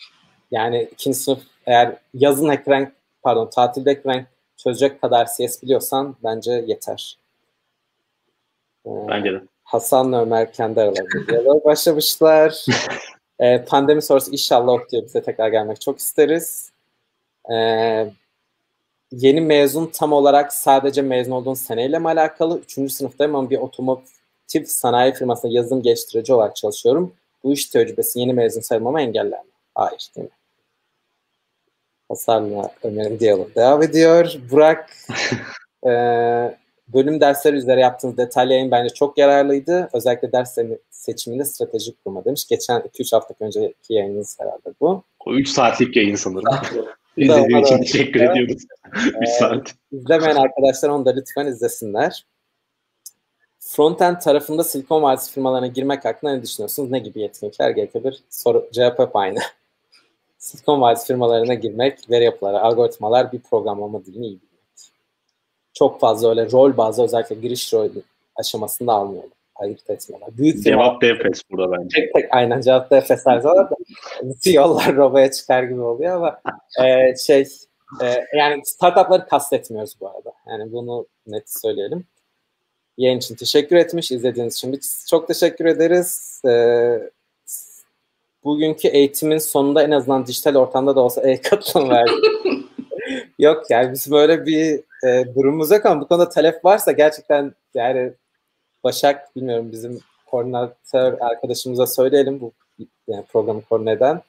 [0.51, 2.91] yani ikinci sınıf eğer yazın ekran
[3.23, 4.25] pardon tatilde ekran
[4.57, 7.17] çözecek kadar CS biliyorsan bence yeter.
[8.85, 9.41] Ee, bence de.
[9.63, 12.65] Hasan'la Ömer kendi aralarında başlamışlar.
[13.41, 16.71] ee, pandemi sonrası inşallah okuyor bize tekrar gelmek çok isteriz.
[17.51, 18.11] Ee,
[19.11, 22.59] yeni mezun tam olarak sadece mezun olduğun seneyle mi alakalı?
[22.59, 27.13] Üçüncü sınıftayım ama bir otomotiv sanayi firmasında yazılım geliştirici olarak çalışıyorum.
[27.43, 29.51] Bu iş tecrübesi yeni mezun sayılmama engeller mi?
[29.75, 30.35] Hayır değil mi?
[32.09, 34.35] Hasan'la Ömer'in diyalog devam ediyor.
[34.51, 34.89] Burak
[35.87, 35.91] e,
[36.93, 39.89] bölüm dersleri üzere yaptığınız detaylı yayın bence çok yararlıydı.
[39.93, 40.57] Özellikle ders
[40.89, 42.47] seçiminde stratejik kurma demiş.
[42.47, 45.03] Geçen 2-3 hafta önceki yayınınız herhalde bu.
[45.25, 46.55] O 3 saatlik yayın sanırım.
[47.17, 48.31] İzlediğin için teşekkür evet.
[48.31, 48.63] ediyoruz.
[48.95, 49.75] 3 ee, saat.
[49.91, 52.25] İzlemeyen arkadaşlar onu da lütfen izlesinler.
[53.59, 56.91] Frontend tarafında Silikon Vadisi firmalarına girmek hakkında ne düşünüyorsunuz?
[56.91, 58.23] Ne gibi yetkinlikler gerekebilir?
[58.29, 59.39] Soru, cevap hep aynı.
[60.37, 64.39] Silicon Valley firmalarına girmek, veri yapıları, algoritmalar bir programlama dilini iyi.
[65.73, 67.89] Çok fazla öyle rol bazı özellikle giriş rol
[68.35, 69.31] aşamasında almıyorlar.
[69.55, 70.29] Ayırt etmiyorlar.
[70.37, 72.01] Büyük cevap da Efes burada bence.
[72.01, 73.75] Tek tek aynen cevap da Efes her zaman da
[74.23, 76.41] bütün yollar robaya çıkar gibi oluyor ama
[76.85, 77.47] e, şey
[78.01, 80.33] e, yani startupları kastetmiyoruz bu arada.
[80.47, 82.05] Yani bunu net söyleyelim.
[82.97, 84.11] Yayın için teşekkür etmiş.
[84.11, 86.41] izlediğiniz için biz çok teşekkür ederiz.
[86.45, 86.99] Ee,
[88.43, 92.25] bugünkü eğitimin sonunda en azından dijital ortamda da olsa e-katılım verdik.
[93.39, 98.13] yok yani bizim böyle bir e, durumumuz yok bu konuda talep varsa gerçekten yani
[98.83, 102.51] Başak bilmiyorum bizim koordinatör arkadaşımıza söyleyelim bu
[103.07, 104.21] yani programı koordine eden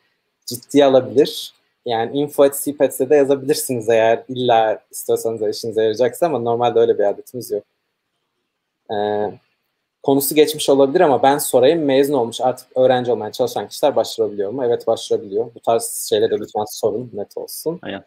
[0.46, 1.54] ciddiye alabilir.
[1.86, 7.50] Yani info at de yazabilirsiniz eğer illa istiyorsanız işinize yarayacaksa ama normalde öyle bir adetimiz
[7.50, 7.64] yok.
[8.92, 9.32] Ee,
[10.02, 14.64] konusu geçmiş olabilir ama ben sorayım mezun olmuş artık öğrenci olmaya çalışan kişiler başvurabiliyor mu?
[14.64, 15.54] Evet başvurabiliyor.
[15.54, 17.78] Bu tarz şeylere lütfen sorun net olsun.
[17.82, 18.04] Aynen.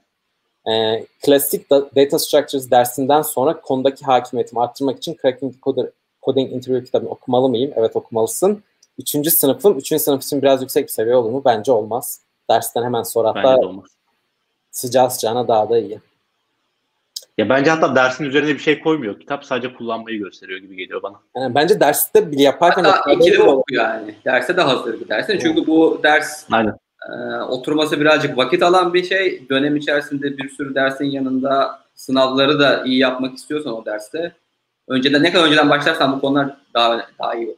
[0.71, 5.89] Ee, klasik Data Structures dersinden sonra konudaki hakimiyetimi arttırmak için Cracking Coder,
[6.23, 7.71] Coding Interview kitabını okumalı mıyım?
[7.75, 8.63] Evet okumalısın.
[8.99, 11.41] Üçüncü sınıfım, üçüncü sınıf için biraz yüksek bir seviye olur mu?
[11.45, 12.21] Bence olmaz.
[12.49, 13.57] Dersten hemen sonra hatta
[14.71, 15.99] sıcağı sıcağına daha da iyi.
[17.37, 19.19] Ya bence hatta dersin üzerine bir şey koymuyor.
[19.19, 21.19] Kitap sadece kullanmayı gösteriyor gibi geliyor bana.
[21.35, 22.83] Yani bence derste bile yaparken...
[22.83, 24.15] Hatta ikili oku yani.
[24.25, 25.39] Derse de hazır bir dersin.
[25.41, 26.77] Çünkü bu ders Aynen.
[27.09, 29.49] E, oturması birazcık vakit alan bir şey.
[29.49, 34.35] Dönem içerisinde bir sürü dersin yanında sınavları da iyi yapmak istiyorsan o derste
[34.87, 37.57] önceden ne kadar önceden başlarsan bu konular daha daha iyi olur.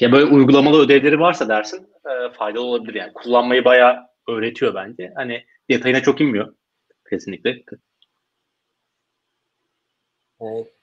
[0.00, 3.12] Ya böyle uygulamalı ödevleri varsa dersin e, faydalı olabilir yani.
[3.12, 3.96] Kullanmayı bayağı
[4.28, 5.12] öğretiyor bence.
[5.16, 6.54] Hani detayına çok inmiyor
[7.10, 7.62] kesinlikle.
[10.40, 10.75] Evet.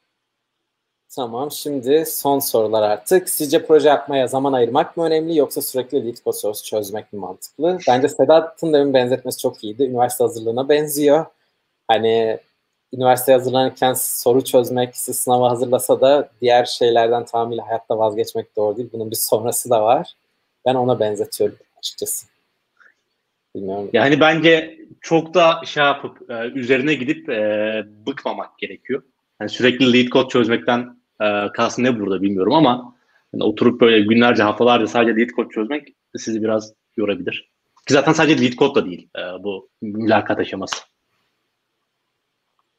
[1.16, 3.30] Tamam şimdi son sorular artık.
[3.30, 7.80] Sizce proje yapmaya zaman ayırmak mı önemli yoksa sürekli lead source çözmek mi mantıklı?
[7.88, 9.84] Bence Sedat'ın demin benzetmesi çok iyiydi.
[9.84, 11.26] Üniversite hazırlığına benziyor.
[11.88, 12.40] Hani
[12.94, 18.90] üniversite hazırlanırken soru çözmek, siz sınava hazırlasa da diğer şeylerden tamamıyla hayatta vazgeçmek doğru değil.
[18.94, 20.14] Bunun bir sonrası da var.
[20.66, 22.28] Ben ona benzetiyorum açıkçası.
[23.56, 23.90] Bilmiyorum.
[23.94, 29.04] Yani bence çok da şey yapıp e, üzerine gidip e, bıkmamak gerekiyor.
[29.40, 32.96] Yani sürekli lead code çözmekten e, kastım ne burada bilmiyorum ama
[33.34, 37.50] yani oturup böyle günlerce haftalarca sadece lead code çözmek sizi biraz yorabilir.
[37.88, 40.76] Ki zaten sadece lead code da değil e, bu mülakat aşaması.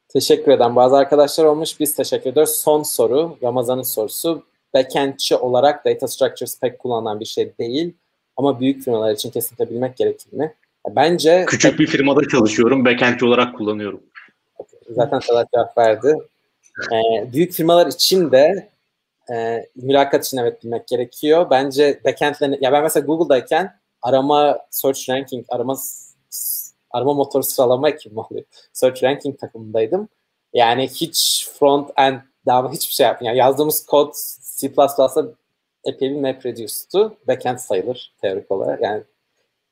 [0.07, 1.79] Teşekkür eden bazı arkadaşlar olmuş.
[1.79, 2.51] Biz teşekkür ediyoruz.
[2.51, 4.43] Son soru, Ramazan'ın sorusu.
[4.73, 7.93] Backendçi olarak data structures pek kullanılan bir şey değil.
[8.37, 10.53] Ama büyük firmalar için kesinlikle bilmek gerekir mi?
[10.89, 11.45] Bence...
[11.47, 12.85] Küçük bir firmada çalışıyorum.
[12.85, 14.03] Backendçi olarak kullanıyorum.
[14.89, 16.15] Zaten Sedat cevap verdi.
[16.91, 18.69] Ee, büyük firmalar için de
[19.31, 21.49] e, mülakat için evet bilmek gerekiyor.
[21.49, 25.77] Bence backend'lerini, ya ben mesela Google'dayken arama, search ranking, arama
[26.91, 28.45] arama motoru sıralama ekibi oluyor.
[28.73, 30.09] Search ranking takımındaydım.
[30.53, 33.33] Yani hiç front end daha hiçbir şey yapmıyor.
[33.33, 34.13] Yani yazdığımız kod
[34.57, 35.25] C++'da
[35.83, 36.45] epey bir map.
[37.27, 38.81] Backend sayılır teorik olarak.
[38.81, 39.03] Yani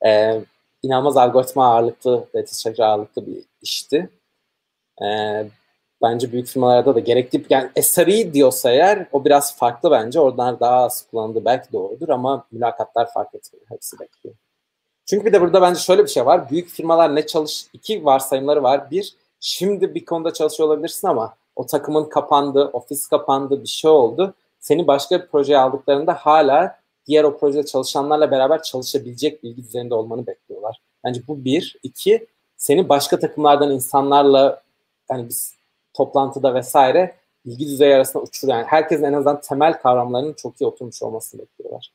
[0.06, 0.42] e,
[0.84, 4.10] inanılmaz algoritma ağırlıklı, data ağırlıklı bir işti.
[5.02, 5.08] E,
[6.04, 10.20] bence büyük firmalarda da gerekli yani SRE diyorsa eğer o biraz farklı bence.
[10.20, 13.66] Oradan daha az kullanıldı belki doğrudur ama mülakatlar fark etmiyor.
[13.70, 14.36] Hepsi bekliyor.
[15.06, 16.50] Çünkü bir de burada bence şöyle bir şey var.
[16.50, 18.92] Büyük firmalar ne çalış iki varsayımları var.
[18.92, 24.34] Bir, şimdi bir konuda çalışıyor olabilirsin ama o takımın kapandı, ofis kapandı, bir şey oldu.
[24.60, 30.28] Seni başka bir projeye aldıklarında hala diğer o projede çalışanlarla beraber çalışabilecek bilgi düzeyinde olmanı
[30.28, 30.82] bekliyorlar.
[31.04, 31.78] Bence bu bir.
[31.84, 34.62] iki seni başka takımlardan insanlarla
[35.10, 35.56] yani biz
[35.94, 37.16] toplantıda vesaire
[37.46, 38.58] bilgi düzeyi arasında uçuruyor.
[38.58, 41.92] Yani herkesin en azından temel kavramlarının çok iyi oturmuş olmasını bekliyorlar.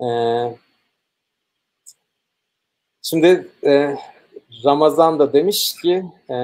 [0.00, 0.56] Ee,
[3.02, 3.96] şimdi e,
[4.64, 6.36] Ramazan da demiş ki e,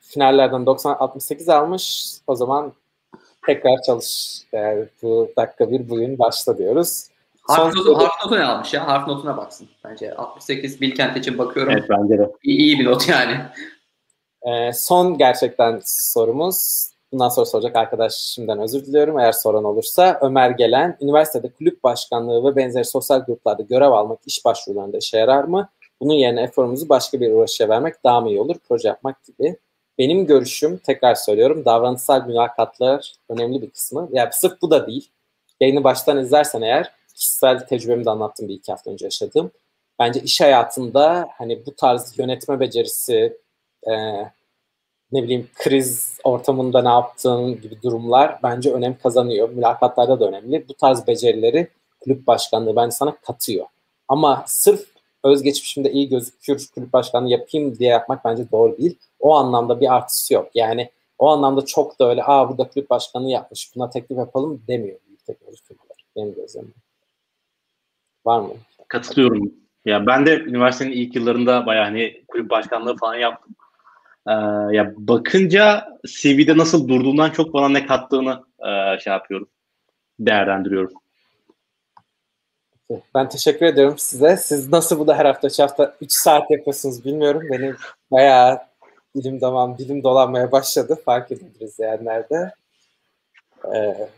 [0.00, 2.14] finallerden 90-68 almış.
[2.26, 2.72] O zaman
[3.46, 4.42] tekrar çalış.
[4.52, 7.08] Yani bu dakika bir bugün başla diyoruz.
[7.42, 8.86] Harf, notu, harf notu ne almış ya?
[8.86, 9.68] Harf notuna baksın.
[9.84, 11.72] Bence 68 Bilkent için bakıyorum.
[11.72, 12.32] Evet bence de.
[12.42, 13.36] İyi, iyi bir not yani.
[14.46, 16.88] Ee, son gerçekten sorumuz.
[17.12, 20.18] Bundan sonra soracak arkadaş şimdiden özür diliyorum eğer soran olursa.
[20.22, 25.44] Ömer Gelen, üniversitede kulüp başkanlığı ve benzeri sosyal gruplarda görev almak iş başvurularında işe yarar
[25.44, 25.68] mı?
[26.00, 28.56] Bunun yerine eforumuzu başka bir uğraşıya vermek daha mı iyi olur?
[28.68, 29.56] Proje yapmak gibi.
[29.98, 34.08] Benim görüşüm, tekrar söylüyorum, davranışsal mülakatlar önemli bir kısmı.
[34.12, 35.10] Yani sırf bu da değil.
[35.60, 39.50] Yayını baştan izlersen eğer, kişisel tecrübemi de anlattım bir iki hafta önce yaşadığım.
[39.98, 43.38] Bence iş hayatında hani bu tarz yönetme becerisi,
[43.86, 43.92] e,
[45.12, 49.50] ne bileyim kriz ortamında ne yaptığın gibi durumlar bence önem kazanıyor.
[49.50, 50.68] Mülakatlarda da önemli.
[50.68, 51.68] Bu tarz becerileri
[52.00, 53.66] kulüp başkanlığı bence sana katıyor.
[54.08, 54.86] Ama sırf
[55.24, 58.98] özgeçmişimde iyi gözükür kulüp başkanlığı yapayım diye yapmak bence doğru değil.
[59.20, 60.50] O anlamda bir artısı yok.
[60.54, 64.98] Yani o anlamda çok da öyle aa burada kulüp başkanlığı yapmış buna teklif yapalım demiyor
[65.06, 66.74] büyük teknoloji firmaları benim gözlemim.
[68.26, 68.54] Var mı?
[68.88, 69.52] Katılıyorum.
[69.84, 73.54] Ya ben de üniversitenin ilk yıllarında bayağı hani kulüp başkanlığı falan yaptım.
[74.28, 74.32] Ee,
[74.76, 79.48] ya bakınca CV'de nasıl durduğundan çok bana ne kattığını e, şey yapıyorum.
[80.20, 80.92] Değerlendiriyorum.
[83.14, 84.36] Ben teşekkür ediyorum size.
[84.36, 87.42] Siz nasıl bu da her hafta hafta 3 saat yapıyorsunuz bilmiyorum.
[87.50, 87.76] Benim
[88.10, 88.58] bayağı
[89.16, 90.98] dilim damağım, dilim dolanmaya başladı.
[91.04, 92.54] Fark edildiniz yani nerede.
[93.74, 94.08] Ee,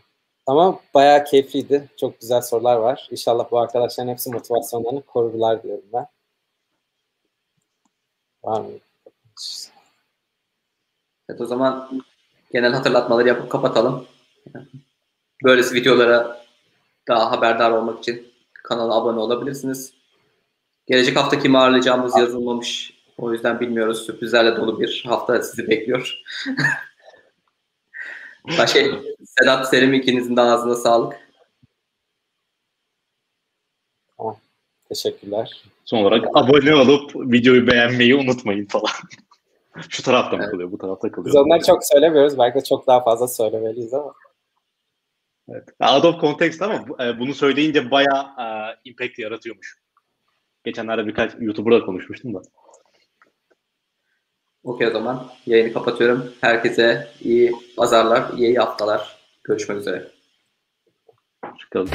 [0.47, 1.89] ama bayağı keyifliydi.
[1.97, 3.07] Çok güzel sorular var.
[3.11, 6.07] İnşallah bu arkadaşların hepsi motivasyonlarını korurlar diyorum ben.
[8.43, 8.67] Var mı?
[11.31, 12.03] Evet o zaman
[12.53, 14.05] genel hatırlatmaları yapıp kapatalım.
[15.43, 16.45] Böylesi videolara
[17.07, 19.93] daha haberdar olmak için kanala abone olabilirsiniz.
[20.87, 22.93] Gelecek hafta kimi ağırlayacağımız yazılmamış.
[23.17, 24.05] O yüzden bilmiyoruz.
[24.05, 26.21] Sürprizlerle dolu bir hafta sizi bekliyor.
[28.57, 28.79] Başka
[29.25, 31.19] Sedat Selim ikinizin de ağzına sağlık.
[34.17, 34.37] Tamam.
[34.89, 35.63] Teşekkürler.
[35.85, 38.91] Son olarak abone olup videoyu beğenmeyi unutmayın falan.
[39.89, 40.51] Şu tarafta mı evet.
[40.51, 41.35] kalıyor, bu tarafta kalıyor.
[41.35, 42.37] Biz onları çok söylemiyoruz.
[42.37, 44.13] Belki de çok daha fazla söylemeliyiz ama.
[45.49, 45.69] Evet.
[45.93, 49.77] Out of context ama e, bunu söyleyince bayağı uh, impact yaratıyormuş.
[50.63, 52.41] Geçenlerde birkaç YouTuber'la konuşmuştum da.
[54.63, 56.33] Okey o zaman yayını kapatıyorum.
[56.41, 59.17] Herkese iyi pazarlar, iyi haftalar.
[59.43, 60.07] Görüşmek üzere.
[61.45, 61.89] Hoşçakalın.